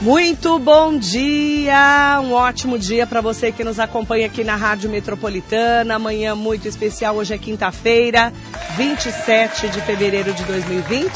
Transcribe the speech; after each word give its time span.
Muito 0.00 0.58
bom 0.58 0.98
dia, 0.98 2.20
um 2.22 2.32
ótimo 2.32 2.78
dia 2.78 3.06
para 3.06 3.22
você 3.22 3.50
que 3.50 3.64
nos 3.64 3.80
acompanha 3.80 4.26
aqui 4.26 4.44
na 4.44 4.54
Rádio 4.54 4.90
Metropolitana. 4.90 5.94
Amanhã 5.94 6.34
muito 6.34 6.68
especial, 6.68 7.16
hoje 7.16 7.32
é 7.32 7.38
quinta-feira, 7.38 8.30
27 8.76 9.68
de 9.68 9.80
fevereiro 9.80 10.34
de 10.34 10.44
2020. 10.44 11.10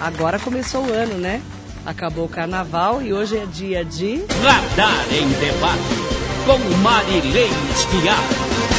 Agora 0.00 0.38
começou 0.38 0.86
o 0.86 0.92
ano, 0.92 1.18
né? 1.18 1.42
Acabou 1.84 2.24
o 2.24 2.28
carnaval 2.28 3.02
e 3.02 3.12
hoje 3.12 3.36
é 3.36 3.44
dia 3.44 3.84
de. 3.84 4.24
Radar 4.42 5.06
em 5.12 5.28
debate 5.28 6.16
com 6.46 6.58
Marilei 6.78 7.50
Esquiar. 7.74 8.75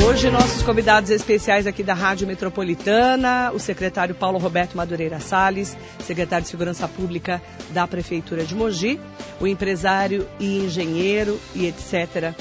Hoje, 0.00 0.30
nossos 0.30 0.62
convidados 0.62 1.10
especiais 1.10 1.66
aqui 1.66 1.82
da 1.82 1.92
Rádio 1.92 2.26
Metropolitana, 2.26 3.52
o 3.52 3.58
secretário 3.58 4.14
Paulo 4.14 4.38
Roberto 4.38 4.74
Madureira 4.74 5.20
Salles, 5.20 5.76
secretário 6.00 6.44
de 6.44 6.50
Segurança 6.50 6.88
Pública 6.88 7.42
da 7.70 7.86
Prefeitura 7.86 8.42
de 8.44 8.54
Mogi, 8.54 8.98
o 9.38 9.46
empresário 9.46 10.26
e 10.40 10.64
engenheiro 10.64 11.38
e 11.54 11.66
etc., 11.66 12.32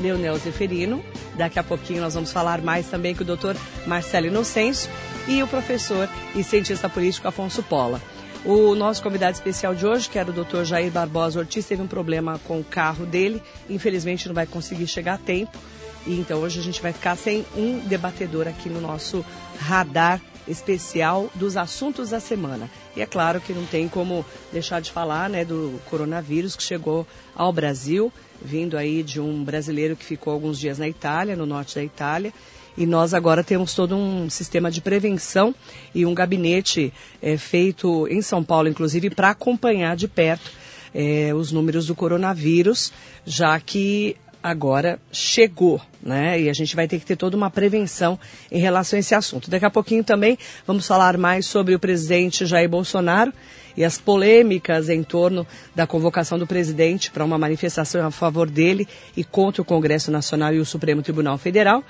Leonel 0.00 0.36
Zeferino. 0.36 1.02
Daqui 1.34 1.58
a 1.58 1.64
pouquinho 1.64 2.02
nós 2.02 2.14
vamos 2.14 2.30
falar 2.30 2.60
mais 2.60 2.86
também 2.86 3.14
com 3.14 3.22
o 3.22 3.26
doutor 3.26 3.56
Marcelo 3.86 4.26
Inocêncio 4.26 4.90
e 5.26 5.42
o 5.42 5.48
professor 5.48 6.08
e 6.34 6.44
cientista 6.44 6.88
político 6.88 7.26
Afonso 7.26 7.62
Pola. 7.62 8.00
O 8.44 8.74
nosso 8.74 9.02
convidado 9.02 9.32
especial 9.32 9.74
de 9.74 9.84
hoje, 9.84 10.08
que 10.08 10.18
era 10.18 10.30
o 10.30 10.32
doutor 10.32 10.64
Jair 10.64 10.90
Barbosa 10.92 11.40
Ortiz, 11.40 11.66
teve 11.66 11.82
um 11.82 11.88
problema 11.88 12.38
com 12.46 12.60
o 12.60 12.64
carro 12.64 13.04
dele, 13.04 13.42
infelizmente 13.68 14.28
não 14.28 14.34
vai 14.34 14.46
conseguir 14.46 14.86
chegar 14.86 15.14
a 15.14 15.18
tempo 15.18 15.58
e 16.06 16.18
então 16.18 16.40
hoje 16.40 16.60
a 16.60 16.62
gente 16.62 16.80
vai 16.80 16.92
ficar 16.92 17.16
sem 17.16 17.44
um 17.56 17.80
debatedor 17.80 18.46
aqui 18.48 18.68
no 18.68 18.80
nosso 18.80 19.24
radar 19.58 20.20
especial 20.46 21.30
dos 21.34 21.56
assuntos 21.56 22.10
da 22.10 22.20
semana. 22.20 22.70
E 22.96 23.02
é 23.02 23.06
claro 23.06 23.40
que 23.40 23.52
não 23.52 23.66
tem 23.66 23.88
como 23.88 24.24
deixar 24.52 24.80
de 24.80 24.90
falar 24.90 25.28
né, 25.28 25.44
do 25.44 25.80
coronavírus 25.86 26.56
que 26.56 26.62
chegou 26.62 27.06
ao 27.34 27.52
Brasil, 27.52 28.12
vindo 28.42 28.76
aí 28.76 29.02
de 29.02 29.20
um 29.20 29.44
brasileiro 29.44 29.94
que 29.94 30.04
ficou 30.04 30.32
alguns 30.32 30.58
dias 30.58 30.78
na 30.78 30.88
Itália, 30.88 31.36
no 31.36 31.46
norte 31.46 31.74
da 31.74 31.84
Itália. 31.84 32.32
E 32.76 32.86
nós 32.86 33.12
agora 33.12 33.42
temos 33.42 33.74
todo 33.74 33.96
um 33.96 34.30
sistema 34.30 34.70
de 34.70 34.80
prevenção 34.80 35.54
e 35.94 36.06
um 36.06 36.14
gabinete 36.14 36.92
é, 37.20 37.36
feito 37.36 38.06
em 38.08 38.22
São 38.22 38.42
Paulo, 38.42 38.68
inclusive, 38.68 39.10
para 39.10 39.30
acompanhar 39.30 39.96
de 39.96 40.06
perto 40.06 40.50
é, 40.94 41.34
os 41.34 41.50
números 41.50 41.86
do 41.86 41.94
coronavírus, 41.94 42.92
já 43.26 43.58
que 43.58 44.16
agora 44.42 45.00
chegou, 45.12 45.80
né? 46.08 46.40
E 46.40 46.48
a 46.48 46.52
gente 46.52 46.74
vai 46.74 46.88
ter 46.88 46.98
que 46.98 47.06
ter 47.06 47.16
toda 47.16 47.36
uma 47.36 47.50
prevenção 47.50 48.18
em 48.50 48.58
relação 48.58 48.96
a 48.96 49.00
esse 49.00 49.14
assunto. 49.14 49.50
Daqui 49.50 49.66
a 49.66 49.70
pouquinho 49.70 50.02
também 50.02 50.38
vamos 50.66 50.86
falar 50.86 51.18
mais 51.18 51.46
sobre 51.46 51.74
o 51.74 51.78
presidente 51.78 52.46
Jair 52.46 52.68
Bolsonaro 52.68 53.32
e 53.76 53.84
as 53.84 53.96
polêmicas 53.98 54.88
em 54.88 55.04
torno 55.04 55.46
da 55.72 55.86
convocação 55.86 56.36
do 56.36 56.46
presidente 56.46 57.12
para 57.12 57.24
uma 57.24 57.38
manifestação 57.38 58.04
a 58.04 58.10
favor 58.10 58.50
dele 58.50 58.88
e 59.16 59.22
contra 59.22 59.62
o 59.62 59.64
Congresso 59.64 60.10
Nacional 60.10 60.52
e 60.52 60.58
o 60.58 60.64
Supremo 60.64 61.02
Tribunal 61.02 61.38
Federal. 61.38 61.84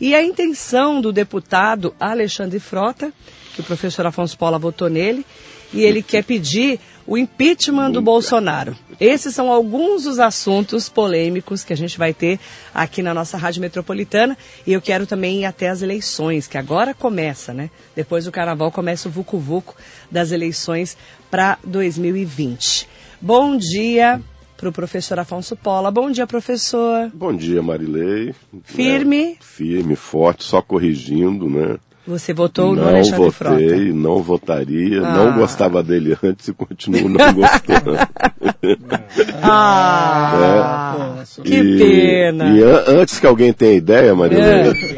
E 0.00 0.14
a 0.14 0.22
intenção 0.22 1.02
do 1.02 1.12
deputado 1.12 1.94
Alexandre 2.00 2.58
Frota, 2.58 3.12
que 3.54 3.60
o 3.60 3.64
professor 3.64 4.06
Afonso 4.06 4.38
Paula 4.38 4.58
votou 4.58 4.88
nele, 4.88 5.26
e 5.72 5.82
ele 5.82 6.02
quer 6.02 6.24
pedir 6.24 6.80
o 7.06 7.18
impeachment 7.18 7.90
do 7.90 8.00
Bolsonaro. 8.00 8.76
Esses 9.00 9.34
são 9.34 9.50
alguns 9.50 10.04
dos 10.04 10.18
assuntos 10.18 10.88
polêmicos 10.88 11.64
que 11.64 11.72
a 11.72 11.76
gente 11.76 11.98
vai 11.98 12.14
ter 12.14 12.38
aqui 12.72 13.02
na 13.02 13.12
nossa 13.12 13.36
Rádio 13.36 13.60
Metropolitana. 13.60 14.36
E 14.66 14.72
eu 14.72 14.80
quero 14.80 15.06
também 15.06 15.40
ir 15.40 15.44
até 15.44 15.68
as 15.68 15.82
eleições, 15.82 16.46
que 16.46 16.56
agora 16.56 16.94
começa, 16.94 17.52
né? 17.52 17.70
Depois 17.94 18.24
do 18.24 18.32
carnaval 18.32 18.70
começa 18.70 19.08
o 19.08 19.12
vucu-vucu 19.12 19.74
das 20.10 20.32
eleições 20.32 20.96
para 21.30 21.58
2020. 21.64 22.88
Bom 23.20 23.56
dia 23.56 24.20
para 24.56 24.68
o 24.68 24.72
professor 24.72 25.18
Afonso 25.18 25.56
Pola. 25.56 25.90
Bom 25.90 26.10
dia, 26.10 26.26
professor. 26.26 27.10
Bom 27.12 27.34
dia, 27.34 27.62
Marilei. 27.62 28.34
Firme? 28.62 29.32
É, 29.32 29.36
firme, 29.40 29.96
forte, 29.96 30.44
só 30.44 30.62
corrigindo, 30.62 31.50
né? 31.50 31.76
Você 32.06 32.34
votou 32.34 32.76
não 32.76 32.82
no 32.82 32.88
Alexandre 32.90 33.16
votei, 33.16 33.30
Frota? 33.32 33.76
Não 33.94 34.22
votaria, 34.22 35.00
Ah. 35.02 35.12
não 35.16 35.32
gostava 35.38 35.82
dele 35.82 36.16
antes 36.22 36.48
e 36.48 36.52
continuo 36.52 37.08
não 37.08 37.32
gostando. 37.32 37.96
Ah, 39.42 41.22
que 41.42 41.54
E- 41.54 41.78
pena. 41.78 42.44
E 42.50 42.62
an- 42.62 42.84
antes 42.88 43.18
que 43.20 43.26
alguém 43.26 43.52
tenha 43.52 43.74
ideia, 43.74 44.14
Marilei, 44.14 44.44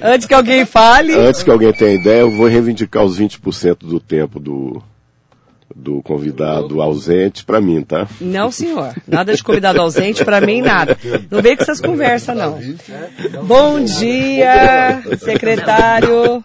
É. 0.01 0.15
Antes 0.15 0.27
que 0.27 0.35
alguém 0.35 0.65
fale, 0.65 1.13
antes 1.15 1.43
que 1.43 1.51
alguém 1.51 1.73
tenha 1.73 1.95
ideia, 1.95 2.21
eu 2.21 2.31
vou 2.31 2.47
reivindicar 2.49 3.05
os 3.05 3.19
20% 3.19 3.87
do 3.87 4.01
tempo 4.01 4.39
do, 4.41 4.83
do 5.79 6.03
convidado 6.03 6.81
ausente 6.81 7.45
para 7.45 7.61
mim, 7.61 7.83
tá? 7.83 8.09
não 8.19 8.51
senhor, 8.51 8.95
nada 9.07 9.35
de 9.35 9.43
convidado 9.43 9.79
ausente, 9.81 10.25
para 10.25 10.41
mim 10.41 10.63
nada. 10.63 10.97
Não 11.31 11.43
vem 11.43 11.55
com 11.55 11.63
essas 11.63 11.83
conversas 11.83 12.35
não. 12.35 12.59
Bom 13.45 13.85
dia, 13.85 15.03
secretário. 15.19 16.43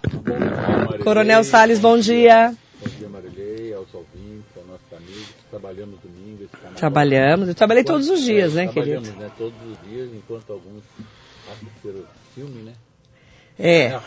Coronel 1.02 1.46
Salles, 1.46 1.80
bom 1.80 1.98
dia. 1.98 2.54
Bom 2.82 2.90
dia, 3.00 3.10
Marilei, 3.10 3.74
aos 3.74 3.88
ouvintes, 3.94 4.52
aos 4.58 4.68
nossos 4.68 4.94
amigos. 4.98 5.28
Trabalhamos 5.50 6.00
domingo. 6.04 6.50
Trabalhamos, 6.76 7.48
eu 7.48 7.56
trabalhei 7.56 7.84
todos 7.86 8.10
os 8.10 8.22
dias, 8.22 8.54
né, 8.54 8.68
Trabalhamos, 8.68 9.08
querido? 9.08 9.24
né, 9.24 9.32
todos 9.38 9.54
os 9.66 9.90
dias, 9.90 10.10
enquanto 10.14 10.52
alguns 10.52 10.84
assistiram 11.52 12.04
filme, 12.36 12.64
né? 12.64 12.74
É. 13.58 13.90
Né? 13.90 14.02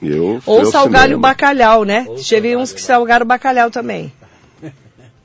Eu 0.00 0.40
Ou 0.46 0.64
salgar 0.66 1.12
o 1.12 1.18
bacalhau, 1.18 1.84
né? 1.84 2.06
Ou 2.08 2.16
Teve 2.16 2.56
uns 2.56 2.72
que 2.72 2.80
salgaram 2.80 3.24
o 3.24 3.28
bacalhau 3.28 3.70
também. 3.70 4.12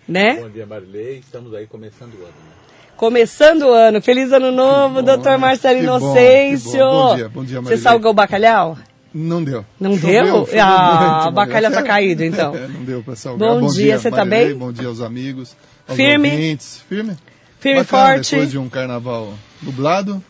Né? 0.07 0.35
Bom 0.35 0.49
dia, 0.49 0.65
Marilei. 0.65 1.17
Estamos 1.19 1.53
aí 1.53 1.65
começando 1.65 2.13
o 2.13 2.17
ano, 2.23 2.27
né? 2.27 2.51
Começando 2.97 3.61
o 3.63 3.71
ano. 3.73 4.01
Feliz 4.01 4.31
ano 4.31 4.51
novo, 4.51 5.01
doutor 5.01 5.37
Marcelo 5.37 5.79
que 5.79 5.85
bom, 5.85 5.97
Inocêncio. 5.97 6.71
que 6.71 6.77
bom. 6.77 7.07
Bom 7.09 7.15
dia, 7.15 7.29
bom 7.29 7.43
dia, 7.43 7.57
Você 7.57 7.63
Marilei. 7.63 7.83
salgou 7.83 8.11
o 8.11 8.13
bacalhau? 8.13 8.77
Não 9.13 9.43
deu. 9.43 9.63
Não 9.79 9.91
Choveu, 9.95 10.23
deu? 10.23 10.35
choveu 10.45 10.63
ah, 10.63 11.15
muito, 11.15 11.29
o 11.29 11.31
bacalhau 11.31 11.71
tá 11.71 11.83
caído, 11.83 12.23
então. 12.23 12.53
É, 12.55 12.67
não 12.67 12.83
deu 12.83 13.03
para 13.03 13.15
salgar. 13.15 13.47
Bom 13.47 13.67
dia, 13.67 13.97
você 13.97 14.09
tá 14.09 14.25
Marilei, 14.25 14.47
bem? 14.49 14.57
Bom 14.57 14.71
dia 14.71 14.87
aos 14.87 15.01
amigos. 15.01 15.55
Aos 15.87 15.95
Firme? 15.95 16.29
ouvintes. 16.31 16.81
Firme? 16.89 17.15
Firme 17.59 17.81
e 17.81 17.83
forte. 17.83 18.31
Depois 18.31 18.51
de 18.51 18.57
um 18.57 18.67
carnaval 18.69 19.33
nublado. 19.61 20.21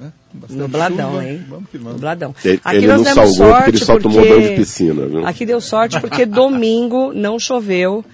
Né? 0.00 0.12
Bastante 0.32 0.58
Nubladão, 0.58 1.10
chuva. 1.12 1.24
hein? 1.28 1.44
Vamos 1.48 1.70
que 1.70 1.78
vamos. 1.78 1.92
Nubladão. 1.94 2.34
Ele, 2.44 2.60
Aqui 2.64 2.76
ele 2.78 2.86
nós 2.88 2.96
não 2.96 3.04
demos 3.04 3.36
salgou 3.36 3.54
porque 3.54 3.60
sorte 3.60 3.70
ele 3.70 3.84
só 3.84 3.98
tomou 3.98 4.20
banho 4.26 4.48
de 4.48 4.54
piscina, 4.56 5.06
viu? 5.06 5.26
Aqui 5.26 5.46
deu 5.46 5.60
sorte 5.60 6.00
porque 6.00 6.24
domingo 6.26 7.12
não 7.14 7.38
choveu 7.38 8.04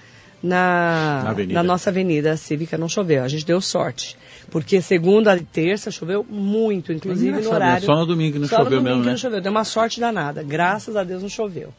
na, 0.41 1.23
Na 1.23 1.53
na 1.53 1.63
nossa 1.63 1.89
avenida 1.89 2.35
cívica, 2.37 2.77
não 2.77 2.89
choveu. 2.89 3.23
A 3.23 3.27
gente 3.27 3.45
deu 3.45 3.59
sorte. 3.61 4.17
Porque 4.49 4.81
segunda 4.81 5.35
e 5.37 5.41
terça 5.41 5.91
choveu 5.91 6.25
muito, 6.27 6.91
inclusive 6.91 7.41
no 7.41 7.51
horário. 7.51 7.85
Só 7.85 7.95
no 7.95 8.05
domingo 8.05 8.33
que 8.33 8.39
não 8.39 8.47
Só 8.47 8.59
no 8.59 8.63
choveu 8.65 8.79
domingo 8.79 8.95
mesmo, 8.97 9.01
que 9.03 9.05
né? 9.07 9.11
não 9.11 9.17
choveu. 9.17 9.41
Deu 9.41 9.51
uma 9.51 9.63
sorte 9.63 9.99
danada. 9.99 10.43
Graças 10.43 10.95
a 10.95 11.03
Deus 11.03 11.21
não 11.21 11.29
choveu. 11.29 11.73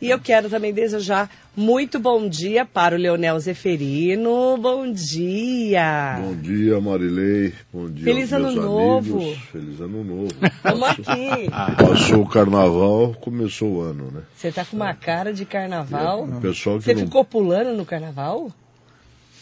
E 0.00 0.10
eu 0.10 0.18
quero 0.18 0.48
também 0.50 0.72
desejar 0.72 1.30
muito 1.56 1.98
bom 1.98 2.28
dia 2.28 2.66
para 2.66 2.94
o 2.94 2.98
Leonel 2.98 3.38
Zeferino. 3.40 4.58
Bom 4.58 4.90
dia! 4.92 6.18
Bom 6.20 6.34
dia, 6.34 6.80
Marilei. 6.80 7.54
Bom 7.72 7.88
dia, 7.88 8.04
Feliz 8.04 8.32
ano 8.32 8.52
meus 8.52 8.56
novo. 8.56 9.16
amigos. 9.18 9.38
Feliz 9.52 9.80
ano 9.80 10.04
novo. 10.04 10.28
Estamos 10.42 10.82
aqui. 10.88 11.50
Passou 11.78 12.22
o 12.22 12.28
carnaval, 12.28 13.14
começou 13.20 13.68
o 13.76 13.80
ano, 13.80 14.10
né? 14.12 14.22
Você 14.36 14.52
tá 14.52 14.64
com 14.64 14.76
uma 14.76 14.92
cara 14.94 15.32
de 15.32 15.44
carnaval. 15.44 16.24
O 16.24 16.40
pessoal 16.40 16.78
que 16.78 16.84
Você 16.84 16.94
não... 16.94 17.04
ficou 17.04 17.24
pulando 17.24 17.74
no 17.76 17.84
carnaval? 17.84 18.50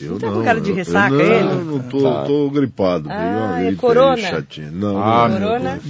Eu 0.00 0.12
não 0.12 0.18
tá 0.18 0.30
com 0.32 0.42
cara 0.42 0.60
de 0.60 0.70
eu- 0.70 0.76
ressaca, 0.76 1.14
eu, 1.14 1.20
ele? 1.20 1.44
Não, 1.44 1.64
não 1.64 1.78
tô, 1.80 2.24
tô 2.24 2.50
gripado. 2.50 3.08
Ah, 3.10 3.62
é 3.62 3.74
corona? 3.74 4.16
chatinha. 4.16 4.70
Não, 4.70 5.00
Ah, 5.02 5.28
não. 5.28 5.38
Corona? 5.38 5.80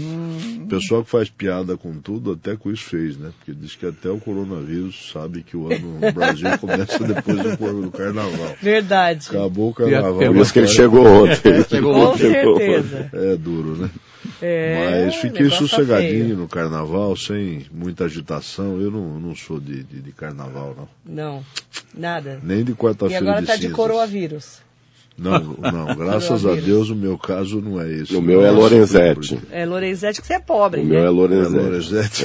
O 0.63 0.67
pessoal 0.67 1.05
que 1.05 1.11
faz 1.11 1.29
piada 1.29 1.77
com 1.77 1.93
tudo, 1.99 2.33
até 2.33 2.57
com 2.57 2.71
isso 2.71 2.85
fez, 2.85 3.17
né? 3.17 3.31
Porque 3.39 3.53
diz 3.59 3.77
que 3.77 3.87
até 3.87 4.09
o 4.11 4.19
coronavírus 4.19 5.11
sabe 5.13 5.43
que 5.43 5.57
o 5.57 5.67
ano 5.73 5.99
no 6.01 6.13
Brasil 6.13 6.49
começa 6.59 6.99
depois 7.05 7.37
do, 7.57 7.91
carnaval. 7.91 8.57
Verdade. 8.63 9.27
Acabou 9.29 9.71
o 9.71 9.75
carnaval. 9.75 10.15
Por 10.15 10.37
isso 10.37 10.53
que 10.53 10.59
ele 10.61 10.67
agora- 10.67 10.77
chegou 10.77 11.07
ontem. 11.07 11.81
Com 11.83 12.17
certeza. 12.19 13.11
É 13.13 13.37
duro, 13.37 13.77
né? 13.77 13.91
É, 14.47 15.07
Mas 15.07 15.15
fiquei 15.17 15.49
tá 15.49 15.57
sossegadinho 15.57 16.25
feio. 16.25 16.37
no 16.37 16.47
carnaval, 16.47 17.17
sem 17.17 17.65
muita 17.73 18.05
agitação. 18.05 18.79
Eu 18.79 18.91
não, 18.91 19.19
não 19.19 19.35
sou 19.35 19.59
de, 19.59 19.83
de, 19.83 20.03
de 20.03 20.13
carnaval, 20.13 20.77
não. 20.77 20.89
Não, 21.15 21.45
nada. 21.95 22.39
Nem 22.43 22.63
de 22.63 22.73
E 22.73 22.75
quarta-feira 22.75 23.23
agora 23.25 23.41
de 23.41 23.47
tá 23.47 23.57
de 23.57 23.71
coronavírus. 23.71 24.61
Não, 25.17 25.39
não, 25.39 25.95
graças 25.95 26.45
a 26.45 26.55
Deus 26.55 26.91
o 26.91 26.97
meu 26.97 27.17
caso 27.17 27.61
não 27.61 27.81
é 27.81 27.89
esse. 27.89 28.17
O 28.17 28.21
meu 28.21 28.41
é 28.45 28.51
Nossa, 28.51 28.61
Lorenzetti. 28.63 29.39
É 29.53 29.65
Lorenzetti 29.65 30.21
que 30.21 30.27
você 30.27 30.35
é 30.35 30.41
pobre, 30.41 30.81
O 30.81 30.85
meu 30.85 30.99
é 30.99 31.03
né? 31.03 31.07
É 31.07 31.11
Lorenzetti. 31.11 31.55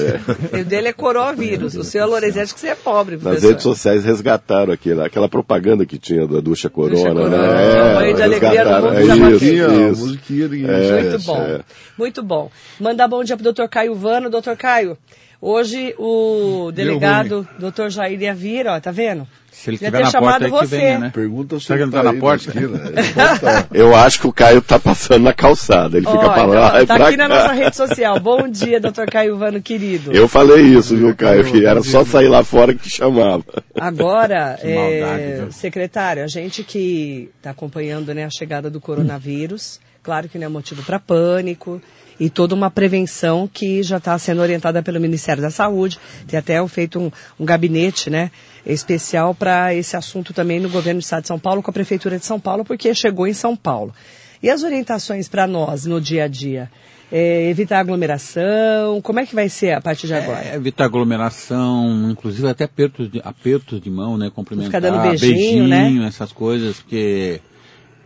O 0.60 0.64
dele 0.64 0.88
é 0.88 0.92
coronavírus. 0.92 1.76
O 1.76 1.84
seu 1.84 2.02
é 2.02 2.06
Lorenzetti 2.06 2.52
que 2.52 2.58
você 2.58 2.68
é 2.68 2.74
pobre, 2.74 3.14
Nas 3.14 3.22
professor. 3.22 3.48
redes 3.48 3.62
sociais 3.62 4.04
resgataram 4.04 4.72
aquela, 4.72 5.06
aquela 5.06 5.28
propaganda 5.28 5.86
que 5.86 5.98
tinha 5.98 6.26
da 6.26 6.40
Ducha 6.40 6.68
Corona, 6.68 6.96
Ducha 6.96 7.08
Corona, 7.14 7.36
né? 7.38 7.74
tamanho 7.74 8.16
de 8.16 8.22
alegria 8.22 8.50
resgataram. 8.50 8.90
do 8.90 8.98
mundo 8.98 9.22
é 9.22 9.36
isso, 9.36 9.44
isso. 9.92 10.06
musiquinha 10.06 10.48
É, 10.68 11.02
Muito 11.10 11.24
bom, 11.26 11.42
é. 11.42 11.60
muito 11.96 12.22
bom. 12.24 12.50
Mandar 12.80 13.06
bom 13.06 13.22
dia 13.22 13.36
pro 13.36 13.44
doutor 13.44 13.68
Caio 13.68 13.94
Vano. 13.94 14.28
Doutor 14.28 14.56
Caio, 14.56 14.98
hoje 15.40 15.94
o 15.96 16.72
delegado, 16.72 17.46
doutor 17.58 17.88
Jair 17.88 18.20
ia 18.20 18.34
vir, 18.34 18.66
ó, 18.66 18.80
tá 18.80 18.90
vendo? 18.90 19.28
Se 19.60 19.68
ele 19.68 19.76
estiver 19.76 20.00
na 20.04 20.10
chamado 20.10 20.40
porta, 20.40 20.44
aí 20.46 20.50
que 20.50 20.66
você. 20.68 20.76
venha, 20.78 20.98
né? 20.98 21.10
Pergunta 21.14 21.60
se 21.60 21.66
Será 21.66 21.78
que 21.78 21.84
ele 21.84 21.92
tá 21.92 22.02
tá 22.02 22.12
na 22.12 22.18
porta? 22.18 22.50
pode 22.52 22.68
tá. 23.40 23.66
Eu 23.72 23.94
acho 23.94 24.20
que 24.20 24.26
o 24.26 24.32
Caio 24.32 24.62
tá 24.62 24.78
passando 24.78 25.22
na 25.24 25.34
calçada. 25.34 25.98
Ele 25.98 26.06
fica 26.06 26.18
pra 26.30 26.46
lá 26.46 26.82
e 26.82 26.86
tá 26.86 26.96
pra 26.96 27.08
aqui 27.08 27.16
na 27.18 27.28
cá. 27.28 27.34
nossa 27.34 27.52
rede 27.52 27.76
social. 27.76 28.18
Bom 28.20 28.48
dia, 28.48 28.80
doutor 28.80 29.06
Caio 29.10 29.36
Vano, 29.36 29.60
querido. 29.60 30.12
Eu 30.12 30.26
falei 30.26 30.62
isso, 30.62 30.96
viu, 30.96 31.14
Caio? 31.14 31.44
Que 31.44 31.66
era 31.66 31.82
só 31.82 32.04
sair 32.06 32.28
lá 32.28 32.42
fora 32.42 32.74
que 32.74 32.88
chamava. 32.88 33.44
Agora, 33.78 34.56
Que 34.62 34.74
maldade, 34.74 35.22
é, 35.22 35.36
viu? 35.42 35.52
secretário, 35.52 36.24
a 36.24 36.26
gente 36.26 36.62
que 36.64 37.30
está 37.36 37.50
acompanhando 37.50 38.14
né, 38.14 38.24
a 38.24 38.30
chegada 38.30 38.70
do 38.70 38.80
coronavírus, 38.80 39.78
claro 40.02 40.26
que 40.28 40.38
não 40.38 40.46
é 40.46 40.48
motivo 40.48 40.82
para 40.82 40.98
pânico, 40.98 41.82
e 42.20 42.28
toda 42.28 42.54
uma 42.54 42.70
prevenção 42.70 43.48
que 43.50 43.82
já 43.82 43.96
está 43.96 44.16
sendo 44.18 44.42
orientada 44.42 44.82
pelo 44.82 45.00
Ministério 45.00 45.42
da 45.42 45.50
Saúde. 45.50 45.98
Tem 46.28 46.38
até 46.38 46.64
feito 46.68 47.00
um, 47.00 47.10
um 47.40 47.46
gabinete 47.46 48.10
né, 48.10 48.30
especial 48.64 49.34
para 49.34 49.74
esse 49.74 49.96
assunto 49.96 50.34
também 50.34 50.60
no 50.60 50.68
governo 50.68 51.00
do 51.00 51.02
Estado 51.02 51.22
de 51.22 51.28
São 51.28 51.38
Paulo, 51.38 51.62
com 51.62 51.70
a 51.70 51.74
Prefeitura 51.74 52.18
de 52.18 52.26
São 52.26 52.38
Paulo, 52.38 52.62
porque 52.62 52.94
chegou 52.94 53.26
em 53.26 53.32
São 53.32 53.56
Paulo. 53.56 53.94
E 54.42 54.50
as 54.50 54.62
orientações 54.62 55.28
para 55.28 55.46
nós 55.46 55.86
no 55.86 55.98
dia 55.98 56.24
a 56.24 56.28
dia? 56.28 56.70
É, 57.12 57.48
evitar 57.50 57.80
aglomeração, 57.80 59.00
como 59.02 59.18
é 59.18 59.26
que 59.26 59.34
vai 59.34 59.48
ser 59.48 59.72
a 59.72 59.80
partir 59.80 60.06
de 60.06 60.14
agora? 60.14 60.44
É, 60.44 60.54
evitar 60.54 60.84
aglomeração, 60.84 62.08
inclusive 62.10 62.46
até 62.46 62.64
apertos 62.64 63.10
de, 63.10 63.20
apertos 63.24 63.80
de 63.80 63.90
mão, 63.90 64.16
né? 64.16 64.30
Cumprimentar, 64.32 64.80
Ficar 64.80 64.80
dando 64.80 65.02
beijinho, 65.02 65.66
né? 65.66 66.06
essas 66.06 66.30
coisas, 66.30 66.76
porque 66.76 67.40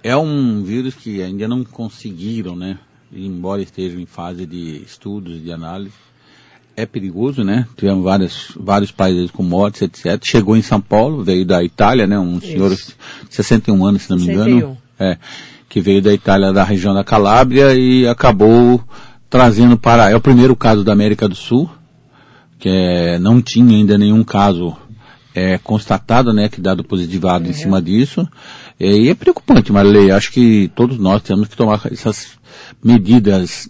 é 0.02 0.16
um 0.16 0.62
vírus 0.62 0.94
que 0.94 1.22
ainda 1.22 1.46
não 1.46 1.62
conseguiram, 1.64 2.56
né? 2.56 2.78
Embora 3.14 3.62
estejam 3.62 4.00
em 4.00 4.06
fase 4.06 4.44
de 4.46 4.82
estudos, 4.82 5.42
de 5.42 5.52
análise. 5.52 5.94
É 6.76 6.84
perigoso, 6.84 7.44
né? 7.44 7.68
Tivemos 7.76 8.02
vários, 8.02 8.52
vários 8.58 8.90
países 8.90 9.30
com 9.30 9.44
mortes, 9.44 9.82
etc. 9.82 10.20
Chegou 10.24 10.56
em 10.56 10.62
São 10.62 10.80
Paulo, 10.80 11.22
veio 11.22 11.46
da 11.46 11.62
Itália, 11.62 12.06
né? 12.06 12.18
Um 12.18 12.40
senhor 12.40 12.74
de 12.74 12.82
61 13.30 13.86
anos, 13.86 14.02
se 14.02 14.10
não 14.10 14.16
me 14.16 14.24
61. 14.24 14.56
engano. 14.56 14.78
É, 14.98 15.16
que 15.68 15.80
veio 15.80 16.02
da 16.02 16.12
Itália, 16.12 16.52
da 16.52 16.64
região 16.64 16.92
da 16.92 17.04
Calábria 17.04 17.74
e 17.74 18.06
acabou 18.06 18.82
trazendo 19.30 19.76
para... 19.76 20.10
É 20.10 20.16
o 20.16 20.20
primeiro 20.20 20.56
caso 20.56 20.82
da 20.82 20.92
América 20.92 21.28
do 21.28 21.34
Sul, 21.34 21.70
que 22.58 22.68
é, 22.68 23.18
não 23.18 23.40
tinha 23.40 23.76
ainda 23.76 23.96
nenhum 23.96 24.24
caso 24.24 24.76
é, 25.34 25.58
constatado, 25.58 26.32
né, 26.32 26.48
que 26.48 26.60
dado 26.60 26.84
positivado 26.84 27.48
em 27.48 27.52
cima 27.52 27.82
disso. 27.82 28.26
É, 28.78 28.86
e 28.86 29.08
é 29.08 29.14
preocupante, 29.14 29.72
Marilei. 29.72 30.10
Acho 30.10 30.30
que 30.30 30.70
todos 30.74 30.98
nós 30.98 31.22
temos 31.22 31.48
que 31.48 31.56
tomar 31.56 31.80
essas 31.90 32.38
medidas 32.84 33.68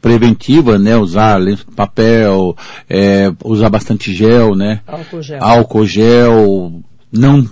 preventivas, 0.00 0.80
né, 0.80 0.96
usar 0.96 1.38
papel, 1.76 2.56
é, 2.88 3.30
usar 3.44 3.68
bastante 3.68 4.12
gel, 4.14 4.54
né, 4.54 4.80
Álcool 4.86 5.22
gel. 5.22 5.44
álcool 5.44 5.86
gel, 5.86 6.82
não 7.12 7.46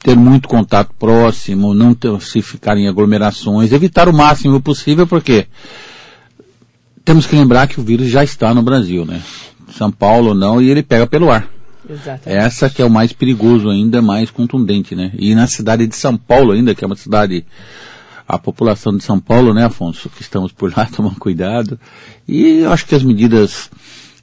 ter 0.00 0.16
muito 0.16 0.48
contato 0.48 0.92
próximo, 0.98 1.74
não 1.74 1.94
ter, 1.94 2.20
se 2.20 2.42
ficar 2.42 2.76
em 2.76 2.88
aglomerações, 2.88 3.72
evitar 3.72 4.08
o 4.08 4.12
máximo 4.12 4.60
possível, 4.60 5.06
porque 5.06 5.46
temos 7.04 7.26
que 7.26 7.36
lembrar 7.36 7.68
que 7.68 7.80
o 7.80 7.84
vírus 7.84 8.08
já 8.08 8.24
está 8.24 8.52
no 8.52 8.62
Brasil, 8.62 9.04
né? 9.04 9.22
São 9.76 9.90
Paulo 9.90 10.34
não, 10.34 10.60
e 10.60 10.70
ele 10.70 10.82
pega 10.82 11.06
pelo 11.06 11.30
ar. 11.30 11.48
Exatamente. 11.88 12.44
Essa 12.44 12.68
que 12.68 12.82
é 12.82 12.84
o 12.84 12.90
mais 12.90 13.12
perigoso 13.12 13.68
ainda, 13.68 14.02
mais 14.02 14.30
contundente, 14.30 14.94
né? 14.94 15.12
E 15.18 15.34
na 15.34 15.46
cidade 15.46 15.86
de 15.86 15.94
São 15.94 16.16
Paulo 16.16 16.52
ainda, 16.52 16.74
que 16.74 16.82
é 16.82 16.86
uma 16.86 16.96
cidade, 16.96 17.44
a 18.26 18.38
população 18.38 18.96
de 18.96 19.04
São 19.04 19.20
Paulo, 19.20 19.54
né, 19.54 19.64
Afonso, 19.64 20.10
que 20.10 20.22
estamos 20.22 20.52
por 20.52 20.76
lá, 20.76 20.86
tomando 20.94 21.18
cuidado. 21.18 21.78
E 22.26 22.60
eu 22.60 22.72
acho 22.72 22.86
que 22.86 22.94
as 22.94 23.02
medidas 23.02 23.70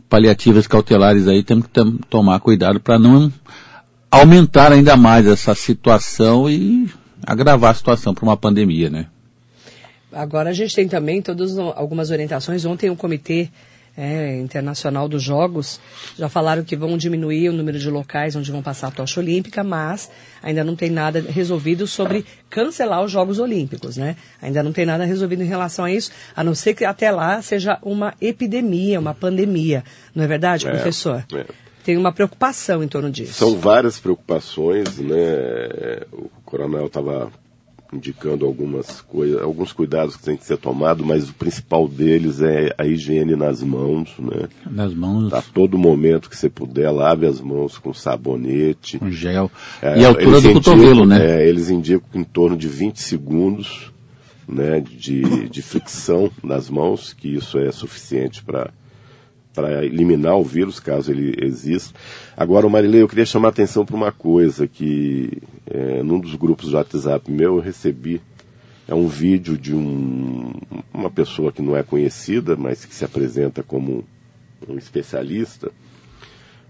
paliativas 0.09 0.67
cautelares 0.67 1.27
aí 1.27 1.43
temos 1.43 1.65
que 1.65 1.81
tomar 2.09 2.39
cuidado 2.39 2.79
para 2.79 2.99
não 2.99 3.31
aumentar 4.11 4.71
ainda 4.71 4.95
mais 4.95 5.25
essa 5.25 5.55
situação 5.55 6.49
e 6.49 6.87
agravar 7.25 7.71
a 7.71 7.73
situação 7.73 8.13
para 8.13 8.23
uma 8.23 8.37
pandemia, 8.37 8.89
né? 8.89 9.07
Agora 10.11 10.51
a 10.51 10.53
gente 10.53 10.75
tem 10.75 10.87
também 10.87 11.21
todas 11.21 11.57
algumas 11.57 12.11
orientações. 12.11 12.63
Ontem 12.65 12.91
o 12.91 12.95
Comitê 12.95 13.49
é, 13.95 14.39
Internacional 14.39 15.07
dos 15.07 15.21
Jogos 15.21 15.79
já 16.17 16.27
falaram 16.27 16.63
que 16.63 16.75
vão 16.75 16.97
diminuir 16.97 17.49
o 17.49 17.53
número 17.53 17.77
de 17.77 17.89
locais 17.89 18.35
onde 18.35 18.51
vão 18.51 18.61
passar 18.61 18.87
a 18.87 18.91
tocha 18.91 19.19
olímpica, 19.19 19.63
mas 19.63 20.09
ainda 20.41 20.63
não 20.63 20.75
tem 20.75 20.89
nada 20.89 21.21
resolvido 21.21 21.85
sobre 21.85 22.25
cancelar 22.49 23.03
os 23.03 23.11
Jogos 23.11 23.39
Olímpicos, 23.39 23.95
né? 23.97 24.15
Ainda 24.41 24.63
não 24.63 24.71
tem 24.71 24.85
nada 24.85 25.05
resolvido 25.05 25.43
em 25.43 25.47
relação 25.47 25.85
a 25.85 25.91
isso, 25.91 26.11
a 26.35 26.43
não 26.43 26.55
ser 26.55 26.73
que 26.73 26.85
até 26.85 27.11
lá 27.11 27.41
seja 27.41 27.77
uma 27.83 28.13
epidemia, 28.19 28.99
uma 28.99 29.13
pandemia. 29.13 29.83
Não 30.15 30.23
é 30.23 30.27
verdade, 30.27 30.65
professor? 30.65 31.23
é. 31.33 31.45
Tem 31.83 31.97
uma 31.97 32.13
preocupação 32.13 32.81
em 32.81 32.87
torno 32.87 33.11
disso. 33.11 33.33
São 33.33 33.57
várias 33.57 33.99
preocupações, 33.99 34.97
né? 34.99 35.99
O 36.13 36.29
coronel 36.45 36.85
estava 36.85 37.29
indicando 37.93 38.45
algumas 38.45 39.01
coisas, 39.01 39.41
alguns 39.41 39.71
cuidados 39.71 40.15
que 40.15 40.23
têm 40.23 40.35
que 40.37 40.45
ser 40.45 40.57
tomados, 40.57 41.05
mas 41.05 41.29
o 41.29 41.33
principal 41.33 41.87
deles 41.87 42.41
é 42.41 42.73
a 42.77 42.85
higiene 42.85 43.35
nas 43.35 43.61
mãos, 43.63 44.09
né? 44.19 44.47
Nas 44.69 44.93
mãos, 44.93 45.31
A 45.33 45.41
todo 45.41 45.77
momento 45.77 46.29
que 46.29 46.35
você 46.37 46.49
puder, 46.49 46.89
lave 46.91 47.25
as 47.25 47.39
mãos 47.39 47.77
com 47.77 47.93
sabonete. 47.93 48.97
com 48.99 49.09
gel. 49.11 49.51
É, 49.81 49.99
e 49.99 50.05
a 50.05 50.07
altura 50.09 50.41
do 50.41 50.49
indicam- 50.49 50.53
cotovelo, 50.73 51.05
né? 51.05 51.41
é, 51.43 51.47
eles 51.47 51.69
indicam 51.69 52.07
que 52.11 52.17
em 52.17 52.23
torno 52.23 52.57
de 52.57 52.67
20 52.67 52.97
segundos 53.01 53.91
né, 54.47 54.81
de, 54.81 55.47
de 55.47 55.61
fricção 55.61 56.29
nas 56.43 56.69
mãos, 56.69 57.13
que 57.13 57.33
isso 57.35 57.57
é 57.57 57.71
suficiente 57.71 58.43
para 58.43 58.71
para 59.53 59.85
eliminar 59.85 60.35
o 60.35 60.43
vírus, 60.43 60.79
caso 60.79 61.11
ele 61.11 61.35
exista. 61.41 61.97
Agora, 62.35 62.67
Marilei, 62.67 63.01
eu 63.01 63.07
queria 63.07 63.25
chamar 63.25 63.49
a 63.49 63.51
atenção 63.51 63.85
para 63.85 63.95
uma 63.95 64.11
coisa 64.11 64.67
que 64.67 65.41
é, 65.69 66.01
num 66.01 66.19
dos 66.19 66.35
grupos 66.35 66.71
do 66.71 66.77
WhatsApp 66.77 67.31
meu 67.31 67.55
eu 67.55 67.61
recebi 67.61 68.21
é 68.87 68.93
um 68.93 69.07
vídeo 69.07 69.57
de 69.57 69.73
um, 69.73 70.51
uma 70.93 71.09
pessoa 71.09 71.51
que 71.51 71.61
não 71.61 71.75
é 71.75 71.83
conhecida, 71.83 72.55
mas 72.55 72.83
que 72.83 72.93
se 72.93 73.05
apresenta 73.05 73.63
como 73.63 74.03
um 74.67 74.77
especialista, 74.77 75.71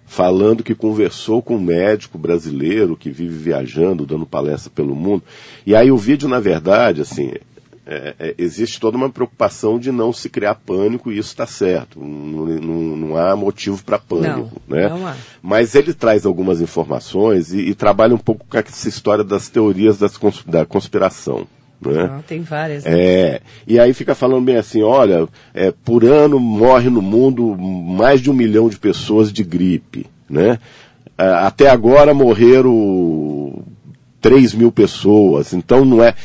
falando 0.06 0.63
que 0.63 0.75
conversou 0.75 1.41
com 1.41 1.56
um 1.56 1.62
médico 1.62 2.18
brasileiro 2.18 2.95
que 2.95 3.09
vive 3.09 3.35
viajando, 3.35 4.06
dando 4.06 4.25
palestra 4.25 4.71
pelo 4.74 4.95
mundo. 4.95 5.24
E 5.65 5.75
aí 5.75 5.91
o 5.91 5.97
vídeo, 5.97 6.30
na 6.30 6.39
verdade, 6.39 7.01
assim, 7.01 7.33
é, 7.85 8.15
é, 8.19 8.35
existe 8.38 8.80
toda 8.80 8.95
uma 8.95 9.09
preocupação 9.09 9.77
de 9.77 9.91
não 9.91 10.13
se 10.13 10.30
criar 10.30 10.56
pânico 10.56 11.12
e 11.12 11.18
isso 11.18 11.30
está 11.30 11.45
certo. 11.45 12.00
Não, 12.00 12.45
não- 12.45 12.95
não 12.97 13.18
há 13.18 13.35
motivo 13.35 13.83
para 13.83 14.00
pânico. 14.00 14.51
Não, 14.68 14.77
né? 14.77 14.88
não 14.89 15.06
há. 15.07 15.15
Mas 15.41 15.75
ele 15.75 15.94
traz 15.94 16.25
algumas 16.25 16.62
informações 16.62 17.51
e, 17.53 17.59
e 17.59 17.75
trabalha 17.75 18.15
um 18.15 18.18
pouco 18.19 18.45
com 18.50 18.57
essa 18.57 18.88
história 18.88 19.24
das 19.24 19.50
teorias 19.50 19.97
das 19.97 20.15
cons- 20.18 20.44
da 20.45 20.65
conspiração. 20.65 21.45
Né? 21.85 22.09
Ah, 22.09 22.21
tem 22.25 22.42
várias. 22.42 22.85
né? 22.85 22.92
É, 22.94 23.42
e 23.68 23.78
aí 23.78 23.94
fica 23.94 24.16
falando 24.16 24.45
bem 24.45 24.56
assim, 24.56 24.81
olha, 24.81 25.28
é, 25.54 25.69
por 25.83 26.06
ano 26.06 26.40
morre 26.40 26.90
no 26.90 27.02
mundo 27.02 27.57
mais 27.57 28.21
de 28.21 28.31
um 28.31 28.33
milhão 28.33 28.69
de 28.69 28.78
pessoas 28.80 29.33
de 29.33 29.44
gripe, 29.44 30.06
né? 30.30 30.57
Ah, 31.18 31.45
Até 31.47 31.69
agora 31.69 32.13
morreram 32.13 33.61
3 34.21 34.54
mil 34.54 34.71
pessoas, 34.71 35.54
então 35.54 35.83
não 35.83 36.02
é... 36.02 36.16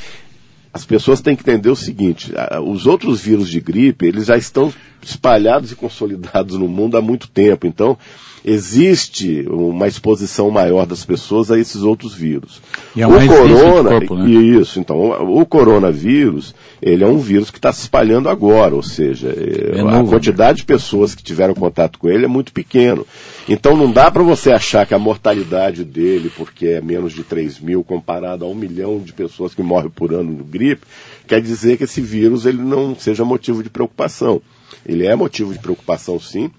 As 0.72 0.84
pessoas 0.84 1.20
têm 1.20 1.34
que 1.34 1.42
entender 1.42 1.70
o 1.70 1.76
seguinte, 1.76 2.32
os 2.64 2.86
outros 2.86 3.20
vírus 3.20 3.48
de 3.48 3.60
gripe, 3.60 4.06
eles 4.06 4.26
já 4.26 4.36
estão 4.36 4.72
espalhados 5.02 5.72
e 5.72 5.76
consolidados 5.76 6.58
no 6.58 6.68
mundo 6.68 6.96
há 6.96 7.00
muito 7.00 7.28
tempo, 7.28 7.66
então 7.66 7.96
existe 8.44 9.46
uma 9.48 9.86
exposição 9.86 10.50
maior 10.50 10.86
das 10.86 11.04
pessoas 11.04 11.50
a 11.50 11.58
esses 11.58 11.82
outros 11.82 12.14
vírus. 12.14 12.60
E 12.94 13.02
é 13.02 13.06
o 13.06 13.26
corona, 13.26 13.90
corpo, 13.90 14.16
né? 14.16 14.30
isso, 14.30 14.78
então, 14.80 14.96
o 14.98 15.44
coronavírus, 15.44 16.54
ele 16.80 17.04
é 17.04 17.06
um 17.06 17.18
vírus 17.18 17.50
que 17.50 17.58
está 17.58 17.72
se 17.72 17.82
espalhando 17.82 18.28
agora, 18.28 18.74
ou 18.74 18.82
seja, 18.82 19.28
é, 19.28 19.80
a 19.80 19.84
novo, 19.84 20.10
quantidade 20.10 20.58
de 20.58 20.64
pessoas 20.64 21.14
que 21.14 21.22
tiveram 21.22 21.54
contato 21.54 21.98
com 21.98 22.08
ele 22.08 22.24
é 22.24 22.28
muito 22.28 22.52
pequeno. 22.52 23.06
Então 23.48 23.74
não 23.74 23.90
dá 23.90 24.10
para 24.10 24.22
você 24.22 24.52
achar 24.52 24.86
que 24.86 24.92
a 24.92 24.98
mortalidade 24.98 25.82
dele, 25.82 26.30
porque 26.36 26.66
é 26.66 26.80
menos 26.82 27.14
de 27.14 27.24
3 27.24 27.58
mil 27.60 27.82
comparado 27.82 28.44
a 28.44 28.48
um 28.48 28.54
milhão 28.54 28.98
de 28.98 29.14
pessoas 29.14 29.54
que 29.54 29.62
morrem 29.62 29.88
por 29.88 30.12
ano 30.12 30.34
de 30.34 30.42
gripe, 30.42 30.86
quer 31.26 31.40
dizer 31.40 31.78
que 31.78 31.84
esse 31.84 32.02
vírus 32.02 32.44
ele 32.44 32.60
não 32.60 32.94
seja 32.94 33.24
motivo 33.24 33.62
de 33.62 33.70
preocupação. 33.70 34.42
Ele 34.84 35.06
é 35.06 35.16
motivo 35.16 35.54
de 35.54 35.58
preocupação 35.58 36.20
sim. 36.20 36.50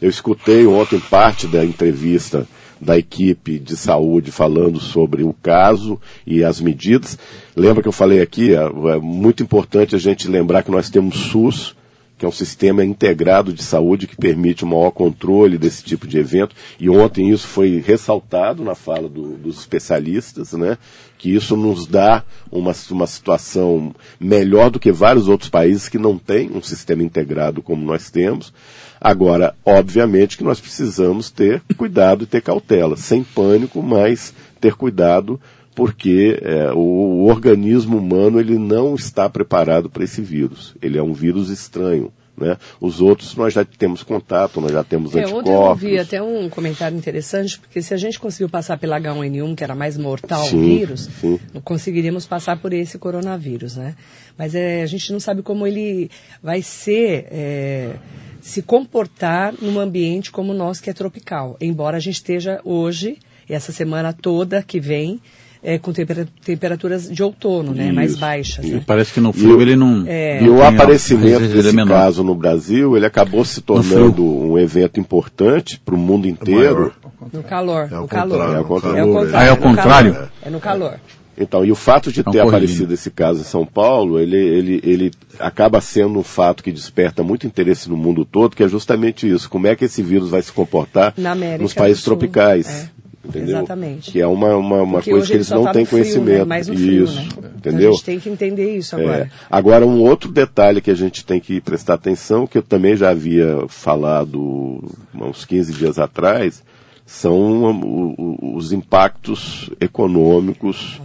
Eu 0.00 0.10
escutei 0.10 0.66
ontem 0.66 1.00
parte 1.00 1.46
da 1.46 1.64
entrevista 1.64 2.46
da 2.78 2.98
equipe 2.98 3.58
de 3.58 3.74
saúde 3.74 4.30
falando 4.30 4.78
sobre 4.78 5.22
o 5.22 5.32
caso 5.32 5.98
e 6.26 6.44
as 6.44 6.60
medidas. 6.60 7.18
Lembra 7.56 7.82
que 7.82 7.88
eu 7.88 7.92
falei 7.92 8.20
aqui, 8.20 8.54
é, 8.54 8.58
é 8.58 8.98
muito 8.98 9.42
importante 9.42 9.96
a 9.96 9.98
gente 9.98 10.28
lembrar 10.28 10.62
que 10.62 10.70
nós 10.70 10.90
temos 10.90 11.16
SUS, 11.16 11.74
que 12.18 12.24
é 12.24 12.28
um 12.28 12.32
sistema 12.32 12.84
integrado 12.84 13.52
de 13.52 13.62
saúde 13.62 14.06
que 14.06 14.16
permite 14.16 14.64
um 14.64 14.68
maior 14.68 14.90
controle 14.90 15.58
desse 15.58 15.84
tipo 15.84 16.06
de 16.06 16.18
evento. 16.18 16.54
E 16.80 16.88
ontem 16.88 17.28
isso 17.30 17.46
foi 17.46 17.82
ressaltado 17.84 18.64
na 18.64 18.74
fala 18.74 19.08
do- 19.08 19.36
dos 19.36 19.58
especialistas, 19.58 20.52
né? 20.54 20.78
Que 21.18 21.34
isso 21.34 21.56
nos 21.56 21.86
dá 21.86 22.22
uma, 22.50 22.72
uma 22.90 23.06
situação 23.06 23.94
melhor 24.18 24.70
do 24.70 24.80
que 24.80 24.90
vários 24.92 25.28
outros 25.28 25.50
países 25.50 25.88
que 25.88 25.98
não 25.98 26.16
têm 26.16 26.50
um 26.54 26.62
sistema 26.62 27.02
integrado 27.02 27.60
como 27.62 27.84
nós 27.84 28.10
temos. 28.10 28.52
Agora, 29.00 29.54
obviamente 29.64 30.38
que 30.38 30.44
nós 30.44 30.58
precisamos 30.60 31.30
ter 31.30 31.62
cuidado 31.76 32.24
e 32.24 32.26
ter 32.26 32.40
cautela, 32.40 32.96
sem 32.96 33.22
pânico, 33.22 33.82
mas 33.82 34.32
ter 34.58 34.74
cuidado, 34.74 35.38
porque 35.76 36.40
é, 36.42 36.72
o, 36.72 36.78
o 36.78 37.26
organismo 37.26 37.98
humano 37.98 38.40
ele 38.40 38.58
não 38.58 38.94
está 38.94 39.28
preparado 39.28 39.90
para 39.90 40.02
esse 40.02 40.22
vírus. 40.22 40.74
Ele 40.80 40.96
é 40.96 41.02
um 41.02 41.12
vírus 41.12 41.50
estranho. 41.50 42.10
Né? 42.34 42.56
Os 42.80 43.00
outros 43.02 43.34
nós 43.34 43.52
já 43.52 43.62
temos 43.64 44.02
contato, 44.02 44.58
nós 44.60 44.72
já 44.72 44.82
temos 44.82 45.14
É, 45.14 45.20
anticorpos. 45.20 45.50
ontem 45.50 45.54
eu 45.54 45.60
ouvi 45.68 45.98
até 45.98 46.22
um 46.22 46.48
comentário 46.48 46.96
interessante, 46.96 47.58
porque 47.58 47.82
se 47.82 47.92
a 47.92 47.96
gente 47.98 48.18
conseguiu 48.18 48.48
passar 48.48 48.78
pela 48.78 48.98
H1N1, 48.98 49.54
que 49.54 49.62
era 49.64 49.74
mais 49.74 49.96
mortal 49.98 50.44
o 50.44 50.48
Sim, 50.48 50.62
vírus, 50.78 51.08
sim. 51.20 51.38
não 51.52 51.60
conseguiríamos 51.60 52.26
passar 52.26 52.58
por 52.58 52.72
esse 52.72 52.98
coronavírus, 52.98 53.76
né? 53.76 53.94
Mas 54.36 54.54
é, 54.54 54.82
a 54.82 54.86
gente 54.86 55.12
não 55.12 55.20
sabe 55.20 55.42
como 55.42 55.66
ele 55.66 56.10
vai 56.42 56.60
ser, 56.62 57.26
é, 57.30 57.96
se 58.40 58.60
comportar 58.62 59.54
num 59.60 59.78
ambiente 59.78 60.30
como 60.30 60.52
o 60.52 60.56
nosso, 60.56 60.82
que 60.82 60.90
é 60.90 60.92
tropical. 60.94 61.56
Embora 61.60 61.96
a 61.98 62.00
gente 62.00 62.16
esteja 62.16 62.60
hoje, 62.64 63.18
e 63.48 63.54
essa 63.54 63.72
semana 63.72 64.12
toda 64.12 64.62
que 64.62 64.78
vem, 64.80 65.20
é, 65.66 65.80
com 65.80 65.92
tempera- 65.92 66.28
temperaturas 66.44 67.10
de 67.10 67.20
outono, 67.24 67.74
né? 67.74 67.90
Mais 67.90 68.16
baixas. 68.16 68.64
Né? 68.64 68.80
Parece 68.86 69.12
que 69.12 69.20
no 69.20 69.32
frio 69.32 69.60
ele 69.60 69.74
não. 69.74 70.04
É. 70.06 70.40
E 70.40 70.48
o 70.48 70.62
aparecimento 70.62 71.42
é 71.42 71.48
desse 71.48 71.74
menor. 71.74 71.92
caso 71.92 72.22
no 72.22 72.36
Brasil, 72.36 72.96
ele 72.96 73.04
acabou 73.04 73.44
se 73.44 73.60
tornando 73.60 74.24
um 74.24 74.56
evento 74.56 75.00
importante 75.00 75.80
para 75.84 75.96
o 75.96 75.98
mundo 75.98 76.28
inteiro. 76.28 76.92
No 77.32 77.42
calor. 77.42 77.88
É 77.90 77.94
no 77.94 77.96
ao 77.96 78.06
calor. 78.06 78.38
É. 78.38 78.54
É 78.54 78.60
o 78.60 78.68
calor, 78.68 78.68
contrário. 78.68 79.34
Ah, 79.34 79.42
é 79.42 79.56
calor. 79.56 79.58
contrário? 79.58 80.16
É 80.42 80.50
no 80.50 80.60
calor. 80.60 81.00
Então, 81.38 81.64
e 81.64 81.70
o 81.70 81.74
fato 81.74 82.10
de 82.10 82.22
ter 82.22 82.24
corrigindo. 82.24 82.48
aparecido 82.48 82.94
esse 82.94 83.10
caso 83.10 83.40
em 83.40 83.44
São 83.44 83.66
Paulo, 83.66 84.18
ele, 84.18 84.36
ele, 84.36 84.80
ele 84.82 85.10
acaba 85.38 85.80
sendo 85.80 86.18
um 86.18 86.22
fato 86.22 86.62
que 86.62 86.72
desperta 86.72 87.22
muito 87.22 87.46
interesse 87.46 87.90
no 87.90 87.96
mundo 87.96 88.24
todo, 88.24 88.56
que 88.56 88.62
é 88.62 88.68
justamente 88.68 89.28
isso. 89.28 89.50
Como 89.50 89.66
é 89.66 89.76
que 89.76 89.84
esse 89.84 90.02
vírus 90.02 90.30
vai 90.30 90.40
se 90.40 90.52
comportar 90.52 91.12
Na 91.16 91.32
América 91.32 91.62
nos 91.62 91.74
países 91.74 92.02
tropicais? 92.02 92.90
É. 93.26 93.28
Entendeu? 93.28 93.56
Exatamente. 93.56 94.10
Que 94.10 94.20
é 94.20 94.26
uma, 94.26 94.56
uma, 94.56 94.82
uma 94.82 95.02
coisa 95.02 95.26
que 95.26 95.32
ele 95.32 95.38
eles 95.38 95.50
não 95.50 95.64
tá 95.64 95.72
têm 95.72 95.84
frio, 95.84 96.00
conhecimento. 96.02 96.38
Né? 96.38 96.44
Mais 96.44 96.68
no 96.68 96.74
frio, 96.74 97.04
isso, 97.04 97.16
né? 97.16 97.28
Então 97.28 97.48
entendeu? 97.56 97.90
a 97.90 97.92
gente 97.92 98.04
tem 98.04 98.20
que 98.20 98.28
entender 98.28 98.76
isso 98.76 98.96
agora. 98.96 99.24
É. 99.24 99.30
Agora, 99.50 99.86
um 99.86 100.00
outro 100.02 100.30
detalhe 100.30 100.80
que 100.80 100.90
a 100.90 100.94
gente 100.94 101.24
tem 101.24 101.40
que 101.40 101.60
prestar 101.60 101.94
atenção, 101.94 102.46
que 102.46 102.58
eu 102.58 102.62
também 102.62 102.96
já 102.96 103.10
havia 103.10 103.64
falado 103.68 104.82
há 105.14 105.24
uns 105.24 105.44
15 105.44 105.72
dias 105.72 105.98
atrás, 105.98 106.62
são 107.04 108.16
os 108.42 108.72
impactos 108.72 109.70
econômicos 109.80 111.00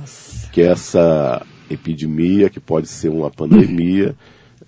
que 0.51 0.61
essa 0.61 1.45
epidemia, 1.69 2.49
que 2.49 2.59
pode 2.59 2.87
ser 2.87 3.09
uma 3.09 3.29
pandemia, 3.29 4.15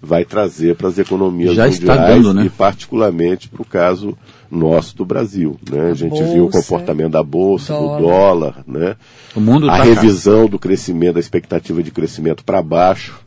vai 0.05 0.25
trazer 0.25 0.75
para 0.75 0.89
as 0.89 0.99
economias 0.99 1.55
Já 1.55 1.65
está 1.65 1.93
mundiais 1.93 2.23
dando, 2.23 2.33
né? 2.33 2.45
e 2.45 2.49
particularmente 2.49 3.47
para 3.47 3.61
o 3.61 3.65
caso 3.65 4.17
nosso 4.51 4.97
do 4.97 5.05
Brasil. 5.05 5.57
Né? 5.71 5.91
A, 5.91 5.93
gente 5.93 6.21
viu 6.21 6.45
o 6.45 6.49
bolsa, 6.49 6.61
comportamento 6.61 7.11
da 7.13 7.23
bolsa, 7.23 7.73
dólar. 7.73 7.95
do 7.95 8.03
dólar, 8.03 8.63
né? 8.67 8.95
O 9.33 9.39
mundo 9.39 9.69
a 9.69 9.77
tá 9.77 9.83
revisão 9.83 10.47
do 10.47 10.59
crescimento, 10.59 11.13
da 11.13 11.19
expectativa 11.21 11.81
de 11.81 11.89
crescimento 11.89 12.43
para 12.43 12.61
baixo 12.61 13.21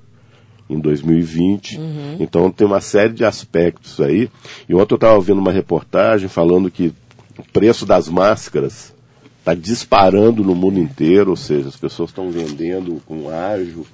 em 0.68 0.78
2020. 0.78 1.78
Uhum. 1.78 2.16
Então 2.20 2.50
tem 2.50 2.66
uma 2.66 2.82
série 2.82 3.14
de 3.14 3.24
aspectos 3.24 3.98
aí. 3.98 4.28
E 4.68 4.74
ontem 4.74 4.92
eu 4.92 4.96
estava 4.96 5.14
ouvindo 5.14 5.38
uma 5.38 5.52
reportagem 5.52 6.28
falando 6.28 6.70
que 6.70 6.92
o 7.38 7.42
preço 7.52 7.86
das 7.86 8.06
máscaras 8.06 8.94
está 9.38 9.54
disparando 9.54 10.44
no 10.44 10.54
mundo 10.54 10.78
inteiro, 10.78 11.30
ou 11.30 11.36
seja, 11.36 11.68
as 11.68 11.76
pessoas 11.76 12.10
estão 12.10 12.30
vendendo 12.30 13.00
com 13.06 13.30
ágio, 13.30 13.86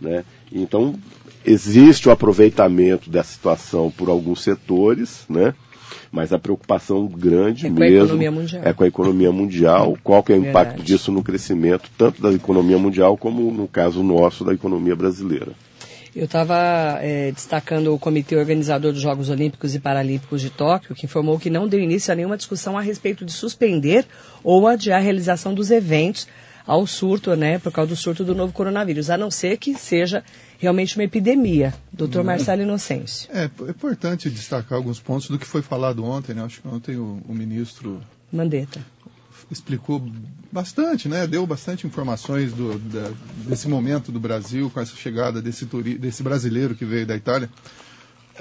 né? 0.00 0.24
Então 0.50 0.94
existe 1.44 2.08
o 2.08 2.12
aproveitamento 2.12 3.10
dessa 3.10 3.32
situação 3.32 3.90
por 3.90 4.08
alguns 4.08 4.42
setores, 4.42 5.24
né? 5.28 5.54
Mas 6.12 6.32
a 6.32 6.38
preocupação 6.38 7.06
grande 7.06 7.66
É 7.66 7.70
mesmo 7.70 8.18
é 8.62 8.72
com 8.72 8.84
a 8.84 8.86
economia 8.86 9.32
mundial. 9.32 9.96
Qual 10.02 10.22
que 10.22 10.32
é 10.32 10.36
o 10.36 10.38
impacto 10.38 10.70
Verdade. 10.70 10.82
disso 10.82 11.12
no 11.12 11.22
crescimento 11.22 11.88
tanto 11.96 12.20
da 12.20 12.32
economia 12.32 12.78
mundial 12.78 13.16
como 13.16 13.50
no 13.52 13.68
caso 13.68 14.02
nosso 14.02 14.44
da 14.44 14.52
economia 14.52 14.96
brasileira? 14.96 15.52
Eu 16.14 16.24
estava 16.24 16.98
destacando 17.32 17.94
o 17.94 17.98
comitê 17.98 18.34
organizador 18.34 18.92
dos 18.92 19.00
Jogos 19.00 19.28
Olímpicos 19.28 19.76
e 19.76 19.78
Paralímpicos 19.78 20.40
de 20.40 20.50
Tóquio, 20.50 20.94
que 20.94 21.06
informou 21.06 21.38
que 21.38 21.48
não 21.48 21.68
deu 21.68 21.78
início 21.78 22.12
a 22.12 22.16
nenhuma 22.16 22.36
discussão 22.36 22.76
a 22.76 22.80
respeito 22.80 23.24
de 23.24 23.32
suspender 23.32 24.04
ou 24.42 24.66
adiar 24.66 24.98
a 24.98 25.02
realização 25.02 25.54
dos 25.54 25.70
eventos 25.70 26.26
ao 26.66 26.86
surto, 26.86 27.34
né, 27.36 27.58
por 27.58 27.72
causa 27.72 27.90
do 27.90 27.96
surto 27.96 28.24
do 28.24 28.34
novo 28.34 28.52
coronavírus, 28.52 29.08
a 29.10 29.16
não 29.16 29.30
ser 29.30 29.56
que 29.56 29.74
seja 29.74 30.22
realmente 30.60 30.96
uma 30.96 31.04
epidemia. 31.04 31.74
Doutor 31.92 32.22
Marcelo 32.22 32.62
Inocêncio. 32.62 33.28
É, 33.32 33.44
é 33.66 33.70
importante 33.70 34.30
destacar 34.30 34.76
alguns 34.76 35.00
pontos 35.00 35.28
do 35.28 35.38
que 35.38 35.46
foi 35.46 35.62
falado 35.62 36.04
ontem, 36.04 36.34
né? 36.34 36.44
Acho 36.44 36.60
que 36.60 36.68
ontem 36.68 36.96
o, 36.96 37.20
o 37.26 37.34
ministro 37.34 38.00
Mandetta. 38.32 38.80
explicou 39.50 40.00
bastante, 40.52 41.08
né? 41.08 41.26
Deu 41.26 41.46
bastante 41.46 41.86
informações 41.86 42.52
do, 42.52 42.78
da- 42.78 43.10
desse 43.48 43.66
momento 43.68 44.12
do 44.12 44.20
Brasil 44.20 44.70
com 44.70 44.80
essa 44.80 44.94
chegada 44.94 45.40
desse, 45.42 45.66
turi, 45.66 45.96
desse 45.98 46.22
brasileiro 46.22 46.74
que 46.74 46.84
veio 46.84 47.06
da 47.06 47.16
Itália. 47.16 47.48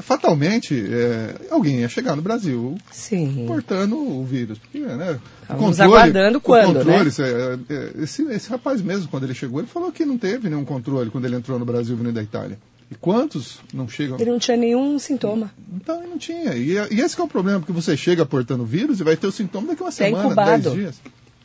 Fatalmente, 0.01 0.75
é, 0.89 1.36
alguém 1.51 1.79
ia 1.79 1.89
chegar 1.89 2.15
no 2.15 2.22
Brasil 2.22 2.77
Sim. 2.91 3.46
portando 3.48 3.98
o 3.98 4.24
vírus. 4.25 4.58
Porque, 4.58 4.79
né, 4.79 5.20
Estamos 5.41 5.79
aguardando 5.79 6.38
o 6.38 6.41
quando, 6.41 6.75
controle, 6.77 7.03
né? 7.03 7.08
isso 7.08 7.22
é- 7.22 7.60
é- 7.70 7.91
esse, 8.03 8.24
esse 8.24 8.50
rapaz 8.50 8.82
mesmo, 8.82 9.08
quando 9.08 9.24
ele 9.25 9.34
chegou, 9.34 9.60
ele 9.60 9.68
falou 9.68 9.91
que 9.91 10.06
não 10.06 10.18
teve 10.18 10.50
nenhum 10.50 10.65
controle 10.65 11.10
quando 11.10 11.25
ele 11.25 11.36
entrou 11.36 11.58
no 11.60 11.65
Brasil 11.65 11.96
vindo 11.96 12.12
da 12.12 12.24
Itália. 12.24 12.58
E 12.91 12.96
quantos 12.96 13.60
não 13.72 13.88
chegam? 13.88 14.18
Ele 14.20 14.32
não 14.32 14.39
tinha 14.39 14.58
nenhum 14.58 14.98
sintoma. 14.98 15.51
Então, 15.75 16.00
ele 16.01 16.10
não 16.10 16.18
tinha. 16.18 16.56
E, 16.56 16.72
e 16.91 17.00
esse 17.01 17.15
que 17.15 17.22
é 17.22 17.24
o 17.24 17.27
problema, 17.27 17.60
porque 17.60 17.72
você 17.72 17.96
chega 17.96 18.25
portando 18.25 18.65
vírus 18.65 19.00
e 19.00 19.03
vai 19.03 19.15
ter 19.15 19.27
o 19.27 19.32
sintoma 19.32 19.68
daqui 19.68 19.84
a 19.84 19.86
uma 19.86 19.91
semana, 19.91 20.25
incubado. 20.25 20.62
dez 20.62 20.75
dias. 20.75 21.01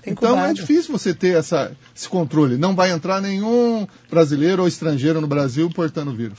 Então 0.06 0.30
incubado. 0.30 0.50
é 0.50 0.54
difícil 0.54 0.92
você 0.92 1.12
ter 1.12 1.36
essa, 1.36 1.72
esse 1.94 2.08
controle. 2.08 2.56
Não 2.56 2.74
vai 2.74 2.90
entrar 2.92 3.20
nenhum 3.20 3.86
brasileiro 4.10 4.62
ou 4.62 4.68
estrangeiro 4.68 5.20
no 5.20 5.26
Brasil 5.26 5.68
portando 5.70 6.14
vírus. 6.14 6.38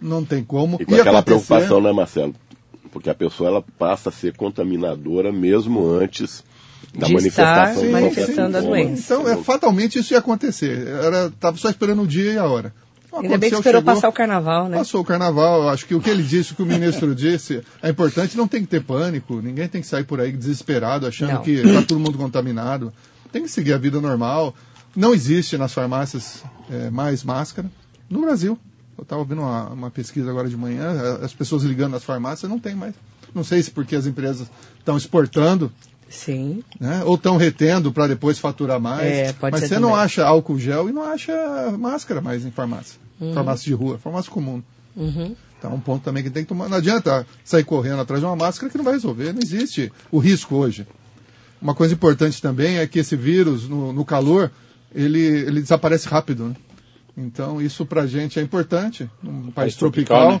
Não 0.00 0.24
tem 0.24 0.42
como. 0.44 0.76
E 0.80 0.84
com 0.84 0.94
Ia 0.94 1.00
aquela 1.00 1.18
acontecer- 1.20 1.46
preocupação, 1.46 1.80
né, 1.80 1.92
Marcelo? 1.92 2.34
Porque 2.92 3.10
a 3.10 3.14
pessoa 3.14 3.50
ela 3.50 3.64
passa 3.78 4.08
a 4.08 4.12
ser 4.12 4.34
contaminadora 4.36 5.30
mesmo 5.32 5.86
antes 5.90 6.42
da 6.96 7.06
De 7.06 7.14
manifestação. 7.14 7.84
estar 7.84 7.92
manifestando 8.00 8.56
a 8.56 8.60
doença. 8.60 9.14
Então, 9.14 9.28
é, 9.28 9.36
fatalmente 9.42 9.98
isso 9.98 10.12
ia 10.14 10.18
acontecer. 10.18 10.86
Era, 10.86 11.30
tava 11.38 11.56
só 11.58 11.68
esperando 11.68 12.02
o 12.02 12.06
dia 12.06 12.32
e 12.32 12.38
a 12.38 12.46
hora. 12.46 12.72
Então, 13.08 13.20
Ainda 13.20 13.36
bem 13.38 13.48
que 13.50 13.54
aconteceu, 13.56 13.58
esperou 13.60 13.80
chegou, 13.80 13.94
passar 13.94 14.08
o 14.08 14.12
carnaval, 14.12 14.68
né? 14.68 14.76
Passou 14.78 15.00
o 15.00 15.04
carnaval, 15.04 15.62
eu 15.62 15.68
acho 15.70 15.86
que 15.86 15.94
o 15.94 16.00
que 16.00 16.08
ele 16.10 16.22
disse, 16.22 16.52
o 16.52 16.56
que 16.56 16.62
o 16.62 16.66
ministro 16.66 17.14
disse, 17.14 17.62
é 17.82 17.88
importante, 17.90 18.36
não 18.36 18.46
tem 18.46 18.60
que 18.62 18.68
ter 18.68 18.82
pânico, 18.82 19.40
ninguém 19.42 19.66
tem 19.66 19.80
que 19.80 19.86
sair 19.86 20.04
por 20.04 20.20
aí 20.20 20.30
desesperado, 20.30 21.06
achando 21.06 21.32
Não. 21.32 21.42
que 21.42 21.52
está 21.52 21.82
todo 21.82 21.98
mundo 21.98 22.16
contaminado. 22.18 22.92
Tem 23.32 23.42
que 23.42 23.48
seguir 23.48 23.72
a 23.72 23.78
vida 23.78 24.00
normal. 24.00 24.54
Não 24.94 25.12
existe 25.14 25.56
nas 25.58 25.72
farmácias 25.72 26.42
é, 26.70 26.90
mais 26.90 27.24
máscara. 27.24 27.70
No 28.10 28.20
Brasil. 28.20 28.58
Eu 28.98 29.02
estava 29.02 29.24
vendo 29.24 29.42
uma, 29.42 29.68
uma 29.68 29.90
pesquisa 29.90 30.28
agora 30.28 30.48
de 30.48 30.56
manhã, 30.56 31.18
as 31.22 31.32
pessoas 31.32 31.62
ligando 31.62 31.92
nas 31.92 32.02
farmácias 32.02 32.50
não 32.50 32.58
tem 32.58 32.74
mais. 32.74 32.94
Não 33.32 33.44
sei 33.44 33.62
se 33.62 33.70
porque 33.70 33.94
as 33.94 34.06
empresas 34.06 34.50
estão 34.78 34.96
exportando, 34.96 35.70
Sim. 36.08 36.64
né? 36.80 37.02
Ou 37.04 37.14
estão 37.14 37.36
retendo 37.36 37.92
para 37.92 38.08
depois 38.08 38.38
faturar 38.38 38.80
mais. 38.80 39.06
É, 39.06 39.32
pode 39.32 39.52
Mas 39.52 39.60
ser 39.60 39.68
você 39.68 39.78
não 39.78 39.90
também. 39.90 40.04
acha 40.04 40.26
álcool 40.26 40.58
gel 40.58 40.88
e 40.88 40.92
não 40.92 41.04
acha 41.04 41.32
máscara 41.78 42.20
mais 42.20 42.44
em 42.44 42.50
farmácia. 42.50 42.98
Farmácia 43.34 43.64
de 43.64 43.74
rua, 43.74 43.98
farmácia 43.98 44.30
comum. 44.30 44.62
Uhum. 44.96 45.34
Então, 45.58 45.74
um 45.74 45.80
ponto 45.80 46.02
também 46.04 46.22
que 46.22 46.30
tem 46.30 46.44
que 46.44 46.48
tomar. 46.48 46.68
Não 46.68 46.76
adianta 46.76 47.26
sair 47.44 47.64
correndo 47.64 48.00
atrás 48.00 48.20
de 48.20 48.26
uma 48.26 48.36
máscara 48.36 48.70
que 48.70 48.78
não 48.78 48.84
vai 48.84 48.94
resolver. 48.94 49.32
Não 49.32 49.40
existe 49.42 49.92
o 50.10 50.18
risco 50.18 50.54
hoje. 50.54 50.86
Uma 51.60 51.74
coisa 51.74 51.94
importante 51.94 52.40
também 52.40 52.78
é 52.78 52.86
que 52.86 53.00
esse 53.00 53.16
vírus, 53.16 53.68
no, 53.68 53.92
no 53.92 54.04
calor, 54.04 54.50
ele, 54.94 55.20
ele 55.20 55.60
desaparece 55.60 56.08
rápido. 56.08 56.44
Né? 56.44 56.54
Então, 57.20 57.60
isso 57.60 57.84
pra 57.84 58.06
gente 58.06 58.38
é 58.38 58.42
importante. 58.42 59.10
Um 59.24 59.50
país 59.50 59.74
tropical. 59.74 60.28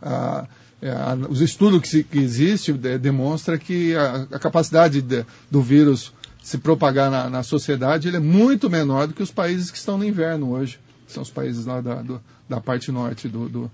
a- 0.00 0.46
é, 0.80 0.90
a- 0.90 1.14
os 1.28 1.40
estudos 1.42 1.80
que, 1.82 1.88
se- 1.88 2.02
que 2.04 2.18
existem 2.18 2.74
de, 2.76 2.98
demonstra 2.98 3.58
que 3.58 3.94
a, 3.94 4.26
a 4.32 4.38
capacidade 4.38 5.02
de- 5.02 5.24
do 5.50 5.60
vírus 5.60 6.12
se 6.42 6.56
propagar 6.58 7.10
na, 7.10 7.28
na 7.30 7.42
sociedade 7.42 8.08
ele 8.08 8.16
é 8.16 8.20
muito 8.20 8.68
menor 8.70 9.06
do 9.06 9.14
que 9.14 9.22
os 9.22 9.30
países 9.30 9.70
que 9.70 9.76
estão 9.76 9.96
no 9.98 10.04
inverno 10.04 10.50
hoje. 10.50 10.80
que 11.06 11.12
São 11.12 11.22
os 11.22 11.30
países 11.30 11.66
lá 11.66 11.80
da, 11.80 12.00
do- 12.02 12.20
da 12.48 12.60
parte 12.60 12.90
norte 12.90 13.28
do, 13.28 13.48
do, 13.48 13.70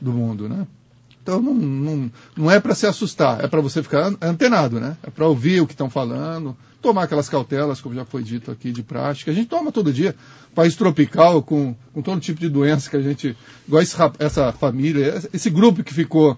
do 0.00 0.12
mundo, 0.12 0.48
né? 0.48 0.66
Então 1.22 1.40
não, 1.40 1.54
não, 1.54 2.10
não 2.36 2.50
é 2.50 2.58
para 2.58 2.74
se 2.74 2.84
assustar, 2.86 3.44
é 3.44 3.46
para 3.46 3.60
você 3.60 3.80
ficar 3.82 4.08
an- 4.08 4.16
antenado, 4.20 4.80
né? 4.80 4.96
É 5.02 5.10
para 5.10 5.26
ouvir 5.26 5.60
o 5.60 5.66
que 5.68 5.72
estão 5.72 5.88
falando, 5.88 6.56
tomar 6.80 7.04
aquelas 7.04 7.28
cautelas, 7.28 7.80
como 7.80 7.94
já 7.94 8.04
foi 8.04 8.24
dito 8.24 8.50
aqui, 8.50 8.72
de 8.72 8.82
prática. 8.82 9.30
A 9.30 9.34
gente 9.34 9.46
toma 9.48 9.70
todo 9.70 9.92
dia. 9.92 10.16
País 10.52 10.74
tropical, 10.74 11.40
com, 11.42 11.74
com 11.94 12.02
todo 12.02 12.20
tipo 12.20 12.40
de 12.40 12.48
doença 12.48 12.90
que 12.90 12.96
a 12.96 13.00
gente. 13.00 13.36
Igual 13.66 13.82
esse 13.82 13.96
essa 14.18 14.52
família, 14.52 15.22
esse 15.32 15.48
grupo 15.48 15.84
que 15.84 15.94
ficou 15.94 16.36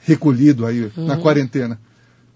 recolhido 0.00 0.66
aí 0.66 0.90
na 0.96 1.16
quarentena. 1.16 1.78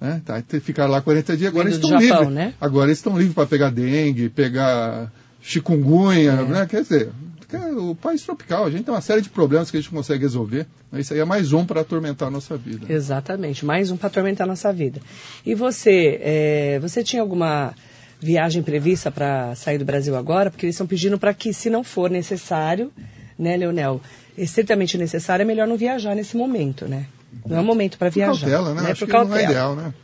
Né? 0.00 0.22
Tá, 0.24 0.42
ficaram 0.62 0.90
lá 0.92 1.02
40 1.02 1.36
dias, 1.36 1.50
agora 1.50 1.68
eles 1.68 1.76
estão 1.76 1.90
Japão, 2.00 2.20
livres. 2.20 2.34
né? 2.34 2.54
Agora 2.60 2.86
eles 2.86 2.98
estão 2.98 3.18
livres 3.18 3.34
para 3.34 3.46
pegar 3.46 3.70
dengue, 3.70 4.28
pegar 4.30 5.12
chikungunya, 5.42 6.42
né? 6.42 6.66
Quer 6.66 6.82
dizer, 6.82 7.10
é 7.56 7.72
o 7.72 7.94
país 7.94 8.22
tropical, 8.22 8.64
a 8.66 8.70
gente 8.70 8.84
tem 8.84 8.94
uma 8.94 9.00
série 9.00 9.20
de 9.20 9.28
problemas 9.30 9.70
que 9.70 9.76
a 9.76 9.80
gente 9.80 9.90
consegue 9.90 10.22
resolver. 10.22 10.66
né? 10.90 11.00
Isso 11.00 11.12
aí 11.12 11.20
é 11.20 11.24
mais 11.24 11.52
um 11.52 11.64
para 11.64 11.80
atormentar 11.80 12.28
a 12.28 12.30
nossa 12.30 12.56
vida. 12.56 12.86
Exatamente, 12.92 13.64
mais 13.64 13.90
um 13.90 13.96
para 13.96 14.06
atormentar 14.08 14.46
a 14.46 14.48
nossa 14.50 14.72
vida. 14.72 15.00
E 15.44 15.54
você, 15.54 16.18
é, 16.22 16.78
você 16.80 17.02
tinha 17.02 17.22
alguma 17.22 17.74
viagem 18.20 18.62
prevista 18.62 19.10
para 19.10 19.54
sair 19.54 19.78
do 19.78 19.84
Brasil 19.84 20.14
agora, 20.16 20.50
porque 20.50 20.66
eles 20.66 20.74
estão 20.74 20.86
pedindo 20.86 21.18
para 21.18 21.32
que, 21.32 21.52
se 21.54 21.70
não 21.70 21.82
for 21.82 22.10
necessário, 22.10 22.92
né, 23.38 23.56
Leonel, 23.56 24.00
estritamente 24.36 24.98
necessário, 24.98 25.42
é 25.42 25.46
melhor 25.46 25.66
não 25.66 25.76
viajar 25.76 26.14
nesse 26.14 26.36
momento, 26.36 26.86
né? 26.86 27.06
Não 27.46 27.56
é 27.56 27.60
o 27.60 27.64
momento 27.64 27.96
para 27.96 28.10
Por 28.10 28.14
viajar. 28.14 28.40
cautela, 28.40 28.74
né? 28.74 28.82
né? 28.82 28.90
Acho 28.90 29.06
Por 29.06 29.24
não 29.24 29.36
é 29.36 29.44
ideal, 29.44 29.74
né? 29.76 29.94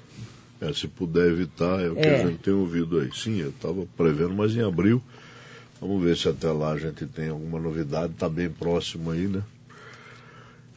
É, 0.61 0.73
se 0.73 0.88
puder 0.88 1.26
evitar, 1.31 1.81
é 1.83 1.88
o 1.91 1.95
que 1.95 2.07
É. 2.07 2.23
a 2.23 2.26
gente 2.26 2.38
tem 2.38 2.55
ouvido 2.55 2.99
aí. 2.99 3.11
Sim, 3.15 3.41
eu 3.41 3.50
estava 3.50 3.85
prevendo, 3.97 4.33
mas 4.35 4.57
em 4.57 4.62
abril. 4.62 5.03
Vamos 5.80 6.02
ver 6.02 6.16
se 6.16 6.28
até 6.28 6.50
lá 6.50 6.73
a 6.73 6.78
gente 6.78 7.06
tem 7.06 7.28
alguma 7.28 7.61
novidade, 7.61 8.12
está 8.12 8.28
bem 8.28 8.49
próximo 8.49 9.11
aí, 9.11 9.26
né? 9.26 9.42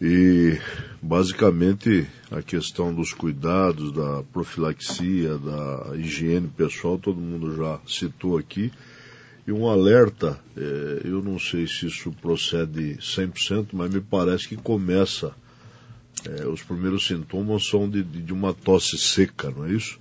E 0.02 0.58
basicamente 1.02 2.08
a 2.32 2.42
questão 2.42 2.94
dos 2.94 3.14
cuidados, 3.14 3.92
da 3.92 4.24
profilaxia, 4.32 5.38
da 5.38 5.96
higiene 5.96 6.48
pessoal, 6.48 6.98
todo 6.98 7.20
mundo 7.20 7.56
já 7.56 7.80
citou 7.88 8.38
aqui. 8.38 8.72
E 9.48 9.52
um 9.52 9.68
alerta, 9.68 10.40
eh, 10.56 11.02
eu 11.06 11.24
não 11.24 11.40
sei 11.40 11.66
se 11.66 11.88
isso 11.88 12.12
procede 12.22 12.98
100%, 12.98 13.70
mas 13.74 13.94
me 13.94 14.00
parece 14.00 14.48
que 14.48 14.56
começa 14.56 15.34
é, 16.26 16.46
os 16.46 16.62
primeiros 16.62 17.08
sintomas 17.08 17.66
são 17.68 17.90
de 17.90 18.04
de 18.04 18.34
uma 18.34 18.54
tosse 18.54 18.98
seca, 18.98 19.50
não 19.52 19.66
é 19.66 19.72
isso? 19.72 20.00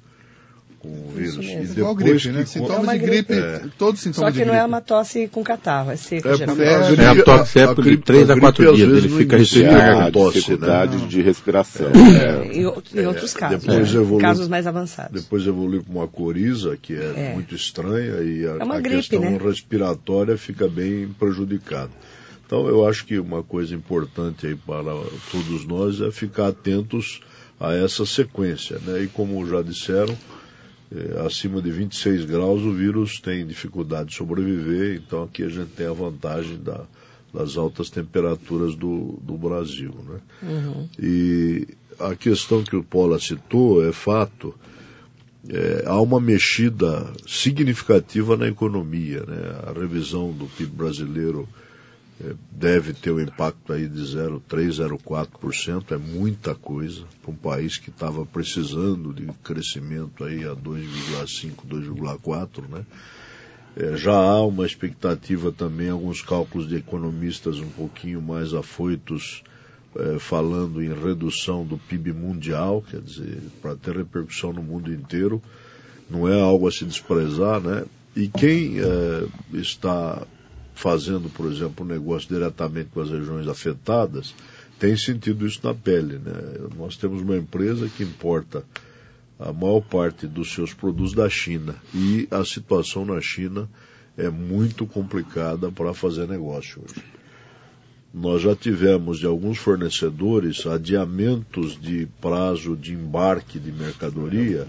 Com 0.80 0.88
o 0.88 1.12
vírus. 1.12 1.36
mesmo. 1.38 1.74
Igual 1.78 1.94
gripe, 1.96 2.18
que 2.20 2.28
né? 2.28 2.44
Sintomas 2.44 2.76
É 2.76 2.80
uma 2.80 2.92
de 2.98 3.04
gripe, 3.04 3.34
gripe. 3.34 3.72
todos 3.76 3.98
os 4.00 4.04
Só 4.04 4.10
sintomas 4.12 4.32
que 4.32 4.38
de 4.38 4.44
não 4.44 4.52
gripe. 4.52 4.62
é 4.62 4.66
uma 4.66 4.80
tosse 4.80 5.26
com 5.28 5.42
catarro, 5.42 5.90
é 5.90 5.96
seca, 5.96 6.28
É, 6.30 6.36
geralmente. 6.36 6.68
É, 6.68 6.86
gripe- 6.86 7.02
É, 7.02 7.06
a 7.08 7.24
tosse 7.24 7.58
é 7.58 7.66
por 7.66 7.82
de 7.82 7.90
gripe- 7.90 8.04
três 8.04 8.22
a 8.30 8.34
gripe, 8.34 8.40
quatro 8.40 8.74
dias, 8.76 8.88
ele 9.04 9.08
fica 9.08 9.36
resfriado. 9.36 9.76
é 9.76 10.06
a 10.06 10.10
tosse, 10.12 10.36
né? 10.36 10.40
dificuldade 10.40 11.06
de 11.08 11.20
respiração. 11.22 11.86
É, 11.88 12.46
em, 12.56 12.64
o- 12.66 12.82
em 12.94 13.06
outros 13.06 13.34
casos, 13.34 13.60
depois 13.64 13.92
né? 13.92 14.00
evolui- 14.00 14.22
casos 14.22 14.46
mais 14.48 14.66
avançados. 14.68 15.20
Depois 15.22 15.44
evolui 15.46 15.80
para 15.82 15.92
uma 15.94 16.06
coriza, 16.06 16.76
que 16.80 16.94
é, 16.94 17.12
É. 17.16 17.34
muito 17.34 17.54
estranha, 17.56 18.20
e 18.22 18.46
a, 18.46 18.50
É 18.60 18.64
uma 18.64 18.76
a 18.76 18.80
gripe, 18.80 18.96
questão 18.98 19.20
né? 19.20 19.36
respiratória 19.42 20.38
fica 20.38 20.68
bem 20.68 21.08
prejudicada. 21.18 21.90
Então, 22.46 22.66
eu 22.68 22.86
acho 22.88 23.04
que 23.04 23.18
uma 23.18 23.42
coisa 23.42 23.74
importante 23.74 24.46
aí 24.46 24.54
para 24.54 24.82
todos 25.30 25.66
nós 25.66 26.00
é 26.00 26.10
ficar 26.10 26.46
atentos 26.48 27.20
a 27.60 27.74
essa 27.74 28.06
sequência. 28.06 28.78
Né? 28.86 29.02
E 29.02 29.06
como 29.08 29.44
já 29.46 29.60
disseram, 29.60 30.16
eh, 30.94 31.20
acima 31.26 31.60
de 31.62 31.70
26 31.70 32.24
graus 32.24 32.62
o 32.62 32.72
vírus 32.72 33.20
tem 33.20 33.46
dificuldade 33.46 34.10
de 34.10 34.16
sobreviver, 34.16 35.00
então 35.04 35.22
aqui 35.22 35.42
a 35.42 35.48
gente 35.48 35.70
tem 35.70 35.86
a 35.86 35.92
vantagem 35.92 36.56
da- 36.62 36.84
das 37.32 37.56
altas 37.58 37.90
temperaturas 37.90 38.74
do, 38.74 39.18
do 39.22 39.36
Brasil. 39.36 39.94
Né? 40.08 40.18
E 40.98 41.68
a 42.00 42.14
questão 42.14 42.62
que 42.64 42.74
o 42.76 42.82
Paula 42.82 43.18
citou 43.18 43.84
é 43.86 43.92
fato, 43.92 44.54
é, 45.48 45.84
há 45.86 46.00
uma 46.00 46.20
mexida 46.20 47.10
significativa 47.26 48.36
na 48.36 48.48
economia. 48.48 49.24
Né? 49.26 49.36
A 49.66 49.78
revisão 49.78 50.32
do 50.32 50.46
PIB 50.46 50.72
brasileiro 50.76 51.46
é, 51.46 51.57
deve 52.50 52.92
ter 52.92 53.12
um 53.12 53.20
impacto 53.20 53.72
aí 53.72 53.88
de 53.88 54.00
0,3, 54.00 54.98
0,4%, 54.98 55.92
é 55.92 55.96
muita 55.96 56.54
coisa 56.54 57.04
para 57.22 57.30
um 57.30 57.36
país 57.36 57.78
que 57.78 57.90
estava 57.90 58.26
precisando 58.26 59.12
de 59.12 59.26
crescimento 59.44 60.24
aí 60.24 60.44
a 60.44 60.54
2,5, 60.54 61.52
2,4, 61.66 62.68
né? 62.68 62.84
É, 63.76 63.96
já 63.96 64.12
há 64.12 64.44
uma 64.44 64.66
expectativa 64.66 65.52
também, 65.52 65.88
alguns 65.88 66.20
cálculos 66.20 66.68
de 66.68 66.76
economistas 66.76 67.60
um 67.60 67.68
pouquinho 67.68 68.20
mais 68.20 68.52
afoitos, 68.52 69.44
é, 69.94 70.18
falando 70.18 70.82
em 70.82 70.92
redução 70.92 71.64
do 71.64 71.78
PIB 71.78 72.12
mundial, 72.12 72.82
quer 72.90 73.00
dizer, 73.00 73.38
para 73.62 73.76
ter 73.76 73.96
repercussão 73.96 74.52
no 74.52 74.62
mundo 74.62 74.92
inteiro, 74.92 75.40
não 76.10 76.26
é 76.26 76.40
algo 76.40 76.66
a 76.66 76.72
se 76.72 76.84
desprezar, 76.84 77.60
né? 77.60 77.84
E 78.16 78.26
quem 78.26 78.80
é, 78.80 79.26
está 79.52 80.26
fazendo, 80.78 81.28
por 81.28 81.50
exemplo, 81.50 81.84
um 81.84 81.88
negócio 81.88 82.28
diretamente 82.28 82.90
com 82.94 83.00
as 83.00 83.10
regiões 83.10 83.48
afetadas, 83.48 84.32
tem 84.78 84.96
sentido 84.96 85.44
isso 85.44 85.58
na 85.64 85.74
pele, 85.74 86.20
né? 86.20 86.32
Nós 86.76 86.96
temos 86.96 87.20
uma 87.20 87.36
empresa 87.36 87.88
que 87.88 88.04
importa 88.04 88.64
a 89.40 89.52
maior 89.52 89.80
parte 89.80 90.24
dos 90.28 90.52
seus 90.54 90.72
produtos 90.72 91.14
da 91.14 91.28
China. 91.28 91.74
E 91.92 92.28
a 92.30 92.44
situação 92.44 93.04
na 93.04 93.20
China 93.20 93.68
é 94.16 94.30
muito 94.30 94.86
complicada 94.86 95.72
para 95.72 95.92
fazer 95.92 96.28
negócio 96.28 96.80
hoje. 96.84 97.17
Nós 98.12 98.40
já 98.42 98.56
tivemos 98.56 99.18
de 99.18 99.26
alguns 99.26 99.58
fornecedores 99.58 100.66
adiamentos 100.66 101.78
de 101.80 102.08
prazo 102.20 102.74
de 102.74 102.94
embarque 102.94 103.58
de 103.58 103.70
mercadoria 103.70 104.66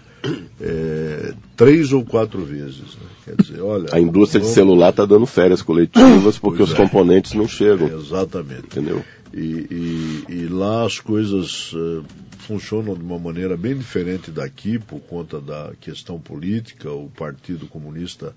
eh, 0.60 1.34
três 1.56 1.94
ou 1.94 2.04
quatro 2.04 2.44
vezes. 2.44 2.96
né? 2.96 3.08
Quer 3.26 3.36
dizer, 3.42 3.62
olha. 3.62 3.90
A 3.94 4.00
indústria 4.00 4.40
de 4.40 4.46
vamos- 4.46 4.56
celular 4.56 4.90
está 4.90 5.06
dando 5.06 5.26
férias 5.26 5.62
coletivas 5.62 6.38
porque 6.40 6.62
os 6.64 6.74
é. 6.74 6.76
componentes 6.76 7.34
não 7.34 7.48
chegam, 7.48 7.88
Exatamente. 8.00 8.66
entendeu? 8.66 9.04
E, 9.34 9.40
e- 9.40 10.24
e 10.34 10.48
lá 10.48 10.86
as 10.86 11.00
coisas 11.00 11.72
eh, 11.76 12.02
funcionam 12.40 12.94
de 12.96 13.02
uma 13.04 13.18
maneira 13.20 13.56
bem 13.56 13.78
diferente 13.78 14.32
daqui 14.32 14.78
por 14.80 15.00
conta 15.00 15.40
da 15.40 15.72
questão 15.80 16.20
política. 16.20 16.92
O 16.92 17.10
Partido 17.10 17.68
Comunista 17.68 18.36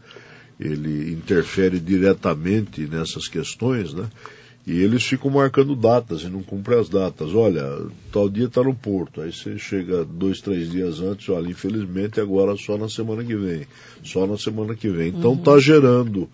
ele 0.61 1.11
interfere 1.13 1.81
diretamente 1.81 2.83
nessas 2.83 3.27
questões, 3.27 3.93
né? 3.93 4.07
E 4.65 4.81
eles 4.81 5.03
ficam 5.03 5.31
marcando 5.31 5.75
datas 5.75 6.23
e 6.23 6.29
não 6.29 6.43
cumprem 6.43 6.79
as 6.79 6.89
datas. 6.89 7.35
Olha, 7.35 7.85
tal 8.13 8.29
dia 8.29 8.47
está 8.47 8.63
no 8.63 8.75
porto. 8.75 9.21
Aí 9.21 9.33
você 9.33 9.59
chega 9.59 10.05
dois, 10.05 10.41
três 10.41 10.71
dias 10.71 11.01
antes, 11.01 11.29
olha, 11.29 11.49
infelizmente 11.49 12.21
agora 12.21 12.57
só 12.57 12.79
na 12.79 12.89
semana 12.89 13.25
que 13.25 13.35
vem. 13.35 13.67
Só 14.05 14.25
na 14.25 14.39
semana 14.39 14.77
que 14.77 14.89
vem. 14.89 15.09
Então 15.09 15.35
está 15.35 15.59
gerando 15.59 16.29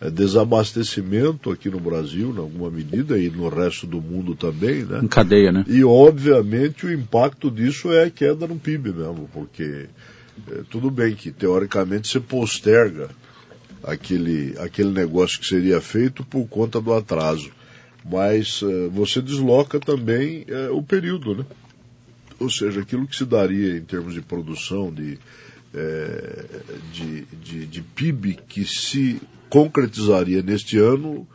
é, 0.00 0.10
desabastecimento 0.10 1.50
aqui 1.50 1.68
no 1.68 1.80
Brasil, 1.80 2.32
em 2.32 2.38
alguma 2.38 2.70
medida, 2.70 3.18
e 3.18 3.30
no 3.30 3.48
resto 3.48 3.86
do 3.86 4.00
mundo 4.00 4.36
também, 4.36 4.84
né? 4.84 5.00
Em 5.02 5.08
cadeia, 5.08 5.50
né? 5.50 5.64
E, 5.68 5.84
obviamente, 5.84 6.86
o 6.86 6.92
impacto 6.92 7.50
disso 7.50 7.92
é 7.92 8.04
a 8.04 8.10
queda 8.10 8.46
no 8.46 8.56
PIB 8.56 8.92
mesmo, 8.92 9.28
porque 9.32 9.86
é, 10.50 10.60
tudo 10.70 10.90
bem 10.90 11.14
que, 11.14 11.30
teoricamente, 11.30 12.08
você 12.08 12.18
posterga 12.18 13.10
aquele, 13.82 14.54
aquele 14.58 14.90
negócio 14.90 15.38
que 15.38 15.46
seria 15.46 15.80
feito 15.80 16.24
por 16.24 16.46
conta 16.48 16.80
do 16.80 16.92
atraso, 16.92 17.50
mas 18.04 18.60
eh, 18.62 18.88
você 18.88 19.20
desloca 19.20 19.78
também 19.78 20.44
eh, 20.48 20.68
o 20.70 20.82
período, 20.82 21.36
né? 21.36 21.46
Ou 22.38 22.50
seja, 22.50 22.80
aquilo 22.80 23.06
que 23.06 23.16
se 23.16 23.24
daria 23.24 23.76
em 23.76 23.82
termos 23.82 24.14
de 24.14 24.20
produção, 24.20 24.92
de, 24.92 25.18
eh, 25.72 26.44
de, 26.92 27.24
de, 27.42 27.66
de 27.66 27.82
PIB 27.82 28.38
que 28.48 28.64
se 28.64 29.20
concretizaria 29.48 30.42
neste 30.42 30.78
ano, 30.78 31.26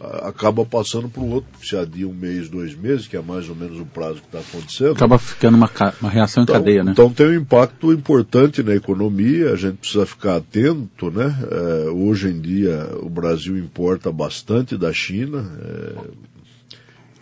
acaba 0.00 0.64
passando 0.64 1.08
para 1.08 1.22
o 1.22 1.30
outro, 1.30 1.50
se 1.62 1.76
adia 1.76 2.06
um 2.06 2.12
mês, 2.12 2.48
dois 2.48 2.74
meses, 2.74 3.06
que 3.06 3.16
é 3.16 3.22
mais 3.22 3.48
ou 3.48 3.54
menos 3.54 3.78
o 3.80 3.86
prazo 3.86 4.20
que 4.20 4.26
está 4.26 4.40
acontecendo. 4.40 4.92
Acaba 4.92 5.18
ficando 5.18 5.56
uma, 5.56 5.70
uma 6.00 6.10
reação 6.10 6.42
em 6.42 6.44
Então, 6.44 6.56
cadeia, 6.56 6.84
né? 6.84 6.92
então 6.92 7.10
tem 7.10 7.26
um 7.26 7.34
impacto 7.34 7.92
importante 7.92 8.62
na 8.62 8.74
economia, 8.74 9.52
a 9.52 9.56
gente 9.56 9.76
precisa 9.76 10.04
ficar 10.04 10.36
atento, 10.36 11.10
né? 11.10 11.36
É, 11.50 11.90
hoje 11.90 12.28
em 12.28 12.40
dia 12.40 12.88
o 13.00 13.08
Brasil 13.08 13.56
importa 13.56 14.10
bastante 14.12 14.76
da 14.76 14.92
China. 14.92 15.44
é, 15.62 16.34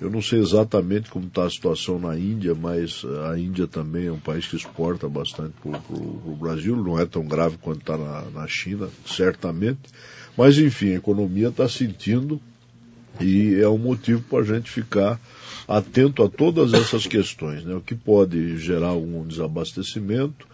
eu 0.01 0.11
não 0.11 0.21
sei 0.21 0.41
exatamente 0.41 1.09
como 1.09 1.27
está 1.27 1.45
a 1.45 1.51
situação 1.51 1.97
na 1.97 2.19
Índia, 2.19 2.57
mas 2.57 3.05
a 3.31 3.39
Índia 3.39 3.69
também 3.69 4.07
é 4.09 4.13
um 4.13 4.19
país 4.19 4.49
que 4.49 4.57
exporta 4.57 5.09
bastante 5.09 5.53
para 5.63 5.79
o 5.95 6.37
Brasil, 6.41 6.75
não 6.75 6.99
é 6.99 7.07
tão 7.07 7.25
grave 7.25 7.57
quanto 7.59 7.83
está 7.83 7.97
na, 7.97 8.23
na 8.33 8.49
China, 8.49 8.89
certamente. 9.07 9.79
Mas 10.37 10.59
enfim, 10.59 10.95
a 10.95 10.97
economia 10.97 11.49
está 11.49 11.69
sentindo 11.69 12.41
e 13.21 13.61
é 13.61 13.69
um 13.69 13.79
motivo 13.79 14.23
para 14.23 14.41
a 14.41 14.45
gente 14.45 14.71
ficar 14.71 15.21
atento 15.69 16.23
a 16.23 16.29
todas 16.29 16.73
essas 16.73 17.07
questões, 17.07 17.65
né? 17.65 17.75
O 17.75 17.81
que 17.81 17.95
pode 17.95 18.59
gerar 18.59 18.89
algum 18.89 19.27
desabastecimento, 19.27 20.47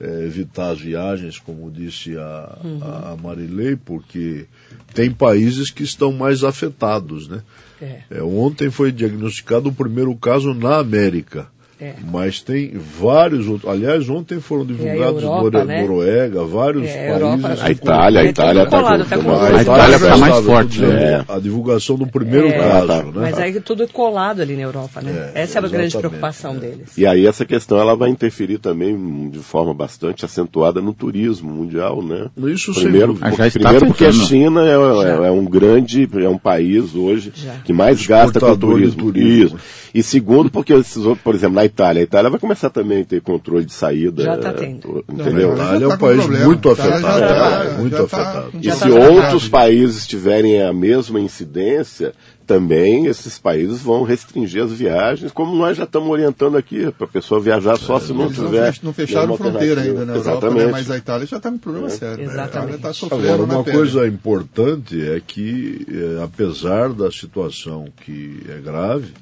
eh, 0.00 0.24
evitar 0.26 0.70
as 0.70 0.80
viagens, 0.80 1.38
como 1.38 1.70
disse 1.70 2.16
a, 2.16 2.58
a, 2.82 3.12
a 3.12 3.16
Marilei, 3.16 3.76
porque 3.76 4.46
tem 4.94 5.10
países 5.10 5.70
que 5.70 5.82
estão 5.82 6.12
mais 6.12 6.44
afetados, 6.44 7.28
né? 7.28 7.42
É. 7.80 8.02
Eh, 8.10 8.22
ontem 8.22 8.70
foi 8.70 8.92
diagnosticado 8.92 9.68
o 9.68 9.74
primeiro 9.74 10.14
caso 10.16 10.54
na 10.54 10.78
América. 10.78 11.48
É. 11.80 11.94
Mas 12.10 12.40
tem 12.40 12.72
vários 12.76 13.46
outros. 13.46 13.70
Aliás, 13.70 14.08
ontem 14.08 14.40
foram 14.40 14.66
divulgados 14.66 15.22
Europa, 15.22 15.42
Nore- 15.50 15.64
né? 15.64 15.80
Noruega, 15.82 16.44
vários 16.44 16.84
É, 16.88 17.10
Europa- 17.14 17.38
países. 17.42 17.62
A 17.64 17.70
Itália, 17.70 18.20
a 18.20 18.24
É 18.24 18.28
Itália 18.28 18.62
está 18.64 18.76
tá 18.82 18.82
com... 19.18 19.30
A 19.32 19.62
Itália 19.62 19.98
já 19.98 20.08
tá 20.08 20.16
mais 20.16 20.44
forte, 20.44 20.80
né? 20.80 21.24
A 21.28 21.38
divulgação 21.38 21.96
do 21.96 22.06
primeiro 22.06 22.48
É, 22.48 22.58
caso, 22.58 22.86
tá. 22.88 23.02
né? 23.04 23.12
Mas 23.14 23.38
aí 23.38 23.60
tudo 23.60 23.84
é 23.84 23.86
colado 23.86 24.40
ali 24.42 24.56
na 24.56 24.62
Europa, 24.62 25.00
né? 25.00 25.30
É, 25.34 25.42
Essa 25.42 25.60
é 25.60 25.64
a 25.64 25.68
grande 25.68 25.96
preocupação 25.96 26.54
é. 26.56 26.58
deles. 26.58 26.96
E 26.98 27.06
aí 27.06 27.26
essa 27.26 27.44
questão 27.44 27.78
ela 27.78 27.94
vai 27.94 28.10
interferir 28.10 28.58
também 28.58 29.30
de 29.30 29.38
forma 29.38 29.72
bastante 29.72 30.24
acentuada 30.24 30.80
no 30.80 30.92
turismo 30.92 31.50
mundial, 31.50 32.02
né? 32.02 32.26
Isso 32.48 32.72
Primeiro, 32.74 33.14
dúvida. 33.14 33.28
Ah, 33.28 33.50
primeiro 33.50 33.86
porque 33.86 34.04
a. 34.04 34.12
China 34.12 34.62
é, 34.64 34.72
é- 34.72 35.28
é 35.28 35.30
um 35.30 35.44
grande, 35.44 36.08
é 36.16 36.28
um 36.28 36.38
país 36.38 36.94
hoje 36.94 37.32
Já. 37.34 37.54
que 37.64 37.72
mais 37.72 38.04
gasta 38.04 38.40
com 38.40 38.56
turismo. 38.56 38.96
turismo. 39.04 39.56
Isso. 39.56 39.88
E 39.94 40.02
segundo 40.02 40.50
porque, 40.50 40.72
esses 40.74 40.98
outros, 40.98 41.22
por 41.22 41.34
exemplo, 41.34 41.54
na 41.56 41.64
Itália. 41.68 42.00
A 42.00 42.04
Itália 42.04 42.30
vai 42.30 42.40
começar 42.40 42.70
também 42.70 43.02
a 43.02 43.04
ter 43.04 43.20
controle 43.22 43.64
de 43.64 43.72
saída. 43.72 44.24
Já 44.24 44.36
tá 44.36 44.52
tendo. 44.52 45.04
Entendeu? 45.08 45.52
A 45.52 45.56
Já 45.56 45.62
Itália 45.64 45.76
é 45.76 45.88
tá 45.88 45.94
um 45.94 45.98
com 45.98 46.06
país 46.06 46.20
problema. 46.20 46.44
muito 46.46 46.68
A 46.68 46.72
Itália 46.72 46.94
afetado. 46.94 47.18
já 47.20 47.28
tá- 47.28 47.64
é, 47.64 47.78
muito 47.78 47.96
já 47.96 48.06
tá- 48.06 48.20
afetado. 48.22 48.50
E 48.60 48.72
se 48.72 48.78
tá 48.80 48.88
outros 48.88 49.48
países 49.48 50.06
tiverem 50.06 50.62
a 50.62 50.72
mesma 50.72 51.20
incidência, 51.20 52.12
também 52.46 53.04
esses 53.06 53.38
países 53.38 53.82
vão 53.82 54.02
restringir 54.04 54.62
as 54.64 54.72
viagens, 54.72 55.30
como 55.32 55.54
nós 55.54 55.76
já 55.76 55.84
estamos 55.84 56.08
orientando 56.08 56.56
aqui, 56.56 56.90
para 56.92 57.04
a 57.06 57.10
pessoa 57.10 57.38
viajar 57.40 57.76
só 57.76 58.00
se 58.00 58.10
não 58.12 58.24
não, 58.24 58.32
tiver. 58.32 58.74
não 58.82 58.92
fecharam 58.94 59.36
fronteira 59.36 59.82
ainda 59.82 60.06
na 60.06 60.14
Europa, 60.14 60.30
Exatamente. 60.30 60.64
né? 60.66 60.72
mas 60.72 60.90
a 60.90 60.96
Itália 60.96 61.26
já 61.26 61.36
está 61.36 61.50
com 61.50 61.58
problema 61.58 61.90
sério. 61.90 62.24
né? 62.24 62.32
Exatamente. 62.32 62.48
A 62.48 62.58
Itália 62.62 62.76
está 62.76 62.92
sofrendo 62.94 63.24
Agora, 63.26 63.46
na 63.46 63.54
uma 63.56 63.64
pele. 63.64 63.76
coisa 63.76 64.08
importante 64.08 65.10
é 65.10 65.20
que, 65.24 65.86
eh, 65.90 66.22
apesar 66.24 66.88
da 66.94 67.10
situação 67.10 67.84
que 68.04 68.40
é 68.48 68.58
grave, 68.62 69.12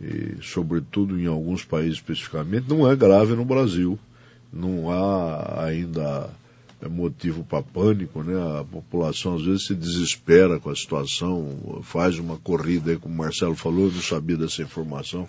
e 0.00 0.36
sobretudo 0.42 1.18
em 1.18 1.26
alguns 1.26 1.64
países 1.64 1.94
especificamente, 1.94 2.68
não 2.68 2.90
é 2.90 2.94
grave 2.94 3.34
no 3.34 3.44
Brasil. 3.44 3.98
Não 4.52 4.90
há 4.90 5.64
ainda 5.64 6.30
eh, 6.80 6.88
motivo 6.88 7.44
para 7.44 7.62
pânico, 7.62 8.22
né? 8.22 8.60
A 8.60 8.64
população 8.64 9.34
às 9.34 9.42
vezes 9.42 9.66
se 9.66 9.74
desespera 9.74 10.60
com 10.60 10.70
a 10.70 10.76
situação, 10.76 11.80
faz 11.82 12.18
uma 12.18 12.36
corrida 12.36 12.96
como 12.98 13.14
o 13.14 13.18
Marcelo 13.18 13.54
falou, 13.54 13.86
eu 13.86 13.92
não 13.92 14.02
sabia 14.02 14.36
dessa 14.36 14.62
informação. 14.62 15.28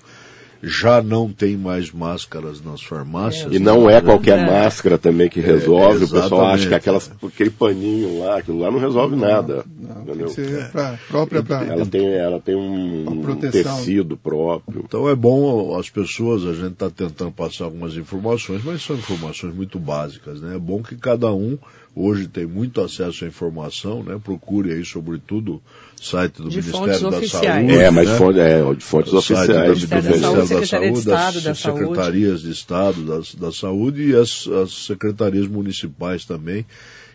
Já 0.61 1.01
não 1.01 1.31
tem 1.31 1.55
mais 1.55 1.91
máscaras 1.91 2.63
nas 2.63 2.81
farmácias. 2.81 3.53
E 3.53 3.59
não 3.59 3.89
é 3.89 4.01
qualquer 4.01 4.39
É. 4.39 4.45
máscara 4.45 4.97
também 4.97 5.29
que 5.29 5.39
resolve. 5.39 6.05
o 6.05 6.09
pessoal 6.09 6.47
acha 6.47 6.67
que 6.67 6.73
aquelas, 6.73 7.11
aquele 7.23 7.49
paninho 7.49 8.19
lá, 8.19 8.37
aquilo 8.37 8.59
lá 8.59 8.71
não 8.71 8.79
resolve 8.79 9.15
nada. 9.15 9.65
Não, 9.79 9.95
tem 9.95 10.03
entendeu? 10.03 10.27
que 10.27 10.33
ser 10.33 10.71
pra, 10.71 10.97
própria 11.07 11.43
para 11.43 11.65
Ela 11.65 11.85
tem, 11.85 12.07
ela 12.07 12.39
tem 12.39 12.55
um, 12.55 13.35
tecido 13.35 14.17
próprio. 14.17 14.83
Então 14.85 15.07
é 15.07 15.15
bom 15.15 15.77
as 15.77 15.89
pessoas, 15.89 16.45
a 16.45 16.53
gente 16.53 16.73
está 16.73 16.89
tentando 16.89 17.31
passar 17.31 17.65
algumas 17.65 17.95
informações, 17.95 18.61
mas 18.63 18.81
são 18.81 18.95
informações 18.95 19.53
muito 19.53 19.79
básicas, 19.79 20.41
né? 20.41 20.55
É 20.55 20.59
bom 20.59 20.81
que 20.81 20.95
cada 20.95 21.31
um 21.31 21.57
hoje 21.97 22.27
tem 22.27 22.45
muito 22.45 22.81
acesso 22.81 23.25
à 23.25 23.27
informação, 23.27 24.03
né? 24.03 24.19
Procure 24.23 24.71
aí, 24.71 24.85
sobretudo, 24.85 25.61
o 25.99 26.03
site 26.03 26.41
do 26.41 26.49
De 26.49 26.57
Ministério 26.57 26.99
da 27.01 27.17
oficiais. 27.17 27.45
Saúde. 27.67 27.75
É, 27.75 27.89
mas 27.91 28.07
né? 28.09 28.17
fonte, 28.17 28.39
é, 28.39 28.73
de 28.73 28.83
fontes 28.83 29.13
O 29.13 29.17
oficiais. 29.17 29.47
do 29.47 29.53
Ministério 29.63 30.03
da 30.09 30.19
Saúde, 30.19 30.37
da 30.37 30.45
Secretaria 30.45 30.91
de 30.91 30.97
Saúde, 30.97 30.99
Estado 30.99 31.33
das 31.33 31.43
da 31.43 31.55
Saúde. 31.55 31.79
secretarias 31.79 32.41
de 32.41 32.51
Estado 32.51 33.01
da, 33.03 33.47
da 33.47 33.51
Saúde 33.51 34.09
e 34.09 34.15
as, 34.15 34.47
as 34.47 34.71
secretarias 34.85 35.47
municipais 35.47 36.23
também, 36.25 36.65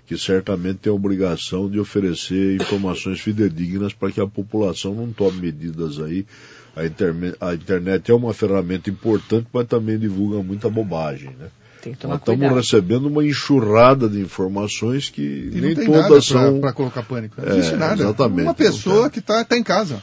que 0.06 0.18
certamente 0.18 0.78
têm 0.78 0.90
a 0.92 0.96
obrigação 0.96 1.70
de 1.70 1.78
oferecer 1.78 2.56
informações 2.60 3.20
fidedignas 3.20 3.92
para 3.92 4.10
que 4.10 4.20
a 4.20 4.26
população 4.26 4.94
não 4.94 5.12
tome 5.12 5.40
medidas 5.40 6.00
aí. 6.00 6.26
A, 6.74 6.84
interme- 6.86 7.34
a 7.40 7.54
internet 7.54 8.10
é 8.10 8.14
uma 8.14 8.32
ferramenta 8.34 8.88
importante, 8.90 9.46
mas 9.52 9.66
também 9.68 9.98
divulga 9.98 10.42
muita 10.42 10.68
bobagem, 10.70 11.30
né? 11.38 11.48
Tem 11.82 11.92
que 11.94 11.98
tomar 11.98 12.14
Nós 12.14 12.20
estamos 12.22 12.38
cuidado. 12.40 12.56
recebendo 12.60 13.06
uma 13.06 13.24
enxurrada 13.26 14.08
de 14.08 14.20
informações 14.20 15.10
que 15.10 15.50
E 15.52 15.60
nem 15.60 15.74
não 15.74 15.84
todas 15.84 16.30
nada 16.30 16.46
são. 16.50 16.60
para 16.60 16.72
colocar 16.72 17.02
pânico. 17.02 17.34
Não 17.42 17.52
É, 17.52 17.58
existe 17.58 17.74
nada. 17.76 17.94
exatamente. 18.02 18.42
Uma 18.42 18.54
pessoa 18.54 19.10
que 19.10 19.18
está 19.18 19.44
tá 19.44 19.58
em 19.58 19.64
casa. 19.64 20.00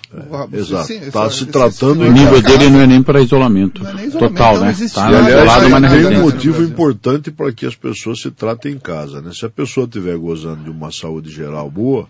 exato. 0.52 0.88
Sim, 0.88 1.00
Tá 1.10 1.28
esse- 1.28 1.38
se 1.38 1.46
tratando 1.46 2.02
O 2.02 2.12
nível 2.12 2.42
casa. 2.44 2.58
dele 2.58 2.70
não 2.70 2.82
é 2.82 2.88
nem 2.88 3.02
para 3.02 3.22
isolamento. 3.22 3.82
Não 3.82 3.92
é 3.92 3.94
nem 3.94 4.06
isolamento, 4.08 4.34
Total, 4.38 4.56
não 4.56 4.66
né? 4.66 4.74
Tá. 4.94 5.12
E, 5.12 5.16
aliás, 5.16 5.28
isolado, 5.36 5.70
mas 5.70 5.82
não 5.82 6.12
um 6.12 6.22
motivo 6.22 6.64
importante 6.64 7.32
para 7.32 7.52
que 7.54 7.66
as 7.66 7.76
pessoas 7.76 8.22
se 8.22 8.30
tratem 8.30 8.74
em 8.74 8.80
casa. 8.80 9.22
Né? 9.22 9.32
Se 9.34 9.46
a 9.46 9.50
pessoa 9.50 9.86
estiver 9.86 10.18
gozando 10.18 10.64
de 10.66 10.70
uma 10.70 10.92
saúde 10.92 11.32
geral 11.32 11.72
boa, 11.72 12.08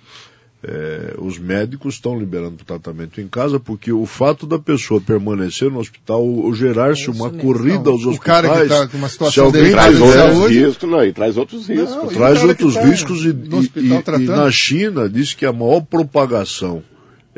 eh, 0.64 1.14
os 1.20 1.38
médicos 1.40 1.96
estão 1.96 2.20
liberando 2.20 2.56
o 2.62 2.66
tratamento 2.66 3.22
em 3.22 3.28
casa, 3.28 3.60
porque 3.60 3.92
o 3.94 4.06
fato 4.06 4.46
da 4.46 4.60
pessoa 4.60 5.00
permanecer 5.00 5.72
no 5.72 5.80
hospital, 5.80 6.22
ou 6.26 6.54
gerar-se 6.54 7.10
uma 7.10 7.30
mesmo. 7.32 7.42
corrida 7.42 7.90
aos 7.90 8.02
Não, 8.02 8.10
o 8.10 8.12
hospitais, 8.12 8.42
cara 8.48 8.62
que 8.64 8.68
tá 8.68 8.88
com 8.88 8.98
uma 8.98 9.08
se 9.08 9.14
situação 9.14 9.46
alguém 9.46 9.62
delicada 9.64 9.88
Traz 9.92 9.98
de 9.98 10.04
outros 10.04 10.36
saúde. 10.38 10.60
riscos, 10.66 10.90
não, 10.90 11.06
e 11.06 11.14
traz 11.14 11.38
outros 11.38 11.68
riscos. 11.70 11.90
Não, 11.96 12.06
o 12.06 12.10
traz 12.10 12.44
outros 12.44 12.74
tá 12.74 12.82
riscos 12.86 13.26
e, 13.26 13.34
no 13.34 13.62
e- 13.64 13.72
e- 13.76 14.24
e 14.24 14.26
na 14.28 14.52
China 14.52 15.10
diz 15.10 15.34
que 15.34 15.46
a 15.46 15.54
maior 15.54 15.82
propagação 15.82 16.84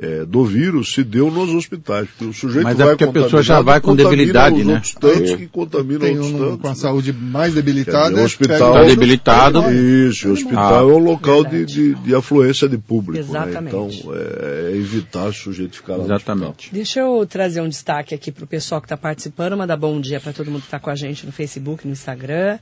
eh, 0.02 0.26
do 0.26 0.44
vírus 0.44 0.94
se 0.94 1.04
deu 1.04 1.30
nos 1.30 1.54
hospitais. 1.54 2.08
Porque 2.10 2.26
o 2.26 2.34
sujeito 2.34 2.64
Mas 2.64 2.80
é 2.80 2.84
vai 2.86 2.96
porque 2.98 3.04
a 3.04 3.12
pessoa 3.24 3.44
já 3.44 3.62
vai 3.62 3.80
com 3.80 3.92
contamina 3.92 4.10
debilidade, 4.12 4.64
né? 4.64 4.82
tantos 5.00 5.30
É. 5.32 5.38
que 5.38 5.48
contaminam 5.48 6.00
Tem 6.02 6.18
outros 6.18 6.32
um 6.34 6.40
tantos. 6.40 6.62
com 6.62 6.68
a 6.68 6.70
né? 6.72 6.76
saúde 6.76 7.14
mais 7.14 7.54
debilitada. 7.54 8.10
dizer, 8.10 8.22
o 8.22 8.26
hospital 8.26 8.58
Tá 8.60 8.70
outro- 8.80 8.86
debilitado. 8.88 9.72
Isso, 9.72 10.28
o 10.30 10.32
hospital 10.34 10.74
Ah. 10.74 10.92
é 10.92 10.96
um 10.96 10.98
local 10.98 11.44
de, 11.46 11.66
de, 11.66 11.94
de 11.94 12.16
afluência 12.16 12.68
de 12.68 12.78
público. 12.80 13.14
Né? 13.14 13.20
Exatamente. 13.40 13.68
Então, 13.76 13.90
é, 14.16 14.72
é 14.74 14.76
evitar 14.76 15.26
o 15.28 15.34
sujeito 15.34 15.76
ficar 15.76 15.94
lá 15.94 16.00
no 16.00 16.06
Exatamente. 16.06 16.70
Deixa 16.74 17.00
eu 17.00 17.26
trazer 17.28 17.62
um 17.62 17.70
destaque 17.70 18.16
aqui 18.16 18.32
para 18.32 18.44
o 18.44 18.48
pessoal 18.48 18.82
que 18.82 18.86
está 18.86 18.98
participando, 18.98 19.56
mandar 19.56 19.78
bom 19.78 20.02
dia 20.02 20.20
para 20.20 20.34
todo 20.34 20.50
mundo 20.50 20.62
que 20.62 20.68
está 20.68 20.80
com 20.80 20.90
a 20.90 20.96
gente 20.96 21.26
no 21.28 21.32
Facebook, 21.32 21.86
no 21.86 21.94
Instagram. 21.94 22.58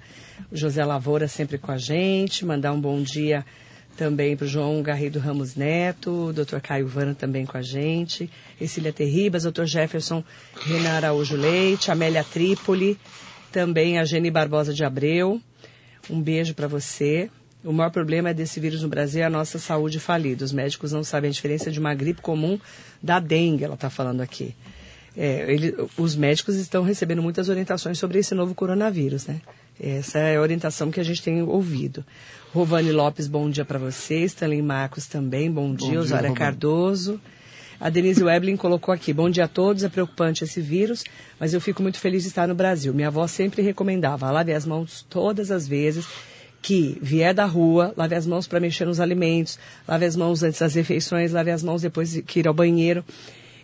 O 0.51 0.57
José 0.57 0.83
Lavoura 0.83 1.27
sempre 1.27 1.57
com 1.57 1.71
a 1.71 1.77
gente. 1.77 2.45
Mandar 2.45 2.73
um 2.73 2.81
bom 2.81 3.01
dia 3.01 3.45
também 3.99 4.37
para 4.37 4.45
o 4.45 4.47
João 4.47 4.81
Garrido 4.81 5.19
Ramos 5.19 5.55
Neto, 5.55 6.31
Dr. 6.31 6.59
Caio 6.63 6.87
Vana 6.87 7.13
também 7.13 7.45
com 7.45 7.57
a 7.57 7.61
gente, 7.61 8.29
Cecília 8.57 8.93
Terribas, 8.93 9.43
Dr. 9.43 9.65
Jefferson 9.65 10.23
Renan 10.65 10.91
Araújo 10.91 11.35
Leite, 11.35 11.91
Amélia 11.91 12.23
Trípoli, 12.23 12.97
também 13.51 13.99
a 13.99 14.05
Gene 14.05 14.31
Barbosa 14.31 14.73
de 14.73 14.85
Abreu. 14.85 15.41
Um 16.09 16.21
beijo 16.21 16.53
para 16.53 16.65
você. 16.65 17.29
O 17.61 17.73
maior 17.73 17.89
problema 17.89 18.33
desse 18.33 18.57
vírus 18.61 18.83
no 18.83 18.87
Brasil 18.87 19.21
é 19.21 19.25
a 19.25 19.29
nossa 19.29 19.59
saúde 19.59 19.99
falida. 19.99 20.45
Os 20.45 20.53
médicos 20.53 20.93
não 20.93 21.03
sabem 21.03 21.27
a 21.29 21.33
diferença 21.33 21.69
de 21.69 21.77
uma 21.77 21.93
gripe 21.93 22.21
comum 22.21 22.57
da 23.03 23.19
dengue, 23.19 23.65
ela 23.65 23.73
está 23.73 23.89
falando 23.89 24.21
aqui. 24.21 24.55
É, 25.17 25.51
ele- 25.51 25.75
os 25.97 26.15
médicos 26.15 26.55
estão 26.55 26.83
recebendo 26.83 27.21
muitas 27.21 27.49
orientações 27.49 27.99
sobre 27.99 28.19
esse 28.19 28.33
novo 28.33 28.55
coronavírus, 28.55 29.27
né? 29.27 29.41
Essa 29.77 30.19
é 30.19 30.37
a 30.37 30.41
orientação 30.41 30.89
que 30.89 30.99
a 31.01 31.03
gente 31.03 31.21
tem 31.21 31.41
ouvido. 31.41 32.05
Rovani 32.53 32.91
Lopes, 32.91 33.27
bom 33.27 33.47
dia 33.47 33.63
para 33.63 33.77
você. 33.77 34.23
Stanley 34.23 34.61
Marcos 34.61 35.05
também, 35.05 35.51
bom 35.51 35.73
dia. 35.75 35.91
dia, 35.91 35.99
Osória. 35.99 36.33
Cardoso. 36.33 37.21
A 37.79 37.89
Denise 37.89 38.23
Weblin 38.23 38.57
colocou 38.57 38.91
aqui, 38.93 39.13
bom 39.13 39.29
dia 39.29 39.45
a 39.45 39.47
todos, 39.47 39.83
é 39.83 39.89
preocupante 39.89 40.43
esse 40.43 40.59
vírus, 40.59 41.05
mas 41.39 41.53
eu 41.53 41.61
fico 41.61 41.81
muito 41.81 41.97
feliz 41.99 42.23
de 42.23 42.29
estar 42.29 42.47
no 42.47 42.55
Brasil. 42.55 42.93
Minha 42.93 43.07
avó 43.07 43.25
sempre 43.27 43.61
recomendava, 43.61 44.29
lave 44.31 44.51
as 44.51 44.65
mãos 44.65 45.05
todas 45.07 45.51
as 45.51 45.67
vezes 45.67 46.05
que 46.61 46.97
vier 47.01 47.33
da 47.33 47.45
rua, 47.45 47.93
lave 47.95 48.15
as 48.15 48.25
mãos 48.25 48.47
para 48.47 48.59
mexer 48.59 48.83
nos 48.83 48.99
alimentos, 48.99 49.57
lave 49.87 50.05
as 50.05 50.15
mãos 50.15 50.43
antes 50.43 50.59
das 50.59 50.73
refeições, 50.73 51.31
lave 51.31 51.51
as 51.51 51.63
mãos 51.63 51.83
depois 51.83 52.11
de 52.11 52.21
que 52.21 52.39
ir 52.39 52.47
ao 52.47 52.53
banheiro. 52.53 53.05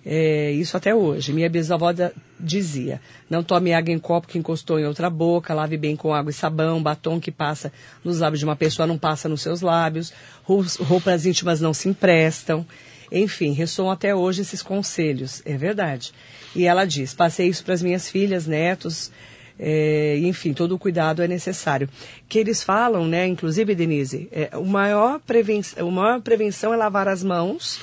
É, 0.05 0.51
isso 0.51 0.77
até 0.77 0.93
hoje. 0.93 1.33
Minha 1.33 1.49
bisavó 1.49 1.91
da- 1.91 2.11
dizia: 2.39 3.01
não 3.27 3.43
tome 3.43 3.73
água 3.73 3.91
em 3.91 3.97
copo 3.97 4.27
que 4.27 4.37
encostou 4.37 4.79
em 4.79 4.85
outra 4.85 5.09
boca, 5.09 5.53
lave 5.53 5.77
bem 5.77 5.95
com 5.95 6.13
água 6.13 6.29
e 6.29 6.33
sabão, 6.33 6.81
batom 6.83 7.19
que 7.19 7.31
passa 7.31 7.73
nos 8.03 8.19
lábios 8.19 8.39
de 8.39 8.45
uma 8.45 8.55
pessoa 8.55 8.85
não 8.85 8.97
passa 8.99 9.27
nos 9.27 9.41
seus 9.41 9.61
lábios, 9.61 10.13
roupas, 10.43 11.25
íntimas 11.25 11.59
não 11.59 11.73
se 11.73 11.89
emprestam. 11.89 12.65
Enfim, 13.11 13.51
ressoam 13.51 13.89
até 13.89 14.13
hoje 14.13 14.41
esses 14.41 14.61
conselhos, 14.61 15.41
é 15.45 15.57
verdade. 15.57 16.11
E 16.55 16.65
ela 16.65 16.85
diz: 16.85 17.13
passei 17.13 17.47
isso 17.47 17.63
para 17.63 17.73
as 17.73 17.81
minhas 17.81 18.07
filhas, 18.07 18.45
netos, 18.45 19.11
é, 19.59 20.19
enfim, 20.21 20.53
todo 20.53 20.73
o 20.75 20.79
cuidado 20.79 21.23
é 21.23 21.27
necessário. 21.27 21.89
Que 22.29 22.37
eles 22.39 22.63
falam, 22.63 23.07
né, 23.07 23.25
inclusive, 23.25 23.73
Denise, 23.73 24.27
é, 24.31 24.55
o 24.55 24.65
maior 24.65 25.19
prevenção, 25.19 25.87
a 25.87 25.91
maior 25.91 26.21
prevenção 26.21 26.73
é 26.73 26.77
lavar 26.77 27.07
as 27.07 27.23
mãos 27.23 27.79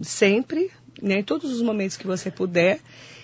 sempre, 0.00 0.70
né, 1.02 1.20
em 1.20 1.22
todos 1.22 1.52
os 1.52 1.62
momentos 1.62 1.96
que 1.96 2.06
você 2.06 2.30
puder, 2.30 2.80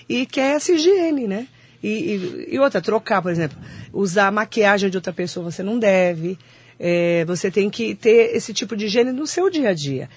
e 0.08 0.26
que 0.26 0.40
é 0.40 0.52
essa 0.52 0.72
higiene, 0.72 1.26
né? 1.26 1.46
E, 1.82 1.88
e, 1.88 2.54
e 2.54 2.58
outra, 2.58 2.80
trocar, 2.80 3.20
por 3.22 3.30
exemplo, 3.32 3.58
usar 3.92 4.28
a 4.28 4.30
maquiagem 4.30 4.88
de 4.90 4.96
outra 4.96 5.12
pessoa 5.12 5.50
você 5.50 5.62
não 5.62 5.78
deve. 5.78 6.38
É, 6.78 7.24
você 7.26 7.50
tem 7.50 7.70
que 7.70 7.94
ter 7.94 8.34
esse 8.36 8.52
tipo 8.52 8.76
de 8.76 8.86
higiene 8.86 9.12
no 9.12 9.26
seu 9.26 9.48
dia 9.50 9.70
a 9.70 9.74
dia. 9.74 10.08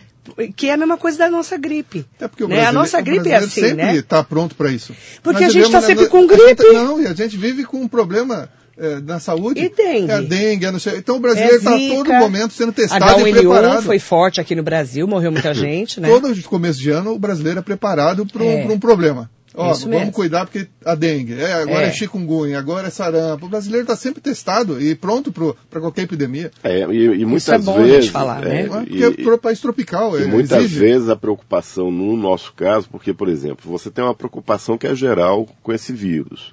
Que 0.56 0.70
é 0.70 0.74
a 0.74 0.78
mesma 0.78 0.98
coisa 0.98 1.18
da 1.20 1.30
nossa 1.30 1.56
gripe. 1.58 2.04
É 2.20 2.28
porque 2.28 2.44
o 2.44 2.48
né? 2.48 2.66
A 2.66 2.72
nossa 2.72 3.00
gripe 3.00 3.30
é 3.30 3.36
assim, 3.36 3.62
sempre 3.62 3.76
né? 3.76 3.96
está 3.96 4.24
pronto 4.24 4.56
para 4.56 4.72
isso. 4.72 4.96
Porque 5.22 5.44
Nós 5.44 5.50
a 5.52 5.54
gente 5.54 5.72
tá 5.72 5.80
vivemos- 5.80 5.86
sempre 5.86 6.08
com 6.08 6.18
a 6.18 6.22
gente- 6.22 6.56
gripe. 6.56 6.74
não, 6.74 7.00
e 7.02 7.06
a 7.08 7.14
gente 7.14 7.38
vive 7.38 7.64
com 7.64 7.78
um 7.82 7.88
problema 7.88 8.50
eh, 8.78 9.00
na 9.04 9.20
saúde. 9.20 9.60
E 9.62 9.70
dengue? 9.70 10.12
É 10.12 10.16
a 10.16 10.22
dengue, 10.22 10.66
é 10.66 10.72
não 10.72 10.80
sei. 10.80 10.98
Então 10.98 11.18
o 11.18 11.20
brasileiro 11.20 11.58
está 11.58 11.72
É 11.80 11.88
todo 11.90 12.06
zika. 12.08 12.20
momento 12.20 12.54
sendo 12.54 12.72
testado 12.72 13.28
e 13.28 13.32
H1N1 13.32 13.40
preparado. 13.40 13.84
foi 13.84 14.00
forte 14.00 14.42
aqui 14.42 14.56
no 14.56 14.64
Brasil, 14.64 15.08
morreu 15.08 15.32
muita 15.32 15.54
gente, 15.56 16.00
né? 16.00 16.08
Todo 16.10 16.44
começo 16.44 16.80
de 16.80 16.90
ano 16.90 17.14
o 17.14 17.20
brasileiro 17.20 17.60
é 17.60 17.62
preparado 17.62 18.26
para 18.26 18.44
um, 18.44 18.48
É. 18.50 18.66
um 18.68 18.80
problema. 18.80 19.30
Ó, 19.58 19.72
Isso 19.72 19.84
vamos 19.84 20.00
mesmo. 20.00 20.12
cuidar 20.12 20.46
porque 20.46 20.68
a 20.84 20.96
dengue, 20.96 21.36
é, 21.40 21.54
agora 21.54 21.86
é, 21.86 21.88
É. 21.88 21.92
chikungunya, 21.94 22.60
agora 22.60 22.88
é 22.88 22.90
sarampo. 22.90 23.46
O 23.46 23.50
brasileiro 23.50 23.84
está 23.86 23.96
sempre 23.96 24.20
testado 24.20 24.82
e 24.82 24.94
pronto 24.96 25.32
para 25.70 25.80
qualquer 25.80 26.02
epidemia. 26.02 26.52
É, 26.62 26.80
e, 26.92 27.22
e 27.22 27.26
muitas 27.26 27.48
é 27.48 27.58
bom 27.58 27.78
a 27.78 27.80
gente 27.84 27.92
vezes. 27.92 28.10
falar, 28.10 28.46
é, 28.46 28.50
né? 28.50 28.60
É 28.60 28.64
e- 28.66 28.70
porque 28.70 29.04
é 29.06 29.12
pro 29.24 29.38
país 29.38 29.62
tropical. 29.62 30.20
E 30.20 30.24
é, 30.24 30.26
muitas 30.26 30.60
exige. 30.66 30.78
vezes 30.80 31.08
a 31.08 31.16
preocupação 31.16 31.90
no 31.90 32.18
nosso 32.18 32.52
caso, 32.54 32.90
porque, 32.92 33.14
por 33.14 33.30
exemplo, 33.30 33.72
você 33.72 33.90
tem 33.90 34.04
uma 34.04 34.14
preocupação 34.14 34.78
que 34.78 34.88
é 34.88 34.94
geral 34.94 35.48
com 35.64 35.72
esse 35.72 35.94
vírus, 35.94 36.52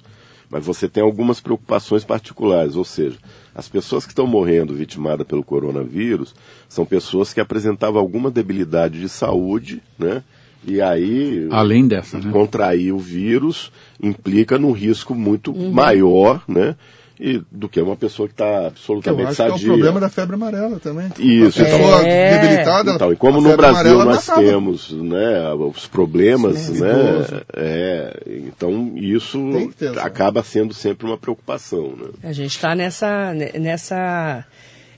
mas 0.53 0.63
você 0.63 0.87
tem 0.87 1.01
algumas 1.01 1.41
preocupações 1.41 2.03
particulares, 2.03 2.75
ou 2.75 2.83
seja, 2.85 3.17
as 3.55 3.67
pessoas 3.67 4.05
que 4.05 4.11
estão 4.11 4.27
morrendo 4.27 4.71
vitimadas 4.75 5.25
pelo 5.25 5.43
coronavírus 5.43 6.35
são 6.69 6.85
pessoas 6.85 7.33
que 7.33 7.41
apresentavam 7.41 7.99
alguma 7.99 8.29
debilidade 8.29 8.99
de 9.01 9.09
saúde, 9.09 9.81
né? 9.97 10.23
E 10.65 10.79
aí, 10.79 11.47
Além 11.51 11.87
dessa, 11.87 12.19
né? 12.19 12.31
contrair 12.31 12.93
o 12.93 12.99
vírus 12.99 13.71
implica 14.01 14.57
num 14.59 14.71
risco 14.71 15.15
muito 15.15 15.51
Uhum. 15.51 15.71
maior, 15.71 16.43
né? 16.47 16.75
E, 17.19 17.41
do 17.51 17.69
que 17.69 17.79
uma 17.79 17.95
pessoa 17.95 18.27
que 18.27 18.33
está 18.33 18.45
Que 18.45 18.51
eu 18.61 18.67
absolutamente 18.67 19.27
acho 19.29 19.35
que 19.35 19.41
é 19.43 19.45
o 19.47 19.51
sadia. 19.51 19.67
problema 19.67 19.99
da 19.99 20.09
febre 20.09 20.33
amarela 20.35 20.79
também. 20.79 21.07
Isso, 21.19 21.61
A 21.61 21.65
então, 21.67 21.79
pessoa 21.79 22.07
É. 22.07 22.39
debilitada. 22.39 22.91
então, 22.91 23.13
e 23.13 23.15
como 23.15 23.37
a 23.37 23.41
no 23.41 23.49
febre 23.49 23.67
Brasil 23.67 23.97
nós 24.03 24.27
matava. 24.27 24.41
temos 24.41 24.91
né, 24.91 25.53
os 25.53 25.87
problemas, 25.87 26.57
Sim, 26.57 26.81
né, 26.81 27.41
é, 27.55 28.23
então 28.47 28.91
isso 28.95 29.39
ter 29.77 29.97
acaba 29.99 30.41
sendo 30.43 30.73
sempre 30.73 31.05
uma 31.05 31.17
preocupação. 31.17 31.93
Né? 31.95 32.07
A 32.23 32.33
gente 32.33 32.55
está 32.55 32.73
nessa, 32.75 33.33
ne- 33.33 33.51
nessa 33.59 34.43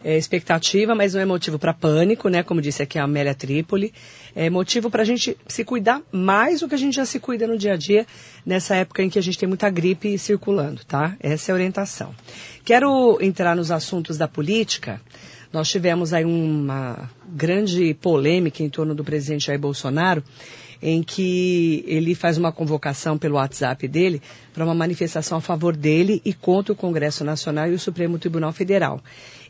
é, 0.04 0.18
expectativa, 0.18 0.94
mas 0.96 1.14
não 1.16 1.22
é 1.22 1.26
motivo 1.26 1.58
para 1.60 1.74
pânico, 1.74 2.30
né? 2.30 2.44
Como 2.44 2.62
disse 2.62 2.82
aqui 2.84 3.00
a 3.00 3.04
Amélia 3.06 3.34
Trípoli. 3.34 3.92
É 4.36 4.50
motivo 4.50 4.90
para 4.90 5.02
a 5.02 5.06
gente 5.06 5.38
se 5.48 5.64
cuidar 5.64 6.02
mais 6.12 6.60
do 6.60 6.68
que 6.68 6.76
a 6.76 6.78
gente 6.78 6.96
já 6.96 7.06
se 7.06 7.22
cuida 7.22 7.48
no 7.48 7.58
dia 7.58 7.74
a 7.74 7.78
dia, 7.78 8.06
nessa 8.46 8.76
época 8.76 9.02
em 9.02 9.10
que 9.10 9.18
a 9.18 9.22
gente 9.22 9.38
tem 9.38 9.48
muita 9.48 9.70
gripe 9.70 10.18
circulando, 10.18 10.84
tá? 10.84 11.16
Essa 11.22 11.52
é 11.52 11.54
a 11.54 11.56
orientação. 11.56 12.14
Quero 12.66 13.18
entrar 13.22 13.56
nos 13.56 13.72
assuntos 13.72 14.18
da 14.18 14.28
política. 14.28 15.00
Nós 15.54 15.70
tivemos 15.70 16.14
aí 16.14 16.26
uma 16.26 17.10
grande 17.30 17.94
polêmica 17.94 18.62
em 18.62 18.70
torno 18.70 18.94
do 18.94 19.06
presidente 19.06 19.46
Jair 19.46 19.58
Bolsonaro, 19.60 20.22
em 20.82 21.02
que 21.02 21.86
ele 21.88 22.14
faz 22.14 22.38
uma 22.38 22.52
convocação 22.52 23.18
pelo 23.18 23.36
WhatsApp 23.36 23.88
dele 23.88 24.22
para 24.54 24.66
uma 24.66 24.76
manifestação 24.76 25.38
a 25.38 25.42
favor 25.42 25.74
dele 25.74 26.22
e 26.26 26.34
contra 26.34 26.74
o 26.74 26.76
Congresso 26.76 27.24
Nacional 27.24 27.70
e 27.72 27.74
o 27.74 27.80
Supremo 27.80 28.20
Tribunal 28.20 28.52
Federal. 28.52 29.02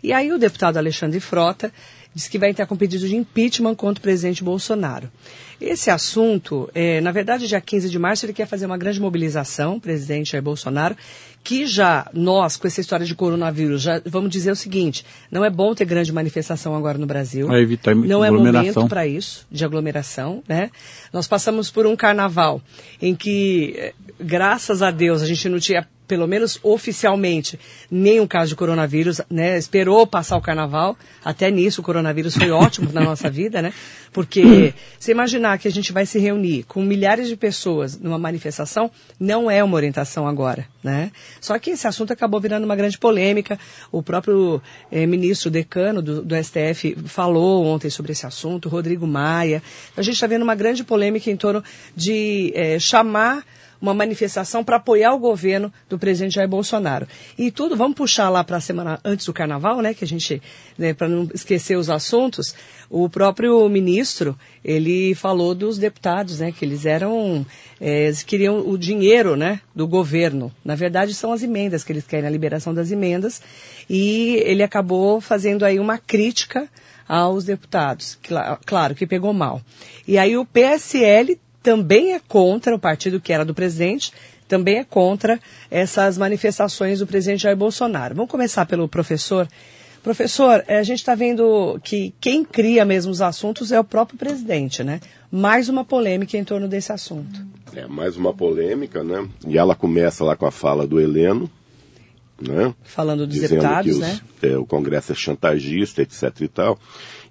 E 0.03 0.13
aí 0.13 0.31
o 0.31 0.37
deputado 0.37 0.77
Alexandre 0.77 1.19
Frota 1.19 1.73
diz 2.15 2.29
que 2.29 2.39
vai 2.39 2.49
entrar 2.49 2.65
com 2.65 2.77
pedido 2.77 3.05
de 3.07 3.15
impeachment 3.15 3.75
contra 3.75 3.99
o 3.99 4.01
presidente 4.01 4.41
Bolsonaro. 4.41 5.11
Esse 5.59 5.89
assunto, 5.91 6.69
eh, 6.73 7.01
na 7.01 7.11
verdade, 7.11 7.47
dia 7.47 7.59
15 7.59 7.89
de 7.89 7.99
março, 7.99 8.25
ele 8.25 8.33
quer 8.33 8.47
fazer 8.47 8.65
uma 8.65 8.77
grande 8.77 9.01
mobilização, 9.01 9.75
o 9.75 9.81
presidente 9.81 10.31
Jair 10.31 10.43
Bolsonaro, 10.43 10.95
que 11.43 11.67
já 11.67 12.09
nós, 12.13 12.57
com 12.57 12.67
essa 12.67 12.81
história 12.81 13.05
de 13.05 13.13
coronavírus, 13.13 13.81
já 13.81 14.01
vamos 14.05 14.29
dizer 14.31 14.51
o 14.51 14.55
seguinte, 14.55 15.05
não 15.29 15.43
é 15.43 15.49
bom 15.49 15.75
ter 15.75 15.85
grande 15.85 16.11
manifestação 16.11 16.73
agora 16.73 16.97
no 16.97 17.05
Brasil. 17.05 17.47
Pra 17.47 17.59
evitar 17.59 17.93
não 17.93 18.23
é 18.23 18.31
momento 18.31 18.87
para 18.87 19.05
isso, 19.05 19.45
de 19.51 19.63
aglomeração, 19.63 20.41
né? 20.47 20.71
Nós 21.13 21.27
passamos 21.27 21.69
por 21.69 21.85
um 21.85 21.95
carnaval 21.95 22.61
em 23.01 23.13
que, 23.13 23.75
eh, 23.77 23.93
graças 24.19 24.81
a 24.81 24.89
Deus, 24.89 25.21
a 25.21 25.25
gente 25.25 25.47
não 25.49 25.59
tinha, 25.59 25.87
pelo 26.07 26.27
menos 26.27 26.59
oficialmente, 26.63 27.59
nenhum 27.89 28.27
caso 28.27 28.49
de 28.49 28.55
coronavírus, 28.55 29.21
né? 29.29 29.57
Esperou 29.57 30.05
passar 30.05 30.37
o 30.37 30.41
carnaval, 30.41 30.97
até 31.23 31.49
nisso 31.49 31.81
o 31.81 31.83
coronavírus 31.83 32.35
foi 32.35 32.51
ótimo 32.51 32.91
na 32.91 33.01
nossa 33.01 33.29
vida, 33.29 33.61
né? 33.61 33.73
Porque 34.11 34.73
se 34.99 35.11
imaginar 35.11 35.57
que 35.57 35.67
a 35.67 35.71
gente 35.71 35.91
vai 35.91 36.05
se 36.05 36.19
reunir 36.19 36.63
com 36.63 36.81
milhares 36.81 37.27
de 37.27 37.35
pessoas 37.35 37.99
numa 37.99 38.17
manifestação, 38.17 38.89
não 39.19 39.49
é 39.49 39.63
uma 39.63 39.75
orientação 39.75 40.27
agora, 40.27 40.67
né? 40.83 41.11
Só 41.41 41.57
que 41.57 41.71
esse 41.71 41.87
assunto 41.87 42.13
acabou 42.13 42.39
virando 42.39 42.65
uma 42.65 42.75
grande 42.75 42.97
polêmica. 42.97 43.59
O 43.91 44.03
próprio 44.03 44.61
eh, 44.91 45.05
ministro 45.05 45.49
decano 45.49 46.01
do, 46.01 46.21
do 46.21 46.35
STF 46.35 46.95
falou 47.05 47.65
ontem 47.65 47.89
sobre 47.89 48.11
esse 48.11 48.25
assunto, 48.25 48.69
Rodrigo 48.69 49.07
Maia. 49.07 49.61
A 49.97 50.01
gente 50.01 50.15
está 50.15 50.27
vendo 50.27 50.43
uma 50.43 50.55
grande 50.55 50.83
polêmica 50.83 51.29
em 51.29 51.37
torno 51.37 51.63
de 51.95 52.51
eh, 52.55 52.79
chamar 52.79 53.43
uma 53.85 53.93
manifestação 53.93 54.63
para 54.63 54.77
apoiar 54.77 55.13
o 55.13 55.19
governo 55.19 55.71
do 55.87 55.97
presidente 55.99 56.35
Jair 56.35 56.49
Bolsonaro. 56.49 57.07
E 57.37 57.51
tudo, 57.51 57.75
vamos 57.75 57.95
puxar 57.95 58.29
lá 58.29 58.43
para 58.43 58.57
a 58.57 58.61
semana 58.61 58.99
antes 59.03 59.25
do 59.25 59.33
carnaval, 59.33 59.81
né, 59.81 59.93
que 59.93 60.03
a 60.03 60.07
gente, 60.07 60.41
né, 60.77 60.93
para 60.93 61.07
não 61.07 61.29
esquecer 61.33 61.77
os 61.77 61.89
assuntos, 61.89 62.55
o 62.89 63.07
próprio 63.09 63.67
ministro, 63.69 64.37
ele 64.63 65.13
falou 65.15 65.53
dos 65.53 65.77
deputados, 65.77 66.39
né, 66.39 66.51
que 66.51 66.65
eles 66.65 66.85
eram, 66.85 67.45
eles 67.79 68.23
queriam 68.23 68.67
o 68.67 68.77
dinheiro, 68.77 69.35
né, 69.35 69.61
do 69.75 69.87
governo. 69.87 70.51
Na 70.63 70.75
verdade, 70.75 71.13
são 71.13 71.31
as 71.31 71.43
emendas 71.43 71.83
que 71.83 71.91
eles 71.91 72.05
querem, 72.05 72.27
a 72.27 72.31
liberação 72.31 72.73
das 72.73 72.91
emendas, 72.91 73.41
e 73.89 74.41
ele 74.45 74.63
acabou 74.63 75.21
fazendo 75.21 75.63
aí 75.63 75.79
uma 75.79 75.97
crítica 75.97 76.67
aos 77.07 77.43
deputados, 77.43 78.17
Cla- 78.23 78.59
claro 78.65 78.95
que 78.95 79.05
pegou 79.05 79.31
mal. 79.31 79.61
E 80.07 80.17
aí 80.17 80.35
o 80.37 80.45
PSL 80.45 81.39
também 81.65 82.13
é 82.13 82.19
contra, 82.19 82.75
o 82.75 82.79
partido 82.79 83.19
que 83.19 83.33
era 83.33 83.43
do 83.43 83.55
presidente, 83.55 84.13
também 84.47 84.77
é 84.77 84.83
contra 84.83 85.39
essas 85.71 86.15
manifestações 86.15 86.99
do 86.99 87.07
presidente 87.07 87.41
Jair 87.41 87.57
Bolsonaro. 87.57 88.13
Vamos 88.13 88.29
começar 88.29 88.67
pelo 88.67 88.87
professor. 88.87 89.47
Professor, 90.03 90.63
eh, 90.67 90.77
a 90.77 90.83
gente 90.83 90.99
está 90.99 91.15
vendo 91.15 91.79
que 91.83 92.13
quem 92.21 92.45
cria 92.45 92.85
mesmo 92.85 93.11
os 93.11 93.19
assuntos 93.19 93.71
é 93.71 93.79
o 93.79 93.83
próprio 93.83 94.15
presidente, 94.15 94.83
né? 94.83 94.99
Mais 95.31 95.67
uma 95.67 95.83
polêmica 95.83 96.37
em 96.37 96.43
torno 96.43 96.67
desse 96.67 96.91
assunto. 96.91 97.43
É 97.75 97.87
mais 97.87 98.15
uma 98.15 98.31
polêmica, 98.31 99.03
né? 99.03 99.27
E 99.47 99.57
ela 99.57 99.73
começa 99.73 100.23
lá 100.23 100.35
com 100.35 100.45
a 100.45 100.51
fala 100.51 100.85
do 100.85 101.01
Heleno, 101.01 101.49
né? 102.41 102.73
Falando 102.83 103.25
dos 103.25 103.35
Dizendo 103.35 103.49
deputados, 103.61 103.85
que 103.85 103.91
os- 103.91 103.99
né? 103.99 104.19
é, 104.43 104.57
o 104.57 104.65
Congresso 104.65 105.11
é 105.11 105.15
chantagista, 105.15 106.01
etc 106.01 106.41
e 106.41 106.47
tal. 106.47 106.77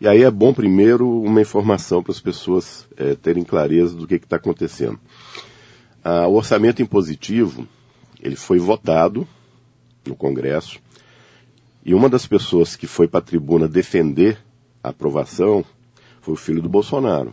E 0.00 0.08
aí 0.08 0.22
é 0.22 0.30
bom 0.30 0.52
primeiro 0.54 1.08
uma 1.22 1.40
informação 1.40 2.02
para 2.02 2.12
as 2.12 2.20
pessoas 2.20 2.86
é, 2.96 3.14
terem 3.14 3.44
clareza 3.44 3.94
do 3.94 4.06
que 4.06 4.14
está 4.14 4.36
acontecendo. 4.36 4.98
Ah, 6.02 6.26
o 6.26 6.34
orçamento 6.34 6.82
impositivo, 6.82 7.66
ele 8.22 8.36
foi 8.36 8.58
votado 8.58 9.26
no 10.06 10.14
Congresso 10.14 10.78
e 11.84 11.94
uma 11.94 12.08
das 12.08 12.26
pessoas 12.26 12.76
que 12.76 12.86
foi 12.86 13.06
para 13.08 13.20
a 13.20 13.22
tribuna 13.22 13.66
defender 13.68 14.38
a 14.82 14.88
aprovação 14.90 15.64
foi 16.20 16.34
o 16.34 16.36
filho 16.36 16.60
do 16.62 16.68
Bolsonaro, 16.68 17.32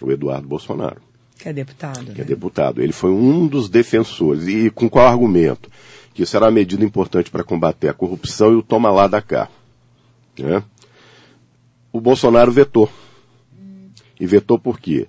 o 0.00 0.10
Eduardo 0.10 0.46
Bolsonaro 0.48 1.00
Que 1.38 1.48
é 1.48 1.52
deputado, 1.52 2.04
que 2.06 2.20
é 2.20 2.24
né? 2.24 2.24
deputado. 2.24 2.80
Ele 2.82 2.92
foi 2.92 3.10
um 3.10 3.46
dos 3.46 3.68
defensores. 3.68 4.46
E 4.48 4.70
com 4.70 4.88
qual 4.88 5.06
argumento? 5.08 5.68
Que 6.14 6.22
isso 6.22 6.36
era 6.36 6.46
uma 6.46 6.52
medida 6.52 6.84
importante 6.84 7.30
para 7.30 7.44
combater 7.44 7.88
a 7.88 7.94
corrupção 7.94 8.52
e 8.52 8.56
o 8.56 8.62
toma 8.62 8.90
lá 8.90 9.06
da 9.06 9.22
cá. 9.22 9.48
Né? 10.38 10.62
O 11.92 12.00
Bolsonaro 12.00 12.52
vetou. 12.52 12.90
E 14.18 14.26
vetou 14.26 14.58
por 14.58 14.78
quê? 14.78 15.08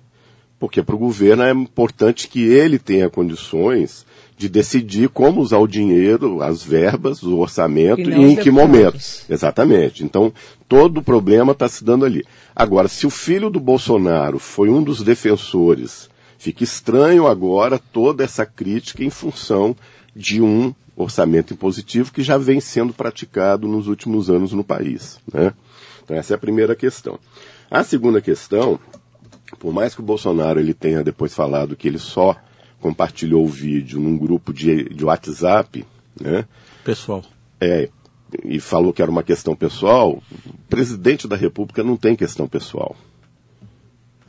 Porque 0.58 0.82
para 0.82 0.94
o 0.94 0.98
governo 0.98 1.42
é 1.42 1.50
importante 1.50 2.28
que 2.28 2.42
ele 2.42 2.78
tenha 2.78 3.10
condições 3.10 4.06
de 4.36 4.48
decidir 4.48 5.08
como 5.08 5.40
usar 5.40 5.58
o 5.58 5.68
dinheiro, 5.68 6.42
as 6.42 6.62
verbas, 6.62 7.22
o 7.22 7.38
orçamento 7.38 8.10
E 8.10 8.14
e, 8.14 8.32
em 8.32 8.36
que 8.36 8.50
momento. 8.50 8.98
Exatamente. 9.28 10.04
Então, 10.04 10.32
todo 10.68 10.98
o 10.98 11.02
problema 11.02 11.52
está 11.52 11.68
se 11.68 11.84
dando 11.84 12.04
ali. 12.04 12.24
Agora, 12.54 12.88
se 12.88 13.06
o 13.06 13.10
filho 13.10 13.50
do 13.50 13.60
Bolsonaro 13.60 14.38
foi 14.38 14.68
um 14.68 14.82
dos 14.82 15.02
defensores, 15.02 16.08
fica 16.38 16.64
estranho 16.64 17.26
agora 17.26 17.78
toda 17.78 18.24
essa 18.24 18.44
crítica 18.44 19.04
em 19.04 19.10
função 19.10 19.76
de 20.14 20.40
um 20.40 20.74
orçamento 20.96 21.52
impositivo 21.52 22.12
que 22.12 22.22
já 22.22 22.38
vem 22.38 22.60
sendo 22.60 22.92
praticado 22.92 23.66
nos 23.66 23.88
últimos 23.88 24.30
anos 24.30 24.52
no 24.52 24.64
país. 24.64 25.18
Né? 25.32 25.52
Então, 26.02 26.16
essa 26.16 26.34
é 26.34 26.36
a 26.36 26.38
primeira 26.38 26.74
questão. 26.76 27.18
A 27.70 27.82
segunda 27.82 28.20
questão, 28.20 28.78
por 29.58 29.72
mais 29.72 29.94
que 29.94 30.00
o 30.00 30.04
Bolsonaro 30.04 30.60
ele 30.60 30.74
tenha 30.74 31.02
depois 31.02 31.34
falado 31.34 31.76
que 31.76 31.88
ele 31.88 31.98
só 31.98 32.36
compartilhou 32.80 33.44
o 33.44 33.48
vídeo 33.48 33.98
num 33.98 34.16
grupo 34.16 34.52
de, 34.52 34.84
de 34.90 35.04
WhatsApp, 35.04 35.84
né? 36.20 36.46
Pessoal. 36.84 37.24
É, 37.60 37.88
e 38.44 38.60
falou 38.60 38.92
que 38.92 39.00
era 39.00 39.10
uma 39.10 39.22
questão 39.22 39.56
pessoal, 39.56 40.22
o 40.46 40.52
presidente 40.68 41.26
da 41.26 41.36
República 41.36 41.82
não 41.82 41.96
tem 41.96 42.14
questão 42.14 42.46
pessoal. 42.46 42.94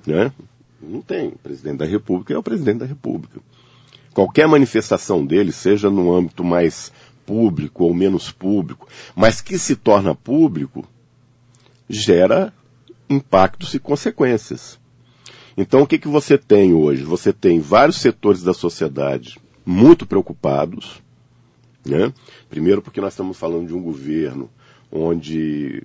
Né? 0.06 0.32
Não 0.82 1.01
tem. 1.01 1.30
O 1.30 1.38
presidente 1.38 1.78
da 1.78 1.86
República 1.86 2.34
é 2.34 2.38
o 2.38 2.43
presidente 2.43 2.80
da 2.80 2.86
República. 2.86 3.41
Qualquer 4.15 4.47
manifestação 4.47 5.25
dele, 5.25 5.51
seja 5.51 5.89
no 5.89 6.15
âmbito 6.15 6.41
mais 6.41 6.89
público 7.25 7.84
ou 7.84 7.93
menos 7.93 8.32
público, 8.32 8.88
mas 9.13 9.41
que 9.41 9.60
se 9.60 9.75
torna 9.75 10.15
público, 10.15 10.88
gera 11.89 12.54
impactos 13.10 13.73
e 13.73 13.80
consequências. 13.80 14.80
Então, 15.58 15.82
o 15.82 15.88
que, 15.88 15.99
que 15.99 16.08
você 16.08 16.38
tem 16.38 16.73
hoje? 16.73 17.04
Você 17.04 17.34
tem 17.34 17.60
vários 17.60 17.97
setores 17.97 18.41
da 18.41 18.54
sociedade 18.54 19.38
muito 19.65 20.06
preocupados, 20.06 21.01
né? 21.86 22.13
Primeiro 22.49 22.82
porque 22.82 23.01
nós 23.01 23.12
estamos 23.12 23.36
falando 23.36 23.67
de 23.67 23.73
um 23.73 23.82
governo 23.82 24.49
onde 24.89 25.84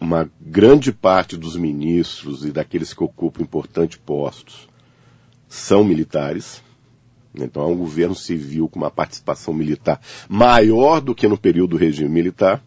uma 0.00 0.28
grande 0.40 0.90
parte 0.90 1.36
dos 1.36 1.54
ministros 1.54 2.44
e 2.44 2.50
daqueles 2.50 2.92
que 2.92 3.04
ocupam 3.04 3.42
importantes 3.42 4.00
postos 4.04 4.68
são 5.48 5.84
militares. 5.84 6.63
Então 7.34 7.62
é 7.62 7.66
um 7.66 7.76
governo 7.76 8.14
civil 8.14 8.68
com 8.68 8.78
uma 8.78 8.90
participação 8.90 9.52
militar 9.52 10.00
maior 10.28 11.00
do 11.00 11.14
que 11.14 11.26
no 11.26 11.36
período 11.36 11.70
do 11.70 11.76
regime 11.76 12.08
militar. 12.08 12.62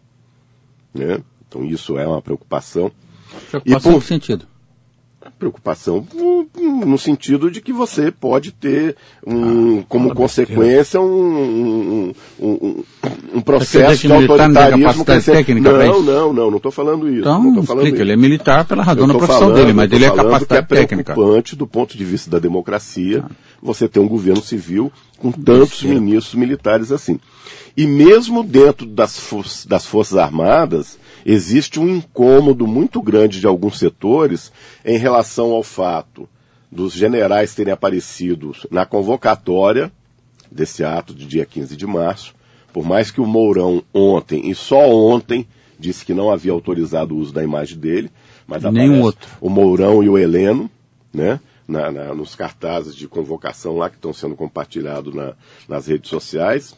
Né? 0.92 1.20
Então 1.48 1.64
isso 1.64 1.98
é 1.98 2.06
uma 2.06 2.20
preocupação. 2.20 2.90
Preocupação 3.50 3.92
por- 3.92 3.96
em 3.98 4.00
que 4.00 4.06
sentido? 4.06 4.46
Preocupação 5.38 6.06
no, 6.14 6.96
sentido 6.96 7.50
de 7.50 7.60
que 7.60 7.72
você 7.72 8.10
pode 8.10 8.52
ter 8.52 8.96
um, 9.26 9.82
como 9.82 10.14
consequência 10.14 11.00
um, 11.00 11.04
um, 11.04 12.14
um, 12.40 12.84
um 13.34 13.40
processo 13.40 14.06
de 14.06 14.12
autoritarismo 14.12 15.04
capacidade 15.04 15.04
crescente. 15.04 15.36
técnica 15.36 15.72
Não, 15.72 16.02
não, 16.02 16.32
não, 16.32 16.50
não 16.50 16.56
estou 16.56 16.72
falando 16.72 17.08
isso. 17.08 17.20
Então, 17.20 17.42
não 17.42 17.62
falando 17.62 17.82
explica, 17.86 17.96
isso. 17.96 18.02
ele 18.02 18.12
é 18.12 18.16
militar 18.16 18.64
pela 18.64 18.82
razão 18.82 19.06
da 19.08 19.14
profissão 19.14 19.40
falando- 19.40 19.56
dele, 19.56 19.72
mas 19.72 19.92
ele 19.92 20.04
é 20.04 20.10
capacidade 20.10 20.66
que 20.66 20.74
é 20.74 20.78
técnica. 20.78 21.12
preocupante 21.12 21.56
do 21.56 21.66
ponto 21.66 21.96
de 21.98 22.04
vista 22.04 22.30
da 22.30 22.38
democracia 22.38 23.24
você 23.60 23.88
ter 23.88 24.00
um 24.00 24.08
governo 24.08 24.40
civil 24.42 24.90
com 25.18 25.32
tantos 25.32 25.82
ministros 25.82 26.34
militares 26.34 26.92
assim. 26.92 27.18
E 27.78 27.86
mesmo 27.86 28.42
dentro 28.42 28.84
das, 28.84 29.16
for- 29.16 29.46
das 29.68 29.86
Forças 29.86 30.18
Armadas, 30.18 30.98
existe 31.24 31.78
um 31.78 31.88
incômodo 31.88 32.66
muito 32.66 33.00
grande 33.00 33.38
de 33.38 33.46
alguns 33.46 33.78
setores 33.78 34.50
em 34.84 34.98
relação 34.98 35.52
ao 35.52 35.62
fato 35.62 36.28
dos 36.72 36.92
generais 36.92 37.54
terem 37.54 37.72
aparecido 37.72 38.50
na 38.68 38.84
convocatória 38.84 39.92
desse 40.50 40.82
ato 40.82 41.14
de 41.14 41.24
dia 41.24 41.46
15 41.46 41.76
de 41.76 41.86
março, 41.86 42.34
por 42.72 42.84
mais 42.84 43.12
que 43.12 43.20
o 43.20 43.26
Mourão 43.26 43.80
ontem, 43.94 44.50
e 44.50 44.56
só 44.56 44.90
ontem, 44.90 45.46
disse 45.78 46.04
que 46.04 46.12
não 46.12 46.32
havia 46.32 46.50
autorizado 46.50 47.14
o 47.14 47.18
uso 47.18 47.32
da 47.32 47.44
imagem 47.44 47.78
dele, 47.78 48.10
mas 48.44 48.64
Nenhum 48.64 49.02
outro. 49.02 49.28
o 49.40 49.48
Mourão 49.48 50.02
e 50.02 50.08
o 50.08 50.18
Heleno, 50.18 50.68
né? 51.14 51.38
na- 51.68 51.92
na- 51.92 52.14
nos 52.14 52.34
cartazes 52.34 52.96
de 52.96 53.06
convocação 53.06 53.76
lá 53.76 53.90
que 53.90 53.96
estão 53.96 54.10
sendo 54.10 54.34
compartilhados 54.34 55.14
na- 55.14 55.34
nas 55.68 55.86
redes 55.86 56.08
sociais. 56.08 56.74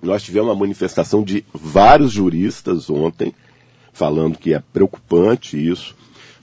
Nós 0.00 0.22
tivemos 0.22 0.48
uma 0.48 0.54
manifestação 0.54 1.22
de 1.22 1.44
vários 1.52 2.12
juristas 2.12 2.88
ontem, 2.88 3.34
falando 3.92 4.38
que 4.38 4.54
é 4.54 4.62
preocupante 4.72 5.56
isso, 5.56 5.94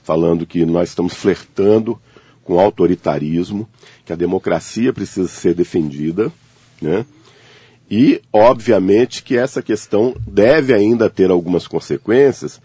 falando 0.02 0.46
que 0.46 0.64
nós 0.66 0.90
estamos 0.90 1.14
flertando 1.14 1.98
com 2.44 2.60
autoritarismo, 2.60 3.68
que 4.04 4.12
a 4.12 4.16
democracia 4.16 4.92
precisa 4.92 5.26
ser 5.26 5.54
defendida, 5.54 6.30
né? 6.80 7.04
E, 7.90 8.20
obviamente, 8.32 9.22
que 9.22 9.36
essa 9.36 9.62
questão 9.62 10.14
deve 10.26 10.74
ainda 10.74 11.08
ter 11.08 11.30
algumas 11.30 11.66
consequências, 11.66 12.60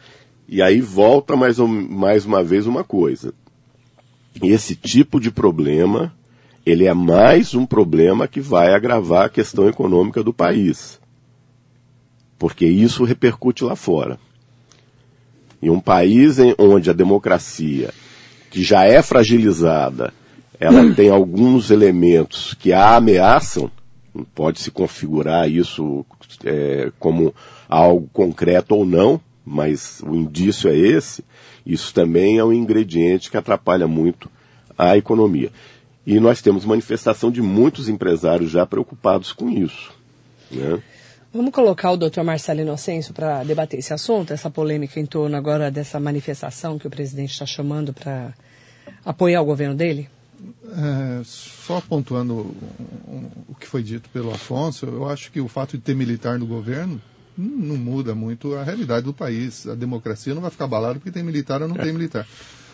e 0.47 0.61
aí 0.61 0.81
volta 0.81 1.35
mais, 1.35 1.57
um- 1.59 1.67
mais 1.67 2.25
uma 2.25 2.43
vez 2.43 2.67
uma 2.67 2.83
coisa. 2.83 3.33
Esse 4.41 4.75
tipo 4.75 5.19
de 5.19 5.31
problema, 5.31 6.13
ele 6.65 6.85
é 6.85 6.93
mais 6.93 7.53
um 7.53 7.65
problema 7.65 8.27
que 8.27 8.39
vai 8.39 8.73
agravar 8.73 9.25
a 9.25 9.29
questão 9.29 9.67
econômica 9.67 10.23
do 10.23 10.33
país. 10.33 10.99
Porque 12.37 12.65
isso 12.65 13.03
repercute 13.03 13.63
lá 13.63 13.75
fora. 13.75 14.19
Em 15.61 15.69
um 15.69 15.79
país 15.79 16.39
em, 16.39 16.55
onde 16.57 16.89
a 16.89 16.93
democracia, 16.93 17.91
que 18.49 18.63
já 18.63 18.83
é 18.83 19.01
fragilizada, 19.01 20.13
ela 20.59 20.93
tem 20.93 21.09
alguns 21.09 21.71
elementos 21.71 22.53
que 22.53 22.71
a 22.71 22.95
ameaçam, 22.95 23.71
pode 24.35 24.59
se 24.59 24.69
configurar 24.69 25.49
isso 25.49 26.05
é, 26.43 26.91
como 26.99 27.33
algo 27.67 28.07
concreto 28.13 28.75
ou 28.75 28.85
não, 28.85 29.19
mas 29.45 30.01
o 30.05 30.13
indício 30.15 30.69
é 30.69 30.77
esse, 30.77 31.23
isso 31.65 31.93
também 31.93 32.37
é 32.37 32.43
um 32.43 32.53
ingrediente 32.53 33.31
que 33.31 33.37
atrapalha 33.37 33.87
muito 33.87 34.29
a 34.77 34.97
economia. 34.97 35.51
E 36.05 36.19
nós 36.19 36.41
temos 36.41 36.65
manifestação 36.65 37.31
de 37.31 37.41
muitos 37.41 37.87
empresários 37.87 38.49
já 38.51 38.65
preocupados 38.65 39.31
com 39.31 39.49
isso. 39.49 39.91
Né? 40.49 40.81
Vamos 41.33 41.51
colocar 41.53 41.91
o 41.91 41.97
doutor 41.97 42.23
Marcelo 42.23 42.61
Inocêncio 42.61 43.13
para 43.13 43.43
debater 43.43 43.79
esse 43.79 43.93
assunto, 43.93 44.33
essa 44.33 44.49
polêmica 44.49 44.99
em 44.99 45.05
torno 45.05 45.35
agora 45.37 45.69
dessa 45.71 45.99
manifestação 45.99 46.77
que 46.77 46.87
o 46.87 46.89
presidente 46.89 47.31
está 47.31 47.45
chamando 47.45 47.93
para 47.93 48.33
apoiar 49.05 49.41
o 49.41 49.45
governo 49.45 49.75
dele? 49.75 50.09
É, 50.75 51.21
só 51.23 51.79
pontuando 51.79 52.33
o- 52.33 53.55
que 53.59 53.67
foi 53.67 53.83
dito 53.83 54.09
pelo 54.09 54.31
Afonso, 54.31 54.87
eu 54.87 55.07
acho 55.07 55.31
que 55.31 55.39
o 55.39 55.47
fato 55.47 55.77
de 55.77 55.83
ter 55.83 55.95
militar 55.95 56.39
no 56.39 56.47
governo 56.47 56.99
não, 57.37 57.77
muda 57.77 58.13
muito 58.15 58.55
a 58.55 58.63
realidade 58.63 59.05
do 59.05 59.13
país. 59.13 59.67
A 59.67 59.75
democracia 59.75 60.33
não 60.33 60.41
vai 60.41 60.51
ficar 60.51 60.65
abalada 60.65 60.95
porque 60.95 61.11
tem 61.11 61.23
militar 61.23 61.61
ou 61.61 61.67
não 61.67 61.75
tem 61.75 61.93
militar. 61.93 62.27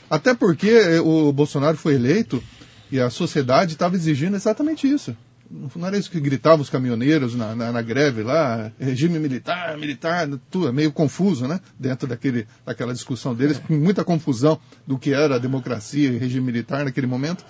Até 0.10 0.34
porque 0.34 0.98
o 1.00 1.32
Bolsonaro 1.34 1.76
foi 1.78 1.96
eleito 1.96 2.42
e 2.92 3.00
a 3.00 3.10
sociedade 3.10 3.74
estava 3.74 3.96
exigindo 3.96 4.36
exatamente 4.36 4.88
isso. 4.88 5.16
Não 5.50 5.88
era 5.88 5.98
isso 5.98 6.12
que 6.12 6.20
gritavam 6.20 6.62
os 6.62 6.70
caminhoneiros 6.70 7.34
na, 7.34 7.56
na, 7.56 7.72
na 7.72 7.82
greve 7.82 8.22
lá, 8.22 8.70
regime 8.78 9.18
militar, 9.18 9.78
militar, 9.78 10.28
tudo, 10.52 10.68
é 10.68 10.72
meio 10.74 10.92
confuso, 10.92 11.48
né? 11.48 11.62
Dentro 11.80 12.06
daquele, 12.06 12.46
daquela 12.66 12.94
discussão 12.94 13.34
deles, 13.34 13.58
com 13.58 13.74
muita 13.74 14.04
confusão 14.04 14.60
do 14.86 14.98
que 15.00 15.14
era 15.14 15.36
a 15.36 15.40
democracia 15.40 16.10
e 16.10 16.18
regime 16.18 16.46
militar 16.48 16.84
naquele 16.84 17.08
momento. 17.08 17.46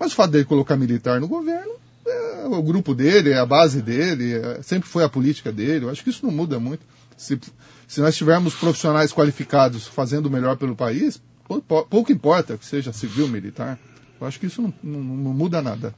Mas 0.00 0.12
o 0.12 0.14
fato 0.14 0.30
dele 0.30 0.46
colocar 0.46 0.74
militar 0.76 1.20
no 1.20 1.28
governo, 1.28 1.72
é 2.06 2.46
o 2.46 2.62
grupo 2.62 2.94
dele, 2.94 3.30
é 3.30 3.38
a 3.38 3.44
base 3.46 3.82
dele, 3.82 4.32
é- 4.34 4.60
sempre 4.62 4.88
foi 4.88 5.04
a 5.04 5.08
política 5.08 5.52
dele. 5.52 5.84
Eu 5.84 5.90
acho 5.90 6.02
que 6.02 6.08
isso 6.10 6.24
não 6.24 6.32
muda 6.32 6.58
muito. 6.58 6.80
Se, 7.14 7.38
se 7.86 8.00
nós 8.00 8.16
tivermos 8.16 8.54
profissionais 8.54 9.12
qualificados 9.12 9.86
fazendo 9.86 10.26
o 10.26 10.30
melhor 10.30 10.56
pelo 10.56 10.74
país, 10.74 11.20
pou- 11.46 11.60
pou- 11.60 11.84
pouco 11.84 12.10
importa 12.10 12.56
que 12.56 12.64
seja 12.64 12.90
civil, 12.90 13.28
militar. 13.28 13.78
Eu 14.24 14.28
acho 14.28 14.40
que 14.40 14.46
isso 14.46 14.62
não, 14.62 14.72
não- 14.82 15.00
não 15.00 15.32
muda 15.32 15.60
nada. 15.62 15.94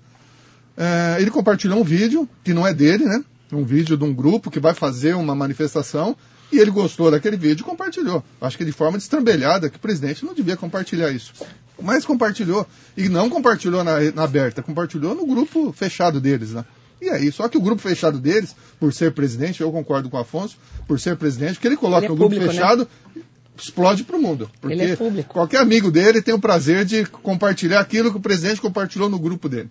É, 0.77 1.17
ele 1.21 1.31
compartilhou 1.31 1.81
um 1.81 1.85
vídeo, 1.85 2.29
que 2.45 2.53
não 2.53 2.67
é 2.67 2.75
dele, 2.75 3.05
né? 3.05 3.25
Um 3.53 3.65
vídeo 3.65 3.97
de 3.97 4.05
um 4.05 4.12
grupo 4.12 4.51
que 4.51 4.61
vai 4.61 4.75
fazer 4.75 5.15
uma 5.15 5.35
manifestação 5.35 6.17
e 6.53 6.59
ele 6.59 6.71
gostou 6.71 7.11
daquele 7.11 7.37
vídeo 7.37 7.62
e 7.62 7.65
compartilhou. 7.65 8.23
Acho 8.41 8.59
que 8.59 8.65
de 8.65 8.73
forma 8.73 8.99
destrambelhada, 8.99 9.71
que 9.71 9.77
o 9.77 9.81
presidente 9.81 10.25
não 10.25 10.35
devia 10.35 10.57
compartilhar 10.57 11.11
isso. 11.11 11.33
Mas 11.81 12.05
compartilhou. 12.05 12.67
E 12.97 13.09
não 13.09 13.31
compartilhou 13.31 13.85
na, 13.85 14.01
na 14.12 14.25
aberta, 14.25 14.62
compartilhou 14.62 15.15
no 15.15 15.27
grupo 15.27 15.73
fechado 15.73 16.21
deles, 16.21 16.51
né? 16.51 16.65
E 17.01 17.11
aí, 17.11 17.31
só 17.31 17.47
que 17.47 17.59
o 17.59 17.61
grupo 17.61 17.81
fechado 17.83 18.19
deles, 18.19 18.57
por 18.81 18.91
ser 18.93 19.12
presidente, 19.12 19.61
eu 19.61 19.71
concordo 19.71 20.09
com 20.09 20.17
o 20.17 20.21
Afonso, 20.21 20.57
por 20.89 20.99
ser 20.99 21.15
presidente, 21.17 21.61
que 21.61 21.67
ele 21.69 21.77
coloca 21.77 21.99
Ele 21.99 22.07
é 22.07 22.09
no 22.09 22.17
grupo 22.17 22.35
público, 22.35 22.53
né? 22.55 23.25
Explode 23.57 24.05
para 24.05 24.16
o 24.16 24.21
mundo. 24.21 24.51
Porque 24.61 24.75
Ele 24.75 24.92
é 24.92 24.97
público. 24.97 25.33
qualquer 25.33 25.61
amigo 25.61 25.90
dele 25.90 26.23
tem 26.23 26.35
o 26.35 26.38
prazer 26.38 26.85
de 26.85 27.05
compartilhar 27.07 27.81
aquilo 27.81 28.11
que 28.11 28.16
o 28.19 28.21
presidente 28.21 28.61
compartilhou 28.61 29.09
no 29.09 29.19
grupo 29.19 29.49
dele. 29.49 29.71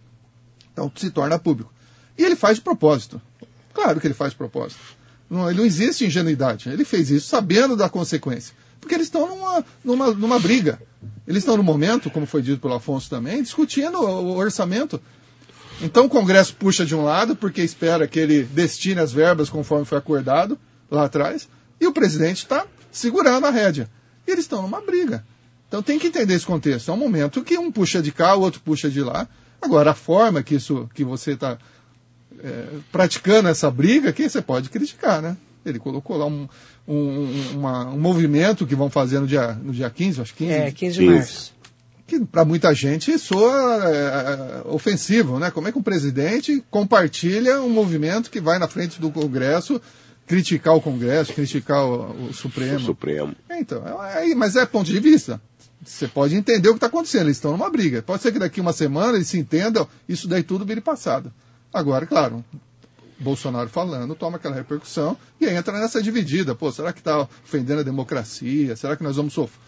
Então 0.71 0.91
se 0.95 1.10
torna 1.10 1.39
público. 1.39 1.74
E 2.17 2.24
ele 2.24 2.36
faz 2.36 2.58
de 2.58 2.62
propósito. 2.62 3.21
Claro 3.74 4.00
que 4.00 4.08
ele 4.08 4.13
faz 4.13 4.32
de 4.32 4.38
propósito. 4.38 4.80
Não, 5.30 5.50
ele 5.50 5.60
não 5.60 5.65
existe 5.65 6.06
ingenuidade. 6.06 6.69
Ele 6.69 6.86
fez 6.86 7.10
isso 7.10 7.28
sabendo 7.28 7.76
da 7.76 7.89
consequência. 7.89 8.54
Porque 8.80 8.93
eles 8.93 9.08
estão 9.08 9.28
numa, 9.28 9.65
numa, 9.84 10.12
numa 10.13 10.39
briga. 10.39 10.80
Eles 11.28 11.41
estão 11.41 11.58
no 11.58 11.63
momento, 11.63 12.10
como 12.10 12.26
foi 12.26 12.41
dito 12.41 12.60
pelo 12.62 12.76
Afonso 12.76 13.10
também, 13.10 13.41
discutindo 13.41 13.98
o 14.00 14.36
orçamento. 14.38 15.02
Então 15.82 16.06
o 16.06 16.10
Congresso 16.10 16.56
puxa 16.56 16.86
de 16.86 16.95
um 16.95 17.04
lado, 17.04 17.36
porque 17.36 17.62
espera 17.62 18.08
que 18.08 18.19
ele 18.19 18.43
destine 18.43 19.00
as 19.00 19.12
verbas 19.12 19.50
conforme 19.50 19.86
foi 19.86 19.98
acordado 19.98 20.58
lá 20.89 21.06
atrás, 21.06 21.50
e 21.82 21.88
o 21.88 21.91
presidente 21.91 22.38
está 22.38 22.65
segurando 22.97 23.45
a 23.45 23.49
rédea. 23.51 23.89
E 24.27 24.31
eles 24.31 24.45
estão 24.45 24.62
numa 24.62 24.81
briga. 24.81 25.23
Então 25.67 25.81
tem 25.84 25.99
que 25.99 26.08
entender 26.08 26.34
esse 26.34 26.45
contexto. 26.45 26.89
É 26.89 26.93
um 26.93 26.97
momento 26.97 27.43
que 27.43 27.58
um 27.58 27.71
puxa 27.71 28.01
de 28.01 28.12
cá, 28.12 28.36
o 28.36 28.41
outro 28.41 28.62
puxa 28.62 28.89
de 28.89 29.01
lá. 29.01 29.27
Agora, 29.62 29.91
a 29.91 29.95
forma 29.95 30.41
que, 30.43 30.55
isso, 30.55 30.89
que 30.93 31.03
você 31.03 31.31
está 31.31 31.58
é, 32.43 32.65
praticando 32.91 33.49
essa 33.49 33.69
briga, 33.71 34.13
que 34.13 34.27
você 34.29 34.41
pode 34.41 34.69
criticar, 34.69 35.21
né? 35.21 35.36
Ele 35.65 35.79
colocou 35.79 36.17
lá 36.17 36.25
um, 36.27 36.47
um, 36.88 37.29
uma- 37.55 37.88
um 37.89 37.99
movimento 37.99 38.65
que 38.67 38.75
vão 38.75 38.89
fazer 38.89 39.19
no 39.19 39.25
dia, 39.27 39.53
no 39.53 39.73
dia 39.73 39.89
15, 39.89 40.21
acho 40.21 40.34
que 40.36 40.45
15, 40.45 40.53
É, 40.53 40.71
15 40.71 40.93
de 40.93 40.99
15. 41.05 41.15
março. 41.15 41.55
que 42.08 42.19
para 42.23 42.45
muita 42.45 42.71
gente 42.75 43.17
soa 43.17 43.79
é, 43.86 44.62
ofensivo, 44.65 45.39
né? 45.39 45.49
Como 45.49 45.67
é 45.67 45.71
que 45.71 45.77
um 45.79 45.84
presidente 45.84 46.63
compartilha 46.69 47.62
um 47.63 47.69
movimento 47.69 48.29
que 48.29 48.39
vai 48.39 48.60
na 48.60 48.67
frente 48.67 49.01
do 49.01 49.10
Congresso 49.10 49.81
criticar 50.26 50.76
o 50.76 50.82
Congresso, 50.82 51.34
criticar 51.34 51.84
o, 51.84 52.30
o 52.30 52.34
Supremo? 52.34 52.78
O 52.78 52.80
Supremo. 52.80 53.36
É, 53.50 53.60
Então, 53.60 53.86
é, 53.86 54.18
aí, 54.20 54.36
mas 54.36 54.56
é 54.56 54.66
ponto 54.66 54.88
de 54.88 55.00
vista. 55.00 55.42
Você 55.84 56.08
pode 56.08 56.36
entender 56.36 56.70
o 56.70 56.74
que 56.74 56.78
está 56.78 56.88
acontecendo. 56.88 57.28
Eles 57.28 57.38
estão 57.38 57.52
numa 57.52 57.70
briga. 57.70 58.02
Pode 58.02 58.22
ser 58.22 58.32
que 58.32 58.40
daqui 58.40 58.60
uma 58.60 58.74
semana 58.74 59.16
eles 59.16 59.28
se 59.28 59.38
entendam, 59.38 59.88
isso 60.10 60.28
daí 60.28 60.42
tudo 60.42 60.66
vire 60.66 60.82
passado. 60.82 61.32
Agora, 61.72 62.06
claro, 62.06 62.44
Bolsonaro 63.20 63.70
falando, 63.70 64.16
toma 64.16 64.38
aquela 64.38 64.56
repercussão 64.56 65.18
e 65.40 65.46
aí 65.46 65.56
entra 65.56 65.78
nessa 65.80 66.02
dividida. 66.02 66.56
Pô, 66.56 66.72
será 66.72 66.92
que 66.92 67.00
está 67.00 67.28
ofendendo 67.44 67.82
a 67.82 67.84
democracia? 67.84 68.76
Será 68.76 68.96
que 68.96 69.04
nós 69.04 69.16
vamos 69.16 69.34
sofrer? 69.34 69.60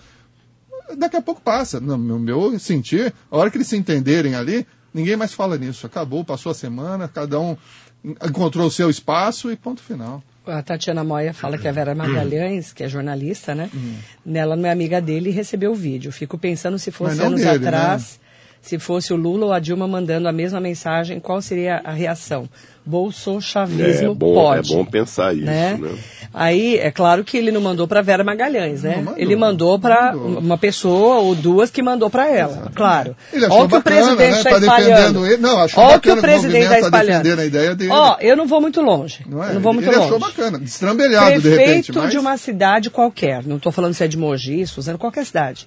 Daqui 0.97 1.17
a 1.17 1.21
pouco 1.21 1.41
passa. 1.41 1.79
No 1.79 1.97
meu 1.97 2.57
sentir, 2.59 3.13
a 3.29 3.37
hora 3.37 3.51
que 3.51 3.57
eles 3.57 3.67
se 3.67 3.77
entenderem 3.77 4.35
ali, 4.35 4.65
ninguém 4.93 5.17
mais 5.17 5.33
fala 5.33 5.57
nisso. 5.57 5.85
Acabou, 5.85 6.23
passou 6.23 6.51
a 6.51 6.55
semana, 6.55 7.07
cada 7.07 7.39
um 7.39 7.57
encontrou 8.03 8.67
o 8.67 8.71
seu 8.71 8.89
espaço 8.89 9.51
e 9.51 9.55
ponto 9.55 9.81
final. 9.81 10.23
A 10.47 10.61
Tatiana 10.61 11.03
Moia 11.03 11.33
fala 11.33 11.57
que 11.57 11.67
a 11.67 11.71
Vera 11.71 11.93
Magalhães, 11.93 12.71
que 12.73 12.83
é 12.83 12.87
jornalista, 12.87 13.53
né? 13.53 13.69
Hum. 13.73 13.95
Nela 14.25 14.55
não 14.55 14.67
é 14.67 14.71
amiga 14.71 15.01
dele 15.01 15.29
e 15.29 15.33
recebeu 15.33 15.71
o 15.71 15.75
vídeo. 15.75 16.11
Fico 16.11 16.37
pensando 16.37 16.79
se 16.79 16.91
fosse 16.91 17.21
anos 17.21 17.41
dele, 17.41 17.59
né? 17.59 17.67
atrás, 17.67 18.19
se 18.61 18.79
fosse 18.79 19.13
o 19.13 19.15
Lula 19.15 19.47
ou 19.47 19.53
a 19.53 19.59
Dilma 19.59 19.87
mandando 19.87 20.27
a 20.27 20.31
mesma 20.31 20.59
mensagem, 20.59 21.19
qual 21.19 21.41
seria 21.41 21.81
a 21.83 21.91
reação? 21.91 22.49
Bolsochavismo 22.87 24.11
É 24.11 24.15
bom, 24.15 24.33
pode. 24.33 24.73
é 24.73 24.75
bom 24.75 24.85
pensar 24.85 25.33
isso, 25.35 25.45
né? 25.45 25.77
né? 25.79 25.89
Aí, 26.33 26.77
é 26.77 26.91
claro 26.91 27.23
que 27.23 27.37
ele 27.37 27.51
não 27.51 27.61
mandou 27.61 27.87
para 27.87 28.01
Vera 28.01 28.23
Magalhães, 28.23 28.83
né? 28.83 28.97
Mandou, 28.97 29.13
ele 29.17 29.35
mandou 29.35 29.79
para 29.79 30.15
uma 30.15 30.57
pessoa 30.57 31.15
ou 31.15 31.33
duas 31.33 31.71
que 31.71 31.81
mandou 31.81 32.09
para 32.09 32.29
ela, 32.29 32.71
claro. 32.75 33.15
Ele 33.33 33.45
achou 33.45 33.57
Olha 33.57 33.65
o 33.65 33.69
que 33.69 33.75
o 33.75 33.77
bacana, 33.79 34.15
presidente 34.15 34.31
né? 34.31 34.37
está 34.37 34.49
Tá 34.51 34.57
espalhando. 34.59 34.89
defendendo 34.89 35.25
ele. 35.25 35.37
Não, 35.37 35.59
achou 35.59 35.83
Olha 35.83 35.99
que 35.99 36.09
bacana 36.09 36.19
o 36.19 36.21
presidente 36.21 36.63
está 36.63 36.75
tá 36.75 36.79
espalhando. 36.81 37.23
defendendo 37.23 37.39
a 37.39 37.45
ideia 37.45 37.75
dele. 37.75 37.91
Ó, 37.91 38.17
eu 38.19 38.35
não 38.37 38.45
vou 38.45 38.61
muito 38.61 38.81
longe. 38.81 39.25
Não 39.27 39.43
é? 39.43 39.49
Eu 39.49 39.53
não 39.55 39.61
vou 39.61 39.71
ele 39.71 39.81
muito 39.81 39.89
ele 39.89 39.97
longe. 39.97 40.07
achou 40.15 40.19
bacana, 40.19 40.59
destrambelhado 40.59 41.31
de 41.33 41.41
Prefeito 41.41 41.65
repente, 41.67 41.91
mas... 41.95 42.11
de 42.11 42.17
uma 42.19 42.37
cidade 42.37 42.89
qualquer, 42.89 43.43
não 43.45 43.57
estou 43.57 43.71
falando 43.71 43.93
se 43.93 44.03
é 44.03 44.07
de 44.07 44.17
Mogi, 44.17 44.67
Suzano, 44.67 44.97
qualquer 44.99 45.25
cidade. 45.25 45.65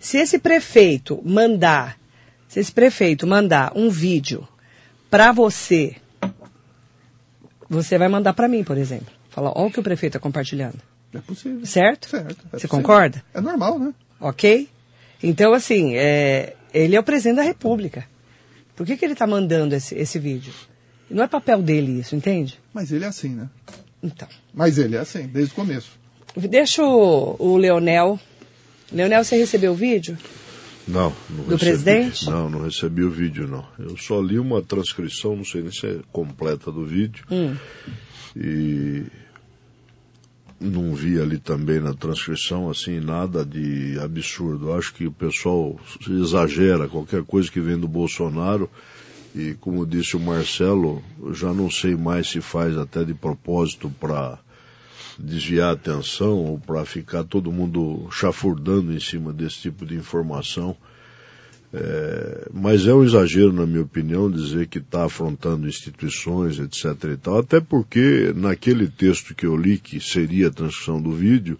Se 0.00 0.16
esse 0.18 0.38
prefeito 0.38 1.20
mandar, 1.24 1.96
se 2.48 2.58
esse 2.58 2.72
prefeito 2.72 3.26
mandar 3.26 3.70
um 3.76 3.90
vídeo 3.90 4.48
para 5.10 5.30
você, 5.30 5.94
você 7.70 7.96
vai 7.96 8.08
mandar 8.08 8.34
para 8.34 8.48
mim, 8.48 8.64
por 8.64 8.76
exemplo. 8.76 9.14
Falar, 9.30 9.52
olha 9.56 9.68
o 9.68 9.70
que 9.70 9.78
o 9.78 9.82
prefeito 9.82 10.16
está 10.16 10.18
compartilhando. 10.18 10.78
É 11.14 11.18
possível. 11.20 11.64
Certo? 11.64 12.08
Certo. 12.08 12.30
é 12.30 12.34
Você 12.34 12.50
possível. 12.50 12.70
concorda? 12.70 13.22
É 13.32 13.40
normal, 13.40 13.78
né? 13.78 13.94
Ok? 14.20 14.68
Então, 15.22 15.54
assim, 15.54 15.94
é, 15.96 16.54
ele 16.74 16.96
é 16.96 17.00
o 17.00 17.02
presidente 17.04 17.36
da 17.36 17.42
República. 17.42 18.04
Por 18.74 18.84
que, 18.84 18.96
que 18.96 19.04
ele 19.04 19.12
está 19.12 19.26
mandando 19.26 19.74
esse, 19.74 19.94
esse 19.94 20.18
vídeo? 20.18 20.52
Não 21.08 21.22
é 21.22 21.28
papel 21.28 21.62
dele 21.62 22.00
isso, 22.00 22.16
entende? 22.16 22.58
Mas 22.74 22.90
ele 22.90 23.04
é 23.04 23.08
assim, 23.08 23.30
né? 23.30 23.48
Então. 24.02 24.28
Mas 24.52 24.78
ele 24.78 24.96
é 24.96 25.00
assim, 25.00 25.26
desde 25.26 25.52
o 25.52 25.54
começo. 25.54 25.92
Deixa 26.36 26.82
o, 26.82 27.36
o 27.38 27.56
Leonel. 27.56 28.18
Leonel, 28.92 29.22
você 29.22 29.36
recebeu 29.36 29.72
o 29.72 29.76
vídeo? 29.76 30.16
Não, 30.90 31.12
não 31.30 31.44
Do 31.44 31.50
recebi. 31.56 31.58
presidente? 31.58 32.26
Não, 32.26 32.50
não 32.50 32.62
recebi 32.62 33.02
o 33.02 33.10
vídeo, 33.10 33.46
não. 33.46 33.64
Eu 33.78 33.96
só 33.96 34.20
li 34.20 34.38
uma 34.38 34.60
transcrição, 34.60 35.36
não 35.36 35.44
sei 35.44 35.62
nem 35.62 35.72
se 35.72 35.86
é 35.86 35.98
completa 36.12 36.70
do 36.70 36.84
vídeo. 36.84 37.24
Hum. 37.30 37.54
E 38.36 39.04
não 40.60 40.94
vi 40.94 41.18
ali 41.20 41.38
também 41.38 41.80
na 41.80 41.94
transcrição, 41.94 42.68
assim, 42.68 43.00
nada 43.00 43.44
de 43.44 43.98
absurdo. 43.98 44.72
Acho 44.72 44.92
que 44.92 45.06
o 45.06 45.12
pessoal 45.12 45.78
exagera 46.08 46.88
qualquer 46.88 47.22
coisa 47.22 47.50
que 47.50 47.60
vem 47.60 47.78
do 47.78 47.88
Bolsonaro. 47.88 48.68
E 49.34 49.54
como 49.60 49.86
disse 49.86 50.16
o 50.16 50.20
Marcelo, 50.20 51.02
já 51.32 51.54
não 51.54 51.70
sei 51.70 51.94
mais 51.96 52.28
se 52.28 52.40
faz 52.40 52.76
até 52.76 53.04
de 53.04 53.14
propósito 53.14 53.88
para 54.00 54.38
desviar 55.22 55.70
a 55.70 55.72
atenção 55.72 56.36
ou 56.44 56.58
para 56.58 56.84
ficar 56.84 57.24
todo 57.24 57.52
mundo 57.52 58.08
chafurdando 58.10 58.92
em 58.92 59.00
cima 59.00 59.32
desse 59.32 59.58
tipo 59.58 59.84
de 59.84 59.94
informação. 59.94 60.76
É, 61.72 62.48
mas 62.52 62.86
é 62.86 62.92
um 62.92 63.04
exagero, 63.04 63.52
na 63.52 63.64
minha 63.64 63.82
opinião, 63.82 64.28
dizer 64.30 64.66
que 64.66 64.78
está 64.78 65.04
afrontando 65.04 65.68
instituições, 65.68 66.58
etc. 66.58 67.12
e 67.12 67.16
tal, 67.16 67.38
até 67.38 67.60
porque 67.60 68.32
naquele 68.34 68.88
texto 68.88 69.34
que 69.34 69.46
eu 69.46 69.56
li, 69.56 69.78
que 69.78 70.00
seria 70.00 70.48
a 70.48 70.50
transcrição 70.50 71.00
do 71.00 71.12
vídeo, 71.12 71.56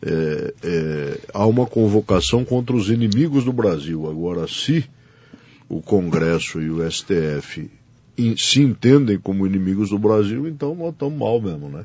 é, 0.00 0.54
é, 0.62 1.20
há 1.34 1.44
uma 1.44 1.66
convocação 1.66 2.44
contra 2.44 2.74
os 2.74 2.88
inimigos 2.88 3.44
do 3.44 3.52
Brasil. 3.52 4.08
Agora, 4.08 4.46
se 4.48 4.88
o 5.68 5.82
Congresso 5.82 6.62
e 6.62 6.70
o 6.70 6.90
STF 6.90 7.70
in- 8.16 8.36
se 8.36 8.62
entendem 8.62 9.18
como 9.18 9.46
inimigos 9.46 9.90
do 9.90 9.98
Brasil, 9.98 10.48
então 10.48 10.74
nós 10.74 10.92
estamos 10.92 11.18
mal 11.18 11.38
mesmo, 11.40 11.68
né? 11.68 11.84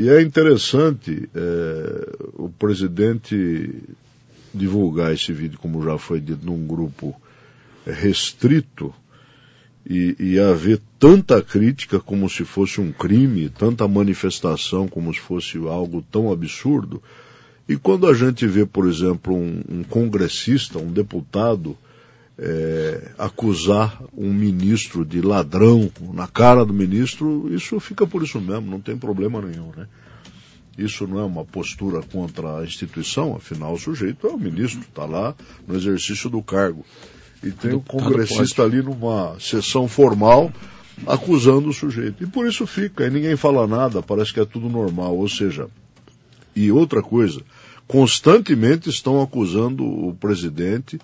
E 0.00 0.08
é 0.08 0.22
interessante 0.22 1.28
é, 1.34 2.16
o 2.34 2.48
presidente 2.48 3.82
divulgar 4.54 5.12
esse 5.12 5.32
vídeo, 5.32 5.58
como 5.58 5.82
já 5.82 5.98
foi 5.98 6.20
dito, 6.20 6.46
num 6.46 6.68
grupo 6.68 7.20
restrito 7.84 8.94
e, 9.84 10.14
e 10.20 10.38
haver 10.38 10.80
tanta 11.00 11.42
crítica 11.42 11.98
como 11.98 12.30
se 12.30 12.44
fosse 12.44 12.80
um 12.80 12.92
crime, 12.92 13.48
tanta 13.48 13.88
manifestação 13.88 14.86
como 14.86 15.12
se 15.12 15.18
fosse 15.18 15.58
algo 15.66 16.00
tão 16.12 16.30
absurdo. 16.30 17.02
E 17.68 17.76
quando 17.76 18.06
a 18.06 18.14
gente 18.14 18.46
vê, 18.46 18.64
por 18.64 18.86
exemplo, 18.86 19.34
um, 19.34 19.60
um 19.68 19.82
congressista, 19.82 20.78
um 20.78 20.92
deputado, 20.92 21.76
é, 22.38 23.10
acusar 23.18 24.00
um 24.16 24.32
ministro 24.32 25.04
de 25.04 25.20
ladrão 25.20 25.90
na 26.12 26.28
cara 26.28 26.64
do 26.64 26.72
ministro, 26.72 27.52
isso 27.52 27.78
fica 27.80 28.06
por 28.06 28.22
isso 28.22 28.40
mesmo, 28.40 28.70
não 28.70 28.80
tem 28.80 28.96
problema 28.96 29.42
nenhum, 29.42 29.72
né? 29.76 29.88
Isso 30.76 31.08
não 31.08 31.18
é 31.18 31.24
uma 31.24 31.44
postura 31.44 32.00
contra 32.02 32.58
a 32.58 32.64
instituição, 32.64 33.34
afinal 33.34 33.74
o 33.74 33.78
sujeito 33.78 34.28
é 34.28 34.30
o 34.30 34.38
ministro, 34.38 34.80
está 34.80 35.04
lá 35.04 35.34
no 35.66 35.74
exercício 35.74 36.30
do 36.30 36.40
cargo. 36.40 36.84
E 37.42 37.50
tem 37.50 37.72
o 37.72 37.80
congressista 37.80 38.62
ali 38.62 38.80
numa 38.80 39.36
sessão 39.40 39.88
formal 39.88 40.52
acusando 41.06 41.68
o 41.68 41.72
sujeito. 41.72 42.22
E 42.22 42.26
por 42.26 42.46
isso 42.46 42.64
fica, 42.66 43.06
e 43.06 43.10
ninguém 43.10 43.36
fala 43.36 43.66
nada, 43.66 44.02
parece 44.02 44.32
que 44.32 44.38
é 44.38 44.44
tudo 44.44 44.68
normal. 44.68 45.16
Ou 45.16 45.28
seja, 45.28 45.68
e 46.54 46.70
outra 46.70 47.02
coisa, 47.02 47.40
constantemente 47.86 48.88
estão 48.88 49.20
acusando 49.20 49.84
o 49.84 50.14
presidente 50.14 50.98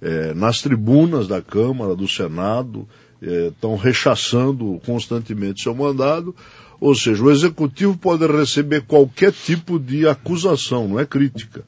eh, 0.00 0.32
nas 0.34 0.60
tribunas 0.62 1.26
da 1.28 1.40
Câmara, 1.42 1.94
do 1.94 2.08
Senado, 2.08 2.88
estão 3.20 3.76
rechaçando 3.76 4.80
constantemente 4.86 5.62
seu 5.62 5.74
mandado. 5.74 6.34
Ou 6.80 6.94
seja, 6.94 7.22
o 7.24 7.30
executivo 7.30 7.96
pode 7.96 8.24
receber 8.26 8.82
qualquer 8.82 9.32
tipo 9.32 9.78
de 9.78 10.06
acusação, 10.06 10.86
não 10.86 11.00
é 11.00 11.04
crítica. 11.04 11.64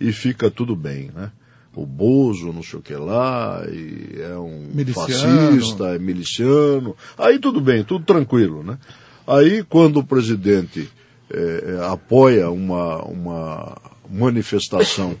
E 0.00 0.12
fica 0.12 0.50
tudo 0.50 0.76
bem, 0.76 1.10
né? 1.14 1.30
O 1.74 1.86
Bozo, 1.86 2.52
não 2.52 2.62
sei 2.62 2.78
o 2.78 2.82
que 2.82 2.94
lá, 2.94 3.64
e 3.66 4.20
é 4.20 4.36
um 4.36 4.68
Miliciano. 4.72 5.50
fascista, 5.50 5.84
é 5.94 5.98
miliciano. 5.98 6.94
Aí 7.16 7.38
tudo 7.38 7.60
bem, 7.60 7.82
tudo 7.82 8.04
tranquilo, 8.04 8.62
né? 8.62 8.78
Aí 9.26 9.64
quando 9.64 9.98
o 9.98 10.04
presidente 10.04 10.88
eh, 11.30 11.64
eh, 11.66 11.86
apoia 11.86 12.50
uma, 12.50 13.02
uma 13.04 13.76
manifestação 14.10 15.16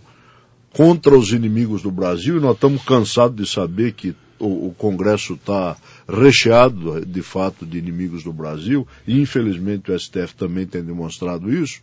contra 0.72 1.16
os 1.16 1.32
inimigos 1.32 1.82
do 1.82 1.90
Brasil, 1.90 2.36
e 2.36 2.40
nós 2.40 2.54
estamos 2.54 2.82
cansados 2.84 3.36
de 3.36 3.46
saber 3.46 3.92
que 3.92 4.14
o, 4.38 4.68
o 4.68 4.74
Congresso 4.76 5.34
está 5.34 5.76
recheado, 6.08 7.04
de 7.04 7.22
fato, 7.22 7.64
de 7.64 7.78
inimigos 7.78 8.24
do 8.24 8.32
Brasil, 8.32 8.86
e 9.06 9.20
infelizmente 9.20 9.90
o 9.90 9.98
STF 9.98 10.34
também 10.34 10.66
tem 10.66 10.82
demonstrado 10.82 11.52
isso, 11.52 11.80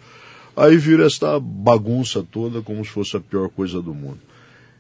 aí 0.56 0.76
vira 0.78 1.06
esta 1.06 1.40
bagunça 1.40 2.24
toda 2.24 2.62
como 2.62 2.84
se 2.84 2.92
fosse 2.92 3.16
a 3.16 3.20
pior 3.20 3.50
coisa 3.50 3.82
do 3.82 3.94
mundo. 3.94 4.20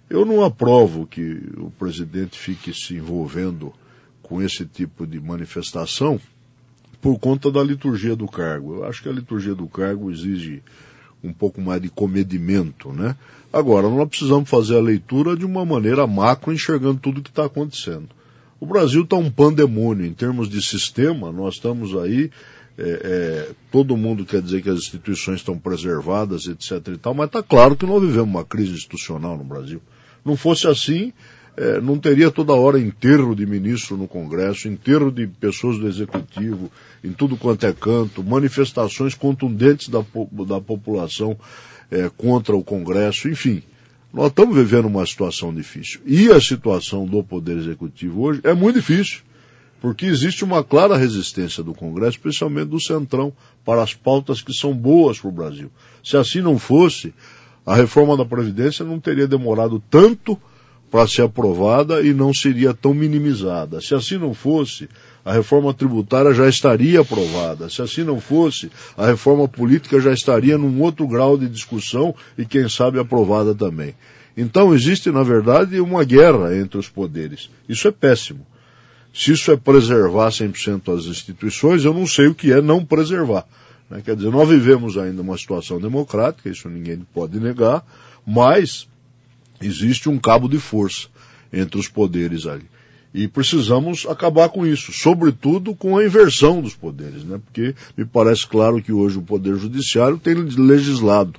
Eu 0.09 0.25
não 0.25 0.43
aprovo 0.43 1.05
que 1.05 1.39
o 1.57 1.69
presidente 1.69 2.37
fique 2.37 2.73
se 2.73 2.95
envolvendo 2.95 3.71
com 4.23 4.41
esse 4.41 4.65
tipo 4.65 5.05
de 5.05 5.19
manifestação 5.19 6.19
por 6.99 7.17
conta 7.19 7.51
da 7.51 7.63
liturgia 7.63 8.15
do 8.15 8.27
cargo. 8.27 8.77
Eu 8.77 8.85
acho 8.85 9.03
que 9.03 9.09
a 9.09 9.13
liturgia 9.13 9.53
do 9.53 9.67
cargo 9.67 10.11
exige 10.11 10.63
um 11.23 11.33
pouco 11.33 11.61
mais 11.61 11.81
de 11.81 11.89
comedimento, 11.89 12.91
né? 12.91 13.15
Agora, 13.51 13.89
nós 13.89 14.07
precisamos 14.07 14.49
fazer 14.49 14.77
a 14.77 14.81
leitura 14.81 15.35
de 15.35 15.45
uma 15.45 15.65
maneira 15.65 16.05
macro, 16.05 16.53
enxergando 16.53 16.99
tudo 16.99 17.19
o 17.19 17.23
que 17.23 17.29
está 17.29 17.45
acontecendo. 17.45 18.09
O 18.59 18.65
Brasil 18.65 19.03
está 19.03 19.15
um 19.15 19.31
pandemônio 19.31 20.05
em 20.05 20.13
termos 20.13 20.49
de 20.49 20.61
sistema, 20.61 21.31
nós 21.31 21.55
estamos 21.55 21.95
aí, 21.95 22.29
é, 22.77 22.83
é, 22.83 23.51
todo 23.71 23.97
mundo 23.97 24.25
quer 24.25 24.41
dizer 24.41 24.61
que 24.61 24.69
as 24.69 24.79
instituições 24.79 25.37
estão 25.37 25.57
preservadas, 25.57 26.45
etc 26.45 26.87
e 26.93 26.97
tal, 26.97 27.13
mas 27.13 27.27
está 27.27 27.41
claro 27.41 27.75
que 27.75 27.85
nós 27.85 28.01
vivemos 28.01 28.29
uma 28.29 28.45
crise 28.45 28.73
institucional 28.73 29.37
no 29.37 29.43
Brasil. 29.43 29.81
Não 30.23 30.35
fosse 30.35 30.67
assim, 30.67 31.13
é, 31.59 31.81
não 31.81 31.99
teria 31.99 32.31
toda 32.31 32.53
hora 32.53 32.79
enterro 32.79 33.35
de 33.35 33.45
ministro 33.45 33.97
no 33.97 34.07
Congresso, 34.07 34.69
enterro 34.69 35.11
de 35.11 35.27
pessoas 35.27 35.77
do 35.77 35.89
Executivo, 35.89 36.71
em 37.03 37.11
tudo 37.11 37.35
quanto 37.35 37.65
é 37.65 37.73
canto, 37.73 38.23
manifestações 38.23 39.13
contundentes 39.13 39.89
da, 39.89 39.99
da 40.47 40.61
população 40.61 41.37
é, 41.91 42.09
contra 42.15 42.55
o 42.55 42.63
Congresso, 42.63 43.27
enfim. 43.27 43.61
Nós 44.13 44.27
estamos 44.27 44.55
vivendo 44.55 44.85
uma 44.85 45.05
situação 45.05 45.53
difícil. 45.53 45.99
E 46.05 46.31
a 46.31 46.39
situação 46.39 47.05
do 47.05 47.21
Poder 47.21 47.57
Executivo 47.57 48.21
hoje 48.21 48.39
é 48.45 48.53
muito 48.53 48.77
difícil, 48.77 49.19
porque 49.81 50.05
existe 50.05 50.45
uma 50.45 50.63
clara 50.63 50.95
resistência 50.95 51.61
do 51.61 51.73
Congresso, 51.73 52.11
especialmente 52.11 52.69
do 52.69 52.79
Centrão, 52.79 53.33
para 53.65 53.83
as 53.83 53.93
pautas 53.93 54.41
que 54.41 54.53
são 54.53 54.73
boas 54.73 55.19
para 55.19 55.29
o 55.29 55.33
Brasil. 55.33 55.69
Se 56.01 56.15
assim 56.15 56.39
não 56.39 56.57
fosse, 56.57 57.13
a 57.65 57.75
reforma 57.75 58.15
da 58.15 58.23
Previdência 58.23 58.85
não 58.85 58.97
teria 58.97 59.27
demorado 59.27 59.83
tanto 59.89 60.39
para 60.89 61.07
ser 61.07 61.23
aprovada 61.23 62.01
e 62.01 62.13
não 62.13 62.33
seria 62.33 62.73
tão 62.73 62.93
minimizada. 62.93 63.79
Se 63.81 63.93
assim 63.93 64.17
não 64.17 64.33
fosse, 64.33 64.89
a 65.23 65.33
reforma 65.33 65.73
tributária 65.73 66.33
já 66.33 66.47
estaria 66.47 67.01
aprovada. 67.01 67.69
Se 67.69 67.81
assim 67.81 68.03
não 68.03 68.19
fosse, 68.19 68.71
a 68.97 69.05
reforma 69.05 69.47
política 69.47 69.99
já 69.99 70.11
estaria 70.11 70.57
num 70.57 70.81
outro 70.81 71.07
grau 71.07 71.37
de 71.37 71.47
discussão 71.47 72.15
e, 72.37 72.45
quem 72.45 72.67
sabe, 72.67 72.99
aprovada 72.99 73.53
também. 73.53 73.93
Então, 74.35 74.73
existe, 74.73 75.11
na 75.11 75.21
verdade, 75.21 75.79
uma 75.79 76.03
guerra 76.03 76.55
entre 76.55 76.77
os 76.77 76.87
poderes. 76.87 77.49
Isso 77.67 77.87
é 77.87 77.91
péssimo. 77.91 78.45
Se 79.13 79.33
isso 79.33 79.51
é 79.51 79.57
preservar 79.57 80.29
100% 80.29 80.97
as 80.97 81.05
instituições, 81.05 81.83
eu 81.83 81.93
não 81.93 82.07
sei 82.07 82.27
o 82.27 82.35
que 82.35 82.51
é 82.51 82.61
não 82.61 82.85
preservar. 82.85 83.45
né? 83.89 84.01
Quer 84.03 84.15
dizer, 84.15 84.31
nós 84.31 84.47
vivemos 84.47 84.97
ainda 84.97 85.21
uma 85.21 85.37
situação 85.37 85.79
democrática, 85.79 86.49
isso 86.49 86.69
ninguém 86.69 87.05
pode 87.13 87.39
negar, 87.39 87.83
mas 88.25 88.87
existe 89.61 90.09
um 90.09 90.17
cabo 90.17 90.47
de 90.47 90.57
força 90.59 91.07
entre 91.51 91.79
os 91.79 91.87
poderes 91.87 92.45
ali. 92.45 92.65
E 93.13 93.27
precisamos 93.27 94.05
acabar 94.07 94.49
com 94.49 94.65
isso, 94.67 94.91
sobretudo 94.93 95.73
com 95.73 95.97
a 95.97 96.05
inversão 96.05 96.61
dos 96.61 96.75
poderes, 96.75 97.23
né? 97.23 97.39
Porque 97.43 97.73
me 97.97 98.05
parece 98.05 98.45
claro 98.45 98.81
que 98.83 98.91
hoje 98.91 99.17
o 99.17 99.21
Poder 99.23 99.55
Judiciário 99.55 100.17
tem 100.19 100.35
legislado. 100.35 101.33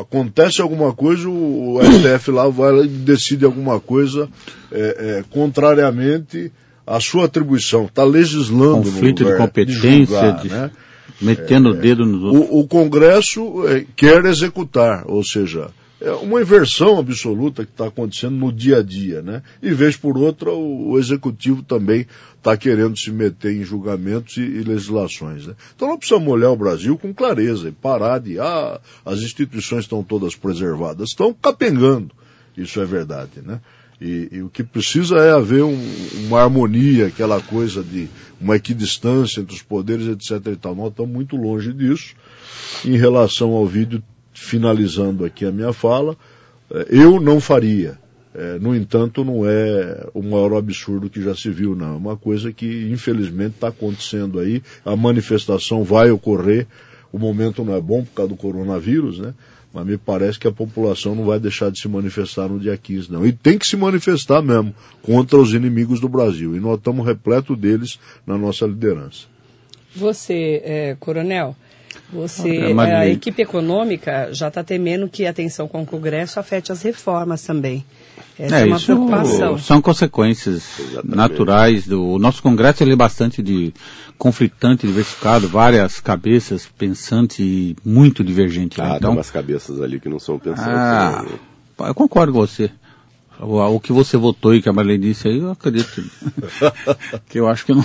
Acontece 0.00 0.60
alguma 0.60 0.92
coisa, 0.92 1.28
o 1.28 1.80
STF 1.82 2.30
lá 2.30 2.46
vai 2.48 2.84
e 2.84 2.88
decide 2.88 3.44
alguma 3.44 3.80
coisa 3.80 4.28
é, 4.70 4.78
é, 5.18 5.24
contrariamente 5.30 6.52
à 6.86 7.00
sua 7.00 7.24
atribuição. 7.24 7.86
Está 7.86 8.04
legislando 8.04 8.84
Conflito 8.90 9.24
de 9.24 9.36
competência, 9.36 9.80
de 9.80 10.04
julgar, 10.06 10.42
de- 10.42 10.48
né? 10.48 10.70
metendo 11.20 11.70
o 11.70 11.74
dedo 11.74 12.04
nos 12.04 12.22
outros. 12.22 12.50
O, 12.50 12.60
o 12.60 12.68
Congresso 12.68 13.66
eh, 13.66 13.86
quer 13.96 14.24
executar, 14.26 15.04
ou 15.06 15.24
seja, 15.24 15.70
é 16.06 16.12
uma 16.12 16.40
inversão 16.40 16.98
absoluta 16.98 17.64
que 17.64 17.70
está 17.72 17.86
acontecendo 17.86 18.36
no 18.36 18.52
dia 18.52 18.78
a 18.78 18.82
dia, 18.82 19.22
né? 19.22 19.42
E 19.62 19.72
vez 19.72 19.96
por 19.96 20.16
outra, 20.16 20.50
o, 20.52 20.90
o 20.92 20.98
Executivo 20.98 21.62
também 21.62 22.06
está 22.36 22.56
querendo 22.56 22.96
se 22.96 23.10
meter 23.10 23.54
em 23.56 23.64
julgamentos 23.64 24.36
e, 24.36 24.40
e 24.42 24.62
legislações, 24.62 25.46
né? 25.46 25.54
Então 25.74 25.88
nós 25.88 25.98
precisamos 25.98 26.28
olhar 26.28 26.50
o 26.50 26.56
Brasil 26.56 26.96
com 26.96 27.12
clareza 27.12 27.68
e 27.68 27.72
parar 27.72 28.18
de, 28.18 28.38
ah, 28.38 28.80
as 29.04 29.20
instituições 29.20 29.84
estão 29.84 30.02
todas 30.04 30.34
preservadas, 30.36 31.08
estão 31.10 31.34
capengando, 31.34 32.14
isso 32.56 32.80
é 32.80 32.84
verdade, 32.84 33.42
né? 33.44 33.60
E, 34.00 34.28
e 34.30 34.42
o 34.42 34.50
que 34.50 34.62
precisa 34.62 35.16
é 35.16 35.32
haver 35.32 35.64
um- 35.64 35.90
uma 36.26 36.42
harmonia, 36.42 37.06
aquela 37.06 37.40
coisa 37.40 37.82
de 37.82 38.08
uma 38.40 38.54
equidistância 38.56 39.40
entre 39.40 39.54
os 39.54 39.62
poderes, 39.62 40.06
etc. 40.06 40.52
E 40.52 40.56
tal. 40.56 40.74
Nós 40.74 40.90
estamos 40.90 41.10
muito 41.10 41.34
longe 41.34 41.72
disso. 41.72 42.14
Em 42.84 42.96
relação 42.98 43.52
ao 43.52 43.66
vídeo, 43.66 44.02
finalizando 44.36 45.24
aqui 45.24 45.44
a 45.44 45.50
minha 45.52 45.72
fala, 45.72 46.16
eh, 46.70 46.86
eu 46.90 47.20
não 47.20 47.40
faria. 47.40 47.98
Eh, 48.34 48.58
No 48.60 48.76
entanto, 48.76 49.24
não 49.24 49.48
é 49.48 50.06
o 50.12 50.22
maior 50.22 50.54
absurdo 50.56 51.08
que 51.08 51.22
já 51.22 51.34
se 51.34 51.48
viu, 51.50 51.74
não. 51.74 51.94
É 51.94 51.96
uma 51.96 52.16
coisa 52.16 52.52
que, 52.52 52.88
infelizmente, 52.92 53.54
está 53.54 53.68
acontecendo 53.68 54.38
aí. 54.38 54.62
A 54.84 54.94
manifestação 54.94 55.82
vai 55.82 56.10
ocorrer. 56.10 56.66
O 57.12 57.18
momento 57.18 57.64
não 57.64 57.74
é 57.74 57.80
bom 57.80 58.04
por 58.04 58.12
causa 58.12 58.28
do 58.28 58.36
coronavírus, 58.36 59.18
né? 59.18 59.32
Mas 59.72 59.86
me 59.86 59.96
parece 59.96 60.38
que 60.38 60.46
a 60.46 60.52
população 60.52 61.14
não 61.14 61.24
vai 61.24 61.38
deixar 61.40 61.70
de 61.70 61.80
se 61.80 61.88
manifestar 61.88 62.48
no 62.48 62.58
dia 62.58 62.76
15, 62.76 63.10
não. 63.12 63.26
E 63.26 63.32
tem 63.32 63.58
que 63.58 63.66
se 63.66 63.76
manifestar 63.76 64.42
mesmo 64.42 64.74
contra 65.02 65.38
os 65.38 65.52
inimigos 65.54 65.98
do 66.00 66.08
Brasil. 66.08 66.54
E 66.56 66.60
nós 66.60 66.78
estamos 66.78 67.06
repleto 67.06 67.54
deles 67.56 67.98
na 68.26 68.36
nossa 68.38 68.66
liderança. 68.66 69.26
Você, 69.94 70.60
é, 70.64 70.96
coronel, 71.00 71.56
você, 72.12 72.56
É, 72.56 72.74
Marilene. 72.74 73.02
a 73.02 73.08
equipe 73.08 73.42
econômica 73.42 74.28
já 74.32 74.48
está 74.48 74.62
temendo 74.62 75.08
que 75.08 75.26
a 75.26 75.32
tensão 75.32 75.66
com 75.66 75.82
o 75.82 75.86
Congresso 75.86 76.38
afete 76.38 76.70
as 76.72 76.82
reformas 76.82 77.42
também. 77.42 77.84
Essa 78.38 78.56
é, 78.58 78.62
É, 78.62 78.64
uma 78.66 78.76
isso 78.76 78.86
preocupação. 78.86 79.58
são 79.58 79.80
consequências 79.82 80.62
naturais 81.04 81.86
do 81.86 82.04
o 82.12 82.18
nosso 82.18 82.42
Congresso 82.42 82.82
ele 82.82 82.92
é 82.92 82.96
bastante 82.96 83.42
de 83.42 83.72
conflitante, 84.18 84.86
diversificado, 84.86 85.48
várias 85.48 86.00
cabeças 86.00 86.66
pensantes 86.78 87.38
e 87.40 87.76
muito 87.84 88.22
divergente. 88.22 88.78
né? 88.78 88.84
Ah, 88.84 88.88
tem 88.90 88.96
então, 88.98 89.12
umas 89.12 89.30
cabeças 89.30 89.80
ali 89.80 89.98
que 90.00 90.08
não 90.08 90.18
são 90.18 90.38
pensantes. 90.38 90.66
ah, 90.72 91.24
né? 91.78 91.88
eu 91.88 91.94
concordo 91.94 92.32
com 92.32 92.38
você. 92.38 92.70
O, 93.40 93.58
o 93.60 93.80
que 93.80 93.92
você 93.92 94.16
votou 94.16 94.54
e 94.54 94.62
que 94.62 94.68
a 94.68 94.72
Marlene 94.72 95.08
disse 95.08 95.28
aí, 95.28 95.38
eu 95.38 95.50
acredito. 95.50 96.02
que 97.28 97.38
eu 97.38 97.48
acho 97.48 97.66
que 97.66 97.72
não, 97.74 97.84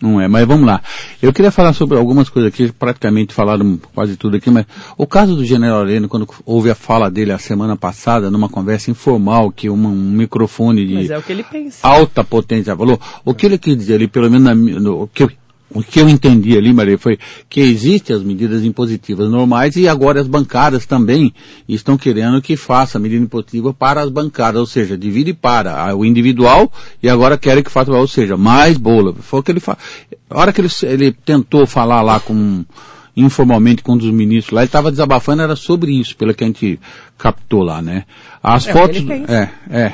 não 0.00 0.20
é. 0.20 0.26
Mas 0.28 0.46
vamos 0.46 0.66
lá. 0.66 0.82
Eu 1.20 1.32
queria 1.32 1.50
falar 1.50 1.72
sobre 1.72 1.96
algumas 1.96 2.28
coisas 2.28 2.52
aqui, 2.52 2.72
praticamente 2.72 3.32
falaram 3.34 3.78
quase 3.94 4.16
tudo 4.16 4.36
aqui, 4.36 4.50
mas 4.50 4.66
o 4.96 5.06
caso 5.06 5.36
do 5.36 5.44
General 5.44 5.82
Heleno, 5.82 6.08
quando 6.08 6.28
houve 6.44 6.70
a 6.70 6.74
fala 6.74 7.10
dele 7.10 7.32
a 7.32 7.38
semana 7.38 7.76
passada, 7.76 8.30
numa 8.30 8.48
conversa 8.48 8.90
informal, 8.90 9.50
que 9.52 9.68
uma- 9.68 9.88
um 9.88 10.10
microfone 10.12 10.86
de 10.86 10.94
Mas 10.94 11.10
é 11.10 11.18
o 11.18 11.22
que 11.22 11.32
ele 11.32 11.44
pensa. 11.44 11.86
alta 11.86 12.24
potência 12.24 12.76
falou. 12.76 12.98
O 13.24 13.34
que 13.34 13.46
ele 13.46 13.58
quis 13.58 13.76
dizer 13.76 13.94
ali, 13.94 14.08
pelo 14.08 14.30
menos 14.30 14.44
na 14.46 14.54
no, 14.54 15.02
o, 15.02 15.06
que 15.08 15.22
eu, 15.24 15.30
o 15.74 15.82
que 15.82 16.00
eu 16.00 16.08
entendi 16.08 16.56
ali, 16.56 16.72
Maria, 16.72 16.98
foi 16.98 17.18
que 17.48 17.60
existem 17.60 18.14
as 18.14 18.22
medidas 18.22 18.64
impositivas 18.64 19.30
normais 19.30 19.76
e 19.76 19.88
agora 19.88 20.20
as 20.20 20.26
bancadas 20.26 20.86
também 20.86 21.32
estão 21.68 21.96
querendo 21.96 22.40
que 22.42 22.56
faça 22.56 22.98
a 22.98 23.00
medida 23.00 23.22
impositiva 23.22 23.72
para 23.72 24.02
as 24.02 24.10
bancadas, 24.10 24.60
ou 24.60 24.66
seja, 24.66 24.96
divide 24.96 25.32
para 25.32 25.94
o 25.96 26.04
individual 26.04 26.70
e 27.02 27.08
agora 27.08 27.38
querem 27.38 27.62
que 27.62 27.70
faça, 27.70 27.92
ou 27.92 28.08
seja, 28.08 28.36
mais 28.36 28.76
bola. 28.76 29.14
Foi 29.14 29.40
o 29.40 29.42
que 29.42 29.50
ele 29.50 29.60
fa... 29.60 29.76
A 30.28 30.40
hora 30.40 30.52
que 30.52 30.60
ele, 30.60 30.70
ele 30.82 31.12
tentou 31.12 31.66
falar 31.66 32.02
lá 32.02 32.20
com 32.20 32.64
informalmente 33.16 33.82
com 33.82 33.92
um 33.92 33.96
dos 33.98 34.10
ministros 34.10 34.54
lá, 34.54 34.62
ele 34.62 34.68
estava 34.68 34.90
desabafando, 34.90 35.42
era 35.42 35.54
sobre 35.54 35.92
isso, 35.92 36.16
pelo 36.16 36.32
que 36.34 36.44
a 36.44 36.46
gente 36.46 36.80
captou 37.18 37.62
lá, 37.62 37.82
né? 37.82 38.04
As 38.42 38.66
É 38.66 38.72
fotos. 38.72 39.04
É, 39.28 39.50
é. 39.70 39.92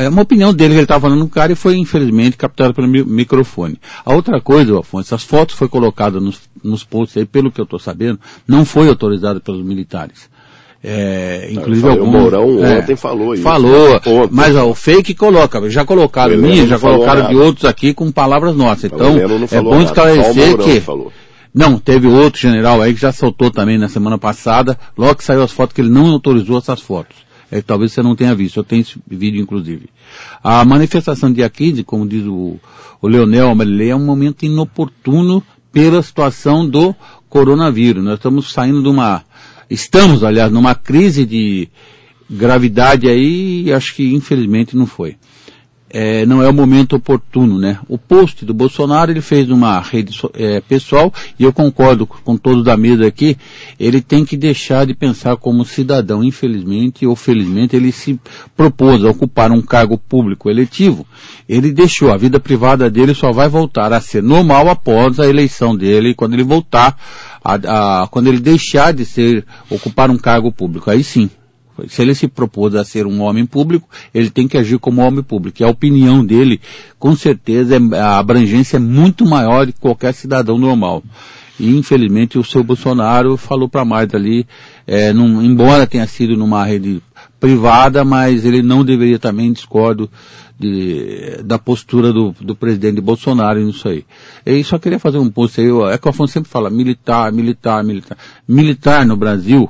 É 0.00 0.08
uma 0.08 0.22
opinião 0.22 0.52
dele 0.52 0.70
que 0.70 0.78
ele 0.78 0.84
estava 0.84 1.02
falando 1.02 1.20
com 1.20 1.26
o 1.26 1.30
cara 1.30 1.52
e 1.52 1.54
foi 1.56 1.76
infelizmente 1.76 2.36
captada 2.36 2.74
pelo 2.74 2.88
mi- 2.88 3.04
microfone. 3.04 3.78
A 4.04 4.12
outra 4.12 4.40
coisa, 4.40 4.78
Afonso, 4.80 5.14
as 5.14 5.22
fotos 5.22 5.54
foi 5.54 5.68
colocada 5.68 6.18
nos, 6.18 6.40
nos 6.62 6.82
posts 6.82 7.16
aí, 7.16 7.24
pelo 7.24 7.52
que 7.52 7.60
eu 7.60 7.64
estou 7.64 7.78
sabendo, 7.78 8.18
não 8.48 8.64
foi 8.64 8.88
autorizada 8.88 9.38
pelos 9.40 9.64
militares. 9.64 10.28
É, 10.86 11.48
inclusive 11.50 11.80
falei, 11.88 12.00
o 12.02 12.06
Mourão 12.06 12.62
é, 12.64 12.78
ontem 12.80 12.94
falou 12.94 13.32
isso. 13.32 13.42
Falou, 13.42 13.94
Ontem. 13.94 14.28
mas 14.30 14.54
ó, 14.54 14.68
o 14.68 14.74
fake 14.74 15.14
coloca, 15.14 15.70
já 15.70 15.82
colocaram 15.82 16.36
minha, 16.36 16.66
já 16.66 16.78
colocaram 16.78 17.28
de 17.28 17.36
outros 17.36 17.64
aqui 17.64 17.94
com 17.94 18.12
palavras 18.12 18.54
nossas. 18.54 18.90
O 18.92 18.94
Então, 18.94 19.16
é 19.50 19.62
bom 19.62 19.80
esclarecer 19.80 20.58
que 20.58 20.80
falou. 20.80 21.10
não, 21.54 21.78
teve 21.78 22.06
outro 22.06 22.38
general 22.38 22.82
aí 22.82 22.92
que 22.92 23.00
já 23.00 23.12
soltou 23.12 23.50
também 23.50 23.78
na 23.78 23.88
semana 23.88 24.18
passada, 24.18 24.78
logo 24.98 25.14
que 25.14 25.24
saiu 25.24 25.42
as 25.42 25.52
fotos, 25.52 25.74
que 25.74 25.80
ele 25.80 25.88
não 25.88 26.08
autorizou 26.10 26.58
essas 26.58 26.82
fotos. 26.82 27.16
É, 27.54 27.62
talvez 27.62 27.92
você 27.92 28.02
não 28.02 28.16
tenha 28.16 28.34
visto, 28.34 28.56
eu 28.56 28.64
tenho 28.64 28.82
esse 28.82 28.98
vídeo 29.06 29.40
inclusive. 29.40 29.88
A 30.42 30.64
manifestação 30.64 31.32
dia 31.32 31.48
15, 31.48 31.84
como 31.84 32.04
diz 32.04 32.24
o, 32.26 32.58
o 33.00 33.06
Leonel 33.06 33.54
é 33.80 33.94
um 33.94 34.04
momento 34.04 34.44
inoportuno 34.44 35.40
pela 35.70 36.02
situação 36.02 36.68
do 36.68 36.92
coronavírus. 37.28 38.02
Nós 38.02 38.14
estamos 38.14 38.52
saindo 38.52 38.82
de 38.82 38.88
uma, 38.88 39.22
estamos 39.70 40.24
aliás, 40.24 40.50
numa 40.50 40.74
crise 40.74 41.24
de 41.24 41.68
gravidade 42.28 43.08
aí, 43.08 43.62
e 43.66 43.72
acho 43.72 43.94
que 43.94 44.12
infelizmente 44.12 44.76
não 44.76 44.84
foi 44.84 45.16
é, 45.96 46.26
não 46.26 46.42
é 46.42 46.48
o 46.48 46.52
momento 46.52 46.96
oportuno, 46.96 47.56
né? 47.56 47.78
O 47.88 47.96
post 47.96 48.44
do 48.44 48.52
Bolsonaro 48.52 49.12
ele 49.12 49.20
fez 49.20 49.46
numa 49.46 49.78
rede 49.80 50.12
é, 50.34 50.60
pessoal 50.60 51.14
e 51.38 51.44
eu 51.44 51.52
concordo 51.52 52.04
com 52.04 52.36
todos 52.36 52.64
da 52.64 52.76
mesa 52.76 53.06
aqui. 53.06 53.36
Ele 53.78 54.00
tem 54.00 54.24
que 54.24 54.36
deixar 54.36 54.86
de 54.86 54.92
pensar 54.92 55.36
como 55.36 55.64
cidadão. 55.64 56.24
Infelizmente 56.24 57.06
ou 57.06 57.14
felizmente 57.14 57.76
ele 57.76 57.92
se 57.92 58.18
propôs 58.56 59.04
a 59.04 59.10
ocupar 59.10 59.52
um 59.52 59.62
cargo 59.62 59.96
público 59.96 60.50
eletivo. 60.50 61.06
Ele 61.48 61.70
deixou 61.70 62.12
a 62.12 62.16
vida 62.16 62.40
privada 62.40 62.90
dele 62.90 63.14
só 63.14 63.30
vai 63.30 63.48
voltar 63.48 63.92
a 63.92 64.00
ser 64.00 64.20
normal 64.20 64.68
após 64.68 65.20
a 65.20 65.28
eleição 65.28 65.76
dele 65.76 66.12
quando 66.12 66.34
ele 66.34 66.42
voltar 66.42 66.98
a, 67.44 68.02
a- 68.02 68.08
quando 68.08 68.26
ele 68.26 68.40
deixar 68.40 68.92
de 68.92 69.04
ser 69.04 69.46
ocupar 69.70 70.10
um 70.10 70.18
cargo 70.18 70.50
público. 70.50 70.90
Aí 70.90 71.04
sim, 71.04 71.30
se 71.88 72.02
ele 72.02 72.14
se 72.14 72.28
propôs 72.28 72.74
a 72.74 72.84
ser 72.84 73.06
um 73.06 73.20
homem 73.22 73.44
público, 73.46 73.88
ele 74.14 74.30
tem 74.30 74.46
que 74.48 74.56
agir 74.58 74.78
como 74.78 75.00
homem 75.02 75.22
público. 75.22 75.60
E 75.60 75.64
a 75.64 75.68
opinião 75.68 76.24
dele, 76.24 76.60
com 76.98 77.14
certeza, 77.16 77.76
é- 77.76 77.98
a 77.98 78.18
abrangência 78.18 78.76
é 78.76 78.80
muito 78.80 79.24
maior 79.26 79.66
de 79.66 79.72
qualquer 79.72 80.12
cidadão 80.14 80.58
normal. 80.58 81.02
E 81.58 81.76
infelizmente 81.76 82.38
o 82.38 82.42
seu 82.44 82.64
Bolsonaro 82.64 83.36
falou 83.36 83.68
para 83.68 83.84
mais 83.84 84.12
ali, 84.14 84.44
é, 84.86 85.12
num- 85.12 85.40
embora 85.42 85.86
tenha 85.86 86.06
sido 86.06 86.36
numa 86.36 86.64
rede 86.64 87.00
privada, 87.38 88.04
mas 88.04 88.44
ele 88.44 88.60
não 88.62 88.84
deveria 88.84 89.18
também, 89.18 89.52
discordo, 89.52 90.10
de- 90.58 91.40
da 91.44 91.58
postura 91.58 92.12
do, 92.12 92.34
do 92.40 92.54
presidente 92.56 93.00
Bolsonaro 93.00 93.60
nisso 93.60 93.88
aí. 93.88 94.04
E 94.46 94.64
só 94.64 94.78
queria 94.78 94.98
fazer 94.98 95.18
um 95.18 95.30
post 95.30 95.60
aí, 95.60 95.66
é 95.92 95.98
que 95.98 96.06
o 96.06 96.10
Afonso 96.10 96.32
sempre 96.32 96.50
fala 96.50 96.70
militar, 96.70 97.30
militar, 97.32 97.84
militar. 97.84 98.16
Militar 98.48 99.06
no 99.06 99.16
Brasil, 99.16 99.68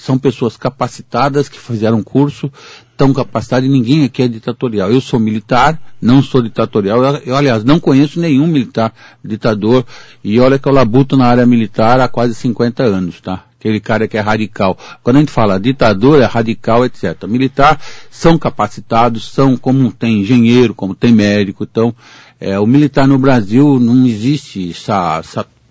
são 0.00 0.18
pessoas 0.18 0.56
capacitadas 0.56 1.48
que 1.48 1.58
fizeram 1.58 2.02
curso, 2.02 2.50
tão 2.96 3.12
capacitadas 3.12 3.68
e 3.68 3.72
ninguém 3.72 4.04
aqui 4.04 4.22
é 4.22 4.28
ditatorial. 4.28 4.90
Eu 4.90 5.00
sou 5.00 5.20
militar, 5.20 5.80
não 6.00 6.22
sou 6.22 6.42
ditatorial. 6.42 7.20
Eu, 7.24 7.36
aliás, 7.36 7.62
não 7.64 7.78
conheço 7.78 8.18
nenhum 8.18 8.46
militar 8.46 8.92
ditador 9.22 9.84
e 10.24 10.40
olha 10.40 10.58
que 10.58 10.66
eu 10.66 10.72
labuto 10.72 11.16
na 11.16 11.26
área 11.26 11.46
militar 11.46 12.00
há 12.00 12.08
quase 12.08 12.34
50 12.34 12.82
anos, 12.82 13.20
tá? 13.20 13.44
Aquele 13.58 13.78
cara 13.78 14.08
que 14.08 14.16
é 14.16 14.20
radical. 14.20 14.76
Quando 15.02 15.16
a 15.16 15.20
gente 15.20 15.32
fala 15.32 15.60
ditador, 15.60 16.18
é 16.20 16.24
radical, 16.24 16.86
etc. 16.86 17.26
Militar 17.28 17.78
são 18.10 18.38
capacitados, 18.38 19.30
são 19.30 19.54
como 19.54 19.92
tem 19.92 20.20
engenheiro, 20.20 20.74
como 20.74 20.94
tem 20.94 21.12
médico. 21.12 21.66
Então, 21.70 21.94
é, 22.40 22.58
o 22.58 22.66
militar 22.66 23.06
no 23.06 23.18
Brasil 23.18 23.78
não 23.78 24.06
existe 24.06 24.70
essa, 24.70 25.22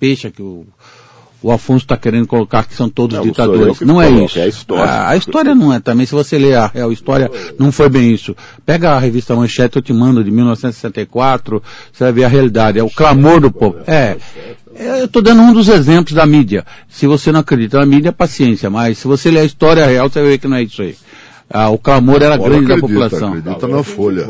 essa 0.01 0.29
que 0.29 0.41
o 0.41 0.67
o 1.41 1.51
Afonso 1.51 1.85
está 1.85 1.95
querendo 1.95 2.27
colocar 2.27 2.65
que 2.65 2.75
são 2.75 2.89
todos 2.89 3.17
Não, 3.17 3.23
ditadores. 3.23 3.77
que 3.79 3.85
Não 3.85 4.01
é 4.01 4.09
isso. 4.09 4.37
é 4.37 4.43
a 4.43 4.47
história. 4.47 4.83
A, 4.83 5.09
a 5.09 5.15
história 5.17 5.55
não 5.55 5.73
é 5.73 5.79
também. 5.79 6.05
Se 6.05 6.13
você 6.13 6.37
ler 6.37 6.55
a 6.55 6.67
real 6.67 6.91
história, 6.91 7.31
não 7.57 7.71
foi 7.71 7.87
bem 7.89 8.11
isso. 8.13 8.35
Pega 8.65 8.91
a 8.91 8.99
revista 8.99 9.35
Manchete, 9.35 9.77
eu 9.77 9.81
te 9.81 9.93
mando 9.93 10.23
de 10.23 10.31
1964, 10.31 11.63
você 11.93 12.03
vai 12.03 12.13
ver 12.13 12.23
a 12.25 12.27
realidade. 12.27 12.77
É 12.79 12.83
o 12.83 12.89
clamor 12.89 13.39
do 13.39 13.51
povo. 13.51 13.77
É. 13.87 14.17
Eu 14.75 15.05
estou 15.05 15.21
dando 15.21 15.41
um 15.41 15.53
dos 15.53 15.67
exemplos 15.67 16.13
da 16.13 16.25
mídia. 16.25 16.65
Se 16.87 17.05
você 17.07 17.31
não 17.31 17.39
acredita 17.41 17.79
na 17.79 17.85
mídia, 17.85 18.11
paciência. 18.13 18.69
Mas 18.69 18.97
se 18.97 19.07
você 19.07 19.29
ler 19.31 19.41
a 19.41 19.45
história 19.45 19.85
real, 19.85 20.09
você 20.09 20.21
vai 20.21 20.31
ver 20.31 20.37
que 20.37 20.47
não 20.47 20.57
é 20.57 20.63
isso 20.63 20.81
aí. 20.81 20.95
Ah, 21.51 21.69
o 21.69 21.77
clamor 21.79 22.21
era 22.21 22.37
Paulo 22.37 22.51
grande 22.51 22.67
da 22.67 22.75
acredita, 22.75 22.87
população. 23.09 23.29
Acredita 23.29 23.67
na 23.67 23.83
Folha. 23.83 24.27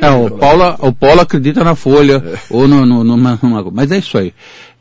É, 0.00 0.10
o 0.10 0.30
Paulo, 0.30 0.76
o 0.80 0.92
Paulo 0.92 1.20
acredita 1.20 1.62
na 1.62 1.74
Folha, 1.74 2.22
ou 2.48 2.66
no, 2.66 2.86
no- 2.86 3.04
numa, 3.04 3.38
numa- 3.42 3.70
mas 3.70 3.92
é 3.92 3.98
isso 3.98 4.16
aí. 4.16 4.32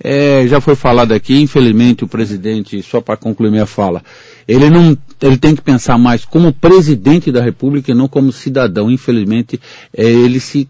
É, 0.02 0.46
já 0.48 0.62
foi 0.62 0.76
falado 0.76 1.12
aqui, 1.14 1.42
infelizmente 1.42 2.04
o 2.04 2.08
presidente, 2.08 2.82
só 2.82 3.02
para 3.02 3.18
concluir 3.18 3.50
minha 3.52 3.66
fala, 3.66 4.02
ele 4.48 4.70
não, 4.70 4.98
ele 5.22 5.38
tem 5.38 5.56
que 5.56 5.62
pensar 5.62 5.98
mais 5.98 6.24
como 6.26 6.54
presidente 6.54 7.32
da 7.32 7.42
República 7.42 7.92
e 7.92 7.96
não 7.96 8.08
como 8.08 8.32
cidadão. 8.32 8.90
Infelizmente, 8.90 9.60
é, 9.96 10.04
ele 10.06 10.40
se 10.40 10.70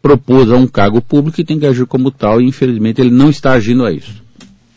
propôs 0.00 0.50
a 0.52 0.56
um 0.56 0.66
cargo 0.66 1.00
público 1.00 1.40
e 1.40 1.44
tem 1.44 1.58
que 1.58 1.66
agir 1.66 1.86
como 1.86 2.10
tal, 2.10 2.40
e 2.40 2.46
infelizmente 2.46 3.00
ele 3.00 3.10
não 3.10 3.28
está 3.30 3.52
agindo 3.52 3.84
a 3.84 3.90
isso. 3.92 4.22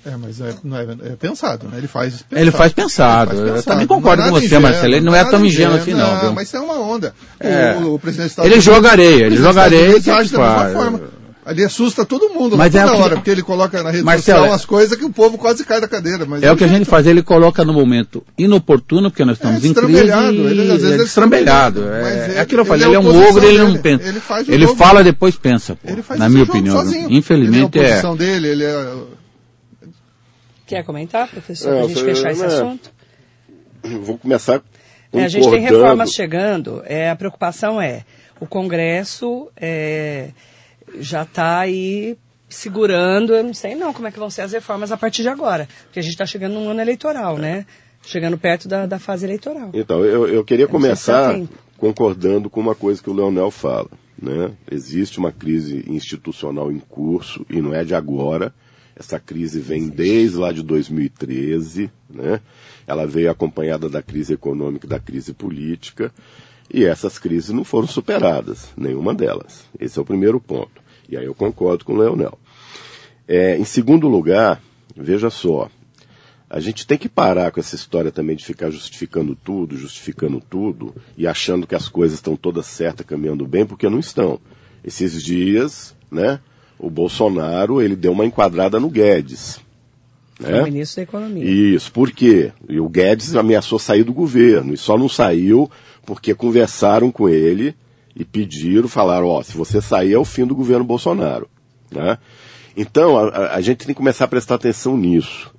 É, 0.08 0.16
mas 0.18 0.40
é, 0.40 0.54
não 0.64 0.78
é, 0.78 0.84
é 0.84 1.16
pensado, 1.20 1.68
né? 1.68 1.78
Ele 1.78 1.88
faz 1.88 2.14
pensado. 2.24 2.42
Ele 2.42 2.52
faz 2.52 2.72
pensado. 2.74 3.32
Ele 3.34 3.48
faz 3.50 3.58
Eu 3.58 3.64
também 3.64 3.84
é 3.84 3.88
concordo 3.88 4.24
com 4.24 4.30
você, 4.32 4.46
ingênuo, 4.46 4.62
Marcelo. 4.64 4.94
Ele 4.96 5.06
não 5.06 5.16
é 5.16 5.24
tão 5.26 5.46
ingênuo 5.46 5.76
assim, 5.78 5.94
não, 5.94 6.14
Não, 6.14 6.22
viu? 6.22 6.34
mas 6.34 6.48
isso 6.48 6.58
é 6.58 6.60
uma 6.62 6.80
onda. 6.80 7.14
O, 7.40 7.46
É. 7.46 7.76
o, 7.78 7.94
o 7.96 8.00
presidente 8.00 8.26
dos 8.28 8.32
Estados 8.32 8.52
Ele 8.52 8.62
joga 8.62 8.90
areia, 8.92 9.26
ele 9.26 9.36
joga 9.36 9.62
areia 9.64 9.90
Unidos 9.90 10.08
e 10.08 10.12
age 10.12 10.32
da 10.32 10.40
mesma 10.40 10.70
forma. 10.72 11.02
Ele 11.50 11.64
assusta 11.64 12.04
todo 12.06 12.28
mundo 12.30 12.58
Mas 12.58 12.76
é 12.76 12.82
toda 12.84 12.94
que- 12.96 13.02
hora, 13.02 13.16
porque 13.16 13.30
ele 13.30 13.42
coloca 13.42 13.82
na 13.82 13.90
rede 13.90 14.04
Marcelo, 14.04 14.40
social 14.40 14.52
é- 14.54 14.56
as 14.58 14.66
coisas 14.66 14.98
que 14.98 15.06
o 15.06 15.10
povo 15.10 15.38
quase 15.38 15.64
cai 15.64 15.80
da 15.80 15.88
cadeira. 15.88 16.26
Mas 16.26 16.44
É 16.44 16.52
o 16.52 16.58
que 16.58 16.66
a 16.66 16.68
ele- 16.68 16.76
gente 16.76 16.86
faz, 16.90 17.08
ele 17.08 17.22
coloca 17.24 17.64
no 17.64 17.72
momento 17.72 18.22
inoportuno, 18.38 19.10
porque 19.10 19.24
nós 19.24 19.38
estamos 19.38 19.64
em 19.64 19.74
crise. 19.74 19.98
ele, 19.98 20.12
às 20.12 20.32
vezes, 20.34 20.84
é 20.84 20.94
ele 20.96 21.04
destrambelhado. 21.06 21.84
É, 21.88 22.26
ele- 22.26 22.36
é 22.36 22.40
aquilo 22.42 22.48
que 22.48 22.56
eu 22.56 22.66
falei, 22.66 22.84
ele 22.86 22.98
ele 22.98 23.08
é 23.08 23.10
é 23.10 23.14
um 23.14 23.30
ogro, 23.30 23.46
ele 23.46 23.60
não 23.60 23.78
pensa. 23.78 24.04
ele 24.10 24.22
Ele 24.50 24.68
fala, 24.76 25.02
depois 25.06 25.38
pensa, 25.38 25.76
pô, 25.76 25.90
Ele 25.90 26.02
faz 26.02 26.20
na 26.20 26.28
minha 26.28 26.44
opinião. 26.44 26.76
sozinho. 26.80 27.08
Infelizmente 27.12 27.78
ele 27.78 27.88
é. 27.88 27.94
a 27.94 28.12
é. 28.12 28.16
dele, 28.18 28.48
ele 28.50 28.64
é. 28.66 28.94
Quer 30.68 30.84
comentar, 30.84 31.30
professor, 31.30 31.70
para 31.70 31.86
a 31.86 31.88
gente 31.88 32.04
fechar 32.04 32.32
esse 32.32 32.44
assunto? 32.44 32.92
Vou 34.02 34.18
começar 34.18 34.62
É, 35.14 35.24
a 35.24 35.28
gente 35.30 35.50
tem 35.50 35.62
reformas 35.62 36.12
chegando. 36.12 36.84
É, 36.86 37.10
a 37.10 37.16
preocupação 37.16 37.82
é, 37.82 38.04
o 38.40 38.46
Congresso 38.46 39.50
é, 39.56 40.32
já 41.00 41.24
está 41.24 41.60
aí 41.60 42.18
segurando, 42.50 43.34
eu 43.34 43.44
não 43.44 43.54
sei 43.54 43.76
não 43.76 43.94
como 43.94 44.08
é 44.08 44.12
que 44.12 44.20
vão 44.20 44.30
ser 44.30 44.42
as 44.42 44.52
reformas 44.52 44.92
a 44.92 44.98
partir 44.98 45.22
de 45.22 45.30
agora. 45.30 45.70
Porque 45.84 46.00
a 46.00 46.04
gente 46.04 46.14
está 46.14 46.26
chegando 46.26 46.54
num 46.56 46.70
ano 46.70 46.82
eleitoral, 46.82 47.38
né? 47.38 47.66
Chegando 48.04 48.38
perto 48.38 48.68
da, 48.68 48.86
da 48.86 49.00
fase 49.00 49.26
eleitoral. 49.26 49.72
Então, 49.74 50.04
eu, 50.04 50.28
eu 50.28 50.44
queria 50.44 50.66
se 50.66 50.72
dá 50.72 50.78
começar 50.78 51.34
tempo. 51.34 51.54
concordando 51.78 52.50
com 52.50 52.60
uma 52.60 52.76
coisa 52.76 53.02
que 53.02 53.10
o 53.10 53.14
Leonel 53.14 53.52
fala. 53.52 53.90
Né? 54.22 54.52
Existe 54.70 55.20
uma 55.20 55.32
crise 55.32 55.86
institucional 55.88 56.72
em 56.72 56.80
curso 56.80 57.46
e 57.50 57.62
não 57.62 57.74
é 57.74 57.86
de 57.86 57.96
agora. 57.96 58.54
Essa 59.00 59.20
crise 59.20 59.60
vem 59.60 59.90
desde 59.90 60.38
lá 60.38 60.52
de 60.52 60.64
2013, 60.64 61.92
né? 62.10 62.42
Ela 62.88 63.06
veio 63.06 63.30
acompanhada 63.30 63.88
da 63.88 64.02
crise 64.02 64.34
econômica 64.34 64.88
e 64.88 64.90
da 64.90 65.00
crise 65.00 65.34
política, 65.34 66.12
e 66.74 66.84
essas 66.84 67.20
crises 67.20 67.52
não 67.52 67.64
foram 67.64 67.88
superadas, 67.88 68.70
nenhuma 68.76 69.14
delas. 69.14 69.66
Esse 69.80 70.00
é 70.00 70.02
o 70.02 70.06
primeiro 70.06 70.40
ponto. 70.40 70.82
E 71.08 71.16
aí 71.16 71.26
eu 71.26 71.36
concordo 71.36 71.86
com 71.86 71.94
o 71.94 71.98
Leonel. 71.98 72.38
É, 73.28 73.58
em 73.58 73.64
segundo 73.64 74.08
lugar, 74.08 74.62
veja 74.96 75.30
só, 75.30 75.70
a 76.50 76.60
gente 76.60 76.88
tem 76.88 76.98
que 76.98 77.08
parar 77.08 77.52
com 77.52 77.60
essa 77.60 77.76
história 77.76 78.12
também 78.12 78.36
de 78.36 78.46
ficar 78.46 78.72
justificando 78.72 79.36
tudo, 79.36 79.78
justificando 79.78 80.42
tudo, 80.42 80.96
e 81.16 81.28
achando 81.28 81.68
que 81.68 81.76
as 81.76 81.88
coisas 81.88 82.18
estão 82.18 82.36
todas 82.36 82.66
certas, 82.66 83.06
caminhando 83.06 83.46
bem, 83.46 83.66
porque 83.66 83.88
não 83.90 84.00
estão. 84.00 84.40
Esses 84.84 85.22
dias, 85.22 85.96
né, 86.10 86.40
o 86.80 86.90
Bolsonaro, 86.90 87.82
ele 87.82 87.96
deu 87.96 88.12
uma 88.12 88.26
enquadrada 88.26 88.80
no 88.80 88.90
Guedes. 88.90 89.60
Né? 90.40 90.62
o 90.62 90.66
ministro 90.66 90.98
da 90.98 91.04
Economia. 91.04 91.44
Isso, 91.44 91.92
por 91.92 92.12
quê? 92.12 92.52
E 92.70 92.80
o 92.80 92.88
Guedes 92.88 93.36
ameaçou 93.36 93.80
sair 93.80 94.04
do 94.04 94.14
governo, 94.14 94.74
e 94.74 94.78
só 94.78 94.98
não 94.98 95.10
saiu 95.10 95.70
porque 96.06 96.34
conversaram 96.34 97.12
com 97.12 97.28
ele 97.28 97.76
e 98.16 98.24
pediram, 98.24 98.88
falaram, 98.88 99.28
ó, 99.28 99.44
se 99.44 99.58
você 99.58 99.82
sair 99.82 100.14
é 100.14 100.18
o 100.18 100.26
fim 100.26 100.46
do 100.46 100.56
governo 100.56 100.86
Bolsonaro. 100.86 101.50
Né? 101.92 102.18
Então, 102.76 103.18
a, 103.18 103.56
a 103.56 103.62
gente 103.62 103.80
tem 103.80 103.88
que 103.88 103.94
começar 103.96 104.26
a 104.26 104.28
prestar 104.28 104.56
atenção 104.56 104.96
nisso. 104.96 105.52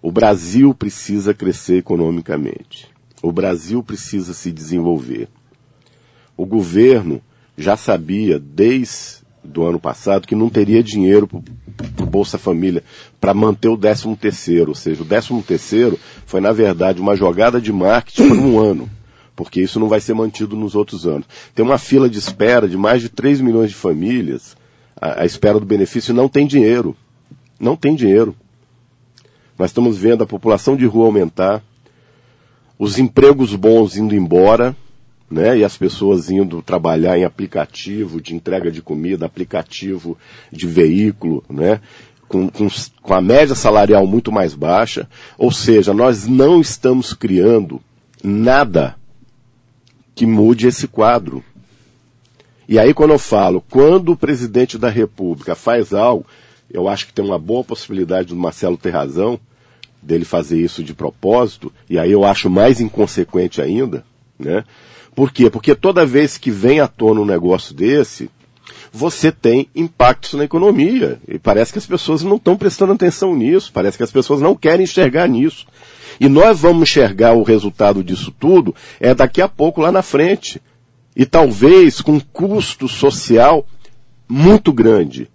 O 0.00 0.12
Brasil 0.12 0.74
precisa 0.74 1.32
crescer 1.32 1.78
economicamente. 1.78 2.88
O 3.22 3.32
Brasil 3.32 3.82
precisa 3.82 4.34
se 4.34 4.52
desenvolver. 4.52 5.28
O 6.36 6.44
governo 6.44 7.22
já 7.56 7.76
sabia 7.76 8.38
desde 8.38 9.21
do 9.44 9.64
ano 9.64 9.78
passado 9.80 10.26
que 10.26 10.34
não 10.34 10.48
teria 10.48 10.82
dinheiro 10.82 11.26
para 11.26 12.04
o 12.04 12.06
Bolsa 12.06 12.38
Família 12.38 12.82
para 13.20 13.34
manter 13.34 13.68
o 13.68 13.76
13 13.76 14.14
terceiro, 14.16 14.70
ou 14.70 14.74
seja, 14.74 15.02
o 15.02 15.06
13 15.06 15.42
terceiro 15.42 15.98
foi 16.26 16.40
na 16.40 16.52
verdade 16.52 17.00
uma 17.00 17.16
jogada 17.16 17.60
de 17.60 17.72
marketing 17.72 18.28
por 18.28 18.38
um 18.38 18.58
ano, 18.60 18.90
porque 19.34 19.60
isso 19.60 19.80
não 19.80 19.88
vai 19.88 20.00
ser 20.00 20.14
mantido 20.14 20.56
nos 20.56 20.74
outros 20.74 21.06
anos. 21.06 21.26
Tem 21.54 21.64
uma 21.64 21.78
fila 21.78 22.08
de 22.08 22.18
espera 22.18 22.68
de 22.68 22.76
mais 22.76 23.02
de 23.02 23.08
3 23.08 23.40
milhões 23.40 23.70
de 23.70 23.76
famílias 23.76 24.56
à, 25.02 25.22
à 25.22 25.24
espera 25.24 25.58
do 25.58 25.66
benefício 25.66 26.14
não 26.14 26.28
tem 26.28 26.46
dinheiro. 26.46 26.96
Não 27.58 27.76
tem 27.76 27.94
dinheiro. 27.96 28.36
Nós 29.58 29.70
estamos 29.70 29.98
vendo 29.98 30.22
a 30.22 30.26
população 30.26 30.76
de 30.76 30.86
rua 30.86 31.06
aumentar, 31.06 31.62
os 32.78 32.98
empregos 32.98 33.54
bons 33.54 33.96
indo 33.96 34.14
embora, 34.14 34.74
né? 35.32 35.58
E 35.58 35.64
as 35.64 35.76
pessoas 35.76 36.30
indo 36.30 36.60
trabalhar 36.60 37.18
em 37.18 37.24
aplicativo 37.24 38.20
de 38.20 38.34
entrega 38.34 38.70
de 38.70 38.82
comida, 38.82 39.24
aplicativo 39.24 40.18
de 40.52 40.66
veículo, 40.66 41.42
né? 41.48 41.80
Com, 42.28 42.48
com, 42.48 42.68
com 43.02 43.14
a 43.14 43.20
média 43.20 43.54
salarial 43.54 44.06
muito 44.06 44.30
mais 44.30 44.54
baixa. 44.54 45.08
Ou 45.38 45.50
seja, 45.50 45.94
nós 45.94 46.26
não 46.26 46.60
estamos 46.60 47.14
criando 47.14 47.80
nada 48.22 48.94
que 50.14 50.26
mude 50.26 50.66
esse 50.66 50.86
quadro. 50.86 51.42
E 52.68 52.78
aí 52.78 52.92
quando 52.94 53.12
eu 53.12 53.18
falo, 53.18 53.64
quando 53.70 54.12
o 54.12 54.16
presidente 54.16 54.78
da 54.78 54.88
República 54.88 55.54
faz 55.54 55.92
algo, 55.92 56.26
eu 56.70 56.88
acho 56.88 57.06
que 57.06 57.12
tem 57.12 57.24
uma 57.24 57.38
boa 57.38 57.64
possibilidade 57.64 58.28
do 58.28 58.36
Marcelo 58.36 58.76
ter 58.76 58.90
razão, 58.90 59.38
dele 60.00 60.24
fazer 60.24 60.58
isso 60.58 60.82
de 60.82 60.94
propósito, 60.94 61.72
e 61.88 61.98
aí 61.98 62.10
eu 62.10 62.24
acho 62.24 62.50
mais 62.50 62.80
inconsequente 62.80 63.60
ainda, 63.60 64.04
né? 64.38 64.64
Por 65.14 65.30
quê? 65.30 65.50
Porque 65.50 65.74
toda 65.74 66.06
vez 66.06 66.38
que 66.38 66.50
vem 66.50 66.80
à 66.80 66.88
tona 66.88 67.20
um 67.20 67.26
negócio 67.26 67.74
desse, 67.74 68.30
você 68.92 69.32
tem 69.32 69.68
impactos 69.74 70.34
na 70.34 70.44
economia. 70.44 71.18
E 71.26 71.38
parece 71.38 71.72
que 71.72 71.78
as 71.78 71.86
pessoas 71.86 72.22
não 72.22 72.36
estão 72.36 72.56
prestando 72.56 72.92
atenção 72.92 73.34
nisso, 73.34 73.70
parece 73.72 73.96
que 73.96 74.04
as 74.04 74.10
pessoas 74.12 74.40
não 74.40 74.54
querem 74.54 74.84
enxergar 74.84 75.28
nisso. 75.28 75.66
E 76.20 76.28
nós 76.28 76.60
vamos 76.60 76.88
enxergar 76.88 77.32
o 77.32 77.42
resultado 77.42 78.04
disso 78.04 78.32
tudo 78.38 78.74
é 79.00 79.14
daqui 79.14 79.40
a 79.40 79.48
pouco 79.48 79.80
lá 79.80 79.90
na 79.90 80.02
frente. 80.02 80.60
E 81.16 81.26
talvez 81.26 82.00
com 82.00 82.20
custo 82.20 82.88
social 82.88 83.66
muito 84.28 84.72
grande. 84.72 85.28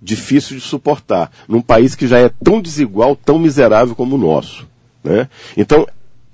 Difícil 0.00 0.56
de 0.56 0.62
suportar. 0.62 1.30
Num 1.48 1.60
país 1.60 1.94
que 1.94 2.06
já 2.06 2.18
é 2.18 2.28
tão 2.28 2.60
desigual, 2.60 3.16
tão 3.16 3.38
miserável 3.38 3.94
como 3.94 4.16
o 4.16 4.18
nosso. 4.18 4.66
Né? 5.02 5.28
Então, 5.56 5.86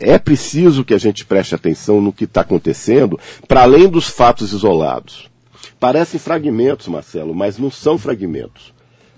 é 0.02 0.18
preciso 0.18 0.84
que 0.84 0.94
a 0.94 0.98
gente 0.98 1.24
preste 1.24 1.54
atenção 1.54 2.00
no 2.00 2.12
que 2.12 2.24
está 2.24 2.40
acontecendo, 2.40 3.18
para 3.46 3.62
além 3.62 3.88
dos 3.88 4.08
fatos 4.08 4.52
isolados. 4.52 5.30
Parecem 5.78 6.18
fragmentos, 6.18 6.88
Marcelo, 6.88 7.34
mas 7.34 7.58
não 7.58 7.70
são 7.70 7.96
fragmentos. 7.96 8.74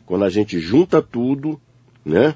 Quando 0.07 0.25
a 0.25 0.31
gente 0.31 0.59
junta 0.61 1.01
tudo, 1.01 1.61
né, 2.05 2.35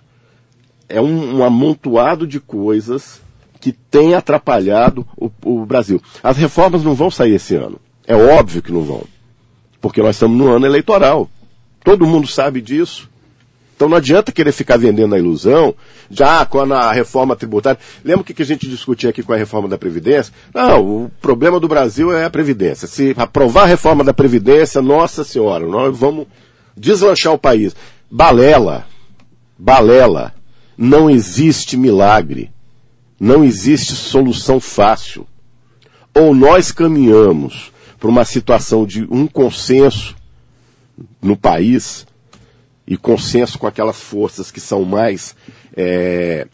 é 0.89 1.01
um, 1.01 1.39
um 1.39 1.45
amontoado 1.45 2.27
de 2.27 2.41
coisas 2.41 3.21
que 3.61 3.73
tem 3.73 4.15
atrapalhado 4.15 5.07
o, 5.17 5.31
o 5.45 5.67
Brasil. 5.67 6.01
As 6.23 6.37
reformas 6.37 6.83
não 6.83 6.95
vão 6.95 7.11
sair 7.11 7.35
esse 7.35 7.55
ano. 7.55 7.79
É 8.07 8.15
óbvio 8.15 8.63
que 8.63 8.73
não 8.73 8.83
vão. 8.83 9.05
Porque 9.81 10.01
nós 10.01 10.17
estamos 10.17 10.39
no 10.39 10.49
ano 10.49 10.65
eleitoral. 10.65 11.29
Todo 11.85 12.07
mundo 12.07 12.27
sabe 12.27 12.61
disso. 12.61 13.11
Então 13.79 13.89
não 13.89 13.97
adianta 13.97 14.33
querer 14.33 14.51
ficar 14.51 14.77
vendendo 14.77 15.15
a 15.15 15.19
ilusão, 15.21 15.73
já 16.11 16.45
quando 16.45 16.75
a 16.75 16.91
reforma 16.91 17.37
tributária. 17.37 17.79
Lembra 18.05 18.23
o 18.23 18.25
que 18.25 18.43
a 18.43 18.45
gente 18.45 18.69
discutia 18.69 19.11
aqui 19.11 19.23
com 19.23 19.33
a 19.33 19.37
reforma 19.37 19.69
da 19.69 19.79
Previdência? 19.79 20.35
Não, 20.53 21.05
o 21.05 21.11
problema 21.23 21.61
do 21.61 21.69
Brasil 21.69 22.13
é 22.13 22.25
a 22.25 22.31
Previdência. 22.31 22.89
Se 22.89 23.15
aprovar 23.17 23.63
a 23.63 23.67
reforma 23.67 24.03
da 24.03 24.13
Previdência, 24.13 24.83
nossa 24.83 25.23
senhora, 25.23 25.65
nós 25.65 25.97
vamos 25.97 26.27
deslanchar 26.77 27.33
o 27.33 27.39
país. 27.39 27.77
Balela. 28.11 28.85
Balela. 29.57 30.35
Não 30.77 31.09
existe 31.09 31.77
milagre. 31.77 32.51
Não 33.21 33.45
existe 33.45 33.95
solução 33.95 34.59
fácil. 34.59 35.25
Ou 36.13 36.35
nós 36.35 36.73
caminhamos 36.73 37.71
para 37.97 38.09
uma 38.09 38.25
situação 38.25 38.85
de 38.85 39.07
um 39.09 39.29
consenso 39.29 40.17
no 41.23 41.37
país, 41.37 42.08
e 42.89 42.97
consenso 42.97 43.59
com 43.59 43.67
aquelas 43.67 44.01
forças 44.01 44.51
que 44.51 44.59
são 44.59 44.83
mais 44.83 45.37
é, 45.77 46.47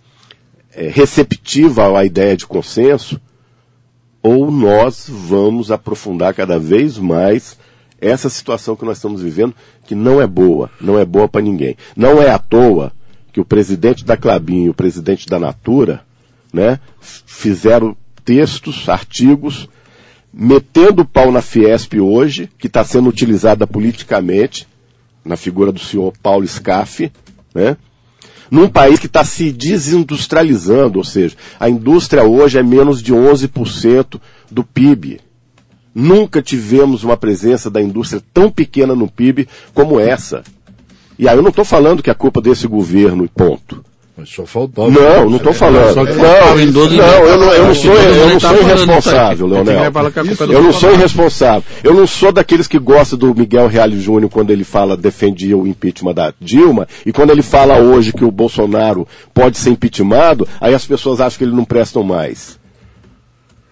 é, 0.73 0.89
receptivas 0.89 1.95
à 1.95 2.05
ideia 2.05 2.37
de 2.37 2.45
consenso, 2.45 3.21
ou 4.21 4.51
nós 4.51 5.07
vamos 5.09 5.71
aprofundar 5.71 6.35
cada 6.35 6.59
vez 6.59 6.99
mais 6.99 7.57
essa 8.01 8.29
situação 8.29 8.75
que 8.75 8.85
nós 8.85 8.97
estamos 8.97 9.23
vivendo, 9.23 9.55
que 9.87 9.95
não 9.95 10.21
é 10.21 10.27
boa, 10.27 10.71
não 10.81 10.99
é 10.99 11.05
boa 11.05 11.29
para 11.29 11.41
ninguém. 11.41 11.77
Não 11.97 12.21
é 12.21 12.29
à 12.31 12.39
toa 12.39 12.93
que 13.33 13.41
o 13.41 13.45
presidente 13.45 14.05
da 14.05 14.17
Clabin 14.17 14.65
e 14.65 14.69
o 14.69 14.75
presidente 14.75 15.29
da 15.29 15.39
Natura, 15.39 16.03
né, 16.53 16.81
fizeram 17.01 17.97
textos, 18.25 18.89
artigos, 18.89 19.69
metendo 20.33 21.03
o 21.03 21.07
pau 21.07 21.31
na 21.31 21.41
Fiesp 21.41 21.95
hoje, 22.01 22.51
que 22.59 22.67
está 22.67 22.83
sendo 22.83 23.09
utilizada 23.09 23.67
politicamente, 23.69 24.67
na 25.25 25.37
figura 25.37 25.73
do 25.73 25.79
senhor 25.79 26.13
Paulo 26.23 26.47
Scaff, 26.47 27.11
né? 27.55 27.77
Num 28.51 28.69
país 28.69 29.01
que 29.01 29.07
está 29.07 29.25
se 29.25 29.51
desindustrializando, 29.51 30.99
ou 30.99 31.05
seja, 31.05 31.35
a 31.59 31.69
indústria 31.69 32.25
hoje 32.25 32.59
é 32.59 32.63
menos 32.63 33.03
de 33.03 33.13
11% 33.13 34.21
do 34.51 34.63
PIB. 34.63 35.21
Nunca 35.95 36.43
tivemos 36.43 37.05
uma 37.05 37.17
presença 37.17 37.71
da 37.71 37.81
indústria 37.81 38.23
tão 38.33 38.51
pequena 38.51 38.95
no 38.95 39.11
PIB 39.11 39.49
como 39.73 39.99
essa. 39.99 40.43
E 41.19 41.29
aí 41.29 41.37
eu 41.37 41.43
não 41.43 41.51
estou 41.51 41.65
falando 41.65 42.03
que 42.03 42.11
é 42.11 42.15
culpa 42.15 42.41
desse 42.41 42.67
governo 42.67 43.29
ponto. 43.29 43.85
Mas 44.17 44.29
só 44.29 44.47
faltava. 44.47 44.91
Não, 44.91 45.29
não 45.29 45.37
estou 45.39 45.53
falando. 45.53 45.93
Só 45.93 46.07
que 46.07 46.13
Não, 46.13 46.25
faltava 46.25 46.63
em 46.63 46.71
12 46.71 46.97
não, 46.97 47.05
eu 47.05 47.39
não, 47.39 47.53
eu 47.53 47.67
não 47.67 47.75
sou, 47.75 47.93
eu 47.93 48.29
não 48.29 48.39
Tá 48.39 48.49
sou 48.49 48.59
falando 48.59 48.71
irresponsável. 48.71 49.47
Leonel. 49.49 49.85
É 49.85 50.55
Eu 50.55 50.63
não 50.63 50.73
sou 50.73 50.93
irresponsável. 50.93 51.63
Eu 51.83 51.95
não 51.95 52.07
sou 52.07 52.31
daqueles 52.31 52.69
que 52.69 52.79
gostam 52.79 53.19
do 53.19 53.35
Miguel 53.35 53.67
Reale 53.67 54.01
Júnior 54.01 54.31
quando 54.31 54.51
ele 54.51 54.63
fala, 54.63 54.97
defendia 54.97 55.57
o 55.57 55.67
impeachment 55.67 56.15
da 56.15 56.33
Dilma, 56.41 56.87
e 57.05 57.13
quando 57.13 57.31
ele 57.31 57.43
fala 57.43 57.79
hoje 57.79 58.13
que 58.13 58.25
o 58.25 58.31
Bolsonaro 58.31 59.07
pode 59.33 59.59
ser 59.59 59.71
impeachmentado, 59.71 60.47
aí 60.61 60.75
as 60.75 60.87
pessoas 60.87 61.21
acham 61.21 61.39
que 61.39 61.45
ele 61.45 61.57
não 61.57 61.65
prestam 61.65 62.05
mais. 62.05 62.59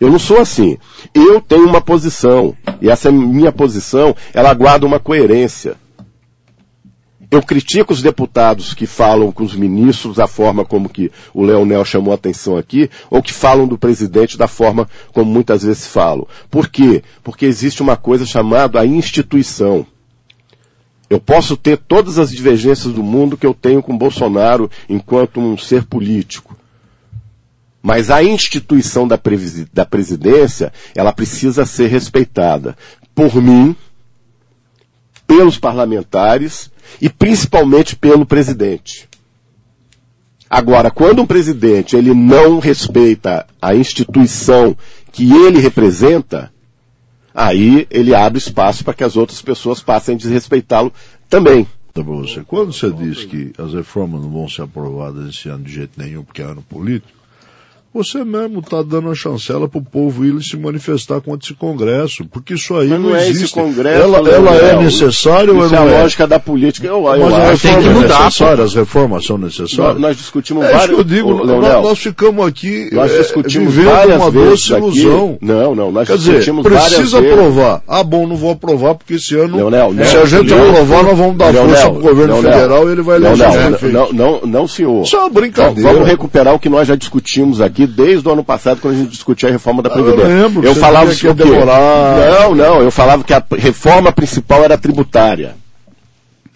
Eu 0.01 0.11
não 0.11 0.19
sou 0.19 0.41
assim. 0.41 0.77
Eu 1.15 1.41
tenho 1.41 1.69
uma 1.69 1.81
posição, 1.81 2.57
e 2.81 2.91
essa 2.91 3.13
minha 3.13 3.53
posição, 3.53 4.17
ela 4.35 4.53
guarda 4.53 4.85
uma 4.85 4.99
coerência. 4.99 5.77
Eu 7.33 7.41
critico 7.41 7.95
os 7.95 8.03
deputados 8.03 8.75
que 8.75 8.87
falam 8.87 9.33
com 9.33 9.43
os 9.43 9.55
ministros 9.55 10.17
da 10.17 10.27
forma 10.27 10.67
como 10.67 10.87
que 10.87 11.11
o 11.33 11.43
Leonel 11.43 11.83
chamou 11.83 12.13
a 12.13 12.15
atenção 12.15 12.59
aqui, 12.59 12.91
ou 13.09 13.23
que 13.23 13.33
falam 13.33 13.67
do 13.67 13.79
presidente 13.79 14.37
da 14.37 14.47
forma 14.47 14.87
como 15.15 15.33
muitas 15.33 15.63
vezes 15.63 15.87
falam. 15.87 16.27
Por 16.51 16.69
quê? 16.69 17.03
Porque 17.23 17.47
existe 17.47 17.81
uma 17.81 17.97
coisa 17.97 18.27
chamada 18.27 18.79
a 18.79 18.85
instituição. 18.85 19.87
Eu 21.09 21.19
posso 21.19 21.57
ter 21.57 21.79
todas 21.79 22.19
as 22.19 22.31
divergências 22.31 22.93
do 22.93 23.03
mundo 23.03 23.39
que 23.39 23.47
eu 23.47 23.55
tenho 23.55 23.83
com 23.83 23.97
Bolsonaro 23.97 24.71
enquanto 24.87 25.41
um 25.41 25.57
ser 25.57 25.85
político. 25.85 26.55
Mas 27.83 28.11
a 28.11 28.23
instituição 28.23 29.09
da, 29.09 29.17
presidência, 29.17 30.71
ela 30.95 31.15
precisa 31.15 31.65
ser 31.65 31.87
respeitada 31.87 32.77
por 33.15 33.35
mim, 33.37 33.75
pelos 35.33 35.59
parlamentares 35.59 36.71
e 37.01 37.09
principalmente 37.09 37.97
pelo 37.97 38.27
presidente. 38.27 39.09
Agora, 40.49 40.91
quando 40.91 41.23
um 41.23 41.27
presidente 41.27 41.97
ele 41.97 42.13
não 42.13 42.59
respeita 42.59 43.47
a 43.61 43.75
instituição 43.75 44.77
que 45.11 45.33
ele 45.33 45.59
representa, 45.59 46.53
aí 47.35 47.87
ele 47.91 48.15
abre 48.15 48.37
espaço 48.37 48.85
para 48.85 48.93
que 48.93 49.03
as 49.03 49.17
outras 49.17 49.41
pessoas 49.41 49.81
passem 49.81 50.15
a 50.15 50.19
desrespeitá-lo 50.19 50.93
também. 51.31 51.67
Para 51.95 52.03
você. 52.03 52.43
Quando 52.47 52.71
você 52.75 52.91
diz 52.91 53.25
que 53.25 53.53
as 53.57 53.73
reformas 53.73 54.21
não 54.21 54.31
vão 54.31 54.49
ser 54.49 54.63
aprovadas 54.63 55.35
esse 55.35 55.49
ano 55.49 55.65
de 55.65 55.73
jeito 55.73 55.99
nenhum, 55.99 56.23
porque 56.25 56.43
é 56.43 56.45
ano 56.45 56.63
político, 56.63 57.19
você 57.95 58.25
mesmo 58.25 58.61
está 58.61 58.83
dando 58.83 59.11
a 59.11 59.15
chancela 59.15 59.69
para 59.69 59.79
o 59.79 59.83
povo 59.85 60.25
ir 60.25 60.43
se 60.43 60.57
manifestar 60.57 61.21
contra 61.21 61.47
esse 61.47 61.55
Congresso, 61.55 62.25
porque 62.27 62.55
isso 62.55 62.75
aí 62.77 62.89
Mas 62.89 63.01
não, 63.01 63.11
não 63.11 63.17
é 63.17 63.29
existe. 63.29 63.45
esse 63.45 63.55
Congresso. 63.55 64.03
ela, 64.03 64.21
Leonel. 64.21 64.55
ela 64.55 64.67
é 64.81 64.83
necessária 64.83 65.53
ou 65.53 65.65
é 65.65 65.69
não 65.69 65.83
a 65.83 65.87
é? 65.91 66.01
lógica 66.03 66.27
da 66.27 66.39
política. 66.39 66.87
Eu, 66.87 67.05
eu 67.07 67.21
Mas 67.31 67.33
a 67.35 67.51
acho 67.53 67.63
tem 67.63 67.81
que 67.83 67.89
é 67.89 67.91
mudar, 67.93 68.25
necessária, 68.25 68.65
as 68.65 68.75
reformas 68.75 69.25
são 69.27 69.37
nós, 69.39 69.59
necessárias. 69.59 70.01
nós 70.01 70.17
discutimos 70.17 70.65
É 70.65 70.69
isso 70.69 70.77
várias. 70.79 70.95
que 70.95 71.01
eu 71.01 71.05
digo, 71.05 71.31
Ô, 71.33 71.37
nós, 71.39 71.47
Leonel, 71.49 71.83
nós 71.83 71.99
ficamos 71.99 72.47
aqui 72.47 72.89
nós 72.93 73.13
é, 73.13 73.19
discutimos 73.19 73.75
vivendo 73.75 73.93
várias 73.93 74.17
uma 74.23 74.31
doce 74.31 74.75
aqui. 74.75 74.83
ilusão. 74.83 75.39
Não, 75.41 75.75
não, 75.75 75.93
nós 75.93 76.09
Quer 76.09 76.17
dizer, 76.17 76.31
discutimos 76.39 76.63
várias 76.65 76.95
precisa 76.95 77.19
aprovar. 77.19 77.83
Ah, 77.87 78.03
bom, 78.03 78.27
não 78.27 78.37
vou 78.37 78.51
aprovar 78.53 78.95
porque 78.95 79.15
esse 79.15 79.37
ano, 79.37 79.57
Leonel, 79.57 79.93
se 80.07 80.17
a 80.17 80.25
gente 80.25 80.49
Leonel, 80.49 80.71
aprovar, 80.71 81.03
nós 81.05 81.19
vamos 81.19 81.37
dar 81.37 81.53
Leonel, 81.53 81.69
força 81.77 81.91
para 81.91 81.99
o 81.99 82.03
governo 82.03 82.33
Leonel, 82.35 82.53
federal 82.53 82.89
e 82.89 82.93
ele 82.93 83.03
vai 83.03 83.17
eleger 83.17 83.39
Leonel, 83.39 83.71
não, 83.83 83.91
não, 83.93 84.13
não, 84.13 84.41
não, 84.47 84.69
senhor. 84.69 85.03
Isso 85.03 85.17
é 85.17 85.21
uma 85.21 85.31
brincadeira. 85.31 85.93
Vamos 85.93 86.09
recuperar 86.09 86.55
o 86.55 86.59
que 86.59 86.69
nós 86.69 86.89
já 86.89 86.97
discutimos 86.97 87.61
aqui 87.61 87.82
desde 87.87 88.29
o 88.29 88.33
ano 88.33 88.45
passado, 88.45 88.81
quando 88.81 88.95
a 88.95 88.97
gente 88.99 89.11
discutia 89.11 89.49
a 89.49 89.53
reforma 89.53 89.83
da 89.83 89.89
Ah, 89.91 89.99
eu 89.99 90.05
Previdência. 90.05 90.29
lembro, 90.43 90.65
eu 90.67 90.75
falava 90.75 91.15
que 91.15 91.27
ia 91.27 91.35
demorar. 91.35 92.17
Não, 92.41 92.55
não, 92.55 92.81
eu 92.83 92.91
falava 92.91 93.25
que 93.25 93.33
a 93.35 93.43
reforma 93.59 94.13
principal 94.13 94.63
era 94.65 94.75
a 94.75 94.79
tributária. 94.79 95.55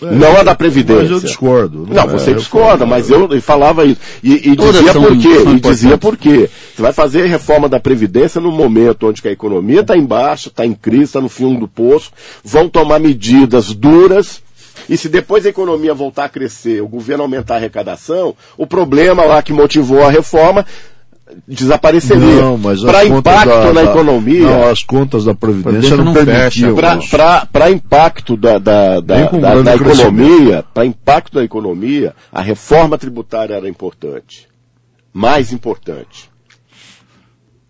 não 0.01 0.37
a 0.39 0.43
da 0.43 0.55
Previdência. 0.55 1.03
Mas 1.05 1.11
eu 1.11 1.21
discordo. 1.21 1.87
Não, 1.91 2.03
é 2.03 2.07
você 2.07 2.35
discorda, 2.35 2.85
mas 2.85 3.09
eu 3.11 3.33
eu 3.33 3.41
falava 3.41 3.85
isso. 3.85 4.01
E, 4.23 4.51
e 4.51 4.57
dizia 4.57 4.93
por 4.93 5.17
quê? 5.19 5.45
E 5.57 5.61
dizia 5.61 5.99
por 5.99 6.17
quê? 6.19 6.51
Você 6.75 6.83
vai 6.83 6.93
fazer 6.93 7.23
a 7.23 7.27
reforma 7.27 7.67
da 7.69 7.81
Previdência 7.81 8.39
no 8.41 8.53
momento 8.53 9.09
onde 9.09 9.23
que 9.23 9.29
a 9.29 9.33
economia 9.33 9.81
está 9.81 9.97
embaixo, 9.97 10.49
está 10.49 10.67
em 10.67 10.75
crise, 10.75 11.05
está 11.05 11.21
no 11.21 11.31
fundo 11.31 11.61
do 11.61 11.69
poço, 11.69 12.11
vão 12.45 12.69
tomar 12.69 12.99
medidas 12.99 13.73
duras, 13.75 14.43
e 14.89 14.97
se 14.99 15.09
depois 15.09 15.47
a 15.47 15.49
economia 15.49 15.95
voltar 15.95 16.25
a 16.27 16.29
crescer, 16.29 16.83
o 16.83 16.87
governo 16.89 17.23
aumentar 17.25 17.55
a 17.55 17.57
arrecadação, 17.57 18.37
o 18.59 18.67
problema 18.67 19.25
lá 19.25 19.43
que 19.43 19.53
motivou 19.53 20.05
a 20.05 20.11
reforma 20.11 20.67
desapareceria. 21.47 22.25
Não, 22.43 22.57
mas 22.57 22.79
as 22.79 22.85
Para 22.85 23.01
contas 23.09 23.19
impacto 23.33 23.49
da- 23.49 23.73
na 23.73 23.83
da- 23.83 23.91
economia, 23.91 24.41
Não, 24.43 24.69
as 24.69 24.83
contas 24.83 25.25
da 25.25 25.35
Previdência 25.35 25.73
Previdência 25.73 25.97
não, 25.97 26.05
não 26.05 26.15
permitiam. 26.15 26.77
para 27.53 27.71
impacto 27.71 28.37
da, 28.37 28.59
da, 28.59 29.01
da, 29.01 29.21
da- 29.31 29.63
da 29.63 29.75
economia, 29.75 30.65
para 30.75 30.87
impacto 30.87 31.35
da 31.35 31.45
economia, 31.45 32.15
a 32.33 32.41
reforma 32.43 32.97
tributária 32.97 33.55
era 33.55 33.69
importante. 33.69 34.47
Mais 35.13 35.53
importante. 35.53 36.31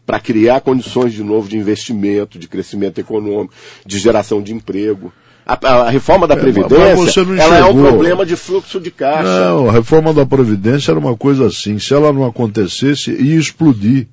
Para 0.04 0.20
criar 0.20 0.60
condições 0.60 1.12
de 1.12 1.24
novo 1.24 1.48
de 1.48 1.56
investimento, 1.56 2.38
de 2.38 2.46
crescimento 2.46 2.98
econômico, 3.00 3.52
de 3.84 3.98
geração 3.98 4.40
de 4.40 4.52
emprego. 4.52 5.12
A, 5.46 5.56
a- 5.62 5.82
a 5.86 5.90
reforma 5.90 6.26
da 6.26 6.34
É, 6.34 6.38
Previdência, 6.38 7.20
ela 7.38 7.58
é 7.58 7.64
um 7.64 7.80
problema 7.80 8.26
de 8.26 8.34
fluxo 8.34 8.80
de 8.80 8.90
caixa. 8.90 9.22
Não, 9.22 9.68
a 9.68 9.72
reforma 9.72 10.12
da 10.12 10.26
Previdência 10.26 10.90
era 10.90 10.98
uma 10.98 11.16
coisa 11.16 11.46
assim. 11.46 11.78
Se 11.78 11.94
ela 11.94 12.12
não 12.12 12.24
acontecesse, 12.26 13.12
ia 13.12 13.38
explodir. 13.38 14.08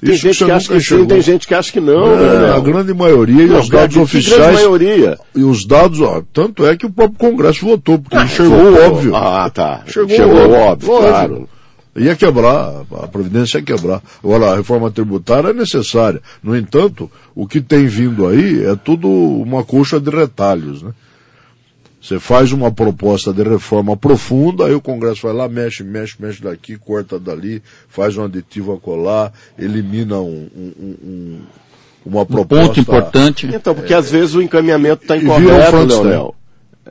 tem 0.00 0.14
isso 0.14 0.22
gente 0.22 0.36
você 0.38 0.44
que 0.44 0.50
acha 0.52 0.68
que 0.72 0.80
sim, 0.80 1.04
tem 1.04 1.20
gente 1.20 1.46
que 1.48 1.54
acha 1.54 1.72
que 1.72 1.80
não. 1.80 2.12
É, 2.12 2.16
né, 2.16 2.28
a 2.50 2.52
Léo? 2.54 2.62
grande 2.62 2.94
maioria 2.94 3.42
e 3.42 3.46
Não, 3.48 3.58
os 3.58 3.68
dados 3.68 3.96
que 3.96 4.00
oficiais. 4.02 4.36
grande 4.40 4.54
maioria. 4.54 5.18
E 5.34 5.42
os 5.42 5.66
dados, 5.66 6.00
ó, 6.00 6.22
tanto 6.32 6.64
é 6.64 6.76
que 6.76 6.86
o 6.86 6.90
próprio 6.90 7.18
Congresso 7.18 7.66
votou, 7.66 7.98
porque 7.98 8.16
ele 8.16 8.28
chegou 8.28 8.86
óbvio. 8.86 9.16
Ah, 9.16 9.50
tá. 9.52 9.82
Chegou, 9.86 10.08
Chegou, 10.16 10.50
óbvio, 10.52 10.92
óbvio, 10.92 10.92
óbvio. 11.14 11.48
Ia 11.98 12.14
quebrar, 12.16 12.82
a 13.02 13.06
Previdência 13.08 13.58
ia 13.58 13.64
quebrar. 13.64 14.02
Agora, 14.22 14.52
a 14.52 14.56
reforma 14.56 14.90
tributária 14.90 15.48
é 15.48 15.52
necessária. 15.52 16.20
No 16.42 16.56
entanto, 16.56 17.10
o 17.34 17.46
que 17.46 17.60
tem 17.60 17.86
vindo 17.86 18.26
aí 18.26 18.64
é 18.64 18.76
tudo 18.76 19.08
uma 19.08 19.64
coxa 19.64 19.98
de 20.00 20.10
retalhos, 20.10 20.82
né? 20.82 20.92
Você 22.00 22.18
faz 22.20 22.52
uma 22.52 22.70
proposta 22.70 23.32
de 23.32 23.42
reforma 23.42 23.96
profunda, 23.96 24.66
aí 24.66 24.74
o 24.74 24.80
Congresso 24.80 25.22
vai 25.26 25.32
lá, 25.32 25.48
mexe, 25.48 25.82
mexe, 25.82 26.14
mexe 26.20 26.40
daqui, 26.40 26.76
corta 26.78 27.18
dali, 27.18 27.60
faz 27.88 28.16
um 28.16 28.24
aditivo 28.24 28.72
a 28.72 28.78
colar, 28.78 29.32
elimina 29.58 30.16
um, 30.18 30.48
um- 30.56 30.72
um- 30.80 30.96
um- 31.04 31.40
uma 32.06 32.22
Um 32.22 32.26
proposta. 32.26 32.66
ponto 32.68 32.80
importante. 32.80 33.46
Então, 33.52 33.74
porque 33.74 33.92
às 33.92 34.10
vezes 34.10 34.34
o 34.36 34.40
encaminhamento 34.40 35.02
está 35.02 35.14
um 35.14 35.18
incorreto, 35.18 35.70
Frankenstein. 35.70 36.02
Leonel. 36.02 36.34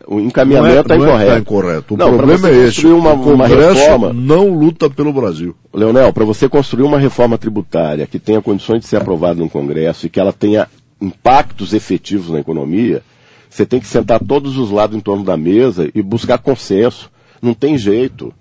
O 0.05 0.15
Não 0.15 0.19
é, 0.19 0.23
encaminhamento 0.23 0.79
está 0.81 0.97
não 0.97 1.05
é 1.05 1.07
que 1.07 1.13
incorreto. 1.13 1.31
tá 1.33 1.39
incorreto. 1.39 1.93
O 1.93 1.97
Não, 1.97 2.17
problema 2.17 2.49
é 2.49 2.51
esse. 2.51 2.65
construir 2.81 2.93
uma- 2.93 3.13
o 3.13 3.23
Congresso 3.23 3.73
reforma- 3.79 4.13
não 4.13 4.49
luta 4.49 4.89
pelo 4.89 5.13
Brasil. 5.13 5.55
Leonel, 5.73 6.11
para 6.13 6.25
você 6.25 6.47
construir 6.49 6.83
uma 6.83 6.99
reforma 6.99 7.37
tributária 7.37 8.05
que 8.05 8.19
tenha 8.19 8.41
condições 8.41 8.81
de 8.81 8.87
ser 8.87 8.97
aprovada 8.97 9.39
no 9.39 9.49
Congresso 9.49 10.05
e 10.05 10.09
que 10.09 10.19
ela 10.19 10.33
tenha 10.33 10.67
impactos 11.01 11.73
efetivos 11.73 12.29
na 12.29 12.39
economia, 12.39 13.01
você 13.49 13.65
tem 13.65 13.79
que 13.79 13.87
sentar 13.87 14.19
todos 14.19 14.57
os 14.57 14.69
lados 14.71 14.95
em 14.95 14.99
torno 14.99 15.23
da 15.23 15.37
mesa 15.37 15.89
e 15.95 16.01
buscar 16.01 16.37
consenso. 16.37 17.09
Não 17.41 17.53
tem 17.53 17.77
jeito. 17.77 18.33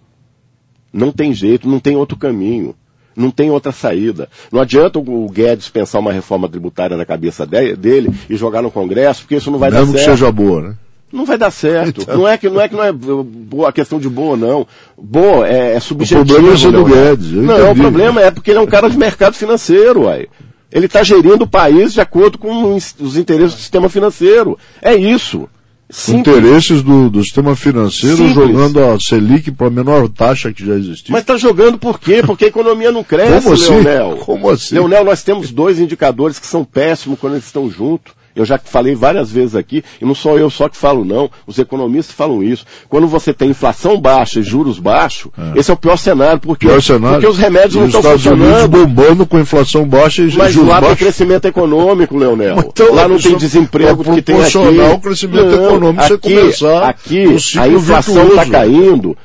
Não 0.93 1.13
tem 1.13 1.33
jeito, 1.35 1.69
não 1.69 1.79
tem 1.79 1.97
outro 1.97 2.17
caminho. 2.17 2.75
Não 3.15 3.31
tem 3.31 3.51
outra 3.51 3.73
saída. 3.73 4.29
Não 4.53 4.61
adianta 4.61 4.99
o 4.99 5.29
Guedes 5.31 5.69
pensar 5.71 5.99
uma 5.99 6.13
reforma 6.13 6.49
tributária 6.49 6.97
na 6.99 7.05
cabeça 7.07 7.47
de- 7.47 7.75
dele 7.75 8.11
e 8.29 8.37
jogar 8.37 8.61
no 8.63 8.71
Congresso, 8.71 9.23
porque 9.23 9.37
isso 9.37 9.51
não 9.51 9.59
vai 9.59 9.71
Mesmo 9.71 9.87
dar 9.87 9.93
que 9.93 9.99
certo. 10.05 10.11
seja 10.19 10.31
boa, 10.33 10.61
né? 10.63 10.75
Não 11.17 11.25
vai 11.25 11.39
dar 11.39 11.51
certo. 11.51 12.03
Então. 12.03 12.19
Não 12.19 12.29
é 12.29 12.37
que 12.37 12.49
não 12.49 12.61
é 12.61 12.69
que 12.69 12.75
não 12.77 12.85
é 12.85 12.93
boa 12.93 13.71
a 13.71 13.73
questão 13.73 13.99
de 13.99 14.09
boa 14.09 14.37
não. 14.37 14.67
Boa 14.97 15.49
é, 15.49 15.75
é 15.75 15.81
subjetivo. 15.81 16.25
problema 16.27 16.55
é 16.55 16.57
ser 16.59 16.73
do 16.73 16.85
Leonardo. 16.85 17.17
Guedes, 17.17 17.33
Não, 17.33 17.55
entendi. 17.57 17.71
o 17.71 17.83
problema 17.83 18.21
é 18.21 18.31
porque 18.31 18.51
ele 18.51 18.59
é 18.59 18.63
um 18.63 18.67
cara 18.67 18.89
de 18.91 18.99
mercado 18.99 19.35
financeiro, 19.35 20.03
uai. 20.03 20.27
Ele 20.71 20.87
está 20.87 21.03
gerindo 21.03 21.45
o 21.45 21.49
país 21.49 21.93
de 21.95 22.01
acordo 22.01 22.37
com 22.37 22.75
os 22.75 23.17
interesses 23.17 23.55
do 23.55 23.61
sistema 23.61 23.89
financeiro. 23.89 24.59
É 24.83 24.95
isso. 24.95 25.49
Simples. 25.89 26.37
Interesses 26.37 26.83
do, 26.83 27.09
do 27.09 27.23
sistema 27.23 27.55
financeiro 27.55 28.17
Simples. 28.17 28.35
jogando 28.35 28.83
a 28.85 28.99
Selic 28.99 29.53
para 29.53 29.69
a 29.69 29.71
menor 29.71 30.09
taxa 30.09 30.53
que 30.53 30.67
já 30.67 30.75
existiu. 30.75 31.13
Mas 31.13 31.21
está 31.21 31.37
jogando 31.37 31.79
por 31.79 32.01
quê? 32.01 32.23
Porque 32.27 32.47
a 32.47 32.49
economia 32.49 32.91
não 32.91 33.05
cresce, 33.05 33.43
Como 33.45 33.55
assim? 33.55 33.71
Leonel. 33.71 34.17
Como 34.17 34.51
assim? 34.51 34.75
Leonel, 34.75 35.05
nós 35.05 35.23
temos 35.23 35.53
dois 35.53 35.79
indicadores 35.79 36.41
que 36.41 36.47
são 36.47 36.65
péssimos 36.65 37.19
quando 37.21 37.35
eles 37.35 37.47
estão 37.47 37.71
juntos. 37.71 38.13
Eu 38.37 38.45
já 38.45 38.59
falei 38.59 38.95
várias 38.95 39.31
vezes 39.31 39.55
aqui, 39.55 39.83
e 40.01 40.05
não 40.05 40.15
sou 40.15 40.39
eu 40.39 40.51
só 40.51 40.69
que 40.69 40.77
falo, 40.77 41.05
não. 41.05 41.31
Os 41.47 41.59
economistas 41.59 42.15
falam 42.15 42.43
isso. 42.43 42.67
Quando 42.87 43.07
você 43.07 43.33
tem 43.33 43.49
inflação 43.49 43.99
baixa 43.99 44.41
e 44.41 44.43
juros 44.43 44.79
baixos, 44.79 45.33
esse 45.55 45.71
é 45.71 45.75
o 45.75 45.77
pior 45.77 45.97
cenário. 45.97 46.39
Por 46.39 46.59
quê? 46.59 46.67
Pior 46.67 46.83
cenário. 46.83 47.15
Porque 47.17 47.27
os 47.27 47.39
remédios 47.39 47.75
E 47.75 47.79
não 47.79 47.87
os 47.87 47.95
estão 47.95 48.01
Estados 48.15 48.27
Unidos 48.27 48.61
funcionando. 48.63 48.87
bombando 48.87 49.27
com 49.27 49.41
inflação 49.41 49.89
baixa 49.89 50.23
e 50.23 50.37
Mas 50.37 50.53
juros 50.53 50.69
lá 50.69 50.83
tem 50.83 50.97
crescimento 50.97 51.47
econômico, 51.47 52.17
Leonel. 52.17 52.59
Então, 52.59 52.95
lá 52.95 53.09
não 53.09 53.19
tem 53.19 53.37
desemprego 53.37 54.03
é 54.03 54.15
que 54.17 54.23
tem 54.23 54.43
aqui. 54.43 54.81
ao 54.81 55.01
crescimento 55.01 55.55
econômico 55.55 56.07
você 56.07 56.15
aqui, 56.15 56.35
começar 56.35 56.89
aqui 56.89 57.27
um 57.27 57.61
a 57.61 57.69
inflação 57.69 58.29
está 58.29 58.47
caindo 58.47 59.17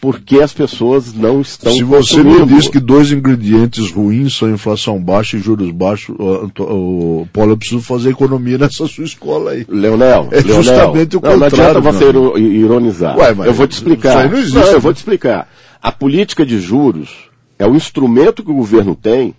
porque 0.00 0.40
as 0.40 0.52
pessoas 0.52 1.12
não 1.12 1.40
estão 1.40 1.72
Se 1.72 1.82
você 1.82 2.22
me 2.22 2.46
diz 2.46 2.68
que 2.68 2.78
dois 2.78 3.10
ingredientes 3.10 3.90
ruins 3.90 4.34
são 4.36 4.48
inflação 4.50 5.00
baixa 5.02 5.36
e 5.36 5.40
juros 5.40 5.70
baixos, 5.70 6.14
o, 6.18 7.26
Paulo, 7.32 7.52
eu 7.52 7.56
preciso 7.56 7.80
fazer 7.80 8.10
economia 8.10 8.58
nessa 8.58 8.86
sua 8.86 9.04
escola 9.04 9.52
aí. 9.52 9.66
Leonel, 9.68 10.28
É 10.30 10.40
Leonel, 10.40 10.62
justamente 10.62 11.16
o 11.16 11.20
não, 11.20 11.30
não 11.36 11.40
contrário, 11.40 11.78
adianta 11.78 11.80
você 11.92 12.04
iro- 12.08 12.38
ironizar. 12.38 13.16
Ué, 13.18 13.34
eu 13.46 13.52
vou 13.52 13.66
te 13.66 13.72
explicar. 13.72 14.10
isso 14.10 14.18
aí 14.18 14.30
não 14.30 14.38
existe, 14.38 14.68
eu 14.68 14.72
né? 14.74 14.78
vou 14.78 14.92
te 14.94 14.98
explicar. 14.98 15.50
A 15.82 15.90
política 15.92 16.46
de 16.46 16.60
juros 16.60 17.10
é 17.58 17.66
o 17.66 17.74
instrumento 17.74 18.42
que 18.44 18.50
o 18.50 18.54
governo 18.54 18.94
tem, 18.94 19.34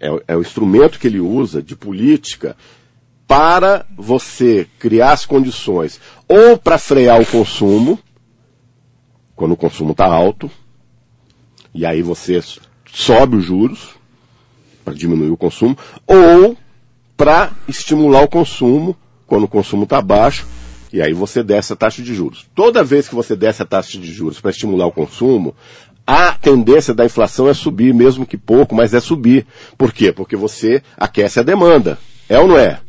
é, 0.00 0.22
é 0.28 0.36
o 0.36 0.40
instrumento 0.40 0.98
que 0.98 1.06
ele 1.06 1.20
usa 1.20 1.62
de 1.62 1.74
política 1.76 2.56
para 3.26 3.84
você 3.96 4.66
criar 4.78 5.12
as 5.12 5.26
condições 5.26 6.00
ou 6.26 6.56
para 6.56 6.78
frear 6.78 7.20
o 7.20 7.26
consumo, 7.26 7.98
quando 9.38 9.52
o 9.52 9.56
consumo 9.56 9.92
está 9.92 10.04
alto, 10.04 10.50
e 11.72 11.86
aí 11.86 12.02
você 12.02 12.42
sobe 12.92 13.36
os 13.36 13.44
juros 13.44 13.90
para 14.84 14.92
diminuir 14.92 15.30
o 15.30 15.36
consumo, 15.36 15.78
ou 16.08 16.56
para 17.16 17.52
estimular 17.68 18.22
o 18.22 18.28
consumo 18.28 18.96
quando 19.28 19.44
o 19.44 19.48
consumo 19.48 19.84
está 19.84 20.02
baixo, 20.02 20.44
e 20.92 21.00
aí 21.00 21.12
você 21.12 21.44
desce 21.44 21.72
a 21.72 21.76
taxa 21.76 22.02
de 22.02 22.12
juros. 22.16 22.46
Toda 22.52 22.82
vez 22.82 23.08
que 23.08 23.14
você 23.14 23.36
desce 23.36 23.62
a 23.62 23.64
taxa 23.64 23.96
de 23.96 24.12
juros 24.12 24.40
para 24.40 24.50
estimular 24.50 24.86
o 24.86 24.92
consumo, 24.92 25.54
a 26.04 26.32
tendência 26.32 26.92
da 26.92 27.04
inflação 27.04 27.48
é 27.48 27.54
subir, 27.54 27.94
mesmo 27.94 28.26
que 28.26 28.36
pouco, 28.36 28.74
mas 28.74 28.92
é 28.92 28.98
subir. 28.98 29.46
Por 29.76 29.92
quê? 29.92 30.10
Porque 30.10 30.34
você 30.34 30.82
aquece 30.96 31.38
a 31.38 31.44
demanda. 31.44 31.96
É 32.28 32.40
ou 32.40 32.48
não 32.48 32.58
é? 32.58 32.80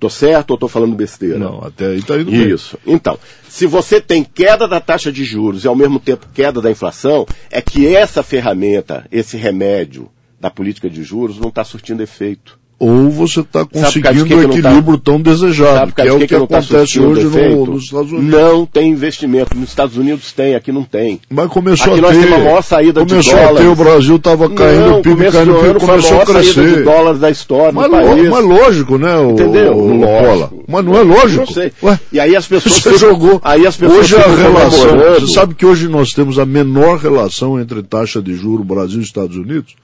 Tô 0.00 0.08
certo 0.08 0.52
ou 0.52 0.56
tô 0.56 0.66
falando 0.66 0.96
besteira? 0.96 1.38
Não, 1.38 1.62
até 1.62 1.88
aí 1.88 2.02
tá 2.02 2.18
indo 2.18 2.30
bem. 2.30 2.48
Isso. 2.48 2.78
Então, 2.86 3.18
se 3.46 3.66
você 3.66 4.00
tem 4.00 4.24
queda 4.24 4.66
da 4.66 4.80
taxa 4.80 5.12
de 5.12 5.24
juros 5.24 5.62
e 5.62 5.68
ao 5.68 5.76
mesmo 5.76 6.00
tempo 6.00 6.26
queda 6.32 6.58
da 6.58 6.70
inflação, 6.70 7.26
é 7.50 7.60
que 7.60 7.86
essa 7.94 8.22
ferramenta, 8.22 9.06
esse 9.12 9.36
remédio 9.36 10.10
da 10.40 10.50
política 10.50 10.88
de 10.88 11.02
juros 11.02 11.38
não 11.38 11.50
está 11.50 11.62
surtindo 11.62 12.02
efeito. 12.02 12.58
Ou 12.82 13.10
você 13.10 13.40
está 13.40 13.62
conseguindo 13.66 14.24
que 14.24 14.32
o 14.32 14.40
não 14.42 14.48
tá- 14.48 14.58
equilíbrio 14.58 14.96
tão 14.96 15.20
desejado, 15.20 15.92
que 15.92 16.00
é 16.00 16.10
o 16.12 16.18
que 16.18 16.26
que, 16.26 16.34
tá 16.34 16.36
acontece 16.44 16.66
surtindo 16.66 17.08
hoje 17.10 17.24
no- 17.26 17.66
nos 17.66 17.84
Estados 17.84 18.10
Unidos. 18.10 18.30
Não 18.40 18.64
tem 18.64 18.90
investimento. 18.90 19.54
Nos 19.54 19.68
Estados 19.68 19.98
Unidos 19.98 20.32
tem, 20.32 20.54
aqui 20.54 20.72
não 20.72 20.82
tem. 20.82 21.20
Mas 21.28 21.48
começou 21.48 21.92
Aqui 21.92 21.98
a 21.98 22.02
nós 22.02 22.16
ter. 22.16 22.22
temos 22.22 22.38
a 22.40 22.42
maior 22.42 22.62
saída 22.62 23.04
de 23.04 23.10
começou 23.12 23.34
a 23.34 23.36
ter, 23.36 23.46
dólares. 23.48 23.68
o 23.68 23.74
Brasil 23.74 24.16
estava 24.16 24.48
caindo, 24.48 24.86
não, 24.86 24.98
o 25.00 25.02
PIB 25.02 25.30
caindo, 25.30 25.44
do 25.52 25.58
o 25.58 25.60
PIB 25.62 25.70
a 25.70 25.74
começou 25.74 25.90
a 25.92 26.12
maior 26.24 26.26
saída 26.26 26.42
de 26.42 26.54
crescer. 26.54 26.84
dólares 26.84 27.20
da 27.20 27.30
história 27.30 27.72
Mas, 27.72 27.90
país. 27.90 28.28
mas 28.30 28.44
lógico, 28.46 28.96
né, 28.98 29.16
o, 29.18 29.30
Entendeu? 29.32 29.76
o, 29.76 30.00
Lógico. 30.00 30.64
Mas 30.66 30.84
não 30.86 30.96
é 30.96 31.02
lógico. 31.02 31.44
Não 31.46 31.52
sei. 31.52 31.72
Ué, 31.82 32.00
E 32.10 32.18
aí 32.18 32.34
as 32.34 32.46
pessoas 32.46 32.74
você 32.76 32.92
ficam- 32.94 32.98
jogou. 32.98 33.40
Aí 33.44 33.66
as 33.66 33.76
pessoas 33.76 33.98
hoje 34.00 34.16
a 34.16 34.20
ficam 34.22 34.36
relação. 34.36 34.98
Você 35.20 35.26
sabe 35.34 35.54
que 35.54 35.66
hoje 35.66 35.86
nós 35.86 36.14
temos 36.14 36.38
a 36.38 36.46
menor 36.46 36.96
relação 36.96 37.60
entre 37.60 37.82
taxa 37.82 38.22
de 38.22 38.34
juro 38.34 38.64
Brasil 38.64 39.00
e 39.00 39.04
Estados 39.04 39.36
Unidos? 39.36 39.74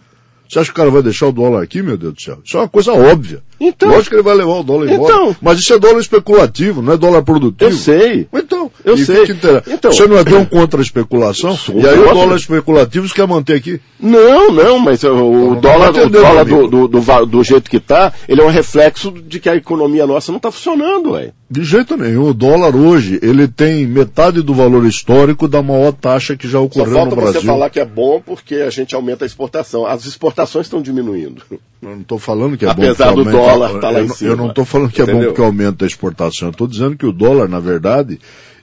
Você 0.48 0.58
acha 0.58 0.66
que 0.66 0.72
o 0.72 0.76
cara 0.76 0.90
vai 0.90 1.02
deixar 1.02 1.26
o 1.26 1.32
dólar 1.32 1.62
aqui, 1.62 1.82
meu 1.82 1.96
Deus 1.96 2.14
do 2.14 2.20
céu? 2.20 2.38
Isso 2.44 2.56
é 2.56 2.60
uma 2.60 2.68
coisa 2.68 2.92
óbvia. 2.92 3.42
Então. 3.60 3.88
Lógico 3.88 4.10
que 4.10 4.14
ele 4.16 4.22
vai 4.22 4.34
levar 4.34 4.60
o 4.60 4.62
dólar 4.62 4.90
embora. 4.90 5.12
Então. 5.12 5.36
Mas 5.40 5.58
isso 5.60 5.72
é 5.72 5.78
dólar 5.78 6.00
especulativo, 6.00 6.82
não 6.82 6.92
é 6.92 6.96
dólar 6.96 7.22
produtivo. 7.22 7.70
Eu 7.70 7.76
sei. 7.76 8.28
Então, 8.32 8.70
Eu 8.84 8.96
sei. 8.98 9.24
Então- 9.66 9.92
você 9.92 10.06
não 10.06 10.18
é 10.18 10.24
tão 10.24 10.44
contra 10.44 10.80
a 10.80 10.82
especulação? 10.82 11.56
Sou 11.56 11.78
e 11.80 11.86
aí 11.86 11.98
o 11.98 12.12
dólar 12.12 12.36
especulativo 12.36 13.08
você 13.08 13.14
quer 13.14 13.26
manter 13.26 13.54
aqui? 13.54 13.80
Não, 13.98 14.52
não, 14.52 14.78
mas 14.78 15.02
o, 15.04 15.08
o 15.10 15.50
não 15.54 15.60
dólar, 15.60 15.92
vai 15.92 16.04
o 16.04 16.10
dólar 16.10 16.44
do, 16.44 16.68
do, 16.68 16.88
do, 16.88 17.26
do 17.26 17.44
jeito 17.44 17.70
que 17.70 17.78
está, 17.78 18.12
ele 18.28 18.40
é 18.40 18.44
um 18.44 18.50
reflexo 18.50 19.10
de 19.10 19.40
que 19.40 19.48
a 19.48 19.56
economia 19.56 20.06
nossa 20.06 20.30
não 20.30 20.36
está 20.36 20.50
funcionando, 20.50 21.12
ué. 21.12 21.32
De 21.48 21.62
jeito 21.62 21.96
nenhum. 21.96 22.28
O 22.30 22.34
dólar 22.34 22.74
hoje, 22.74 23.20
ele 23.22 23.46
tem 23.46 23.86
metade 23.86 24.42
do 24.42 24.52
valor 24.52 24.84
histórico 24.84 25.46
da 25.46 25.62
maior 25.62 25.92
taxa 25.92 26.36
que 26.36 26.46
já 26.48 26.58
Só 26.58 26.64
ocorreu 26.64 26.92
falta 26.94 27.14
no 27.14 27.22
você 27.22 27.32
Brasil. 27.32 27.48
falar 27.48 27.70
que 27.70 27.78
é 27.78 27.84
bom 27.84 28.20
porque 28.20 28.56
a 28.56 28.70
gente 28.70 28.94
aumenta 28.94 29.24
a 29.24 29.26
exportação. 29.26 29.86
As 29.86 30.04
exportações 30.06 30.66
estão 30.66 30.82
diminuindo. 30.82 31.42
Eu 31.82 31.90
não 31.90 32.00
estou 32.00 32.18
falando 32.18 32.56
que 32.56 32.64
é 32.64 32.68
Apesar 32.68 33.10
bom 33.10 33.16
do 33.16 33.24
porque 33.24 33.36
aumenta- 33.36 33.52
dólar 33.54 33.80
tá 33.80 33.90
lá 33.90 33.98
eu, 34.00 34.04
em 34.04 34.08
não- 34.08 34.14
cima. 34.14 34.30
Eu 34.30 34.36
não 34.36 34.48
estou 34.48 34.64
falando 34.64 34.90
que 34.90 35.02
é 35.02 35.04
bom 35.04 35.10
Entendeu? 35.12 35.28
porque 35.30 35.42
aumenta 35.42 35.84
a 35.84 35.88
exportação. 35.88 36.48
Eu 36.48 36.52
estou 36.52 36.66
dizendo 36.66 36.96
que 36.96 37.06
o 37.06 37.12
dólar, 37.12 37.48
na 37.48 37.60
verdade, 37.60 38.18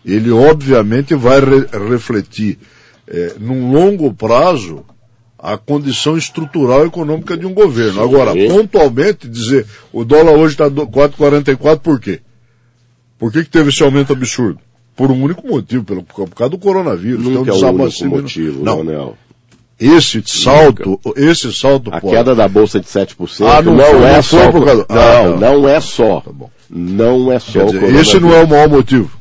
ele 0.06 0.32
obviamente 0.32 1.14
vai 1.16 1.40
re- 1.40 1.68
refletir 1.90 2.58
eh, 3.08 3.36
num 3.40 3.72
longo 3.72 4.14
prazo 4.14 4.84
a 5.38 5.58
condição 5.58 6.18
estrutural 6.18 6.86
econômica 6.86 7.36
de 7.38 7.46
um 7.46 7.54
governo. 7.54 8.02
Agora, 8.02 8.34
pontualmente, 8.48 9.28
dizer 9.28 9.66
o 9.92 10.04
dólar 10.06 10.32
hoje 10.38 10.54
está 10.54 10.70
4,44 10.70 11.80
por 11.80 12.00
quê? 12.00 12.22
Por 13.20 13.32
que, 13.32 13.44
que 13.44 13.50
teve 13.50 13.70
esse 13.70 13.84
aumento 13.84 14.14
absurdo? 14.14 14.60
Por 14.96 15.12
um 15.12 15.22
único 15.24 15.46
motivo, 15.48 15.84
pelo, 15.84 16.04
por 16.04 16.30
causa 16.30 16.52
do 16.52 16.58
coronavírus. 16.58 17.24
Nunca 17.26 17.52
é 17.52 17.54
um 17.54 17.58
o 17.58 17.84
único 17.84 18.06
motivo, 18.08 18.64
Não, 18.64 18.82
Leonel. 18.82 19.18
Esse 19.80 20.22
salto, 20.26 21.00
esse 21.16 21.52
salto 21.54 21.90
A 21.94 22.00
pode- 22.00 22.16
queda 22.16 22.36
da 22.36 22.48
bolsa 22.48 22.80
de 22.80 22.88
7% 22.88 23.46
Ah, 23.48 23.62
não 23.62 23.76
não, 23.76 23.86
foi- 23.86 24.04
é 24.04 24.16
não 24.16 24.24
só. 24.24 24.50
o 24.50 24.52
por 24.52 24.66
causa- 24.66 24.86
Não, 24.90 24.98
Ah, 24.98 25.24
tá. 25.34 25.38
não 25.52 25.68
é 25.70 25.80
só. 25.82 26.22
Tá 26.22 26.32
bom. 26.32 26.50
Não 26.70 27.32
é 27.32 27.40
só. 27.40 27.52
Quer 27.52 27.64
o 27.66 27.72
dizer, 27.72 27.96
esse 27.96 28.20
não 28.20 28.34
é 28.34 28.44
o 28.44 28.48
maior 28.48 28.70
motivo. 28.70 29.12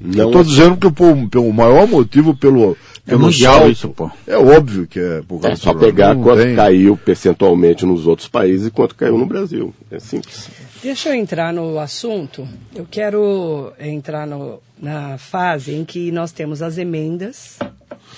Não 0.00 0.20
Eu 0.24 0.26
estou 0.28 0.40
é- 0.40 0.44
dizendo 0.44 0.76
que 0.76 0.86
o, 0.86 1.28
pelo 1.28 1.52
maior 1.52 1.86
motivo 1.86 2.34
pelo, 2.36 2.72
É 3.06 3.10
pelo 3.10 3.20
mundial 3.22 3.54
salto, 3.54 3.70
isso, 3.70 3.88
pô. 3.88 4.10
É 4.26 4.36
óbvio 4.36 4.86
que 4.86 4.98
é 4.98 5.22
por 5.26 5.38
É 5.40 5.42
causa 5.48 5.56
só 5.56 5.72
do- 5.72 5.80
pegar 5.80 6.14
não 6.14 6.22
quanto 6.22 6.42
tem- 6.42 6.54
caiu 6.56 6.96
percentualmente 6.96 7.84
nos 7.84 8.06
outros 8.06 8.28
países 8.28 8.68
e 8.68 8.70
quanto 8.70 8.94
caiu 8.94 9.18
no 9.18 9.26
Brasil. 9.26 9.74
É 9.90 9.98
simples. 9.98 10.48
Deixa 10.82 11.08
eu 11.10 11.14
entrar 11.14 11.52
no 11.52 11.78
assunto. 11.78 12.46
Eu 12.74 12.86
quero 12.90 13.72
entrar 13.78 14.26
no- 14.26 14.60
na 14.80 15.18
fase 15.18 15.74
em 15.74 15.84
que 15.84 16.10
nós 16.12 16.32
temos 16.32 16.62
as 16.62 16.78
emendas, 16.78 17.58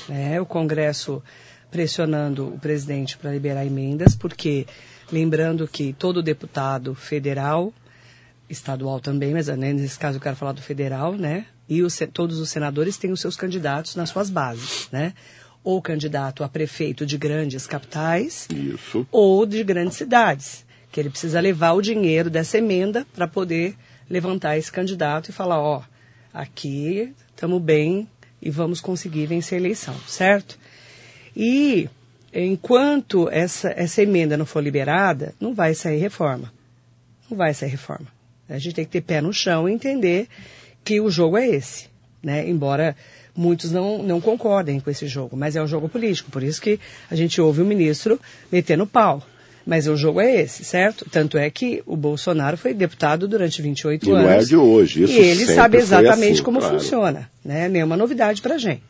né, 0.08 0.40
o 0.40 0.46
Congresso 0.46 1.22
pressionando 1.74 2.54
o 2.54 2.58
presidente 2.60 3.18
para 3.18 3.32
liberar 3.32 3.66
emendas, 3.66 4.14
porque 4.14 4.64
lembrando 5.10 5.66
que 5.66 5.92
todo 5.92 6.22
deputado 6.22 6.94
federal, 6.94 7.74
estadual 8.48 9.00
também, 9.00 9.32
mas 9.32 9.48
né, 9.48 9.72
nesse 9.72 9.98
caso 9.98 10.18
eu 10.18 10.20
quero 10.20 10.36
falar 10.36 10.52
do 10.52 10.62
federal, 10.62 11.16
né? 11.16 11.46
E 11.68 11.82
os 11.82 11.98
todos 12.12 12.38
os 12.38 12.48
senadores 12.48 12.96
têm 12.96 13.10
os 13.10 13.20
seus 13.20 13.34
candidatos 13.34 13.96
nas 13.96 14.10
suas 14.10 14.30
bases, 14.30 14.88
né? 14.92 15.14
Ou 15.64 15.82
candidato 15.82 16.44
a 16.44 16.48
prefeito 16.48 17.04
de 17.04 17.18
grandes 17.18 17.66
capitais, 17.66 18.46
Isso. 18.52 19.04
ou 19.10 19.44
de 19.44 19.64
grandes 19.64 19.96
cidades, 19.96 20.64
que 20.92 21.00
ele 21.00 21.10
precisa 21.10 21.40
levar 21.40 21.72
o 21.72 21.82
dinheiro 21.82 22.30
dessa 22.30 22.56
emenda 22.56 23.04
para 23.12 23.26
poder 23.26 23.74
levantar 24.08 24.56
esse 24.56 24.70
candidato 24.70 25.30
e 25.30 25.32
falar, 25.32 25.58
ó, 25.58 25.82
aqui 26.32 27.12
estamos 27.30 27.60
bem 27.60 28.08
e 28.40 28.48
vamos 28.48 28.80
conseguir 28.80 29.26
vencer 29.26 29.58
a 29.58 29.60
eleição, 29.60 29.96
certo? 30.06 30.56
E 31.36 31.88
enquanto 32.32 33.28
essa, 33.30 33.72
essa 33.76 34.02
emenda 34.02 34.36
não 34.36 34.46
for 34.46 34.62
liberada, 34.62 35.34
não 35.40 35.54
vai 35.54 35.74
sair 35.74 35.98
reforma. 35.98 36.52
Não 37.30 37.36
vai 37.36 37.54
sair 37.54 37.70
reforma. 37.70 38.06
A 38.48 38.58
gente 38.58 38.74
tem 38.74 38.84
que 38.84 38.90
ter 38.90 39.00
pé 39.00 39.20
no 39.20 39.32
chão 39.32 39.68
e 39.68 39.72
entender 39.72 40.28
que 40.84 41.00
o 41.00 41.10
jogo 41.10 41.38
é 41.38 41.48
esse, 41.48 41.86
né? 42.22 42.48
Embora 42.48 42.94
muitos 43.34 43.72
não, 43.72 44.02
não 44.02 44.20
concordem 44.20 44.78
com 44.78 44.90
esse 44.90 45.06
jogo, 45.06 45.36
mas 45.36 45.56
é 45.56 45.62
um 45.62 45.66
jogo 45.66 45.88
político, 45.88 46.30
por 46.30 46.42
isso 46.42 46.60
que 46.60 46.78
a 47.10 47.16
gente 47.16 47.40
ouve 47.40 47.62
o 47.62 47.64
ministro 47.64 48.20
metendo 48.52 48.86
pau. 48.86 49.22
Mas 49.66 49.88
o 49.88 49.96
jogo 49.96 50.20
é 50.20 50.42
esse, 50.42 50.62
certo? 50.62 51.06
Tanto 51.10 51.38
é 51.38 51.48
que 51.48 51.82
o 51.86 51.96
Bolsonaro 51.96 52.58
foi 52.58 52.74
deputado 52.74 53.26
durante 53.26 53.62
28 53.62 54.04
E 54.04 54.08
não 54.10 54.16
anos. 54.18 54.44
é 54.44 54.48
de 54.48 54.56
hoje, 54.56 55.04
isso 55.04 55.12
E 55.14 55.16
ele 55.16 55.46
sabe 55.46 55.78
exatamente 55.78 56.34
assim, 56.34 56.42
como 56.42 56.58
claro. 56.58 56.78
funciona, 56.78 57.30
né? 57.42 57.66
Nenhuma 57.66 57.96
novidade 57.96 58.42
pra 58.42 58.58
gente. 58.58 58.82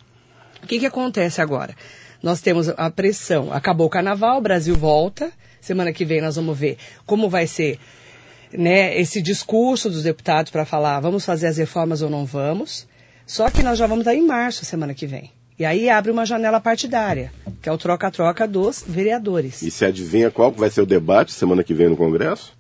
O 0.65 0.67
que, 0.67 0.81
que 0.81 0.87
acontece 0.87 1.41
agora? 1.41 1.77
Nós 2.25 2.41
temos 2.41 2.71
a 2.71 2.89
pressão. 2.89 3.53
Acabou 3.53 3.87
o 3.87 3.91
carnaval, 3.91 4.39
o 4.39 4.41
Brasil 4.41 4.75
volta. 4.75 5.31
Semana 5.61 5.93
que 5.93 6.07
vem 6.07 6.23
nós 6.23 6.37
vamos 6.37 6.59
ver 6.59 6.79
como 7.05 7.29
vai 7.29 7.47
ser 7.47 7.79
né, 8.51 8.99
esse 8.99 9.21
discurso 9.21 9.91
dos 9.91 10.05
deputados 10.05 10.51
para 10.51 10.65
falar 10.65 11.01
vamos 11.01 11.23
fazer 11.23 11.49
as 11.49 11.59
reformas 11.59 12.01
ou 12.01 12.09
não 12.09 12.25
vamos. 12.25 12.87
Só 13.27 13.51
que 13.51 13.63
nós 13.63 13.79
já 13.79 13.87
vamos 13.87 14.07
estar 14.07 14.15
em 14.15 14.27
março 14.27 14.65
semana 14.65 14.95
que 14.95 15.07
vem. 15.07 15.31
E 15.59 15.67
aí 15.67 15.91
abre 15.91 16.11
uma 16.11 16.25
janela 16.25 16.59
partidária, 16.61 17.31
que 17.61 17.69
é 17.69 17.73
o 17.73 17.77
troca-troca 17.77 18.49
dos 18.49 18.83
vereadores. 18.89 19.61
E 19.61 19.71
se 19.71 19.85
adivinha 19.85 20.31
qual 20.31 20.51
vai 20.51 20.71
ser 20.71 20.81
o 20.81 20.87
debate 20.87 21.31
semana 21.31 21.63
que 21.63 21.75
vem 21.75 21.91
no 21.91 21.97
Congresso? 21.97 22.55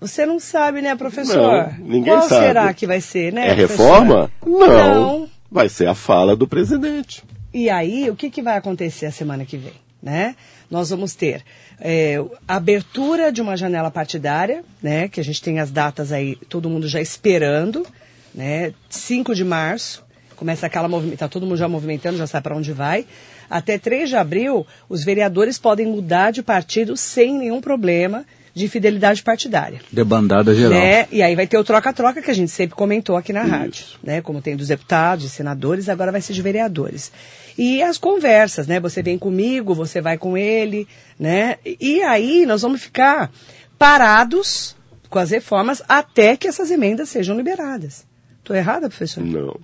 Você 0.00 0.24
não 0.24 0.38
sabe, 0.38 0.80
né, 0.80 0.94
professor? 0.94 1.36
Não, 1.36 1.72
ninguém 1.80 2.14
Qual 2.14 2.28
sabe. 2.28 2.46
será 2.46 2.72
que 2.72 2.86
vai 2.86 3.00
ser, 3.00 3.32
né? 3.32 3.48
é 3.48 3.54
professora? 3.56 3.90
reforma? 3.90 4.30
Não. 4.46 5.18
Não. 5.18 5.28
Vai 5.50 5.68
ser 5.68 5.88
a 5.88 5.94
fala 5.94 6.36
do 6.36 6.46
presidente. 6.46 7.24
E 7.52 7.68
aí, 7.68 8.08
o 8.08 8.16
que, 8.16 8.30
que 8.30 8.42
vai 8.42 8.56
acontecer 8.56 9.06
a 9.06 9.12
semana 9.12 9.44
que 9.44 9.56
vem? 9.56 9.74
né? 10.02 10.34
Nós 10.68 10.90
vamos 10.90 11.14
ter 11.14 11.42
é, 11.80 12.22
abertura 12.48 13.30
de 13.30 13.40
uma 13.40 13.56
janela 13.56 13.90
partidária, 13.90 14.64
né? 14.82 15.08
Que 15.08 15.20
a 15.20 15.24
gente 15.24 15.40
tem 15.40 15.60
as 15.60 15.70
datas 15.70 16.10
aí, 16.10 16.36
todo 16.48 16.68
mundo 16.68 16.88
já 16.88 17.00
esperando, 17.00 17.86
né? 18.34 18.74
5 18.90 19.34
de 19.34 19.44
março, 19.44 20.04
começa 20.34 20.66
aquela 20.66 20.88
movimentação, 20.88 21.28
tá 21.28 21.32
todo 21.32 21.46
mundo 21.46 21.56
já 21.56 21.68
movimentando, 21.68 22.18
já 22.18 22.26
sabe 22.26 22.42
para 22.42 22.56
onde 22.56 22.72
vai. 22.72 23.06
Até 23.48 23.78
3 23.78 24.08
de 24.08 24.16
abril, 24.16 24.66
os 24.88 25.04
vereadores 25.04 25.58
podem 25.58 25.86
mudar 25.86 26.32
de 26.32 26.42
partido 26.42 26.96
sem 26.96 27.38
nenhum 27.38 27.60
problema 27.60 28.24
de 28.54 28.68
fidelidade 28.68 29.22
partidária. 29.22 29.80
Debandada 29.90 30.54
geral. 30.54 30.78
Né? 30.78 31.06
E 31.10 31.22
aí 31.22 31.34
vai 31.34 31.46
ter 31.46 31.56
o 31.56 31.64
troca-troca 31.64 32.20
que 32.20 32.30
a 32.30 32.34
gente 32.34 32.50
sempre 32.50 32.74
comentou 32.74 33.16
aqui 33.16 33.32
na 33.32 33.42
rádio, 33.42 33.84
né? 34.02 34.20
Como 34.20 34.42
tem 34.42 34.56
dos 34.56 34.68
deputados, 34.68 35.24
de 35.24 35.30
senadores, 35.30 35.88
agora 35.88 36.12
vai 36.12 36.20
ser 36.20 36.32
de 36.32 36.42
vereadores. 36.42 37.12
E 37.56 37.82
as 37.82 37.98
conversas, 37.98 38.66
né? 38.66 38.80
Você 38.80 39.02
vem 39.02 39.18
comigo, 39.18 39.74
você 39.74 40.00
vai 40.00 40.18
com 40.18 40.36
ele, 40.36 40.86
né? 41.18 41.58
E 41.64 42.02
aí 42.02 42.46
nós 42.46 42.62
vamos 42.62 42.82
ficar 42.82 43.30
parados 43.78 44.76
com 45.08 45.18
as 45.18 45.30
reformas 45.30 45.82
até 45.88 46.36
que 46.36 46.48
essas 46.48 46.70
emendas 46.70 47.08
sejam 47.08 47.36
liberadas. 47.36 48.06
Estou 48.38 48.56
errada, 48.56 48.88
professor? 48.88 49.22
Não, 49.22 49.58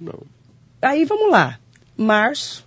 não. 0.00 0.20
Aí 0.82 1.04
vamos 1.04 1.30
lá. 1.30 1.58
Março, 1.96 2.66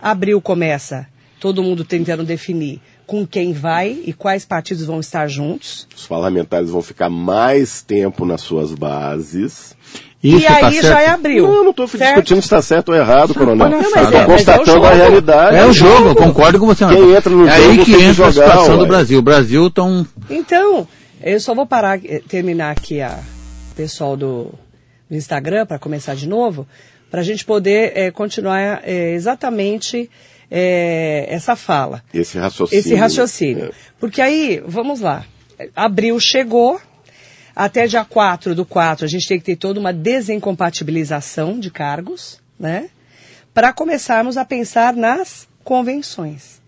abril 0.00 0.40
começa, 0.40 1.06
todo 1.38 1.62
mundo 1.62 1.84
tentando 1.84 2.24
definir 2.24 2.80
com 3.06 3.26
quem 3.26 3.52
vai 3.52 4.00
e 4.04 4.12
quais 4.12 4.44
partidos 4.44 4.86
vão 4.86 5.00
estar 5.00 5.26
juntos. 5.26 5.88
Os 5.96 6.06
parlamentares 6.06 6.70
vão 6.70 6.80
ficar 6.80 7.10
mais 7.10 7.82
tempo 7.82 8.24
nas 8.24 8.40
suas 8.40 8.72
bases. 8.72 9.76
E 10.22 10.40
tá 10.42 10.66
aí 10.66 10.82
já 10.82 11.00
é 11.00 11.08
abril. 11.08 11.46
Não, 11.46 11.54
eu 11.56 11.62
não 11.64 11.70
estou 11.70 11.86
discutindo 11.86 12.36
se 12.40 12.46
está 12.46 12.60
certo 12.60 12.90
ou 12.90 12.94
errado, 12.94 13.32
coronel. 13.34 13.68
Não, 13.70 13.78
mas 13.78 13.86
Estou 13.86 14.00
é- 14.02 14.04
mas 14.04 14.14
é 14.14 14.22
o 14.22 14.26
constatando 14.26 14.86
a 14.86 14.90
realidade. 14.90 15.56
É 15.56 15.64
o 15.66 15.72
jogo, 15.72 16.08
eu 16.08 16.14
concordo 16.14 16.58
com 16.58 16.66
você. 16.66 16.86
Quem 16.86 17.12
entra 17.14 17.30
no 17.32 17.48
é 17.48 17.58
jogo 17.58 17.70
aí 17.70 17.84
que 17.84 17.92
entra 17.94 18.26
a 18.26 18.30
jogar, 18.30 18.50
situação 18.50 18.76
do 18.76 18.82
ué. 18.82 18.88
Brasil. 18.88 19.18
O 19.18 19.22
Brasil 19.22 19.70
tão 19.70 20.06
Então, 20.28 20.86
eu 21.22 21.40
só 21.40 21.54
vou 21.54 21.66
parar, 21.66 21.98
eh, 22.04 22.20
terminar 22.28 22.70
aqui 22.72 23.00
a 23.00 23.18
pessoal 23.74 24.16
do, 24.16 24.52
do 25.08 25.16
Instagram 25.16 25.64
para 25.64 25.78
começar 25.78 26.14
de 26.14 26.28
novo, 26.28 26.66
para 27.10 27.20
a 27.20 27.24
gente 27.24 27.44
poder 27.44 27.92
eh, 27.94 28.10
continuar 28.10 28.82
eh, 28.84 29.14
exatamente 29.14 30.10
essa 30.52 31.54
fala, 31.54 32.02
Esse 32.12 32.36
raciocínio. 32.36 32.80
esse 32.80 32.94
raciocínio. 32.96 33.64
É. 33.66 33.70
Porque 34.00 34.20
aí, 34.20 34.60
vamos 34.66 35.00
lá, 35.00 35.24
abril 35.76 36.18
chegou, 36.18 36.80
até 37.54 37.86
dia 37.86 38.04
4 38.04 38.54
do 38.54 38.64
4 38.64 39.04
a 39.04 39.08
gente 39.08 39.26
tem 39.26 39.38
que 39.38 39.44
ter 39.44 39.56
toda 39.56 39.80
uma 39.80 39.92
desincompatibilização 39.92 41.58
de 41.58 41.70
cargos, 41.70 42.40
né? 42.58 42.90
Para 43.52 43.72
começarmos 43.72 44.36
a 44.36 44.44
pensar 44.44 44.94
nas 44.94 45.48
convenções. 45.64 46.60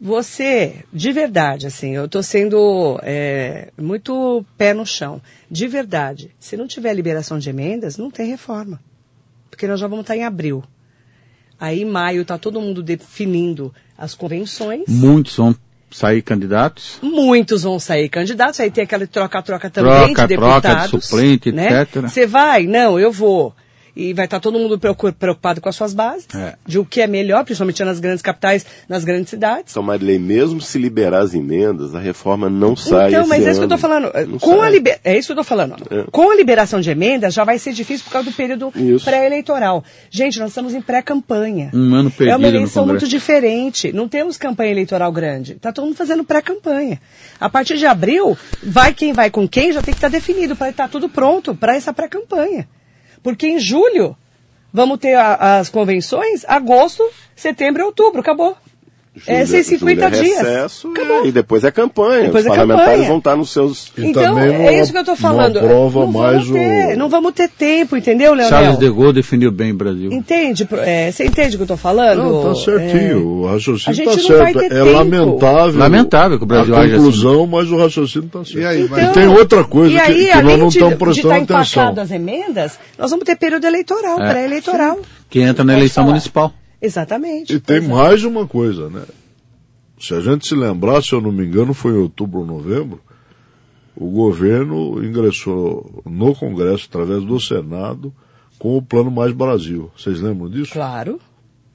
Você, 0.00 0.84
de 0.92 1.12
verdade, 1.12 1.66
assim, 1.66 1.94
eu 1.94 2.06
estou 2.06 2.22
sendo 2.22 2.98
é, 3.02 3.70
muito 3.80 4.44
pé 4.58 4.74
no 4.74 4.84
chão. 4.84 5.22
De 5.48 5.68
verdade, 5.68 6.34
se 6.40 6.56
não 6.56 6.66
tiver 6.66 6.92
liberação 6.92 7.38
de 7.38 7.48
emendas, 7.48 7.96
não 7.96 8.10
tem 8.10 8.28
reforma. 8.28 8.80
Porque 9.48 9.66
nós 9.66 9.78
já 9.78 9.86
vamos 9.86 10.02
estar 10.02 10.16
em 10.16 10.24
abril. 10.24 10.64
Aí, 11.58 11.82
em 11.82 11.84
maio, 11.84 12.22
está 12.22 12.36
todo 12.36 12.60
mundo 12.60 12.82
definindo 12.82 13.72
as 13.96 14.12
convenções. 14.14 14.88
muitos 14.88 15.36
vão 15.36 15.54
sair 15.92 16.22
candidatos. 16.22 16.98
Muitos 17.02 17.62
vão 17.62 17.78
sair 17.78 18.08
candidatos, 18.08 18.58
aí 18.60 18.70
tem 18.70 18.84
aquela 18.84 19.06
troca-troca 19.06 19.70
também 19.70 19.92
Troca, 20.14 20.26
de 20.26 20.36
troca 20.36 20.60
de 20.60 20.66
deputados. 20.68 21.04
suplente, 21.06 21.52
né? 21.52 21.82
etc. 21.82 22.02
Você 22.02 22.26
vai? 22.26 22.66
Não, 22.66 22.98
eu 22.98 23.12
vou. 23.12 23.54
E 23.94 24.14
vai 24.14 24.24
estar 24.24 24.40
todo 24.40 24.58
mundo 24.58 24.78
preocu- 24.78 25.12
preocupado 25.12 25.60
com 25.60 25.68
as 25.68 25.76
suas 25.76 25.92
bases, 25.92 26.26
É. 26.34 26.54
de 26.66 26.78
o 26.78 26.84
que 26.84 27.02
é 27.02 27.06
melhor, 27.06 27.44
principalmente 27.44 27.84
nas 27.84 28.00
grandes 28.00 28.22
capitais, 28.22 28.64
nas 28.88 29.04
grandes 29.04 29.28
cidades. 29.28 29.70
Então, 29.72 29.82
Marilei, 29.82 30.18
mesmo 30.18 30.62
se 30.62 30.78
liberar 30.78 31.20
as 31.20 31.34
emendas, 31.34 31.94
a 31.94 31.98
reforma 31.98 32.48
não 32.48 32.74
sai 32.74 33.08
Então, 33.10 33.20
esse 33.20 33.28
mas 33.28 33.46
é 33.46 33.50
isso 33.50 33.60
que 33.60 33.64
eu 33.64 33.66
estou 33.66 33.78
falando. 33.78 34.10
Não 34.28 34.38
Com 34.38 34.54
a 34.60 34.64
sai. 34.64 34.70
liber... 34.72 34.98
É 35.04 35.18
isso 35.18 35.26
que 35.28 35.32
eu 35.38 35.42
estou 35.42 35.44
falando. 35.44 35.76
É. 35.90 36.04
Com 36.10 36.30
a 36.30 36.34
liberação 36.34 36.80
de 36.80 36.88
emendas, 36.90 37.34
já 37.34 37.44
vai 37.44 37.58
ser 37.58 37.72
difícil 37.74 38.04
por 38.06 38.12
causa 38.12 38.30
do 38.30 38.34
período 38.34 38.72
Isso. 38.74 39.04
pré-eleitoral. 39.04 39.84
Gente, 40.10 40.38
nós 40.38 40.48
estamos 40.48 40.72
em 40.72 40.80
pré-campanha. 40.80 41.70
Um 41.74 41.94
ano 41.94 42.08
É 42.08 42.12
perdido 42.12 42.38
uma 42.38 42.50
no 42.50 42.56
eleição 42.56 42.86
muito 42.86 43.06
diferente. 43.06 43.92
Não 43.92 44.08
temos 44.08 44.38
campanha 44.38 44.70
eleitoral 44.70 45.12
grande. 45.12 45.52
Está 45.52 45.70
todo 45.70 45.84
mundo 45.84 45.96
fazendo 45.96 46.24
pré-campanha. 46.24 46.98
A 47.38 47.50
partir 47.50 47.76
de 47.76 47.84
abril, 47.84 48.38
vai 48.62 48.94
quem 48.94 49.12
vai 49.12 49.30
com 49.30 49.46
quem 49.46 49.70
já 49.72 49.82
tem 49.82 49.92
que 49.92 49.98
estar 49.98 50.08
definido 50.08 50.56
para 50.56 50.70
estar 50.70 50.88
tudo 50.88 51.10
pronto 51.10 51.54
para 51.54 51.76
essa 51.76 51.92
pré-campanha. 51.92 52.66
Porque 53.22 53.46
em 53.46 53.58
julho 53.58 54.16
vamos 54.72 54.98
ter 54.98 55.14
a- 55.14 55.58
as 55.58 55.68
convenções, 55.68 56.44
agosto, 56.46 57.02
setembro 57.36 57.82
e 57.82 57.84
outubro. 57.84 58.20
Acabou. 58.20 58.56
É 59.26 59.44
Julho- 59.44 59.62
150 59.62 60.06
julho 60.10 60.16
é 60.16 60.22
dias. 60.24 60.38
Recesso. 60.40 60.92
E 61.24 61.30
depois 61.30 61.64
é 61.64 61.70
campanha. 61.70 62.24
Depois 62.24 62.44
Os 62.46 62.46
é 62.46 62.54
parlamentares 62.54 62.90
campanha. 62.92 63.08
vão 63.08 63.18
estar 63.18 63.36
nos 63.36 63.50
seus. 63.52 63.92
E 63.98 64.06
Então, 64.06 64.38
é 64.38 64.80
isso 64.80 64.90
que 64.90 64.96
eu 64.96 65.02
estou 65.02 65.16
falando. 65.16 65.56
Não 65.56 65.66
aprova 65.66 66.00
não 66.00 66.06
mais 66.06 66.46
vamos 66.46 66.52
ter, 66.62 66.94
o. 66.94 66.98
Não 66.98 67.08
vamos 67.10 67.32
ter 67.32 67.48
tempo, 67.50 67.94
entendeu, 67.94 68.32
Leonel? 68.32 68.48
Charles 68.48 68.78
de 68.78 68.88
Gaulle 68.88 69.12
definiu 69.12 69.52
bem 69.52 69.72
o 69.72 69.74
Brasil. 69.74 70.10
Entende? 70.10 70.66
é, 70.78 71.10
você 71.12 71.26
entende 71.26 71.56
o 71.56 71.58
que 71.58 71.62
eu 71.62 71.64
estou 71.64 71.76
falando? 71.76 72.22
Não, 72.22 72.42
tá 72.42 72.54
certinho. 72.54 73.12
É, 73.12 73.16
o 73.16 73.48
a 73.48 73.52
raciocínio 73.52 74.00
está 74.10 74.18
certo. 74.18 74.58
É 74.60 74.68
tempo. 74.70 74.92
lamentável. 74.92 75.78
Lamentável 75.78 76.38
que 76.38 76.44
o 76.44 76.46
Brasil 76.46 76.74
a 76.74 76.80
age 76.80 76.94
conclusão, 76.96 77.46
mas 77.46 77.70
o 77.70 77.76
raciocínio 77.76 78.26
está 78.28 78.44
certo. 78.46 78.58
E 78.60 78.64
aí, 78.64 78.84
vai- 78.84 79.04
e 79.04 79.12
tem 79.12 79.26
outra 79.28 79.62
coisa 79.62 79.92
e 79.92 79.96
que, 79.96 80.00
aí, 80.00 80.26
que 80.32 80.42
nós 80.42 80.58
não 80.58 80.68
de, 80.68 80.78
estamos 80.78 80.92
de 80.98 81.04
prestando 81.04 81.42
estar 81.42 81.58
atenção. 81.60 81.94
as 82.02 82.10
emendas, 82.10 82.78
nós 82.98 83.10
vamos 83.10 83.26
ter 83.26 83.36
período 83.36 83.66
eleitoral, 83.66 84.18
É. 84.22 84.30
pré-eleitoral. 84.30 84.98
Que 85.28 85.40
entra 85.40 85.64
na 85.64 85.72
Pode 85.74 85.80
eleição 85.80 86.04
municipal. 86.04 86.50
Exatamente. 86.82 87.54
E 87.54 87.60
tem 87.60 87.76
é. 87.76 87.80
mais 87.80 88.24
uma 88.24 88.46
coisa, 88.46 88.90
né? 88.90 89.04
Se 90.00 90.12
a 90.14 90.20
gente 90.20 90.46
se 90.48 90.54
lembrar, 90.56 91.00
se 91.02 91.12
eu 91.12 91.20
não 91.20 91.30
me 91.30 91.46
engano, 91.46 91.72
foi 91.72 91.92
em 91.92 91.98
outubro 91.98 92.40
ou 92.40 92.46
novembro, 92.46 93.00
o 93.94 94.10
governo 94.10 95.04
ingressou 95.04 96.02
no 96.04 96.34
Congresso, 96.34 96.86
através 96.88 97.22
do 97.24 97.38
Senado, 97.40 98.12
com 98.58 98.76
o 98.76 98.82
Plano 98.82 99.10
Mais 99.10 99.32
Brasil. 99.32 99.90
Vocês 99.96 100.20
lembram 100.20 100.50
disso? 100.50 100.72
Claro. 100.72 101.20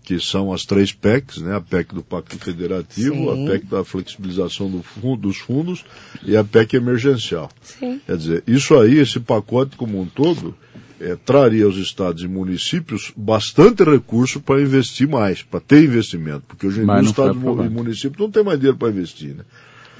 Que 0.03 0.20
são 0.20 0.51
as 0.53 0.66
três 0.66 0.91
PECs, 0.91 1.38
né? 1.41 1.55
A 1.55 1.62
PEC 1.62 1.93
do 1.93 2.01
Pacto 2.03 2.38
Federativo, 2.38 3.16
Sim. 3.16 3.45
a 3.45 3.49
PEC 3.51 3.66
da 3.66 3.84
flexibilização 3.84 4.70
do 4.70 4.82
fundo- 4.82 5.22
dos 5.28 5.38
fundos 5.38 5.86
e 6.26 6.36
a 6.36 6.43
PEC 6.43 6.76
emergencial. 6.78 7.49
Sim. 7.62 8.01
Quer 8.05 8.18
dizer, 8.18 8.43
isso 8.47 8.76
aí, 8.78 8.97
esse 8.99 9.20
pacote 9.20 9.76
como 9.78 9.99
um 9.99 10.05
todo, 10.05 10.55
eh, 11.00 11.18
traria 11.26 11.66
aos 11.66 11.76
estados 11.78 12.24
e 12.24 12.28
municípios 12.28 13.12
bastante 13.16 13.84
recurso 13.84 14.39
para 14.39 14.62
investir 14.62 15.08
mais, 15.08 15.41
para 15.43 15.60
ter 15.60 15.84
investimento, 15.84 16.43
porque 16.48 16.68
hoje 16.68 16.82
em 16.82 16.86
dia 16.86 16.95
os 17.02 17.08
estados 17.08 17.36
e 17.36 17.70
municípios 17.70 18.20
não 18.20 18.32
têm 18.32 18.43
mais 18.43 18.58
dinheiro 18.60 18.78
para 18.78 18.89
investir, 18.89 19.36
né? 19.36 19.43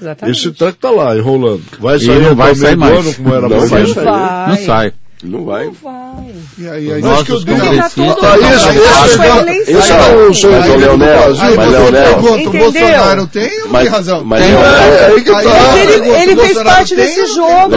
Exatamente. 0.00 0.38
Esse 0.38 0.52
treco 0.52 0.76
está 0.76 0.90
lá, 0.90 1.16
enrolando. 1.16 1.62
Vai 1.80 1.96
E 1.96 2.00
sair 2.00 2.22
não 2.22 2.36
vai 2.36 2.54
sair 2.54 2.76
mais. 2.76 2.98
ano, 2.98 3.14
como 3.14 3.34
era 3.34 3.48
Não 3.48 3.58
vai 3.58 3.68
sair. 3.68 3.94
Não 4.48 4.56
sai. 4.56 4.92
Não 5.24 5.44
vai. 5.44 5.64
Não 5.66 5.72
vai. 5.72 5.97
E 6.58 6.68
aí, 6.68 6.92
aí 6.92 7.00
Nós, 7.02 7.22
que 7.22 7.32
eu 7.32 7.38
Porque 7.38 7.52
tá 7.76 7.88
tudo- 7.90 8.26
Ah, 8.26 8.36
isso, 8.38 8.64
tá 8.66 8.74
esse 8.74 8.74
tudo 8.74 9.22
é- 9.22 9.26
com 9.28 9.32
a 9.32 9.38
eleição. 9.42 9.78
esse 9.78 9.92
é 9.92 9.94
o 9.94 10.26
Mas, 10.28 10.36
direito 10.38 10.66
do 10.66 10.76
Leonel, 10.76 11.18
aí 11.40 11.56
mas, 11.56 11.70
Leonel, 11.70 12.02
pergunta, 12.02 12.48
o? 12.48 12.52
Bolsonaro 12.58 13.26
tem 13.28 13.62
ou 13.62 13.68
Mas, 13.68 13.82
tem 13.82 13.92
razão? 13.92 14.24
mas, 14.24 14.42
É 14.42 14.46
aí 14.46 15.14
Aí 15.14 15.24
tá. 15.24 15.78
Ele, 15.78 16.34
o 16.34 16.36
fez 16.46 16.62
parte 16.62 16.96
desse 16.96 17.20
não 17.20 17.26
jogo. 17.28 17.74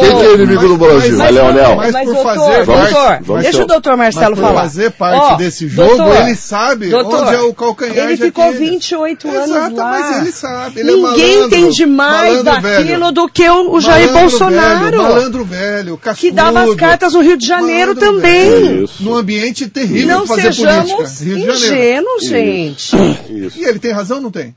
Quem 0.00 0.16
que 0.18 0.24
é 0.24 0.34
inimigo 0.34 0.68
do 0.68 0.76
Brasil? 0.76 1.16
Mas, 1.18 1.34
Leonel, 1.34 1.76
mas 1.76 1.92
por 2.04 2.22
fazer 2.22 2.64
doutor, 2.64 3.40
deixa 3.40 3.62
o 3.62 3.66
doutor 3.66 3.96
Marcelo 3.96 4.36
falar. 4.36 4.60
fazer 4.62 4.90
parte 4.92 5.38
desse 5.38 5.68
jogo, 5.68 6.12
ele 6.14 6.34
sabe 6.36 6.94
onde 6.94 7.34
é 7.34 7.40
o 7.40 7.52
calcanhar 7.54 8.06
Ele 8.06 8.16
ficou 8.16 8.44
Aquiles. 8.44 8.70
28 8.70 9.28
anos 9.28 9.76
lá. 9.76 9.90
mas 9.90 10.18
ele 10.20 10.32
sabe. 10.32 10.80
É 10.80 10.84
Ninguém 10.84 11.44
entende 11.44 11.86
mais 11.86 12.42
daquilo 12.42 13.12
do 13.12 13.28
que 13.28 13.48
o, 13.48 13.72
o 13.74 13.80
Jair 13.80 14.12
Bolsonaro. 14.12 15.02
Malandro 15.02 15.44
velho, 15.44 15.98
que 16.16 16.30
dava 16.30 16.62
as 16.62 16.74
cartas 16.74 17.14
no 17.14 17.20
Rio 17.20 17.36
de 17.36 17.46
Janeiro 17.46 17.61
malandro 17.62 17.94
também. 17.96 18.50
velho, 18.50 18.84
Isso. 18.84 19.02
Num 19.02 19.14
ambiente 19.14 19.68
terrível 19.68 20.08
Não 20.16 20.22
de 20.22 20.28
fazer 20.28 20.52
sejamos 20.52 20.92
política. 20.92 21.24
Rio 21.24 21.34
de 21.36 21.42
Janeiro. 21.44 21.64
ingênuos, 21.66 22.24
gente. 22.24 22.96
Isso. 23.30 23.58
E 23.58 23.64
ele 23.64 23.78
tem 23.78 23.92
razão 23.92 24.16
ou 24.18 24.22
não 24.22 24.30
tem? 24.30 24.54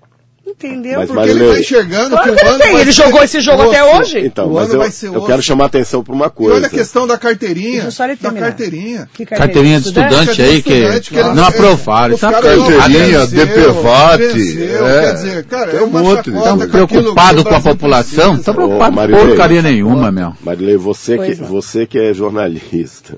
Entendeu? 0.58 1.00
Mas, 1.00 1.08
Porque 1.08 1.20
Marilei, 1.20 1.48
ele 1.48 1.54
tá 1.56 1.60
enxergando 1.60 2.10
Claro 2.12 2.32
que 2.34 2.40
que 2.40 2.46
o 2.46 2.50
ano 2.50 2.60
tem, 2.60 2.78
ele 2.78 2.94
ser 2.94 3.04
jogou 3.04 3.24
esse 3.24 3.42
jogo 3.42 3.64
até 3.64 3.84
osso. 3.84 4.00
hoje. 4.02 4.20
Então, 4.20 4.48
O 4.48 4.54
mas 4.54 4.64
ano 4.64 4.74
eu, 4.74 4.80
vai 4.80 4.92
ser 4.92 5.08
eu 5.08 5.22
quero 5.26 5.42
chamar 5.42 5.66
a 5.66 5.68
atenção 5.68 6.02
para 6.02 6.16
uma 6.16 6.28
E 6.28 6.30
coisa. 6.30 6.56
olha 6.56 6.68
a 6.68 6.70
questão 6.70 7.06
da 7.06 7.18
carteirinha. 7.18 7.90
Da 8.22 8.32
carteirinha. 8.32 9.10
Que 9.14 9.26
Carteirinha 9.26 9.82
de 9.82 9.88
estudante 9.90 10.42
aí 10.42 10.62
que 10.64 10.74
Estudante 10.74 11.10
que 11.10 11.22
não 11.22 11.44
aprovaram. 11.44 12.16
Isso 12.16 12.26
é 12.26 12.32
Carteirinha, 12.32 13.28
DPVAT, 13.28 14.22
é. 14.22 15.02
Quer 15.02 15.14
dizer, 15.14 15.44
cara, 15.46 15.72
Tem 15.72 15.80
é 15.80 15.84
um 15.84 15.88
uma 15.88 16.20
Estão 16.22 16.58
preocupados 16.70 17.44
com 17.44 17.56
a 17.56 17.62
população? 17.62 18.36
Estão 18.36 18.56
preocupados 18.56 18.98
com 18.98 19.28
porcaria 19.28 19.62
nenhuma, 19.62 20.10
meu. 20.10 20.34
Marilei, 20.42 20.78
você 20.78 21.18
que, 21.18 21.42
não. 21.42 21.48
você 21.50 21.86
que 21.86 22.00
é 22.00 22.14
jornalista, 22.14 23.18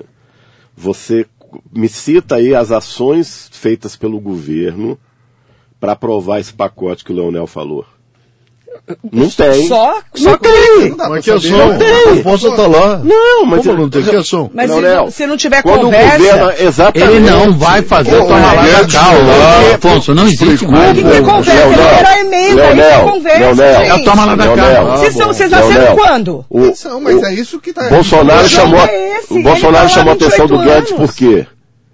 você 0.76 1.24
me 1.72 1.88
cita 1.88 2.34
aí 2.34 2.52
as 2.54 2.72
ações 2.72 3.48
feitas 3.52 3.94
pelo 3.94 4.18
governo 4.20 4.98
para 5.80 5.92
aprovar 5.92 6.40
esse 6.40 6.52
pacote 6.52 7.04
que 7.04 7.12
o 7.12 7.14
Leonel 7.14 7.46
falou. 7.46 7.84
Não 9.12 9.28
tem. 9.28 9.66
Só, 9.68 9.94
Não 10.14 10.22
só 10.30 10.36
tem. 10.38 10.90
Não 10.90 10.96
dá 10.96 11.08
Mas 11.10 11.24
que 11.24 11.30
ação? 11.30 11.50
Não 11.58 11.78
tem. 11.78 11.88
A 11.88 12.12
proposta 12.14 12.48
está 12.48 12.66
lá. 12.66 12.98
Não, 12.98 13.44
mas 13.44 13.66
Como 13.66 13.78
não 13.78 13.90
tem 13.90 14.02
que 14.02 14.16
ação? 14.16 14.50
Mas 14.54 14.68
Não, 14.70 14.76
se, 14.76 14.82
Léo. 14.82 15.10
se 15.10 15.26
não 15.26 15.36
tiver 15.36 15.62
Quando 15.62 15.82
conversa. 15.82 16.16
o 16.16 16.18
governo, 16.18 16.52
exatamente. 16.66 17.10
Ele 17.12 17.20
não 17.30 17.52
vai 17.58 17.82
fazer 17.82 18.16
Ô, 18.16 18.24
tomar 18.26 18.52
lá 18.54 18.62
da 18.62 19.70
ô, 19.70 19.74
Afonso, 19.74 20.14
não 20.14 20.26
existe 20.26 20.66
mais. 20.66 20.92
O 20.92 20.94
que, 20.94 21.00
é 21.00 21.20
Não, 21.20 21.24
conversa? 21.30 21.66
Ele 21.66 21.80
era 21.82 22.20
emenda, 22.20 22.62
é 22.62 22.74
Leonel, 22.74 23.10
conversa, 23.10 23.38
Leonel. 23.40 23.80
gente. 23.80 23.90
É 23.90 23.94
o 23.94 24.04
toma 24.04 24.24
lá 24.24 24.34
da. 24.36 24.44
Leonel, 24.44 24.86
Vocês, 24.86 25.14
são, 25.14 25.26
vocês 25.26 25.50
Leonel, 25.50 25.68
nasceram 25.70 25.96
quando? 25.96 26.44
O, 26.48 26.58
Atenção, 26.64 27.00
mas 27.00 27.16
o 27.16 27.26
é 27.26 27.34
isso 27.34 27.60
que 27.60 27.72
tá. 27.72 27.88
Bolsonaro 27.88 28.46
O 28.46 28.48
chamou, 28.48 28.80
é 28.80 29.18
esse, 29.18 29.32
o 29.32 29.36
ele 29.36 29.42
Bolsonaro 29.44 29.84
tá 29.84 29.88
chamou 29.88 30.12
a 30.12 30.16
atenção 30.16 30.46
do 30.46 30.58
28 30.58 30.74
Guedes 30.74 30.92
por 30.92 31.14
quê? 31.14 31.46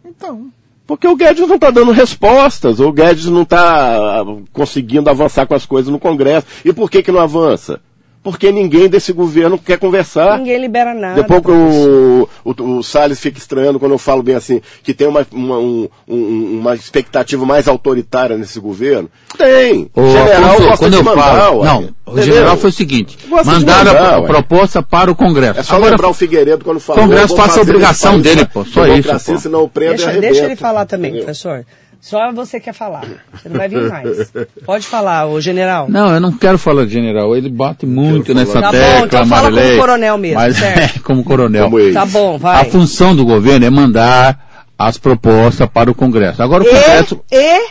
Então. 0.04 0.46
Porque 0.86 1.08
o 1.08 1.16
Guedes 1.16 1.46
não 1.48 1.54
está 1.54 1.70
dando 1.70 1.92
respostas, 1.92 2.78
o 2.78 2.92
Guedes 2.92 3.26
não 3.26 3.42
está 3.42 4.22
conseguindo 4.52 5.08
avançar 5.08 5.46
com 5.46 5.54
as 5.54 5.64
coisas 5.64 5.90
no 5.90 5.98
Congresso. 5.98 6.46
E 6.64 6.72
por 6.72 6.90
que 6.90 7.02
que 7.02 7.12
não 7.12 7.20
avança? 7.20 7.80
Porque 8.24 8.50
ninguém 8.50 8.88
desse 8.88 9.12
governo 9.12 9.58
quer 9.58 9.78
conversar. 9.78 10.38
Ninguém 10.38 10.58
libera 10.58 10.94
nada. 10.94 11.16
Depois 11.22 11.42
que 11.42 11.50
o, 11.50 12.28
o, 12.42 12.78
o 12.78 12.82
Salles 12.82 13.20
fica 13.20 13.36
estranhando 13.38 13.78
quando 13.78 13.92
eu 13.92 13.98
falo 13.98 14.22
bem 14.22 14.34
assim, 14.34 14.62
que 14.82 14.94
tem 14.94 15.06
uma, 15.06 15.26
uma, 15.30 15.58
um- 15.58 15.88
um- 16.08 16.58
uma 16.60 16.74
expectativa 16.74 17.44
mais 17.44 17.68
autoritária 17.68 18.38
nesse 18.38 18.58
governo. 18.58 19.10
Tem. 19.36 19.90
Ô, 19.94 20.06
general 20.10 20.54
Afonso, 20.56 20.78
quando 20.78 20.92
de 20.92 20.98
eu 20.98 21.04
mandar, 21.04 21.36
falo, 21.36 21.64
não, 21.64 21.88
o 22.06 22.22
general 22.22 22.56
foi 22.56 22.70
o 22.70 22.72
seguinte, 22.72 23.18
mandaram 23.28 23.92
mandar, 23.92 24.16
a, 24.16 24.22
proposta 24.22 24.82
para 24.82 25.10
o 25.10 25.14
Congresso. 25.14 25.60
É 25.60 25.62
só 25.62 25.76
Agora, 25.76 25.90
lembrar 25.90 26.08
o 26.08 26.14
Figueiredo 26.14 26.64
quando 26.64 26.80
falou. 26.80 27.02
Congresso 27.02 27.24
eu 27.34 27.36
vou 27.36 27.46
faça 27.46 27.58
a 27.58 27.62
obrigação 27.62 28.18
dele, 28.18 28.46
pô, 28.46 28.64
só 28.64 28.86
isso, 28.86 29.08
pô. 29.32 29.38
senão 29.38 29.64
o 29.64 29.70
Deixa, 29.74 30.10
deixa 30.12 30.44
ele 30.46 30.56
falar 30.56 30.86
também, 30.86 31.10
Entendeu? 31.10 31.26
professor. 31.26 31.66
Só 32.04 32.30
você 32.32 32.60
quer 32.60 32.74
falar. 32.74 33.06
Você 33.32 33.48
não 33.48 33.56
vai 33.56 33.66
vir 33.66 33.88
mais. 33.88 34.30
Pode 34.66 34.86
falar, 34.86 35.26
ô 35.26 35.40
general. 35.40 35.88
Não, 35.88 36.12
eu 36.12 36.20
não 36.20 36.32
quero 36.32 36.58
falar 36.58 36.84
de 36.84 36.92
general, 36.92 37.34
ele 37.34 37.48
bate 37.48 37.86
muito 37.86 38.34
nessa 38.34 38.60
Tá 38.60 38.70
bom, 38.70 38.78
tecla, 38.78 39.06
então 39.06 39.26
fala 39.26 39.50
como 39.50 39.78
coronel 39.78 40.18
mesmo, 40.18 40.34
Mas 40.38 40.54
certo. 40.60 40.98
é, 40.98 41.00
como 41.00 41.24
coronel. 41.24 41.64
Como 41.64 41.80
ele. 41.80 41.94
Tá 41.94 42.04
bom, 42.04 42.36
vai. 42.36 42.60
A 42.60 42.64
função 42.66 43.16
do 43.16 43.24
governo 43.24 43.64
é 43.64 43.70
mandar 43.70 44.68
as 44.78 44.98
propostas 44.98 45.66
para 45.66 45.90
o 45.90 45.94
Congresso. 45.94 46.42
Agora 46.42 46.62
o 46.62 46.66
Congresso, 46.66 47.24
E, 47.32 47.36
e 47.36 47.66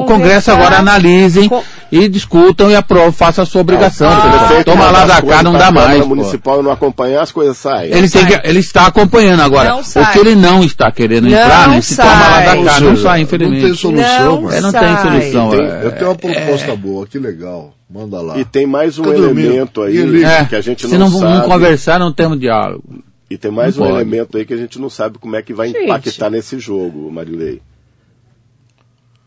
o 0.00 0.04
Congresso 0.04 0.50
agora 0.50 0.78
analisem 0.78 1.48
com- 1.48 1.62
e 1.92 2.08
discutam 2.08 2.70
e 2.70 2.74
aprovem, 2.74 3.12
faça 3.12 3.42
a 3.42 3.46
sua 3.46 3.60
obrigação. 3.60 4.08
Ah, 4.10 4.62
Toma 4.64 4.90
lá 4.90 5.04
da 5.06 5.22
cá, 5.22 5.42
não 5.42 5.52
dá 5.52 5.70
mais. 5.70 6.00
pô. 6.02 6.08
municipal 6.08 6.62
não 6.62 6.70
acompanhar, 6.70 7.22
as 7.22 7.30
coisas 7.32 7.56
saem. 7.56 7.92
Ele, 7.92 8.08
tem 8.08 8.26
que, 8.26 8.40
ele 8.44 8.58
está 8.58 8.86
acompanhando 8.86 9.40
agora. 9.40 9.68
Não 9.70 9.80
o 9.80 10.12
que 10.12 10.18
ele 10.18 10.34
não 10.34 10.62
está 10.64 10.90
querendo 10.90 11.28
Não 11.28 11.30
entrar, 11.38 11.68
né? 11.68 11.80
Se 11.80 11.96
toma 11.96 12.08
lá 12.10 12.40
da 12.40 12.64
cá, 12.64 12.80
não 12.80 12.96
sai, 12.96 13.18
Não 13.18 13.24
infelizmente. 13.24 13.64
tem 13.64 13.74
solução, 13.74 14.40
Não 14.42 14.50
É, 14.52 14.60
não 14.60 14.72
tem 14.72 14.96
solução. 14.98 15.50
Tem- 15.50 15.60
é. 15.60 15.80
eu 15.84 15.92
tenho 15.92 16.06
uma 16.10 16.14
proposta 16.16 16.76
boa, 16.76 17.06
que 17.06 17.18
legal. 17.18 17.72
Manda 17.88 18.20
lá. 18.20 18.38
E 18.38 18.44
tem 18.44 18.66
mais 18.66 18.98
um 18.98 19.02
dormindo. 19.02 19.40
elemento 19.48 19.82
aí 19.82 19.96
ele- 19.96 20.24
É, 20.24 20.44
que 20.46 20.56
a 20.56 20.60
gente 20.60 20.88
se 20.88 20.98
não, 20.98 21.08
não, 21.10 21.20
sabe. 21.20 21.32
não 21.38 21.48
conversar, 21.48 21.98
não 22.00 22.12
temos 22.12 22.40
diálogo. 22.40 22.82
E 23.30 23.38
tem 23.38 23.50
mais 23.50 23.76
Não 23.76 23.84
um 23.84 23.88
pode. 23.90 24.00
elemento 24.00 24.36
aí 24.36 24.44
que 24.44 24.52
a 24.54 24.56
gente 24.56 24.78
não 24.80 24.90
sabe 24.90 25.18
como 25.18 25.36
é 25.36 25.42
que 25.42 25.52
vai 25.54 25.68
Gente. 25.68 25.84
impactar 25.84 26.28
nesse 26.30 26.58
jogo, 26.58 27.10
Marilei. 27.12 27.60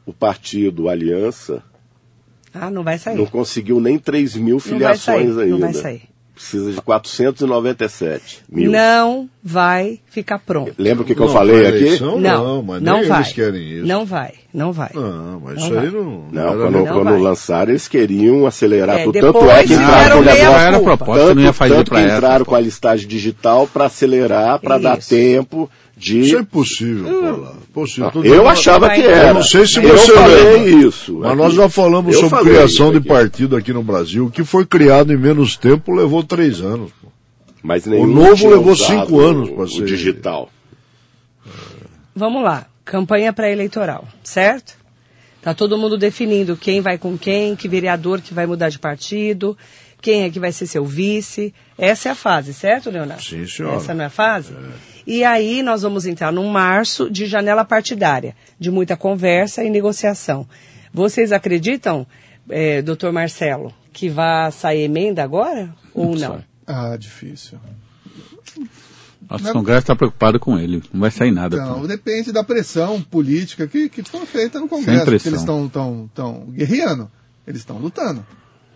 O 0.07 0.13
partido 0.13 0.87
Aliança 0.89 1.61
Ah, 2.53 2.71
não 2.71 2.81
vai 2.83 2.97
sair. 2.97 3.15
não 3.17 3.25
conseguiu 3.27 3.79
nem 3.79 3.99
3 3.99 4.35
mil 4.37 4.55
Não 4.55 4.59
filiações 4.59 5.35
sair, 5.35 5.43
ainda. 5.43 5.45
não 5.47 5.59
vai 5.59 5.73
sair. 5.73 6.01
Precisa 6.33 6.71
de 6.71 6.79
497 6.81 8.43
mil. 8.49 8.71
Não 8.71 9.27
vai 9.43 9.99
ficar 10.05 10.37
pronto. 10.39 10.71
Lembra 10.77 11.03
o 11.03 11.05
que, 11.05 11.15
que 11.15 11.19
Não, 11.19 11.27
eu 11.27 11.33
falei 11.33 11.65
aqui? 11.65 11.77
eleição, 11.77 12.19
Não, 12.19 12.43
não, 12.43 12.61
mas 12.63 12.81
não 12.81 12.99
nem 12.99 13.09
vai. 13.09 13.21
eles 13.21 13.33
querem 13.33 13.71
isso. 13.79 13.87
Não 13.87 14.05
vai, 14.05 14.33
não 14.53 14.71
vai. 14.71 14.91
Não, 14.93 15.39
mas 15.39 15.55
Não 15.55 15.63
isso 15.65 15.73
vai. 15.73 15.85
aí 15.87 15.91
não. 15.91 16.25
Não, 16.31 16.57
quando, 16.57 16.71
Não 16.71 16.85
quando 16.85 17.09
vai. 17.09 17.19
lançaram, 17.21 17.71
eles 17.71 17.87
queriam 17.87 18.45
acelerar 18.45 18.99
É, 18.99 19.03
tudo. 19.05 19.19
Tanto 19.19 19.49
é 19.49 19.63
que 19.63 19.73
entraram 19.73 20.15
com 20.17 20.21
o 20.21 20.25
negócio. 20.25 20.45
era 20.59 20.77
a 20.77 20.79
proposta, 20.79 21.23
Tanto, 21.25 21.35
não 21.35 21.41
ia 21.43 21.53
fazer 21.53 21.73
tanto 21.75 21.89
para 21.89 21.99
que 21.99 22.05
essa. 22.05 22.15
entraram 22.17 22.45
com 22.45 22.55
a 22.55 22.59
listagem 22.59 23.07
digital 23.07 23.67
para 23.67 23.85
acelerar, 23.85 24.59
para 24.59 24.77
dar 24.77 24.97
tempo 24.97 25.67
de. 25.97 26.19
Isso 26.19 26.37
é 26.37 26.41
impossível, 26.41 27.05
Paula. 27.21 27.57
Impossível. 27.69 28.11
Tô 28.11 28.23
Eu 28.23 28.47
achava 28.47 28.89
que 28.89 29.01
era. 29.01 29.29
Eu 29.29 29.33
não 29.35 29.43
sei 29.43 29.65
se 29.65 29.83
eu 29.83 29.97
você 29.97 30.13
falei 30.13 30.43
lembra. 30.67 30.87
isso. 30.87 31.13
Mas 31.19 31.27
aqui. 31.31 31.37
nós 31.37 31.53
já 31.53 31.69
falamos 31.69 32.13
Eu 32.15 32.21
sobre 32.21 32.39
criação 32.51 32.91
de 32.91 33.01
partido 33.01 33.55
aqui 33.55 33.73
no 33.73 33.83
Brasil. 33.83 34.25
O 34.27 34.31
que 34.31 34.43
foi 34.43 34.65
criado 34.65 35.11
em 35.11 35.17
menos 35.17 35.57
tempo 35.57 35.91
levou 35.93 36.23
três 36.23 36.61
anos. 36.61 36.91
pô. 37.01 37.07
Mas 37.63 37.85
O 37.87 38.05
novo 38.05 38.47
levou 38.49 38.75
cinco 38.75 39.19
anos 39.19 39.49
o- 39.49 39.53
pra 39.53 39.63
o 39.63 39.67
ser- 39.67 39.85
digital. 39.85 40.49
Vamos 42.15 42.43
lá. 42.43 42.65
Campanha 42.85 43.33
pré-eleitoral, 43.33 44.07
certo? 44.23 44.75
Tá 45.41 45.53
todo 45.53 45.77
mundo 45.77 45.97
definindo 45.97 46.55
quem 46.55 46.79
vai 46.81 46.97
com 46.97 47.17
quem, 47.17 47.55
que 47.55 47.67
vereador 47.67 48.21
que 48.21 48.33
vai 48.33 48.45
mudar 48.45 48.69
de 48.69 48.79
partido, 48.79 49.57
quem 50.01 50.23
é 50.23 50.29
que 50.29 50.39
vai 50.39 50.51
ser 50.51 50.67
seu 50.67 50.85
vice. 50.85 51.53
Essa 51.77 52.09
é 52.09 52.11
a 52.11 52.15
fase, 52.15 52.53
certo, 52.53 52.89
Leonardo? 52.89 53.21
Sim, 53.23 53.45
senhora. 53.45 53.75
Essa 53.75 53.93
não 53.93 54.03
é 54.03 54.07
a 54.07 54.09
fase? 54.09 54.53
E 55.07 55.23
aí 55.23 55.63
nós 55.63 55.83
vamos 55.83 56.05
entrar 56.05 56.33
num 56.33 56.49
março 56.49 57.09
de 57.09 57.25
janela 57.25 57.63
partidária, 57.63 58.35
de 58.59 58.69
muita 58.69 58.97
conversa 58.97 59.63
e 59.63 59.69
negociação. 59.69 60.45
Vocês 60.93 61.31
acreditam, 61.31 62.05
eh, 62.49 62.81
doutor 62.81 63.13
Marcelo, 63.13 63.73
que 63.93 64.09
vai 64.09 64.51
sair 64.51 64.81
emenda 64.81 65.23
agora 65.23 65.73
ou 65.93 66.13
não? 66.13 66.43
Ah, 66.67 66.97
difícil. 66.97 67.57
Nosso 69.29 69.53
Congresso 69.53 69.79
está 69.79 69.95
preocupado 69.95 70.41
com 70.41 70.59
ele. 70.59 70.83
Não 70.91 70.99
vai 70.99 71.11
sair 71.11 71.31
nada. 71.31 71.55
Então, 71.55 71.79
pô. 71.79 71.87
depende 71.87 72.33
da 72.33 72.43
pressão 72.43 73.01
política 73.01 73.65
que, 73.65 73.87
que 73.87 74.03
foi 74.03 74.25
feita 74.25 74.59
no 74.59 74.67
Congresso. 74.67 75.09
eles 75.09 75.39
estão 75.39 75.69
tão, 75.69 76.09
tão 76.13 76.47
guerreando, 76.47 77.09
eles 77.47 77.61
estão 77.61 77.77
lutando. 77.77 78.25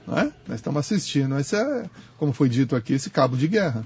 Não 0.08 0.18
é? 0.18 0.32
Nós 0.48 0.60
estamos 0.60 0.80
assistindo. 0.80 1.38
Esse 1.38 1.58
é, 1.58 1.90
como 2.18 2.32
foi 2.32 2.48
dito 2.48 2.74
aqui, 2.74 2.94
esse 2.94 3.10
cabo 3.10 3.36
de 3.36 3.50
guerra. 3.50 3.84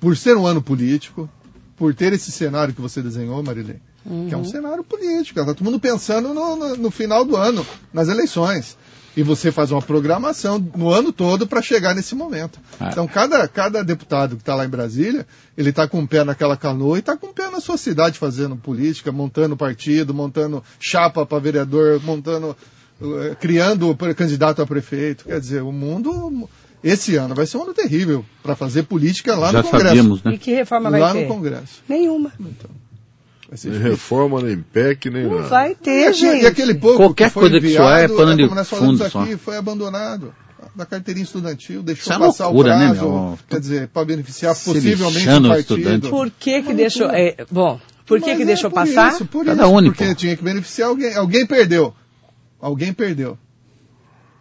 Por 0.00 0.16
ser 0.16 0.36
um 0.36 0.46
ano 0.46 0.62
político, 0.62 1.28
por 1.76 1.94
ter 1.94 2.12
esse 2.12 2.32
cenário 2.32 2.74
que 2.74 2.80
você 2.80 3.02
desenhou, 3.02 3.42
Marilene, 3.42 3.80
que 4.28 4.34
é 4.34 4.36
um 4.36 4.44
cenário 4.44 4.82
político. 4.82 5.40
Está 5.40 5.54
todo 5.54 5.64
mundo 5.64 5.78
pensando 5.78 6.32
no, 6.32 6.56
no, 6.56 6.76
no 6.76 6.90
final 6.90 7.24
do 7.24 7.36
ano, 7.36 7.66
nas 7.92 8.08
eleições. 8.08 8.76
E 9.16 9.22
você 9.22 9.50
faz 9.50 9.72
uma 9.72 9.80
programação 9.80 10.58
no 10.76 10.90
ano 10.90 11.10
todo 11.10 11.46
para 11.46 11.62
chegar 11.62 11.94
nesse 11.94 12.14
momento. 12.14 12.60
Ah. 12.78 12.90
Então, 12.92 13.08
cada, 13.08 13.48
cada 13.48 13.82
deputado 13.82 14.36
que 14.36 14.42
está 14.42 14.54
lá 14.54 14.66
em 14.66 14.68
Brasília, 14.68 15.26
ele 15.56 15.70
está 15.70 15.88
com 15.88 16.00
um 16.00 16.06
pé 16.06 16.22
naquela 16.22 16.54
canoa 16.54 16.98
e 16.98 17.00
está 17.00 17.16
com 17.16 17.28
um 17.28 17.32
pé 17.32 17.50
na 17.50 17.58
sua 17.58 17.78
cidade 17.78 18.18
fazendo 18.18 18.56
política, 18.56 19.10
montando 19.10 19.56
partido, 19.56 20.12
montando 20.12 20.62
chapa 20.78 21.24
para 21.24 21.38
vereador, 21.38 21.98
montando, 22.04 22.54
eh, 23.00 23.34
criando 23.40 23.96
candidato 24.14 24.60
a 24.60 24.66
prefeito. 24.66 25.24
Quer 25.24 25.40
dizer, 25.40 25.62
o 25.62 25.72
mundo, 25.72 26.46
esse 26.88 27.16
ano 27.16 27.34
vai 27.34 27.46
ser 27.46 27.56
um 27.58 27.62
ano 27.62 27.74
terrível 27.74 28.24
para 28.42 28.54
fazer 28.56 28.84
política 28.84 29.34
lá 29.36 29.50
Já 29.52 29.58
no 29.62 29.64
Congresso. 29.64 29.86
sabíamos, 29.88 30.22
né? 30.22 30.34
E 30.34 30.38
que 30.38 30.52
reforma 30.54 30.90
vai 30.90 31.00
Lá 31.00 31.12
ter? 31.12 31.22
no 31.22 31.28
Congresso. 31.28 31.82
Nenhuma. 31.88 32.32
Vai 33.48 33.56
ser 33.58 33.70
Nem 33.70 33.80
reforma, 33.80 34.42
nem 34.42 34.58
PEC, 34.58 35.08
nem 35.10 35.22
Não 35.24 35.36
nada. 35.36 35.48
vai 35.48 35.70
E, 35.72 35.74
ter, 35.76 36.08
aqui- 36.08 36.18
gente. 36.18 36.42
e 36.42 36.46
aquele 36.46 36.74
pouco 36.74 36.96
Qualquer 36.98 37.28
que 37.28 37.34
foi 37.34 37.42
coisa 37.42 37.60
que 37.60 37.66
enviado, 37.66 37.84
soar 37.86 38.00
é 38.00 38.08
pano 38.08 38.36
de 38.36 38.42
como 38.44 38.54
nós 38.54 38.68
falamos 38.68 38.98
fundo 39.00 39.10
só. 39.10 39.20
aqui, 39.22 39.36
foi 39.36 39.56
abandonado. 39.56 40.34
Da 40.74 40.84
carteirinha 40.84 41.22
estudantil, 41.24 41.82
deixou 41.82 42.12
Isso 42.12 42.22
é 42.22 42.26
passar 42.26 42.46
loucura, 42.48 42.74
o 42.74 42.78
né, 42.78 42.86
prazo, 42.88 43.02
meu? 43.08 43.38
quer 43.48 43.60
dizer, 43.60 43.88
para 43.88 44.04
beneficiar 44.04 44.54
Se 44.54 44.64
possivelmente 44.64 45.28
o 45.28 45.38
o 45.38 45.48
partido. 45.48 45.58
estudante. 45.60 46.08
Por 46.08 46.30
que 46.30 46.62
que 46.62 46.74
deixou... 46.74 47.08
é, 47.10 47.36
bom, 47.50 47.80
por 48.04 48.18
que 48.20 48.26
Mas 48.28 48.36
que 48.36 48.42
é 48.42 48.46
deixou 48.46 48.70
por 48.70 48.74
passar? 48.76 49.12
Isso, 49.12 49.24
por 49.26 49.44
Cada 49.44 49.62
isso, 49.64 49.72
único. 49.72 49.96
porque 49.96 50.14
tinha 50.14 50.36
que 50.36 50.42
beneficiar 50.42 50.88
alguém. 50.88 51.14
Alguém 51.14 51.46
perdeu. 51.46 51.94
Alguém 52.60 52.92
perdeu. 52.92 53.38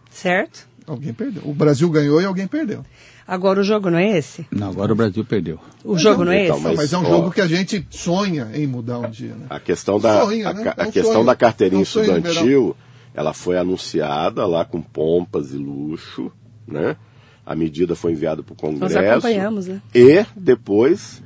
Certo? 0.10 0.68
Alguém 0.88 1.14
perdeu. 1.14 1.42
O 1.46 1.54
Brasil 1.54 1.90
ganhou 1.90 2.22
e 2.22 2.26
alguém 2.26 2.48
perdeu. 2.48 2.86
Agora 3.28 3.60
o 3.60 3.64
jogo 3.64 3.90
não 3.90 3.98
é 3.98 4.18
esse? 4.18 4.46
Não, 4.52 4.70
agora 4.70 4.94
o 4.94 4.96
Brasil 4.96 5.26
perdeu. 5.26 5.60
O 5.84 5.98
jogo 5.98 6.24
não 6.24 6.32
é 6.32 6.46
então, 6.46 6.58
esse? 6.58 6.64
Mas, 6.64 6.78
Mas, 6.78 6.94
é 6.94 6.98
um 6.98 7.06
ó, 7.06 7.10
jogo 7.10 7.32
que 7.32 7.42
a 7.42 7.48
gente 7.48 7.88
sonha 7.90 8.50
em 8.54 8.68
mudar 8.68 9.00
um 9.00 9.10
dia, 9.10 9.34
né? 9.34 9.48
A 9.50 9.60
questão 9.60 10.00
da, 10.00 10.22
Sonho, 10.22 10.48
a, 10.48 10.54
né? 10.54 10.74
a 10.78 10.84
um 10.84 10.92
questão 10.92 11.14
sonho. 11.14 11.26
da 11.26 11.36
carteirinha 11.36 11.82
estudantil, 11.82 12.76
ela 13.16 13.34
foi 13.34 13.58
anunciada 13.58 14.46
lá 14.46 14.64
com 14.64 14.80
pompas 14.80 15.54
e 15.54 15.58
luxo, 15.58 16.32
né? 16.68 16.96
A 17.44 17.56
medida 17.56 17.96
foi 17.96 18.12
enviada 18.12 18.44
para 18.44 18.54
o 18.54 18.72
Nós 18.72 18.94
Congresso. 18.94 19.10
acompanhamos, 19.10 19.68
né? 19.68 19.82
E 19.94 20.24
depois, 20.36 21.24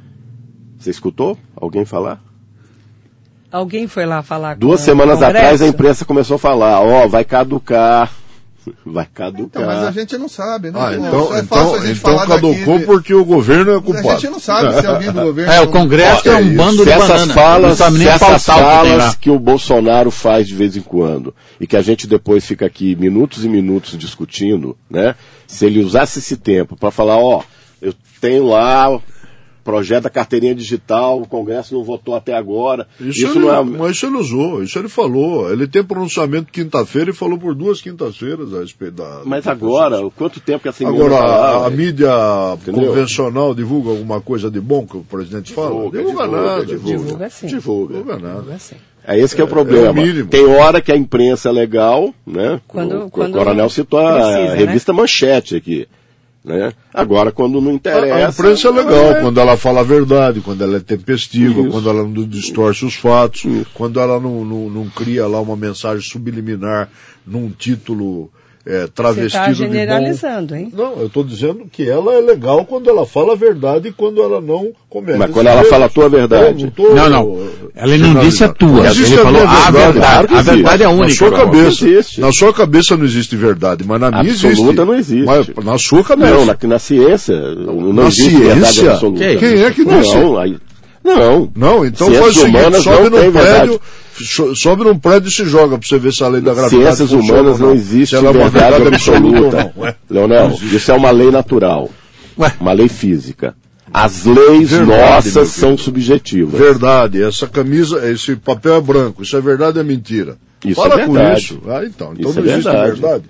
você 0.78 0.90
escutou 0.90 1.38
alguém 1.54 1.84
falar? 1.84 2.24
Alguém 3.52 3.88
foi 3.88 4.06
lá 4.06 4.22
falar 4.22 4.54
com 4.54 4.60
Duas 4.60 4.80
semanas 4.80 5.22
atrás 5.22 5.62
a 5.62 5.68
imprensa 5.68 6.06
começou 6.06 6.36
a 6.36 6.40
falar, 6.40 6.82
ó, 6.82 7.08
vai 7.08 7.26
caducar, 7.26 8.14
vai 8.86 9.06
caducar. 9.06 9.46
Então, 9.46 9.66
mas 9.66 9.84
a 9.84 9.92
gente 9.92 10.18
não 10.18 10.28
sabe, 10.30 10.72
né? 10.72 10.80
Ah, 10.82 10.92
Não, 10.92 11.08
então, 11.08 11.28
só 11.28 11.36
é 11.38 11.44
fácil 11.44 11.66
a 11.66 11.78
então, 11.78 11.86
gente 11.88 11.98
então 12.00 12.14
falar 12.14 12.28
caducou 12.28 12.74
daqui, 12.76 12.86
porque 12.86 13.14
o 13.14 13.26
governo 13.26 13.72
é 13.72 13.78
A 13.78 13.82
culpado. 13.82 14.10
gente 14.22 14.32
não 14.32 14.40
sabe 14.40 14.80
se 14.82 14.88
alguém 14.88 15.12
do 15.12 15.22
governo... 15.22 15.52
É, 15.54 15.62
o 15.62 15.68
Congresso 15.68 16.24
Ó, 16.28 16.32
é 16.32 16.36
um 16.38 16.42
isso. 16.48 16.56
bando 16.56 16.84
de 16.86 16.92
essas 16.92 17.08
banana. 17.08 17.34
falas, 17.34 17.78
se 17.78 18.08
essas 18.08 18.46
que 18.46 18.52
falas 18.52 18.98
lá. 18.98 19.16
que 19.20 19.30
o 19.30 19.40
Bolsonaro 19.40 20.12
faz 20.12 20.48
de 20.48 20.56
vez 20.56 20.76
em 20.78 20.82
quando 20.82 21.34
e 21.60 21.68
que 21.68 21.76
a 21.78 21.82
gente 21.82 22.08
depois 22.08 22.46
fica 22.46 22.66
aqui 22.66 22.96
minutos 22.96 23.44
e 23.46 23.50
minutos 23.50 23.98
discutindo, 23.98 24.78
né? 24.90 25.16
Se 25.48 25.66
ele 25.66 25.80
usasse 25.84 26.20
esse 26.20 26.38
tempo 26.38 26.76
para 26.76 26.92
falar, 26.92 27.18
ó, 27.18 27.42
eu 27.82 27.94
tenho 28.22 28.48
lá 28.48 29.00
projeto 29.70 30.04
da 30.04 30.10
carteirinha 30.10 30.56
digital, 30.56 31.22
o 31.22 31.28
Congresso 31.28 31.76
não 31.76 31.84
votou 31.84 32.16
até 32.16 32.34
agora. 32.34 32.88
Isso, 33.00 33.28
ele, 33.28 33.40
não 33.40 33.54
é... 33.54 33.64
Mas 33.64 33.98
isso 33.98 34.08
ele 34.08 34.18
usou, 34.18 34.64
isso 34.64 34.80
ele 34.80 34.90
falou. 34.90 35.52
Ele 35.52 35.68
tem 35.68 35.84
pronunciamento 35.84 36.52
quinta-feira 36.52 37.12
e 37.12 37.14
falou 37.14 37.38
por 37.38 37.54
duas 37.54 37.80
quintas-feiras 37.80 38.54
a 38.54 38.62
respeito 38.62 38.96
da. 38.96 39.22
Mas 39.26 39.48
agora, 39.48 39.98
quanto 40.16 40.40
tempo 40.40 40.64
que 40.64 40.70
essa 40.70 40.88
Agora, 40.88 41.16
a, 41.16 41.68
a, 41.68 41.70
mídia 41.70 42.10
Entendeu? 42.56 42.90
convencional 42.90 43.54
divulga 43.54 43.92
alguma 43.92 44.20
coisa 44.20 44.50
de 44.50 44.60
bom 44.60 44.88
que 44.88 44.98
o 44.98 45.04
presidente 45.04 45.54
fala? 45.54 45.70
Divulga, 45.70 46.00
divulga, 46.00 46.24
divulga 46.24 46.42
nada. 46.42 46.66
Divulga, 46.66 46.98
divulga 46.98 47.30
sim. 47.30 47.48
Divulga. 47.48 47.94
divulga 47.94 48.20
nada. 48.20 48.40
Divulga 48.40 48.60
sim. 48.60 48.76
É 49.06 49.18
esse 49.18 49.36
que 49.36 49.42
é, 49.42 49.44
é 49.44 49.46
o 49.46 49.48
problema. 49.48 50.02
É 50.02 50.22
o 50.22 50.28
Tem 50.28 50.46
hora 50.46 50.82
que 50.82 50.92
a 50.92 50.98
imprensa 50.98 51.50
é 51.50 51.52
legal, 51.52 52.14
né? 52.26 52.60
Quando, 52.68 53.06
o, 53.06 53.10
quando 53.10 53.36
o 53.36 53.38
Coronel 53.38 53.70
citou 53.70 54.00
precisa, 54.00 54.52
a 54.52 54.56
revista 54.56 54.92
né? 54.92 55.00
Manchete 55.00 55.56
aqui. 55.56 55.88
Né? 56.44 56.74
Agora, 56.94 57.32
quando 57.32 57.60
não 57.60 57.74
interessa. 57.74 58.28
A, 58.28 58.30
imprensa 58.30 58.68
é 58.70 58.72
legal, 58.72 59.12
é... 59.12 59.22
quando 59.22 59.40
ela 59.40 59.58
fala 59.58 59.82
a 59.82 59.84
verdade, 59.84 60.40
quando 60.40 60.64
ela 60.64 60.78
é 60.78 60.80
tempestiva, 60.80 61.62
Isso. 61.62 61.70
quando 61.70 61.90
ela 61.90 62.04
não 62.04 62.14
distorce 62.26 62.86
os 62.86 62.96
fatos, 62.96 63.44
Isso. 63.44 63.68
quando 63.74 64.00
ela 64.00 64.20
não, 64.20 64.46
não, 64.46 64.70
não 64.70 64.90
cria 64.90 65.28
lá 65.28 65.40
uma 65.42 65.58
mensagem 65.58 66.02
subliminar 66.02 66.90
num 67.28 67.50
título 67.50 68.32
é, 68.70 68.86
travestido 68.86 69.32
Você 69.32 69.50
tá 69.50 69.54
generalizando, 69.54 70.56
hein? 70.56 70.72
Não, 70.72 71.00
eu 71.00 71.08
estou 71.08 71.24
dizendo 71.24 71.66
que 71.72 71.90
ela 71.90 72.14
é 72.14 72.22
legal 72.22 72.64
quando 72.66 72.88
ela 72.88 73.04
fala 73.04 73.34
a 73.34 73.36
verdade 73.36 73.88
e 73.88 73.92
quando 73.92 74.22
ela 74.22 74.40
não 74.40 74.72
comete. 74.88 75.18
Mas 75.18 75.32
quando 75.32 75.48
ela 75.48 75.64
fala 75.64 75.86
a 75.86 75.90
tua 75.90 76.08
verdade. 76.08 76.66
Não, 76.66 76.72
tô, 76.72 76.94
não, 76.94 77.10
não. 77.10 77.48
Ela 77.74 77.98
não 77.98 78.20
disse 78.20 78.44
a 78.44 78.50
tua. 78.50 78.88
Ele 78.88 79.18
falou 79.18 79.42
a 79.42 79.72
verdade. 79.72 80.34
A 80.36 80.42
verdade 80.44 80.84
é 80.84 80.86
a 80.86 80.90
única. 80.90 81.08
Na 81.08 81.16
sua 81.16 81.32
cabeça, 81.32 82.22
na 82.22 82.32
sua 82.32 82.54
cabeça 82.54 82.96
não 82.96 83.06
existe 83.06 83.36
verdade, 83.36 83.84
mas 83.88 84.00
na 84.00 84.12
minha 84.12 84.24
existe. 84.24 84.48
Absoluta 84.48 84.86
não 84.86 84.94
existe. 84.94 85.26
Mas 85.26 85.48
na 85.66 85.78
sua 85.80 86.04
cabeça. 86.04 86.32
Não, 86.32 86.46
na, 86.46 86.58
na 86.62 86.80
ciência 86.80 87.36
não 87.56 87.92
na 87.92 88.04
existe 88.04 88.30
ciência? 88.30 88.54
verdade 88.54 88.90
absoluta. 88.90 89.36
Quem 89.36 89.64
é 89.64 89.72
que 89.72 89.84
não? 89.84 90.60
Não, 91.04 91.18
não. 91.18 91.52
Não, 91.56 91.86
então 91.86 92.14
faz 92.14 92.38
o 92.38 92.40
seguinte, 92.42 92.84
sobe 92.84 93.10
num 93.10 93.32
prédio, 93.32 93.82
sobe 94.56 94.84
num 94.84 94.98
prédio 94.98 95.30
e 95.30 95.32
se 95.32 95.46
joga 95.46 95.78
para 95.78 95.88
você 95.88 95.98
ver 95.98 96.14
se 96.14 96.24
a 96.24 96.28
lei 96.28 96.42
da 96.42 96.54
gravidade 96.54 96.96
Ciências 96.96 97.12
humanas 97.12 97.60
não, 97.60 97.74
existe 97.74 98.16
ela 98.16 98.32
verdade, 98.32 98.82
verdade 98.82 98.96
absoluta. 98.96 99.74
Não, 99.76 99.96
Leonel, 100.10 100.58
isso 100.62 100.92
é 100.92 100.94
uma 100.94 101.12
lei 101.12 101.32
natural. 101.32 101.90
Ué. 102.38 102.54
Uma 102.60 102.74
lei 102.74 102.88
física. 102.88 103.56
As 103.92 104.26
leis 104.26 104.70
verdade, 104.70 105.02
nossas 105.02 105.50
são 105.50 105.78
subjetivas. 105.78 106.60
Verdade, 106.60 107.24
essa 107.24 107.48
camisa, 107.48 108.08
esse 108.10 108.36
papel 108.36 108.76
é 108.76 108.82
branco, 108.82 109.24
isso 109.24 109.36
é 109.36 109.42
verdade 109.42 109.78
ou 109.80 109.84
é 109.84 109.88
mentira? 109.88 110.38
Isso 110.64 110.76
Fala 110.76 110.94
é 110.96 110.98
verdade. 111.06 111.30
com 111.30 111.38
isso. 111.38 111.62
Ah, 111.68 111.86
então, 111.86 112.14
então 112.14 112.30
Isso 112.30 112.40
não 112.40 112.48
é 112.48 112.52
existe 112.52 112.70
verdade. 112.70 113.02
verdade. 113.02 113.24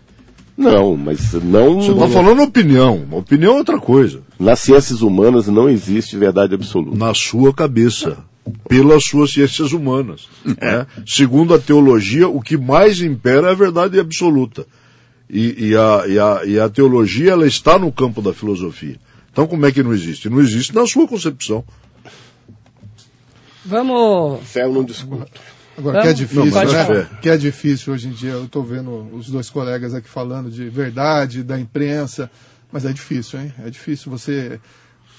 Não, 0.58 0.98
mas 0.98 1.34
não. 1.42 1.82
Você 1.82 1.92
está 1.92 2.08
falando 2.10 2.42
opinião. 2.42 3.06
Opinião 3.12 3.54
é 3.54 3.58
outra 3.60 3.80
coisa. 3.80 4.20
Nas 4.38 4.60
ciências 4.60 5.02
humanas 5.02 5.48
não 5.48 5.70
existe 5.70 6.18
verdade 6.18 6.54
absoluta. 6.54 6.98
Na 6.98 7.14
sua 7.14 7.54
cabeça. 7.54 8.18
Pelas 8.68 9.06
suas 9.06 9.32
ciências 9.32 9.72
humanas. 9.72 10.28
né? 10.46 10.86
Segundo 11.06 11.54
a 11.54 11.60
teologia, 11.60 12.28
o 12.28 12.42
que 12.42 12.58
mais 12.58 13.02
impera 13.02 13.48
é 13.48 13.52
a 13.52 13.56
verdade 13.56 14.00
absoluta. 14.00 14.66
E, 15.30 15.70
e, 15.70 15.76
a, 15.76 16.04
e, 16.08 16.20
a, 16.20 16.42
e 16.46 16.60
a 16.60 16.70
teologia, 16.70 17.32
ela 17.32 17.46
está 17.46 17.78
no 17.78 17.92
campo 17.92 18.22
da 18.22 18.34
filosofia. 18.34 19.00
Então, 19.32 19.46
como 19.46 19.66
é 19.66 19.72
que 19.72 19.84
não 19.84 19.94
existe? 19.94 20.30
Não 20.30 20.42
existe 20.42 20.74
na 20.74 20.88
sua 20.88 21.08
concepção. 21.08 21.64
Vamos. 23.64 24.42
Fé 24.44 24.64
eu 24.64 24.74
não 24.74 24.84
discuto. 24.84 25.30
Agora, 25.78 26.02
que 26.02 26.08
é 26.08 26.14
difícil, 26.14 26.46
Não, 26.46 26.66
né? 26.66 26.86
falar. 26.86 27.20
Que 27.22 27.30
é 27.30 27.38
difícil 27.38 27.94
hoje 27.94 28.08
em 28.08 28.12
dia. 28.12 28.32
Eu 28.32 28.46
estou 28.46 28.64
vendo 28.64 29.08
os 29.14 29.30
dois 29.30 29.50
colegas 29.50 29.94
aqui 29.94 30.10
falando 30.10 30.50
de 30.50 30.68
verdade, 30.70 31.42
da 31.42 31.58
imprensa, 31.58 32.30
mas 32.72 32.86
é 32.86 32.92
difícil, 32.92 33.40
hein? 33.40 33.54
É 33.64 33.70
difícil 33.70 34.12
você. 34.12 34.60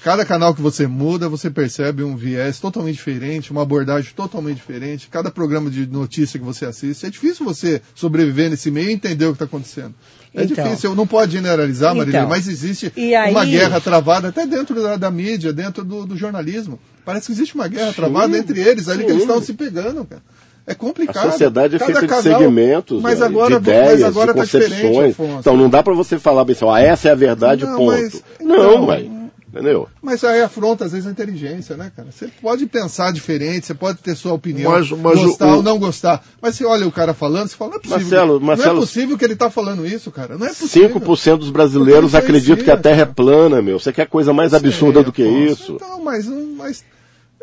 Cada 0.03 0.25
canal 0.25 0.55
que 0.55 0.63
você 0.63 0.87
muda, 0.87 1.29
você 1.29 1.51
percebe 1.51 2.03
um 2.03 2.17
viés 2.17 2.59
totalmente 2.59 2.95
diferente, 2.97 3.51
uma 3.53 3.63
abordagem 3.63 4.11
totalmente 4.17 4.57
diferente. 4.57 5.09
Cada 5.11 5.31
programa 5.31 5.69
de 5.71 5.87
notícia 5.87 6.39
que 6.39 6.45
você 6.45 6.65
assiste, 6.65 7.05
é 7.05 7.11
difícil 7.11 7.45
você 7.45 7.83
sobreviver 7.95 8.49
nesse 8.49 8.71
meio 8.71 8.89
e 8.89 8.93
entender 8.95 9.27
o 9.27 9.29
que 9.29 9.35
está 9.35 9.45
acontecendo. 9.45 9.95
É 10.35 10.45
Então. 10.45 10.65
difícil, 10.65 10.95
não 10.95 11.07
pode 11.07 11.33
generalizar, 11.33 11.95
Marília, 11.95 12.21
Então. 12.21 12.31
mas 12.31 12.49
existe 12.49 12.91
E 12.97 13.15
aí- 13.15 13.31
uma 13.31 13.45
guerra 13.45 13.79
travada 13.81 14.29
até 14.29 14.47
dentro 14.47 14.81
da, 14.83 14.97
da 14.97 15.11
mídia, 15.11 15.53
dentro 15.53 15.85
do, 15.85 16.07
do 16.07 16.17
jornalismo. 16.17 16.79
Parece 17.05 17.27
que 17.27 17.33
existe 17.33 17.55
uma 17.55 17.69
guerra 17.69 17.93
travada 17.93 18.39
entre 18.39 18.61
eles, 18.61 18.89
ali 18.89 19.01
que 19.01 19.07
sim. 19.09 19.11
eles 19.17 19.23
estão 19.23 19.43
se 19.43 19.53
pegando, 19.53 20.05
cara. 20.07 20.23
É 20.67 20.75
complicado. 20.75 21.27
A 21.29 21.33
sociedade 21.33 21.77
é 21.77 21.79
Cada 21.79 21.93
feita 21.93 22.01
de 22.03 22.23
canal- 22.23 22.39
segmentos, 22.41 23.03
mas 23.03 23.19
né, 23.19 23.27
agora, 23.27 23.51
de 23.61 23.69
ideias, 23.69 24.01
mas 24.01 24.03
agora 24.05 24.33
de 24.33 24.39
tá 24.39 24.45
diferente, 24.45 24.71
concepções. 24.83 25.11
Afonso. 25.13 25.39
então 25.41 25.57
não 25.57 25.69
dá 25.69 25.83
para 25.83 25.95
você 25.95 26.19
falar 26.19 26.45
bem 26.45 26.55
assim, 26.55 26.65
ó, 26.65 26.77
essa 26.77 27.09
é 27.09 27.13
a 27.13 27.15
verdade, 27.17 27.65
Não, 27.67 27.77
ponto. 27.77 27.91
mas- 28.01 28.23
não, 28.41 28.55
então- 28.57 28.87
mas, 28.87 29.20
entendeu? 29.53 29.89
Mas 30.01 30.23
aí 30.25 30.41
afronta, 30.43 30.85
às 30.85 30.93
vezes, 30.93 31.07
a 31.07 31.11
inteligência, 31.11 31.77
né, 31.77 31.91
cara? 31.95 32.09
Você 32.11 32.29
pode 32.41 32.67
pensar 32.67 33.13
diferente, 33.13 33.67
você 33.67 33.75
pode 33.75 33.99
ter 33.99 34.15
sua 34.15 34.33
opinião, 34.33 34.71
Mas- 34.73 34.91
mas 34.91 35.19
gostar 35.19 35.47
o- 35.53 35.57
ou 35.57 35.63
não 35.63 35.79
gostar. 35.79 36.25
Mas 36.41 36.55
você 36.57 36.65
olha 36.65 36.87
o 36.87 36.93
cara 36.93 37.13
falando, 37.13 37.49
você 37.49 37.57
fala, 37.57 37.71
não 37.73 37.77
é 37.79 37.81
possível. 37.81 38.01
Marcelo, 38.01 38.33
não 38.41 38.47
Marcelo- 38.47 38.79
é 38.79 38.81
possível 38.81 39.19
que 39.19 39.25
ele 39.25 39.37
tá 39.37 39.51
falando 39.51 39.87
isso, 39.87 40.11
cara. 40.11 40.39
Não 40.39 40.47
é 40.47 40.51
possível. 40.51 40.89
5% 40.89 41.39
dos 41.41 41.51
brasileiros 41.51 42.15
acreditam 42.15 42.65
que 42.65 42.71
a 42.71 42.77
Terra 42.77 43.03
é 43.03 43.07
plana, 43.07 43.61
meu. 43.61 43.79
Você 43.79 43.93
quer 43.93 44.07
coisa 44.07 44.33
mais 44.33 44.55
absurda 44.55 45.03
do 45.03 45.13
que 45.13 45.23
Afonso. 45.23 45.53
isso? 45.53 45.73
Então, 45.77 46.03
mas, 46.03 46.27
mas 46.27 46.85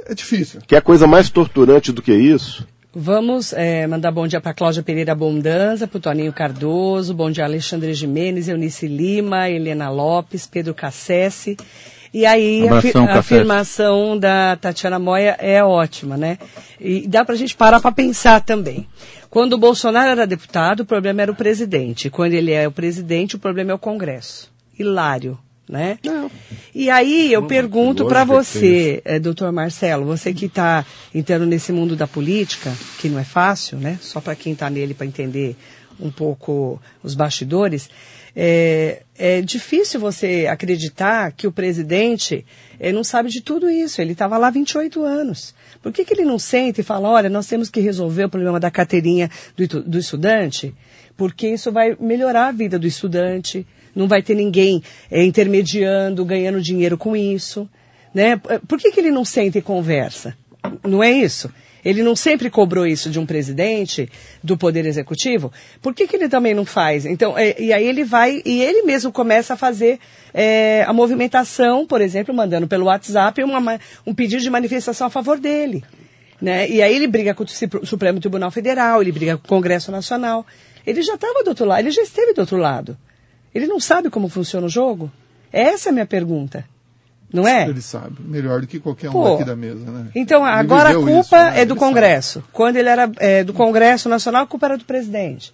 é 0.05 0.13
difícil. 0.13 0.61
Quer 0.65 0.81
coisa 0.81 1.05
mais 1.05 1.29
torturante 1.29 1.91
do 1.91 2.01
que 2.01 2.13
isso? 2.13 2.65
Vamos 2.99 3.53
eh, 3.53 3.85
mandar 3.85 4.11
bom 4.11 4.25
dia 4.25 4.41
para 4.41 4.55
Cláudia 4.55 4.81
Pereira 4.81 5.13
Bondanza, 5.13 5.85
para 5.87 5.97
o 5.97 6.01
Toninho 6.01 6.33
Cardoso, 6.33 7.13
bom 7.13 7.29
dia 7.29 7.43
Alexandre 7.43 7.93
Jimenez, 7.93 8.47
Eunice 8.47 8.87
Lima, 8.87 9.47
Helena 9.47 9.87
Lopes, 9.89 10.47
Pedro 10.47 10.73
Cassese. 10.73 11.57
E 12.17 12.25
aí 12.25 12.63
a, 12.63 12.65
Abração, 12.65 13.03
a 13.03 13.07
Cassese. 13.07 13.19
afirmação 13.19 14.17
da 14.17 14.55
Tatiana 14.55 14.97
Moia 14.97 15.37
é 15.39 15.63
ótima, 15.63 16.17
né? 16.17 16.39
E 16.81 17.07
dá 17.07 17.23
para 17.23 17.35
a 17.35 17.37
gente 17.37 17.55
parar 17.55 17.79
para 17.79 17.91
pensar 17.91 18.41
também. 18.41 18.87
Quando 19.29 19.53
o 19.53 19.57
Bolsonaro 19.59 20.09
era 20.09 20.25
deputado, 20.25 20.79
o 20.79 20.85
problema 20.85 21.21
era 21.21 21.31
o 21.31 21.35
presidente. 21.35 22.09
Quando 22.09 22.33
ele 22.33 22.51
é 22.51 22.67
o 22.67 22.71
presidente, 22.71 23.35
o 23.35 23.39
problema 23.39 23.69
é 23.69 23.75
o 23.75 23.77
Congresso. 23.77 24.51
Hilário, 24.79 25.37
né? 25.69 25.99
E 26.73 26.89
aí 26.89 27.31
eu 27.31 27.45
pergunto 27.45 28.01
que 28.01 28.09
para 28.09 28.23
você, 28.23 28.99
eh, 29.05 29.19
doutor 29.19 29.51
Marcelo, 29.51 30.03
você 30.03 30.33
que 30.33 30.47
está 30.47 30.83
entrando 31.13 31.45
nesse 31.45 31.71
mundo 31.71 31.95
da 31.95 32.07
política, 32.07 32.73
que 32.97 33.09
não 33.09 33.19
é 33.19 33.23
fácil, 33.23 33.77
né? 33.77 33.99
Só 34.01 34.19
para 34.19 34.33
quem 34.33 34.53
está 34.53 34.71
nele 34.71 34.95
para 34.95 35.05
entender 35.05 35.55
um 35.99 36.09
pouco 36.09 36.81
os 37.03 37.13
bastidores, 37.13 37.87
é, 38.39 39.01
é 39.17 39.41
difícil 39.41 39.99
você 39.99 40.45
acreditar 40.47 41.31
que 41.31 41.47
o 41.47 41.51
presidente 41.51 42.45
eh, 42.79 42.91
não 42.91 43.03
sabe 43.03 43.29
de 43.29 43.41
tudo 43.41 43.67
isso. 43.67 43.99
Ele 43.99 44.11
estava 44.11 44.37
lá 44.37 44.49
há 44.49 44.51
28 44.51 45.03
anos. 45.03 45.55
Por 45.81 45.91
que, 45.91 46.05
que 46.05 46.13
ele 46.13 46.23
não 46.23 46.37
senta 46.37 46.79
e 46.79 46.83
fala, 46.83 47.09
olha, 47.09 47.29
nós 47.29 47.47
temos 47.47 47.67
que 47.67 47.79
resolver 47.79 48.25
o 48.25 48.29
problema 48.29 48.59
da 48.59 48.69
carteirinha 48.69 49.27
do, 49.55 49.81
do 49.81 49.97
estudante? 49.97 50.71
Porque 51.17 51.47
isso 51.47 51.71
vai 51.71 51.97
melhorar 51.99 52.49
a 52.49 52.51
vida 52.51 52.77
do 52.77 52.85
estudante, 52.85 53.65
não 53.95 54.07
vai 54.07 54.21
ter 54.21 54.35
ninguém 54.35 54.83
eh, 55.09 55.23
intermediando, 55.25 56.23
ganhando 56.23 56.61
dinheiro 56.61 56.95
com 56.95 57.15
isso. 57.15 57.67
Né? 58.13 58.37
Por 58.67 58.77
que, 58.77 58.91
que 58.91 58.99
ele 58.99 59.09
não 59.09 59.25
senta 59.25 59.57
e 59.57 59.63
conversa? 59.63 60.37
Não 60.83 61.03
é 61.03 61.11
isso? 61.11 61.51
Ele 61.87 62.03
não 62.03 62.17
sempre 62.17 62.49
cobrou 62.49 62.85
isso 62.85 63.09
de 63.09 63.17
um 63.17 63.25
presidente 63.25 64.09
do 64.43 64.57
Poder 64.57 64.85
Executivo? 64.85 65.53
Por 65.81 65.93
que, 65.93 66.05
que 66.05 66.17
ele 66.17 66.27
também 66.27 66.53
não 66.53 66.65
faz? 66.65 67.05
Então, 67.05 67.37
é, 67.37 67.55
e 67.57 67.71
aí 67.71 67.87
ele 67.87 68.03
vai, 68.03 68.41
e 68.45 68.61
ele 68.61 68.81
mesmo 68.81 69.09
começa 69.09 69.53
a 69.53 69.57
fazer 69.57 69.97
é, 70.33 70.83
a 70.85 70.91
movimentação, 70.91 71.87
por 71.87 72.01
exemplo, 72.01 72.33
mandando 72.35 72.67
pelo 72.67 72.87
WhatsApp 72.87 73.41
uma 73.41 73.61
ma- 73.61 73.79
um 74.05 74.13
pedido 74.13 74.41
de 74.43 74.49
manifestação 74.49 75.07
a 75.07 75.09
favor 75.09 75.39
dele. 75.39 75.81
Né? 76.41 76.69
E 76.69 76.81
aí 76.81 76.93
ele 76.93 77.07
briga 77.07 77.33
com 77.33 77.45
o 77.45 77.85
Supremo 77.85 78.19
Tribunal 78.19 78.51
Federal, 78.51 79.01
ele 79.01 79.13
briga 79.13 79.37
com 79.37 79.45
o 79.45 79.47
Congresso 79.47 79.89
Nacional. 79.89 80.45
Ele 80.85 81.01
já 81.01 81.15
estava 81.15 81.41
do 81.41 81.47
outro 81.51 81.65
lado, 81.65 81.79
ele 81.79 81.91
já 81.91 82.01
esteve 82.01 82.33
do 82.33 82.41
outro 82.41 82.57
lado. 82.57 82.97
Ele 83.55 83.65
não 83.65 83.79
sabe 83.79 84.09
como 84.09 84.27
funciona 84.27 84.67
o 84.67 84.69
jogo? 84.69 85.09
Essa 85.53 85.87
é 85.87 85.91
a 85.91 85.93
minha 85.93 86.05
pergunta. 86.05 86.65
Não 87.31 87.45
é? 87.47 87.67
Ele 87.67 87.81
sabe, 87.81 88.15
melhor 88.21 88.61
do 88.61 88.67
que 88.67 88.79
qualquer 88.79 89.09
um 89.09 89.13
Pô, 89.13 89.35
aqui 89.35 89.43
da 89.43 89.55
mesa, 89.55 89.79
né? 89.91 90.07
Então, 90.15 90.43
Ele 90.47 90.55
agora 90.55 90.91
a 90.91 90.93
culpa 90.93 91.19
isso, 91.19 91.35
né? 91.35 91.61
é 91.61 91.65
do 91.65 91.73
Ele 91.73 91.79
Congresso. 91.79 92.43
Quando 92.53 92.77
ele 92.77 92.87
era 92.87 93.11
é, 93.17 93.43
do 93.43 93.51
Congresso 93.53 94.07
Nacional, 94.07 94.43
a 94.43 94.47
culpa 94.47 94.67
era 94.67 94.77
do 94.77 94.85
presidente. 94.85 95.53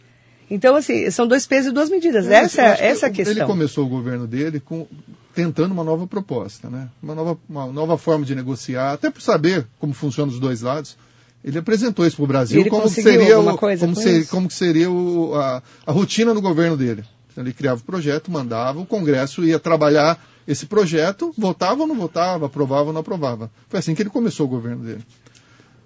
Então, 0.51 0.75
assim, 0.75 1.09
são 1.09 1.25
dois 1.25 1.47
pesos 1.47 1.71
e 1.71 1.73
duas 1.73 1.89
medidas. 1.89 2.25
sabe. 2.25 2.35
essa 2.35 2.61
Eu 2.61 2.65
é, 2.65 2.75
que 2.75 2.83
essa 2.83 3.05
é 3.05 3.07
a 3.07 3.09
Ele 3.11 3.23
questão. 3.25 3.47
começou 3.47 3.85
o 3.85 3.89
governo 3.89 4.27
dele 4.27 4.59
com, 4.59 4.85
tentando 5.33 5.71
uma 5.71 5.83
nova 5.83 6.05
proposta, 6.05 6.69
né? 6.69 6.89
Uma 7.01 7.15
nova, 7.15 7.37
uma 7.49 7.65
nova 7.65 7.97
forma 7.97 8.23
de 8.23 8.35
negociar, 8.35 8.93
até 8.93 9.09
por 9.09 9.21
saber 9.21 9.65
como 9.79 9.93
funciona 9.93 10.31
os 10.31 10.39
dois 10.39 10.61
lados. 10.61 10.95
Ele 11.43 11.57
apresentou 11.57 12.05
isso 12.05 12.17
para 12.17 12.23
o 12.25 12.27
Brasil 12.27 12.63
como 12.69 12.87
seria, 12.87 13.39
o, 13.39 13.57
coisa 13.57 13.81
como, 13.85 13.95
com 13.95 14.01
ser- 14.01 14.27
como 14.27 14.47
que 14.47 14.53
seria 14.53 14.91
o- 14.91 15.33
a, 15.35 15.63
a 15.87 15.91
rotina 15.91 16.35
do 16.35 16.41
governo 16.41 16.77
dele. 16.77 17.03
Ele 17.35 17.51
criava 17.51 17.81
o 17.81 17.83
projeto, 17.83 18.29
mandava, 18.31 18.79
o 18.79 18.85
Congresso 18.85 19.43
ia 19.43 19.57
trabalhar 19.57 20.23
esse 20.47 20.65
projeto, 20.65 21.33
votava 21.37 21.81
ou 21.81 21.87
não 21.87 21.95
votava, 21.95 22.45
aprovava 22.47 22.85
ou 22.87 22.93
não 22.93 23.01
aprovava. 23.01 23.49
Foi 23.69 23.79
assim 23.79 23.93
que 23.95 24.01
ele 24.01 24.09
começou 24.09 24.45
o 24.45 24.49
governo 24.49 24.83
dele. 24.83 25.01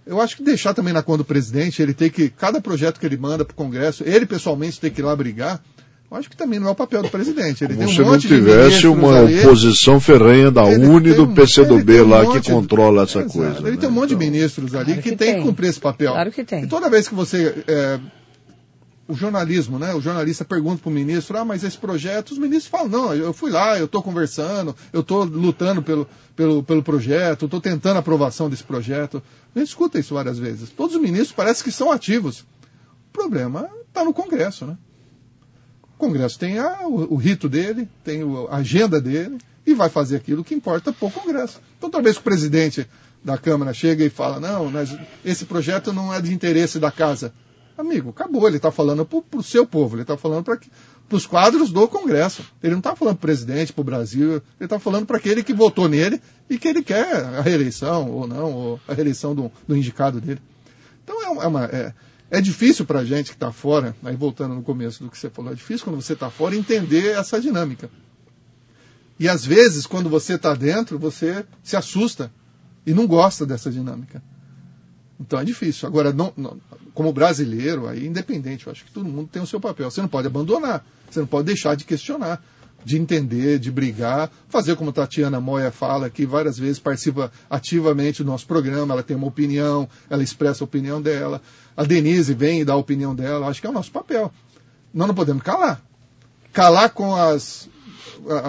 Eu 0.06 0.22
acho 0.22 0.38
que 0.38 0.44
deixar 0.44 0.74
também 0.74 0.94
na 0.94 1.04
conta 1.04 1.20
do 1.20 1.26
presidente, 1.26 1.82
ele 1.82 1.94
tem 1.94 2.10
que, 2.10 2.30
cada 2.30 2.62
projeto 2.62 3.00
que 3.00 3.06
ele 3.06 3.18
manda 3.18 3.44
para 3.44 3.54
o 3.54 3.56
Congresso, 3.56 4.04
ele 4.06 4.26
pessoalmente 4.26 4.80
tem 4.80 4.90
que 4.90 5.02
ir 5.02 5.04
lá 5.04 5.16
brigar, 5.16 5.62
Eu 6.10 6.16
acho 6.16 6.30
que 6.30 6.38
também 6.38 6.58
não 6.58 6.70
é 6.70 6.72
o 6.72 6.76
papel 6.76 7.02
do 7.04 7.10
presidente. 7.10 7.66
Ele 7.66 7.74
Como 7.76 7.86
tem 7.86 7.94
um 7.94 7.98
se 7.98 8.02
não 8.02 8.12
monte 8.14 8.22
de 8.22 8.28
tivesse 8.30 8.88
uma 8.88 9.20
ali. 9.20 9.40
oposição 9.42 10.00
ferrenha 10.00 10.50
da 10.50 10.64
Ele 10.64 10.86
UNE 10.86 11.10
e 11.10 11.14
do 11.14 11.28
PCdoB 11.28 12.00
um 12.02 12.08
lá 12.10 12.24
monte 12.24 12.36
que 12.36 12.40
de- 12.48 12.52
controla 12.54 13.04
essa 13.04 13.20
Exato. 13.20 13.34
coisa. 13.34 13.60
Ele 13.60 13.72
né? 13.72 13.78
tem 13.78 13.90
um 13.90 13.92
monte 13.92 14.08
de 14.10 14.16
Então, 14.16 14.26
ministros 14.32 14.74
ali 14.74 14.86
Claro 14.86 15.02
que, 15.02 15.10
que 15.10 15.16
tem 15.18 15.36
que 15.36 15.42
cumprir 15.42 15.68
esse 15.70 15.82
papel. 15.82 16.14
Claro 16.14 16.32
que 16.32 16.46
tem. 16.46 16.64
E 16.64 16.68
toda 16.68 16.90
vez 16.90 17.10
que 17.10 17.14
você. 17.14 17.54
é, 17.68 18.00
o 19.08 19.14
jornalismo, 19.16 19.80
né? 19.80 19.94
O 19.94 20.02
jornalista 20.02 20.44
pergunta 20.44 20.82
para 20.82 20.90
o 20.90 20.94
ministro, 20.94 21.38
ah, 21.38 21.46
mas 21.46 21.64
esse 21.64 21.78
projeto, 21.78 22.32
os 22.32 22.38
ministros 22.38 22.68
falam, 22.70 22.90
não, 22.90 23.16
eu 23.16 23.32
fui 23.32 23.50
lá, 23.50 23.78
eu 23.80 23.86
estou 23.86 24.04
conversando, 24.04 24.76
eu 24.92 25.00
estou 25.02 25.24
lutando 25.24 25.82
pelo, 25.82 26.08
pelo, 26.36 26.62
pelo 26.64 26.84
projeto, 26.84 27.46
estou 27.46 27.62
tentando 27.62 27.96
a 27.96 28.00
aprovação 28.00 28.50
desse 28.50 28.64
projeto. 28.64 29.24
A 29.56 29.60
gente 29.60 29.70
escuta 29.70 29.98
isso 29.98 30.14
várias 30.14 30.38
vezes. 30.38 30.70
Todos 30.70 30.96
os 30.96 31.02
ministros 31.02 31.32
parecem 31.32 31.64
que 31.64 31.72
são 31.72 31.92
ativos. 31.92 32.42
O 32.42 33.14
problema 33.14 33.70
está 33.88 34.04
no 34.04 34.14
Congresso, 34.14 34.66
né? 34.66 34.78
O 35.96 35.98
Congresso 35.98 36.38
tem 36.38 36.60
a- 36.60 36.82
o, 36.86 37.14
o 37.14 37.16
rito 37.16 37.48
dele, 37.48 37.88
tem 38.04 38.22
a 38.50 38.58
agenda 38.58 39.00
dele 39.02 39.38
e 39.66 39.74
vai 39.74 39.90
fazer 39.90 40.18
aquilo 40.18 40.44
que 40.44 40.54
importa 40.54 40.92
para 40.94 41.08
o 41.08 41.12
Congresso. 41.12 41.60
Então, 41.78 41.90
talvez 41.90 42.18
o 42.18 42.22
presidente 42.22 42.88
da 43.24 43.38
Câmara 43.38 43.74
chega 43.74 44.04
e 44.06 44.10
fala, 44.10 44.40
não, 44.40 44.72
esse 45.26 45.46
projeto 45.46 45.92
não 45.92 46.14
é 46.14 46.22
de 46.22 46.34
interesse 46.34 46.78
da 46.78 46.92
casa. 46.92 47.34
Amigo, 47.78 48.10
acabou, 48.10 48.48
ele 48.48 48.58
está 48.58 48.72
falando 48.72 49.06
para 49.06 49.40
o 49.40 49.44
seu 49.44 49.66
povo, 49.66 49.96
ele 49.96 50.02
está 50.02 50.18
falando 50.18 50.44
para 50.44 50.60
os 51.12 51.28
quadros 51.28 51.72
do 51.72 51.88
Congresso. 51.88 52.44
Ele 52.64 52.72
não 52.72 52.80
está 52.80 52.96
falando 52.96 53.16
para 53.16 53.20
o 53.20 53.28
presidente, 53.28 53.72
para 53.72 53.82
o 53.82 53.86
Brasil, 53.86 54.34
ele 54.34 54.42
está 54.60 54.80
falando 54.80 55.06
para 55.06 55.18
aquele 55.18 55.44
que 55.44 55.54
votou 55.54 55.88
nele 55.88 56.20
e 56.50 56.58
que 56.58 56.68
ele 56.68 56.82
quer 56.82 57.24
a 57.24 57.42
reeleição 57.42 58.10
ou 58.10 58.28
não, 58.28 58.52
ou 58.52 58.80
a 58.88 58.94
reeleição 58.94 59.36
do, 59.36 59.52
do 59.68 59.78
indicado 59.78 60.20
dele. 60.20 60.42
Então 61.04 61.22
é, 61.22 61.46
é 61.46 61.48
uma, 61.48 61.66
é, 61.66 61.94
é 62.32 62.42
difícil 62.42 62.84
para 62.84 63.00
a 63.00 63.06
gente 63.06 63.30
que 63.30 63.36
está 63.36 63.52
fora, 63.52 63.96
aí 64.04 64.16
voltando 64.16 64.56
no 64.56 64.64
começo 64.64 65.04
do 65.04 65.12
que 65.12 65.18
você 65.18 65.30
falou, 65.30 65.52
é 65.52 65.56
difícil 65.56 65.86
quando 65.86 66.02
você 66.02 66.14
está 66.14 66.32
fora 66.32 66.56
entender 66.56 67.16
essa 67.16 67.40
dinâmica. 67.40 67.92
E 69.20 69.30
às 69.30 69.46
vezes, 69.46 69.86
quando 69.86 70.10
você 70.10 70.34
está 70.34 70.54
dentro, 70.54 70.98
você 71.00 71.46
se 71.64 71.76
assusta 71.76 72.32
e 72.86 72.94
não 72.94 73.06
gosta 73.08 73.46
dessa 73.46 73.70
dinâmica. 73.70 74.22
Então 75.20 75.40
é 75.40 75.44
difícil. 75.44 75.88
Agora, 75.88 76.14
não- 76.14 76.32
não- 76.38 76.58
como 76.98 77.14
brasileiro, 77.14 77.88
aí 77.88 78.08
independente, 78.08 78.66
eu 78.66 78.72
acho 78.72 78.84
que 78.84 78.92
todo 78.92 79.08
mundo 79.08 79.30
tem 79.32 79.40
o 79.40 79.46
seu 79.46 79.60
papel. 79.60 79.92
Você 79.92 80.02
não 80.02 80.08
pode 80.08 80.26
abandonar, 80.26 80.84
você 81.08 81.20
não 81.20 81.28
pode 81.28 81.46
deixar 81.46 81.76
de 81.76 81.84
questionar, 81.86 82.44
de 82.84 82.98
entender, 82.98 83.60
de 83.60 83.70
brigar, 83.70 84.32
fazer 84.50 84.76
como 84.76 84.92
Tatiana 84.92 85.40
Moia 85.40 85.70
fala, 85.70 86.10
que 86.10 86.26
várias 86.26 86.58
vezes 86.58 86.80
participa 86.80 87.32
ativamente 87.48 88.24
do 88.24 88.32
nosso 88.32 88.48
programa, 88.48 88.96
ela 88.96 89.04
tem 89.04 89.16
uma 89.16 89.28
opinião, 89.28 89.88
ela 90.10 90.24
expressa 90.24 90.64
a 90.64 90.66
opinião 90.66 91.00
dela. 91.00 91.40
A 91.78 91.84
Denise 91.84 92.34
vem 92.34 92.62
e 92.62 92.66
dá 92.66 92.74
a 92.74 92.78
opinião 92.78 93.14
dela, 93.14 93.46
acho 93.46 93.62
que 93.62 93.68
é 93.68 93.70
o 93.70 93.74
nosso 93.74 93.92
papel. 93.92 94.34
Nós 94.92 95.08
não 95.08 95.14
podemos 95.14 95.44
calar. 95.44 95.80
Calar 96.52 96.90
com 96.90 97.16
as, 97.16 97.70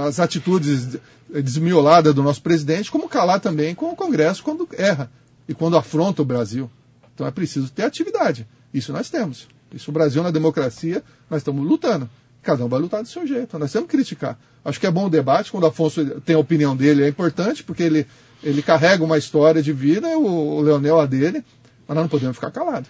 as 0.06 0.18
atitudes 0.18 0.96
desmioladas 1.28 2.14
do 2.14 2.22
nosso 2.22 2.40
presidente, 2.40 2.90
como 2.90 3.10
calar 3.10 3.40
também 3.40 3.74
com 3.74 3.90
o 3.90 3.94
Congresso 3.94 4.42
quando 4.42 4.66
erra 4.72 5.10
e 5.46 5.52
quando 5.52 5.76
afronta 5.76 6.22
o 6.22 6.24
Brasil. 6.24 6.70
Então 7.18 7.26
é 7.26 7.32
preciso 7.32 7.68
ter 7.72 7.82
atividade. 7.82 8.46
Isso 8.72 8.92
nós 8.92 9.10
temos. 9.10 9.48
Isso 9.74 9.90
o 9.90 9.92
Brasil 9.92 10.22
na 10.22 10.30
democracia, 10.30 11.02
nós 11.28 11.40
estamos 11.40 11.66
lutando. 11.66 12.08
Cada 12.44 12.64
um 12.64 12.68
vai 12.68 12.78
lutar 12.78 13.02
do 13.02 13.08
seu 13.08 13.26
jeito. 13.26 13.58
Nós 13.58 13.72
temos 13.72 13.90
que 13.90 13.96
criticar. 13.96 14.38
Acho 14.64 14.78
que 14.78 14.86
é 14.86 14.90
bom 14.90 15.06
o 15.06 15.10
debate, 15.10 15.50
quando 15.50 15.64
o 15.64 15.66
Afonso 15.66 16.20
tem 16.20 16.36
a 16.36 16.38
opinião 16.38 16.76
dele, 16.76 17.02
é 17.02 17.08
importante, 17.08 17.64
porque 17.64 17.82
ele, 17.82 18.06
ele 18.40 18.62
carrega 18.62 19.02
uma 19.02 19.18
história 19.18 19.60
de 19.60 19.72
vida, 19.72 20.16
o, 20.16 20.58
o 20.58 20.60
Leonel 20.60 21.00
a 21.00 21.06
dele, 21.06 21.44
mas 21.88 21.96
nós 21.96 22.04
não 22.04 22.08
podemos 22.08 22.36
ficar 22.36 22.52
calados. 22.52 22.88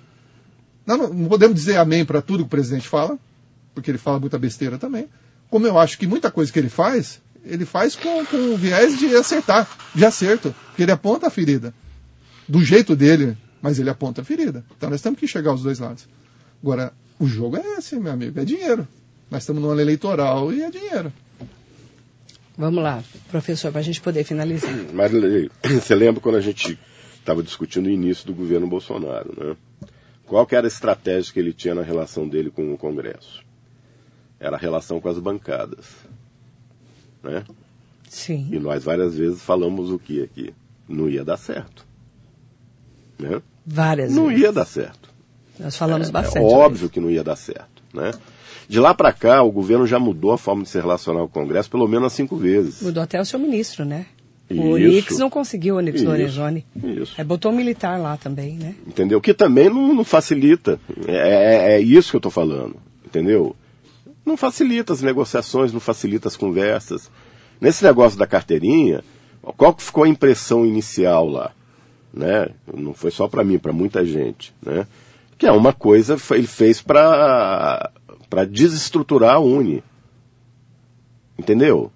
Nós 0.84 0.98
não, 0.98 1.08
não 1.08 1.28
podemos 1.30 1.54
dizer 1.54 1.78
amém 1.78 2.04
para 2.04 2.20
tudo 2.20 2.40
que 2.40 2.48
o 2.48 2.50
presidente 2.50 2.86
fala, 2.86 3.18
porque 3.74 3.90
ele 3.90 3.96
fala 3.96 4.20
muita 4.20 4.38
besteira 4.38 4.76
também. 4.76 5.08
Como 5.48 5.66
eu 5.66 5.78
acho 5.78 5.96
que 5.96 6.06
muita 6.06 6.30
coisa 6.30 6.52
que 6.52 6.58
ele 6.58 6.68
faz, 6.68 7.18
ele 7.46 7.64
faz 7.64 7.96
com, 7.96 8.26
com 8.26 8.36
o 8.52 8.58
viés 8.58 8.98
de 8.98 9.06
acertar, 9.16 9.66
de 9.94 10.04
acerto, 10.04 10.54
porque 10.66 10.82
ele 10.82 10.92
aponta 10.92 11.28
a 11.28 11.30
ferida. 11.30 11.72
Do 12.46 12.62
jeito 12.62 12.94
dele, 12.94 13.38
mas 13.60 13.78
ele 13.78 13.90
aponta 13.90 14.22
a 14.22 14.24
ferida. 14.24 14.64
Então 14.76 14.90
nós 14.90 15.02
temos 15.02 15.18
que 15.18 15.26
chegar 15.26 15.50
aos 15.50 15.62
dois 15.62 15.78
lados. 15.78 16.06
Agora, 16.62 16.92
o 17.18 17.26
jogo 17.26 17.56
é 17.56 17.78
esse, 17.78 17.98
meu 17.98 18.12
amigo, 18.12 18.38
é 18.38 18.44
dinheiro. 18.44 18.86
Nós 19.30 19.42
estamos 19.42 19.62
num 19.62 19.70
ano 19.70 19.80
eleitoral 19.80 20.52
e 20.52 20.62
é 20.62 20.70
dinheiro. 20.70 21.12
Vamos 22.56 22.82
lá, 22.82 23.02
professor, 23.30 23.70
para 23.70 23.80
a 23.80 23.84
gente 23.84 24.00
poder 24.00 24.24
finalizar. 24.24 24.74
Mas 24.92 25.12
você 25.80 25.94
lembra 25.94 26.20
quando 26.20 26.36
a 26.36 26.40
gente 26.40 26.78
estava 27.18 27.42
discutindo 27.42 27.86
o 27.86 27.90
início 27.90 28.26
do 28.26 28.34
governo 28.34 28.66
Bolsonaro, 28.66 29.32
né? 29.36 29.56
Qual 30.28 30.46
que 30.46 30.54
era 30.54 30.66
a 30.66 30.68
estratégia 30.68 31.32
que 31.32 31.40
ele 31.40 31.54
tinha 31.54 31.74
na 31.74 31.82
relação 31.82 32.28
dele 32.28 32.50
com 32.50 32.72
o 32.72 32.76
Congresso? 32.76 33.42
Era 34.38 34.56
a 34.56 34.58
relação 34.58 35.00
com 35.00 35.08
as 35.08 35.18
bancadas. 35.18 35.86
Né? 37.22 37.44
Sim. 38.08 38.48
E 38.52 38.58
nós 38.58 38.84
várias 38.84 39.16
vezes 39.16 39.42
falamos 39.42 39.90
o 39.90 39.98
que 39.98 40.22
aqui? 40.22 40.52
Não 40.86 41.08
ia 41.08 41.24
dar 41.24 41.38
certo. 41.38 41.87
Né? 43.18 43.40
Várias 43.66 44.12
Não 44.12 44.28
vezes. 44.28 44.42
ia 44.42 44.52
dar 44.52 44.64
certo. 44.64 45.08
Nós 45.58 45.76
falamos 45.76 46.08
É 46.08 46.12
bastante. 46.12 46.44
óbvio 46.44 46.88
que 46.88 47.00
não 47.00 47.10
ia 47.10 47.24
dar 47.24 47.36
certo. 47.36 47.82
Né? 47.92 48.12
De 48.68 48.78
lá 48.78 48.94
para 48.94 49.12
cá, 49.12 49.42
o 49.42 49.50
governo 49.50 49.86
já 49.86 49.98
mudou 49.98 50.30
a 50.32 50.38
forma 50.38 50.62
de 50.62 50.68
se 50.68 50.78
relacionar 50.78 51.20
com 51.20 51.26
o 51.26 51.28
Congresso 51.28 51.70
pelo 51.70 51.88
menos 51.88 52.12
cinco 52.12 52.36
vezes. 52.36 52.82
Mudou 52.82 53.02
até 53.02 53.20
o 53.20 53.24
seu 53.24 53.38
ministro, 53.38 53.84
né? 53.84 54.06
O 54.50 54.54
Isso. 54.78 54.88
Onix 54.88 55.18
não 55.18 55.28
conseguiu, 55.28 55.74
o 55.74 55.78
Onix. 55.78 56.02
Lorenzoni. 56.02 56.64
Isso. 56.82 57.14
É, 57.18 57.24
botou 57.24 57.52
um 57.52 57.54
militar 57.56 57.98
lá 58.00 58.16
também, 58.16 58.56
né? 58.56 58.74
Entendeu? 58.86 59.20
Que 59.20 59.34
também 59.34 59.68
não, 59.68 59.92
não 59.94 60.04
facilita. 60.04 60.78
É, 61.06 61.16
é- 61.16 61.72
é 61.74 61.80
isso 61.80 62.10
que 62.10 62.16
eu 62.16 62.18
estou 62.18 62.32
falando. 62.32 62.76
Entendeu? 63.04 63.54
Não 64.24 64.36
facilita 64.36 64.92
as 64.92 65.02
negociações, 65.02 65.72
não 65.72 65.80
facilita 65.80 66.28
as 66.28 66.36
conversas. 66.36 67.10
Nesse 67.60 67.82
negócio 67.84 68.18
da 68.18 68.26
carteirinha, 68.26 69.02
qual 69.56 69.74
que 69.74 69.82
ficou 69.82 70.04
a 70.04 70.08
impressão 70.08 70.64
inicial 70.64 71.26
lá? 71.26 71.50
Né? 72.12 72.48
Não 72.72 72.94
foi 72.94 73.10
só 73.10 73.28
para 73.28 73.44
mim, 73.44 73.58
para 73.58 73.72
muita 73.72 74.04
gente. 74.04 74.54
Né? 74.62 74.86
Que 75.36 75.46
é 75.46 75.52
uma 75.52 75.72
coisa 75.72 76.16
ele 76.32 76.46
fez 76.46 76.80
para 76.80 77.90
para 78.28 78.44
desestruturar 78.44 79.36
a 79.36 79.38
Uni. 79.38 79.82
Entendeu? 81.38 81.90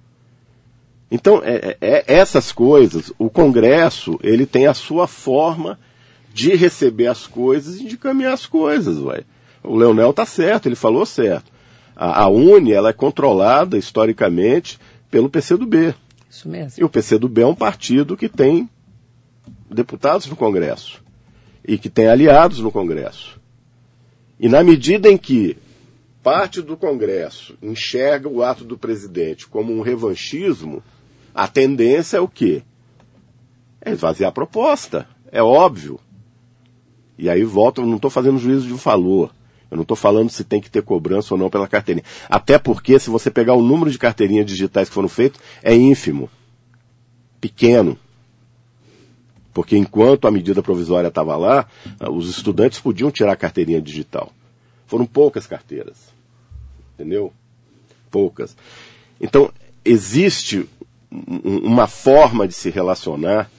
Então, 1.11 1.43
é, 1.45 1.77
é- 1.79 1.79
é- 1.81 2.05
essas 2.07 2.53
coisas, 2.53 3.13
o 3.19 3.29
Congresso, 3.29 4.19
ele 4.23 4.47
tem 4.47 4.67
a 4.67 4.73
sua 4.73 5.07
forma 5.07 5.79
de 6.33 6.55
receber 6.55 7.07
as 7.09 7.27
coisas 7.27 7.79
e 7.79 7.85
de 7.85 7.99
caminhar 7.99 8.33
as 8.33 8.47
coisas, 8.47 8.99
ué. 8.99 9.23
O 9.63 9.77
Leonel 9.77 10.15
tá 10.15 10.25
certo, 10.25 10.67
ele 10.67 10.75
falou 10.75 11.05
certo. 11.05 11.53
A, 11.95 12.23
a 12.23 12.29
Uni, 12.29 12.73
ela 12.73 12.89
é 12.89 12.95
controlada, 12.95 13.77
historicamente, 13.77 14.79
pelo 15.11 15.29
PCdoB. 15.29 15.95
Isso 16.31 16.49
mesmo. 16.49 16.81
E 16.81 16.85
o 16.85 16.89
PCdoB 16.89 17.43
é 17.43 17.47
um 17.47 17.55
partido 17.55 18.17
que 18.17 18.29
tem 18.29 18.69
deputados 19.73 20.27
no 20.27 20.37
Congresso 20.37 21.03
e 21.65 21.79
que 21.79 21.89
tem 21.89 22.09
aliados 22.09 22.59
no 22.61 22.71
Congresso. 22.73 23.41
E 24.39 24.49
na 24.49 24.63
medida 24.65 25.09
em 25.09 25.17
que 25.17 25.57
parte 26.23 26.61
do 26.61 26.77
Congresso 26.77 27.57
enxerga 27.63 28.29
o 28.29 28.43
ato 28.43 28.65
do 28.65 28.77
presidente 28.77 29.47
como 29.47 29.73
um 29.73 29.81
revanchismo, 29.81 30.83
a 31.35 31.47
tendência 31.49 32.17
é 32.17 32.21
o 32.21 32.29
quê? 32.29 32.63
É 33.81 33.91
esvaziar 33.91 34.31
a 34.31 34.33
proposta. 34.33 35.09
É 35.31 35.43
óbvio. 35.43 35.99
E 37.19 37.29
aí 37.29 37.45
volta, 37.45 37.81
eu 37.81 37.87
não 37.87 37.97
estou 37.97 38.11
fazendo 38.11 38.39
juízo 38.39 38.67
de 38.67 38.75
valor. 38.75 39.33
Eu 39.71 39.77
não 39.77 39.83
estou 39.83 39.97
falando 39.97 40.29
se 40.29 40.45
tem 40.45 40.61
que 40.61 40.71
ter 40.71 40.83
cobrança 40.83 41.33
ou 41.33 41.41
não 41.41 41.49
pela 41.49 41.67
carteirinha. 41.67 42.05
Até 42.29 42.59
porque, 42.59 42.99
se 42.99 43.09
você 43.09 43.31
pegar 43.31 43.55
o 43.55 43.63
número 43.63 43.91
de 43.91 43.99
carteirinhas 43.99 44.45
digitais 44.45 44.89
que 44.89 44.95
foram 44.95 45.09
feitas, 45.09 45.41
é 45.63 45.75
ínfimo. 45.75 46.29
Pequeno. 47.41 47.99
Porque 49.53 49.77
enquanto 49.77 50.27
a 50.27 50.31
medida 50.31 50.63
provisória 50.63 51.09
estava 51.09 51.37
lá, 51.37 51.67
os 52.11 52.29
estudantes 52.31 52.81
podiam 52.81 53.11
tirar 53.11 53.33
a 53.33 53.37
carteirinha 53.37 53.81
digital. 53.83 54.33
Foram 54.87 55.05
poucas 55.07 55.47
carteiras. 55.47 55.97
Entendeu? 56.95 57.33
Poucas. 58.11 58.57
Então, 59.21 59.51
existe 59.85 60.67
um- 61.11 61.59
uma 61.65 61.87
forma 61.87 62.47
de 62.49 62.55
se 62.55 62.71
relacionar. 62.71 63.51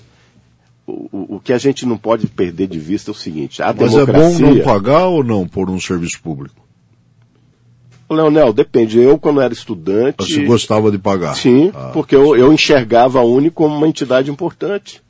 O, 0.86 1.36
o- 1.36 1.40
que 1.40 1.54
a 1.54 1.58
gente 1.58 1.86
não 1.86 1.98
pode 1.98 2.28
perder 2.28 2.68
de 2.68 2.78
vista 2.80 3.12
é 3.12 3.14
o 3.14 3.16
seguinte: 3.16 3.62
a 3.62 3.68
Mas 3.68 3.94
é 3.94 4.00
bom 4.06 4.06
democracia. 4.06 4.46
não 4.48 4.60
pagar 4.64 5.06
ou 5.08 5.24
não 5.24 5.48
por 5.48 5.70
um 5.70 5.80
serviço 5.80 6.22
público? 6.22 6.62
Leonel, 8.10 8.52
depende. 8.54 9.00
Eu, 9.00 9.18
quando 9.18 9.42
era 9.42 9.54
estudante. 9.54 10.18
Você 10.24 10.44
gostava 10.46 10.92
de 10.92 10.98
pagar? 11.00 11.36
Sim, 11.36 11.72
Ah, 11.74 11.90
porque 11.94 12.16
eu, 12.16 12.36
eu 12.36 12.52
enxergava 12.54 13.20
a 13.20 13.24
Uni 13.24 13.50
como 13.50 13.76
uma 13.76 13.88
entidade 13.88 14.30
importante. 14.30 15.02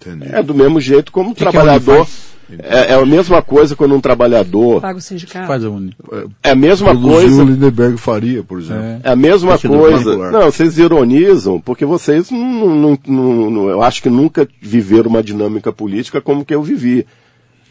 Entendi. 0.00 0.28
É 0.34 0.42
do 0.42 0.54
mesmo 0.54 0.80
jeito 0.80 1.10
como 1.12 1.30
um 1.30 1.34
que 1.34 1.42
Uni 1.44 1.52
trabalhador. 1.52 2.06
É, 2.58 2.92
é 2.92 2.94
a 2.94 3.06
mesma 3.06 3.40
coisa 3.40 3.74
quando 3.74 3.94
um 3.94 4.00
trabalhador. 4.00 4.80
Paga 4.82 4.98
o 4.98 5.02
sindicato. 5.02 5.46
Faz 5.46 5.64
a 5.64 5.70
uni. 5.70 5.96
É 6.42 6.50
a 6.50 6.54
mesma 6.54 6.90
Produziu 6.90 7.10
coisa. 7.12 7.42
o 7.42 7.46
Lindenberg 7.46 7.96
Faria, 7.96 8.42
por 8.42 8.60
exemplo. 8.60 8.82
É. 8.82 9.00
É 9.02 9.10
a 9.12 9.16
mesma 9.16 9.58
coisa. 9.58 10.30
Não, 10.30 10.42
vocês 10.42 10.76
ironizam, 10.78 11.58
porque 11.58 11.86
vocês, 11.86 12.30
não, 12.30 12.76
não- 12.76 12.98
não- 13.06 13.50
não- 13.50 13.68
eu 13.70 13.82
acho 13.82 14.02
que 14.02 14.10
nunca 14.10 14.46
viveram 14.60 15.08
uma 15.08 15.22
dinâmica 15.22 15.72
política 15.72 16.20
como 16.20 16.44
que 16.44 16.54
eu 16.54 16.62
vivi. 16.62 17.06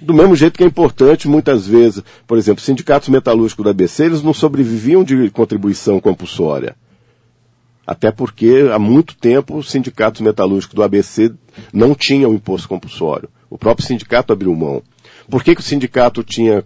Do 0.02 0.14
mesmo 0.14 0.36
jeito 0.36 0.58
que 0.58 0.64
é 0.64 0.68
importante, 0.68 1.30
muitas 1.30 1.66
vezes, 1.68 2.04
por 2.28 2.38
exemplo, 2.38 2.62
sindicatos 2.62 3.08
metalúrgicos 3.10 3.64
do 3.64 3.70
ABC, 3.70 4.04
eles 4.06 4.24
não 4.24 4.34
sobreviviam 4.34 5.04
de 5.04 5.30
contribuição 5.30 6.00
compulsória. 6.02 6.76
Até 7.86 8.12
porque 8.12 8.70
há 8.74 8.80
muito 8.80 9.16
tempo 9.16 9.58
os 9.58 9.70
sindicatos 9.70 10.22
metalúrgicos 10.22 10.74
do 10.74 10.84
ABC 10.84 11.34
não 11.74 11.94
tinham 11.94 12.34
imposto 12.34 12.68
compulsório. 12.70 13.30
O 13.50 13.58
próprio 13.58 13.86
sindicato 13.86 14.32
abriu 14.32 14.56
mão. 14.56 14.82
Por 15.30 15.44
que, 15.44 15.54
que 15.54 15.62
o 15.62 15.64
sindicato 15.64 16.24
tinha 16.24 16.64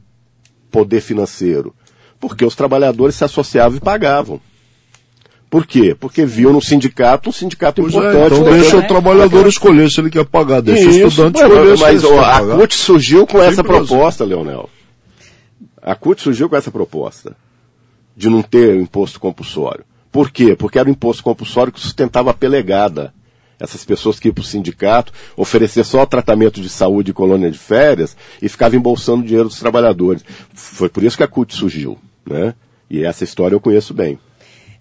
poder 0.70 1.02
financeiro? 1.02 1.74
Porque 2.20 2.46
os 2.46 2.56
trabalhadores 2.56 3.16
se 3.16 3.24
associavam 3.24 3.78
e 3.78 3.82
pagavam. 3.82 4.40
Por 5.50 5.66
quê? 5.66 5.96
Porque 5.98 6.26
viam 6.26 6.52
no 6.52 6.62
sindicato 6.62 7.30
um 7.30 7.34
sindicato 7.34 7.82
Pois 7.82 7.94
é, 7.94 7.98
importante. 7.98 8.26
então 8.40 8.44
né? 8.54 8.60
deixa 8.60 8.78
o 8.78 8.88
trabalhador 8.88 9.48
escolher 9.48 9.90
se 9.90 10.00
ele 10.02 10.10
quer 10.10 10.26
pagar, 10.26 10.62
deixa 10.62 10.86
o 10.88 10.90
Isso, 10.92 11.08
estudante 11.08 11.34
mas- 11.42 11.50
escolher 11.52 11.78
se 11.78 11.84
mas 11.84 12.04
ele 12.04 12.14
ó, 12.14 12.20
quer 12.20 12.20
a 12.30 12.40
pagar. 12.40 12.58
CUT 12.58 12.74
surgiu 12.76 13.26
com 13.28 13.42
essa 13.42 13.56
Simples 13.56 13.78
assim. 13.78 13.88
proposta, 13.88 14.26
Leonel. 14.26 14.70
A 15.82 15.96
CUT 15.96 16.22
surgiu 16.22 16.50
com 16.50 16.56
essa 16.56 16.70
proposta 16.70 17.36
de 18.16 18.30
não 18.30 18.42
ter 18.42 18.76
imposto 18.76 19.20
compulsório. 19.20 19.86
Por 20.12 20.32
quê? 20.32 20.56
Porque 20.56 20.80
era 20.80 20.88
o 20.88 20.92
imposto 20.92 21.24
compulsório 21.24 21.72
que 21.72 21.80
sustentava 21.80 22.32
a 22.32 22.34
pelegada. 22.34 23.14
Essas 23.60 23.84
pessoas 23.84 24.20
que 24.20 24.28
iam 24.28 24.34
para 24.34 24.42
o 24.42 24.46
sindicato 24.46 25.12
oferecer 25.36 25.84
só 25.84 26.06
tratamento 26.06 26.62
de 26.62 26.70
saúde 26.70 27.12
e 27.12 27.14
colônia 27.14 27.50
de 27.50 27.58
férias 27.58 28.16
e 28.42 28.48
ficavam 28.48 28.78
embolsando 28.78 29.24
o 29.24 29.26
dinheiro 29.26 29.50
dos 29.50 29.60
trabalhadores. 29.60 30.24
Foi 30.54 30.90
por 30.90 31.04
isso 31.04 31.18
que 31.18 31.24
a 31.24 31.28
CUT 31.28 31.56
surgiu. 31.56 31.98
Né? 32.26 32.54
E 32.90 33.04
essa 33.04 33.24
história 33.24 33.56
eu 33.56 33.60
conheço 33.60 33.94
bem. 33.94 34.20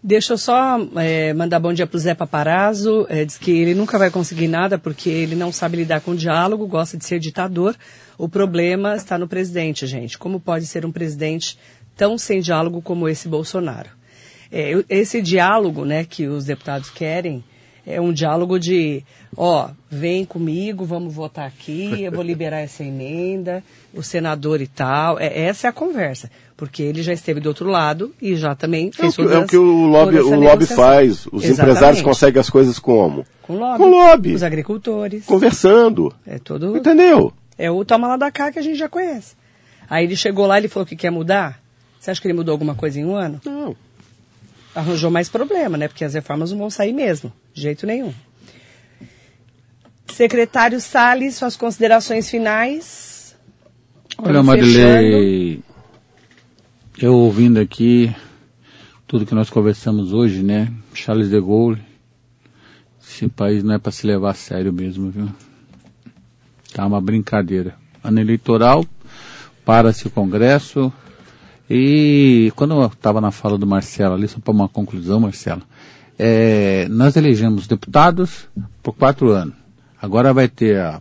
Deixa 0.02 0.34
eu 0.34 0.38
só 0.38 0.78
é, 0.96 1.32
mandar 1.32 1.58
bom 1.58 1.72
dia 1.72 1.86
para 1.86 1.96
o 1.96 2.00
Zé 2.00 2.14
Paparazzo. 2.14 3.06
É, 3.08 3.24
diz 3.24 3.38
que 3.38 3.50
ele 3.50 3.74
nunca 3.74 3.98
vai 3.98 4.10
conseguir 4.10 4.46
nada 4.46 4.78
porque 4.78 5.08
ele 5.08 5.34
não 5.34 5.50
sabe 5.50 5.78
lidar 5.78 6.00
com 6.00 6.14
diálogo, 6.14 6.66
gosta 6.66 6.96
de 6.96 7.04
ser 7.04 7.18
ditador. 7.18 7.74
O 8.18 8.28
problema 8.28 8.94
está 8.94 9.18
no 9.18 9.26
presidente, 9.26 9.86
gente. 9.86 10.16
Como 10.16 10.38
pode 10.38 10.66
ser 10.66 10.84
um 10.86 10.92
presidente 10.92 11.58
tão 11.96 12.16
sem 12.18 12.40
diálogo 12.40 12.80
como 12.82 13.08
esse 13.08 13.26
Bolsonaro? 13.26 13.95
É, 14.50 14.72
esse 14.88 15.20
diálogo 15.20 15.84
né, 15.84 16.04
que 16.04 16.26
os 16.26 16.44
deputados 16.44 16.90
querem 16.90 17.42
é 17.86 18.00
um 18.00 18.12
diálogo 18.12 18.58
de, 18.58 19.04
ó, 19.36 19.68
vem 19.88 20.24
comigo, 20.24 20.84
vamos 20.84 21.14
votar 21.14 21.46
aqui, 21.46 22.02
eu 22.02 22.10
vou 22.10 22.22
liberar 22.22 22.58
essa 22.58 22.82
emenda, 22.82 23.62
o 23.94 24.02
senador 24.02 24.60
e 24.60 24.66
tal. 24.66 25.20
É, 25.20 25.42
essa 25.42 25.68
é 25.68 25.70
a 25.70 25.72
conversa. 25.72 26.28
Porque 26.56 26.82
ele 26.82 27.02
já 27.02 27.12
esteve 27.12 27.38
do 27.38 27.48
outro 27.48 27.68
lado 27.68 28.12
e 28.20 28.34
já 28.34 28.54
também 28.56 28.86
É 28.86 28.88
o 28.88 28.92
fez 28.92 29.14
que, 29.14 29.22
é 29.22 29.38
o, 29.38 29.46
que 29.46 29.56
o 29.56 29.86
lobby, 29.86 30.18
o 30.18 30.40
lobby 30.40 30.66
faz. 30.66 31.26
Os 31.26 31.44
Exatamente. 31.44 31.60
empresários 31.60 32.02
conseguem 32.02 32.40
as 32.40 32.50
coisas 32.50 32.78
como? 32.78 33.24
Com 33.42 33.56
lobby. 33.56 33.78
Com 33.78 33.90
lobby. 33.90 34.34
Os 34.34 34.42
agricultores. 34.42 35.24
Conversando. 35.26 36.12
É 36.26 36.38
todo. 36.38 36.76
Entendeu? 36.76 37.32
É 37.56 37.70
o 37.70 37.84
toma 37.84 38.08
lá 38.08 38.16
da 38.16 38.30
cá 38.30 38.50
que 38.50 38.58
a 38.58 38.62
gente 38.62 38.78
já 38.78 38.88
conhece. 38.88 39.36
Aí 39.88 40.04
ele 40.04 40.16
chegou 40.16 40.46
lá 40.46 40.56
e 40.56 40.62
ele 40.62 40.68
falou 40.68 40.86
que 40.86 40.96
quer 40.96 41.10
mudar. 41.10 41.60
Você 42.00 42.10
acha 42.10 42.20
que 42.20 42.26
ele 42.26 42.34
mudou 42.34 42.52
alguma 42.52 42.74
coisa 42.74 42.98
em 42.98 43.04
um 43.04 43.14
ano? 43.14 43.40
Não. 43.44 43.76
Arranjou 44.76 45.10
mais 45.10 45.30
problema, 45.30 45.78
né? 45.78 45.88
Porque 45.88 46.04
as 46.04 46.12
reformas 46.12 46.52
não 46.52 46.58
vão 46.58 46.68
sair 46.68 46.92
mesmo. 46.92 47.32
De 47.54 47.62
jeito 47.62 47.86
nenhum. 47.86 48.12
Secretário 50.12 50.78
Salles, 50.82 51.36
suas 51.36 51.56
considerações 51.56 52.28
finais. 52.28 53.34
Olha, 54.18 54.42
Marilei, 54.42 55.62
eu 56.98 57.14
ouvindo 57.14 57.58
aqui 57.58 58.14
tudo 59.06 59.24
que 59.24 59.34
nós 59.34 59.48
conversamos 59.48 60.12
hoje, 60.12 60.42
né? 60.42 60.70
Charles 60.92 61.30
de 61.30 61.40
Gaulle, 61.40 61.80
esse 63.02 63.28
país 63.28 63.62
não 63.62 63.74
é 63.74 63.78
para 63.78 63.92
se 63.92 64.06
levar 64.06 64.32
a 64.32 64.34
sério 64.34 64.74
mesmo, 64.74 65.10
viu? 65.10 65.28
Tá 66.74 66.86
uma 66.86 67.00
brincadeira. 67.00 67.76
Ano 68.04 68.20
eleitoral, 68.20 68.84
para-se 69.64 70.06
o 70.06 70.10
Congresso, 70.10 70.92
e 71.68 72.52
quando 72.54 72.74
eu 72.74 72.86
estava 72.86 73.20
na 73.20 73.30
fala 73.30 73.58
do 73.58 73.66
Marcelo 73.66 74.14
ali, 74.14 74.28
só 74.28 74.38
para 74.38 74.52
uma 74.52 74.68
conclusão, 74.68 75.20
Marcelo, 75.20 75.62
é, 76.18 76.86
nós 76.88 77.16
elegemos 77.16 77.66
deputados 77.66 78.48
por 78.82 78.92
quatro 78.94 79.30
anos. 79.30 79.54
Agora 80.00 80.32
vai 80.32 80.48
ter 80.48 80.78
a, 80.78 81.00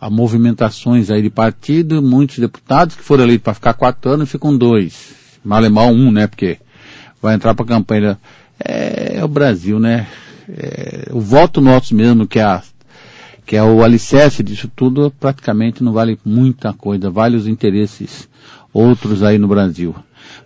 a 0.00 0.08
movimentações 0.08 1.10
aí 1.10 1.20
de 1.20 1.30
partido, 1.30 2.02
muitos 2.02 2.38
deputados 2.38 2.96
que 2.96 3.02
foram 3.02 3.24
eleitos 3.24 3.44
para 3.44 3.54
ficar 3.54 3.74
quatro 3.74 4.10
anos 4.10 4.30
ficam 4.30 4.56
dois. 4.56 5.14
Mal 5.44 5.64
é 5.64 5.68
mal 5.68 5.88
um, 5.90 6.10
né? 6.10 6.26
Porque 6.26 6.58
vai 7.20 7.34
entrar 7.34 7.54
para 7.54 7.64
a 7.64 7.68
campanha. 7.68 8.18
É, 8.58 9.18
é 9.18 9.24
o 9.24 9.28
Brasil, 9.28 9.78
né? 9.78 10.06
É, 10.48 11.08
o 11.12 11.20
voto 11.20 11.60
nosso 11.60 11.94
mesmo, 11.94 12.26
que 12.26 12.38
é, 12.38 12.42
a, 12.42 12.62
que 13.46 13.56
é 13.56 13.62
o 13.62 13.84
alicerce 13.84 14.42
disso 14.42 14.70
tudo, 14.74 15.12
praticamente 15.20 15.82
não 15.82 15.92
vale 15.92 16.18
muita 16.24 16.72
coisa, 16.72 17.10
vale 17.10 17.36
os 17.36 17.46
interesses 17.46 18.28
outros 18.72 19.22
aí 19.22 19.38
no 19.38 19.48
Brasil. 19.48 19.94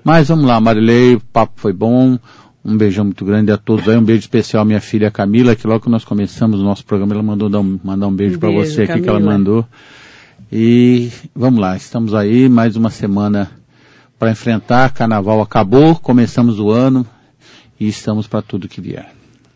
Mas 0.02 0.28
vamos 0.28 0.44
lá, 0.46 0.60
Marilei, 0.60 1.14
o 1.14 1.20
papo 1.20 1.52
foi 1.56 1.72
bom. 1.72 2.18
Um 2.64 2.78
beijão 2.78 3.04
muito 3.04 3.24
grande 3.26 3.52
a 3.52 3.58
todos 3.58 3.86
aí, 3.88 3.96
um 3.96 4.02
beijo 4.02 4.20
especial 4.20 4.62
à 4.62 4.64
minha 4.64 4.80
filha 4.80 5.10
Camila, 5.10 5.54
que 5.54 5.66
logo 5.66 5.80
que 5.84 5.90
nós 5.90 6.02
começamos 6.04 6.60
o 6.60 6.64
nosso 6.64 6.82
programa, 6.84 7.12
ela 7.12 7.22
mandou 7.22 7.50
dar 7.50 7.60
um, 7.60 7.78
mandar 7.84 8.06
um 8.06 8.12
beijo 8.14 8.36
Um 8.36 8.40
para 8.40 8.48
beijo, 8.48 8.72
você 8.72 8.82
aqui 8.84 9.02
que 9.02 9.08
ela 9.08 9.18
Camila. 9.18 9.32
mandou. 9.38 9.66
E 10.50 11.10
vamos 11.34 11.60
lá, 11.60 11.76
estamos 11.76 12.14
aí, 12.14 12.48
mais 12.48 12.76
uma 12.76 12.88
semana 12.90 13.50
para 14.18 14.30
enfrentar. 14.30 14.90
Carnaval 14.92 15.40
acabou, 15.42 15.94
começamos 15.96 16.58
o 16.60 16.70
ano 16.70 17.06
e 17.78 17.88
estamos 17.88 18.26
para 18.26 18.40
tudo 18.40 18.68
que 18.68 18.80
vier. 18.80 19.10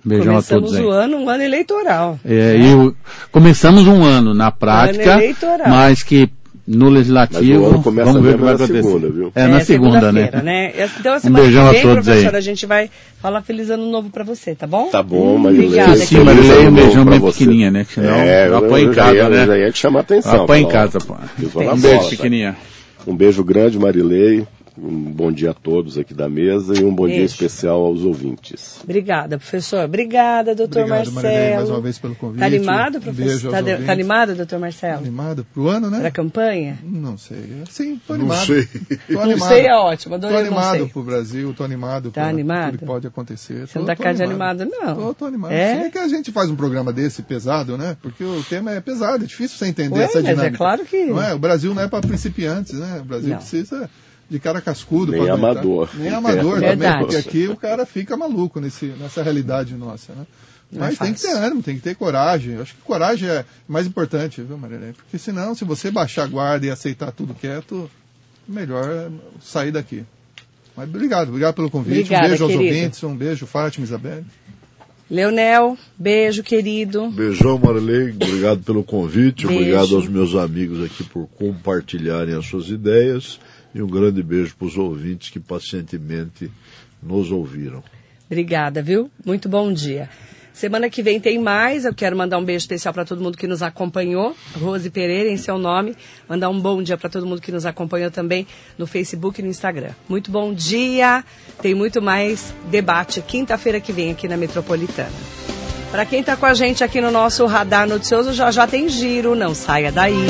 Um 0.04 0.08
beijão 0.08 0.32
a 0.32 0.42
Começamos 0.42 0.70
todos 0.70 0.76
aí. 0.76 0.84
o 0.84 0.90
ano, 0.90 1.16
um 1.18 1.28
ano 1.30 1.42
eleitoral. 1.42 2.18
É, 2.24 2.56
e 2.58 2.74
o- 2.74 2.94
começamos 3.32 3.86
um 3.86 4.02
ano 4.04 4.34
na 4.34 4.50
prática, 4.50 5.14
Ano 5.16 5.64
mas 5.68 6.02
que 6.02 6.28
no 6.70 6.90
legislativo, 6.90 7.40
Mas 7.62 7.72
o 7.72 7.74
ano 7.74 7.82
começa 7.82 8.12
vamos 8.12 8.22
ver 8.22 8.28
o 8.34 8.38
que 8.38 8.42
mesmo 8.42 8.44
vai 8.44 8.54
na 8.58 8.64
acontecer. 8.64 8.82
segunda, 8.82 9.08
viu? 9.10 9.32
É, 9.34 9.46
na 9.46 9.60
segunda, 9.60 10.12
né? 10.12 10.24
segunda-feira, 10.26 10.90
Então, 11.00 11.14
a 11.14 11.16
Um 11.26 11.30
beijão 11.32 11.66
a 11.66 11.68
que 11.70 11.74
vem, 11.74 11.82
todos 11.82 11.96
aí. 11.96 12.04
professora, 12.04 12.36
a 12.38 12.40
gente 12.42 12.66
vai 12.66 12.90
falar 13.22 13.42
Feliz 13.42 13.70
Ano 13.70 13.90
Novo 13.90 14.10
pra 14.10 14.22
você, 14.22 14.54
tá 14.54 14.66
bom? 14.66 14.88
Tá 14.90 15.02
bom, 15.02 15.38
Marilei. 15.38 15.66
Obrigada, 15.66 15.96
Sim. 15.96 16.18
Marilei, 16.24 16.44
um 16.44 16.52
Feliz 16.52 16.66
ano 16.66 16.76
beijão 16.76 16.94
novo 16.98 17.10
bem 17.10 17.20
pra 17.20 17.30
você. 17.30 17.38
pequenininha, 17.38 17.70
né? 17.70 17.84
Que 17.84 17.94
senão 17.94 18.14
É, 18.14 18.48
eu 18.48 18.56
apanho 18.58 18.90
em 18.90 18.94
casa, 18.94 19.14
ia, 19.16 19.28
né? 19.30 19.42
eu 19.42 19.46
já 19.46 19.58
ia 19.58 19.72
te 19.72 19.78
chamar 19.78 19.98
a 20.00 20.02
atenção. 20.02 20.42
Apanha 20.44 20.62
em 20.62 20.68
casa, 20.68 20.98
pô. 21.00 21.14
pisou 21.38 21.64
na 21.64 21.72
Um 21.72 21.78
beijo, 21.80 22.02
tá? 22.04 22.08
pequenininha. 22.10 22.56
Um 23.06 23.16
beijo 23.16 23.42
grande, 23.42 23.78
Marilei. 23.78 24.46
Um 24.80 25.10
bom 25.12 25.32
dia 25.32 25.50
a 25.50 25.54
todos 25.54 25.98
aqui 25.98 26.14
da 26.14 26.28
mesa 26.28 26.72
e 26.78 26.84
um 26.84 26.94
bom 26.94 27.06
dia 27.08 27.16
Beijo. 27.16 27.32
especial 27.34 27.84
aos 27.84 28.02
ouvintes. 28.02 28.78
Obrigada, 28.84 29.36
professor. 29.36 29.84
Obrigada, 29.84 30.54
doutor 30.54 30.82
Obrigado, 30.84 31.10
Marcelo. 31.12 31.56
mais 31.56 31.70
uma 31.70 31.80
vez 31.80 31.98
pelo 31.98 32.14
convite. 32.14 32.38
Tá 32.38 32.46
animado, 32.46 33.00
professor? 33.00 33.46
aos 33.48 33.54
Tá, 33.54 33.60
de- 33.60 33.84
tá 33.84 33.92
animado, 33.92 34.34
doutor 34.36 34.58
Marcelo? 34.60 34.98
Animado 34.98 35.44
pro 35.52 35.68
ano, 35.68 35.90
né? 35.90 35.98
Pra 35.98 36.10
campanha? 36.12 36.78
Não 36.84 37.18
sei. 37.18 37.62
Sim, 37.68 38.00
tô 38.06 38.12
Não 38.16 38.20
animado. 38.30 38.46
sei. 38.46 38.66
Tô 38.66 39.12
Não 39.14 39.22
animado. 39.22 39.48
sei, 39.48 39.66
é 39.66 39.74
ótimo. 39.74 40.10
Tô 40.10 40.26
Adorei, 40.26 40.36
não 40.50 40.58
animado 40.58 40.88
pro 40.90 41.02
Brasil, 41.02 41.52
tô 41.54 41.64
animado 41.64 42.10
Tá 42.12 42.20
pra 42.20 42.28
animado? 42.30 42.70
tudo 42.70 42.78
que 42.78 42.84
pode 42.86 43.06
acontecer. 43.08 43.66
Você 43.66 43.78
não 43.80 43.84
Tô- 43.84 43.90
tá 43.92 43.96
tô 43.96 44.02
cara 44.04 44.14
de 44.14 44.22
animado, 44.22 44.64
não. 44.64 44.94
Tô, 44.94 45.14
tô 45.14 45.24
animado. 45.24 45.50
É? 45.52 45.86
É? 45.86 45.90
que 45.90 45.98
a 45.98 46.06
gente 46.06 46.30
faz 46.30 46.48
um 46.50 46.56
programa 46.56 46.92
desse 46.92 47.22
pesado, 47.22 47.76
né? 47.76 47.96
Porque 48.00 48.22
o 48.22 48.44
tema 48.48 48.70
é 48.70 48.80
pesado, 48.80 49.24
é 49.24 49.26
difícil 49.26 49.58
você 49.58 49.66
entender 49.66 49.98
Ué, 49.98 50.04
essa 50.04 50.18
mas 50.20 50.26
é 50.26 50.34
dinâmica. 50.34 50.56
claro 50.56 50.84
que- 50.84 51.06
Não 51.06 51.20
é? 51.20 51.34
O 51.34 51.38
Brasil 51.38 51.74
não 51.74 51.82
é 51.82 51.88
para 51.88 52.06
principiantes, 52.06 52.74
né? 52.74 52.98
O 53.00 53.04
Brasil 53.04 53.30
Não. 53.30 53.36
precisa 53.38 53.90
de 54.28 54.38
cara 54.38 54.60
cascudo. 54.60 55.12
Nem 55.12 55.28
amador. 55.30 55.88
Nem 55.94 56.10
amador 56.10 56.60
Verdade. 56.60 56.80
também, 56.80 56.98
porque 57.00 57.16
aqui 57.16 57.48
o 57.48 57.56
cara 57.56 57.86
fica 57.86 58.16
maluco 58.16 58.60
nesse, 58.60 58.86
nessa 58.86 59.22
realidade 59.22 59.74
nossa, 59.74 60.12
né? 60.12 60.26
Não 60.70 60.84
é 60.84 60.88
Mas 60.88 60.98
tem 60.98 61.14
que 61.14 61.22
ter 61.22 61.32
ânimo, 61.32 61.62
tem 61.62 61.76
que 61.76 61.82
ter 61.82 61.96
coragem. 61.96 62.54
Eu 62.54 62.62
acho 62.62 62.74
que 62.74 62.82
coragem 62.82 63.28
é 63.28 63.44
mais 63.66 63.86
importante, 63.86 64.42
viu, 64.42 64.58
Marilene? 64.58 64.92
Porque 64.92 65.16
senão, 65.16 65.54
se 65.54 65.64
você 65.64 65.90
baixar 65.90 66.24
a 66.24 66.26
guarda 66.26 66.66
e 66.66 66.70
aceitar 66.70 67.10
tudo 67.10 67.32
quieto, 67.32 67.90
melhor 68.46 68.84
é 68.86 69.08
sair 69.40 69.72
daqui. 69.72 70.04
Mas 70.76 70.88
obrigado, 70.88 71.28
obrigado 71.28 71.54
pelo 71.54 71.70
convite. 71.70 72.00
Obrigada, 72.00 72.26
um 72.26 72.28
beijo 72.28 72.44
aos 72.44 72.52
querido. 72.52 72.74
ouvintes, 72.76 73.02
um 73.02 73.16
beijo, 73.16 73.46
Fátima, 73.46 73.84
Isabel. 73.84 74.24
Leonel, 75.10 75.78
beijo, 75.98 76.42
querido. 76.42 77.10
Beijão, 77.10 77.58
Marilei. 77.58 78.10
Obrigado 78.10 78.62
pelo 78.62 78.84
convite. 78.84 79.46
Beijo. 79.46 79.62
Obrigado 79.62 79.96
aos 79.96 80.06
meus 80.06 80.34
amigos 80.34 80.84
aqui 80.84 81.02
por 81.02 81.26
compartilharem 81.28 82.34
as 82.34 82.44
suas 82.44 82.68
ideias. 82.68 83.40
E 83.74 83.82
um 83.82 83.86
grande 83.86 84.22
beijo 84.22 84.56
para 84.56 84.66
os 84.66 84.76
ouvintes 84.76 85.30
que 85.30 85.38
pacientemente 85.40 86.50
nos 87.02 87.30
ouviram. 87.30 87.82
Obrigada, 88.26 88.82
viu? 88.82 89.10
Muito 89.24 89.48
bom 89.48 89.72
dia. 89.72 90.08
Semana 90.58 90.90
que 90.90 91.02
vem 91.02 91.20
tem 91.20 91.38
mais. 91.38 91.84
Eu 91.84 91.94
quero 91.94 92.16
mandar 92.16 92.36
um 92.36 92.44
beijo 92.44 92.64
especial 92.64 92.92
para 92.92 93.04
todo 93.04 93.22
mundo 93.22 93.38
que 93.38 93.46
nos 93.46 93.62
acompanhou. 93.62 94.34
Rose 94.60 94.90
Pereira, 94.90 95.30
em 95.30 95.36
seu 95.36 95.56
nome. 95.56 95.94
Mandar 96.28 96.48
um 96.48 96.60
bom 96.60 96.82
dia 96.82 96.98
para 96.98 97.08
todo 97.08 97.24
mundo 97.24 97.40
que 97.40 97.52
nos 97.52 97.64
acompanhou 97.64 98.10
também 98.10 98.44
no 98.76 98.84
Facebook 98.84 99.40
e 99.40 99.44
no 99.44 99.50
Instagram. 99.50 99.92
Muito 100.08 100.32
bom 100.32 100.52
dia. 100.52 101.24
Tem 101.62 101.76
muito 101.76 102.02
mais 102.02 102.52
debate 102.68 103.22
quinta-feira 103.22 103.80
que 103.80 103.92
vem 103.92 104.10
aqui 104.10 104.26
na 104.26 104.36
Metropolitana. 104.36 105.12
Para 105.92 106.04
quem 106.04 106.20
está 106.20 106.36
com 106.36 106.44
a 106.44 106.54
gente 106.54 106.82
aqui 106.82 107.00
no 107.00 107.12
nosso 107.12 107.46
radar 107.46 107.88
noticioso, 107.88 108.32
já 108.32 108.50
já 108.50 108.66
tem 108.66 108.88
giro. 108.88 109.36
Não 109.36 109.54
saia 109.54 109.92
daí. 109.92 110.26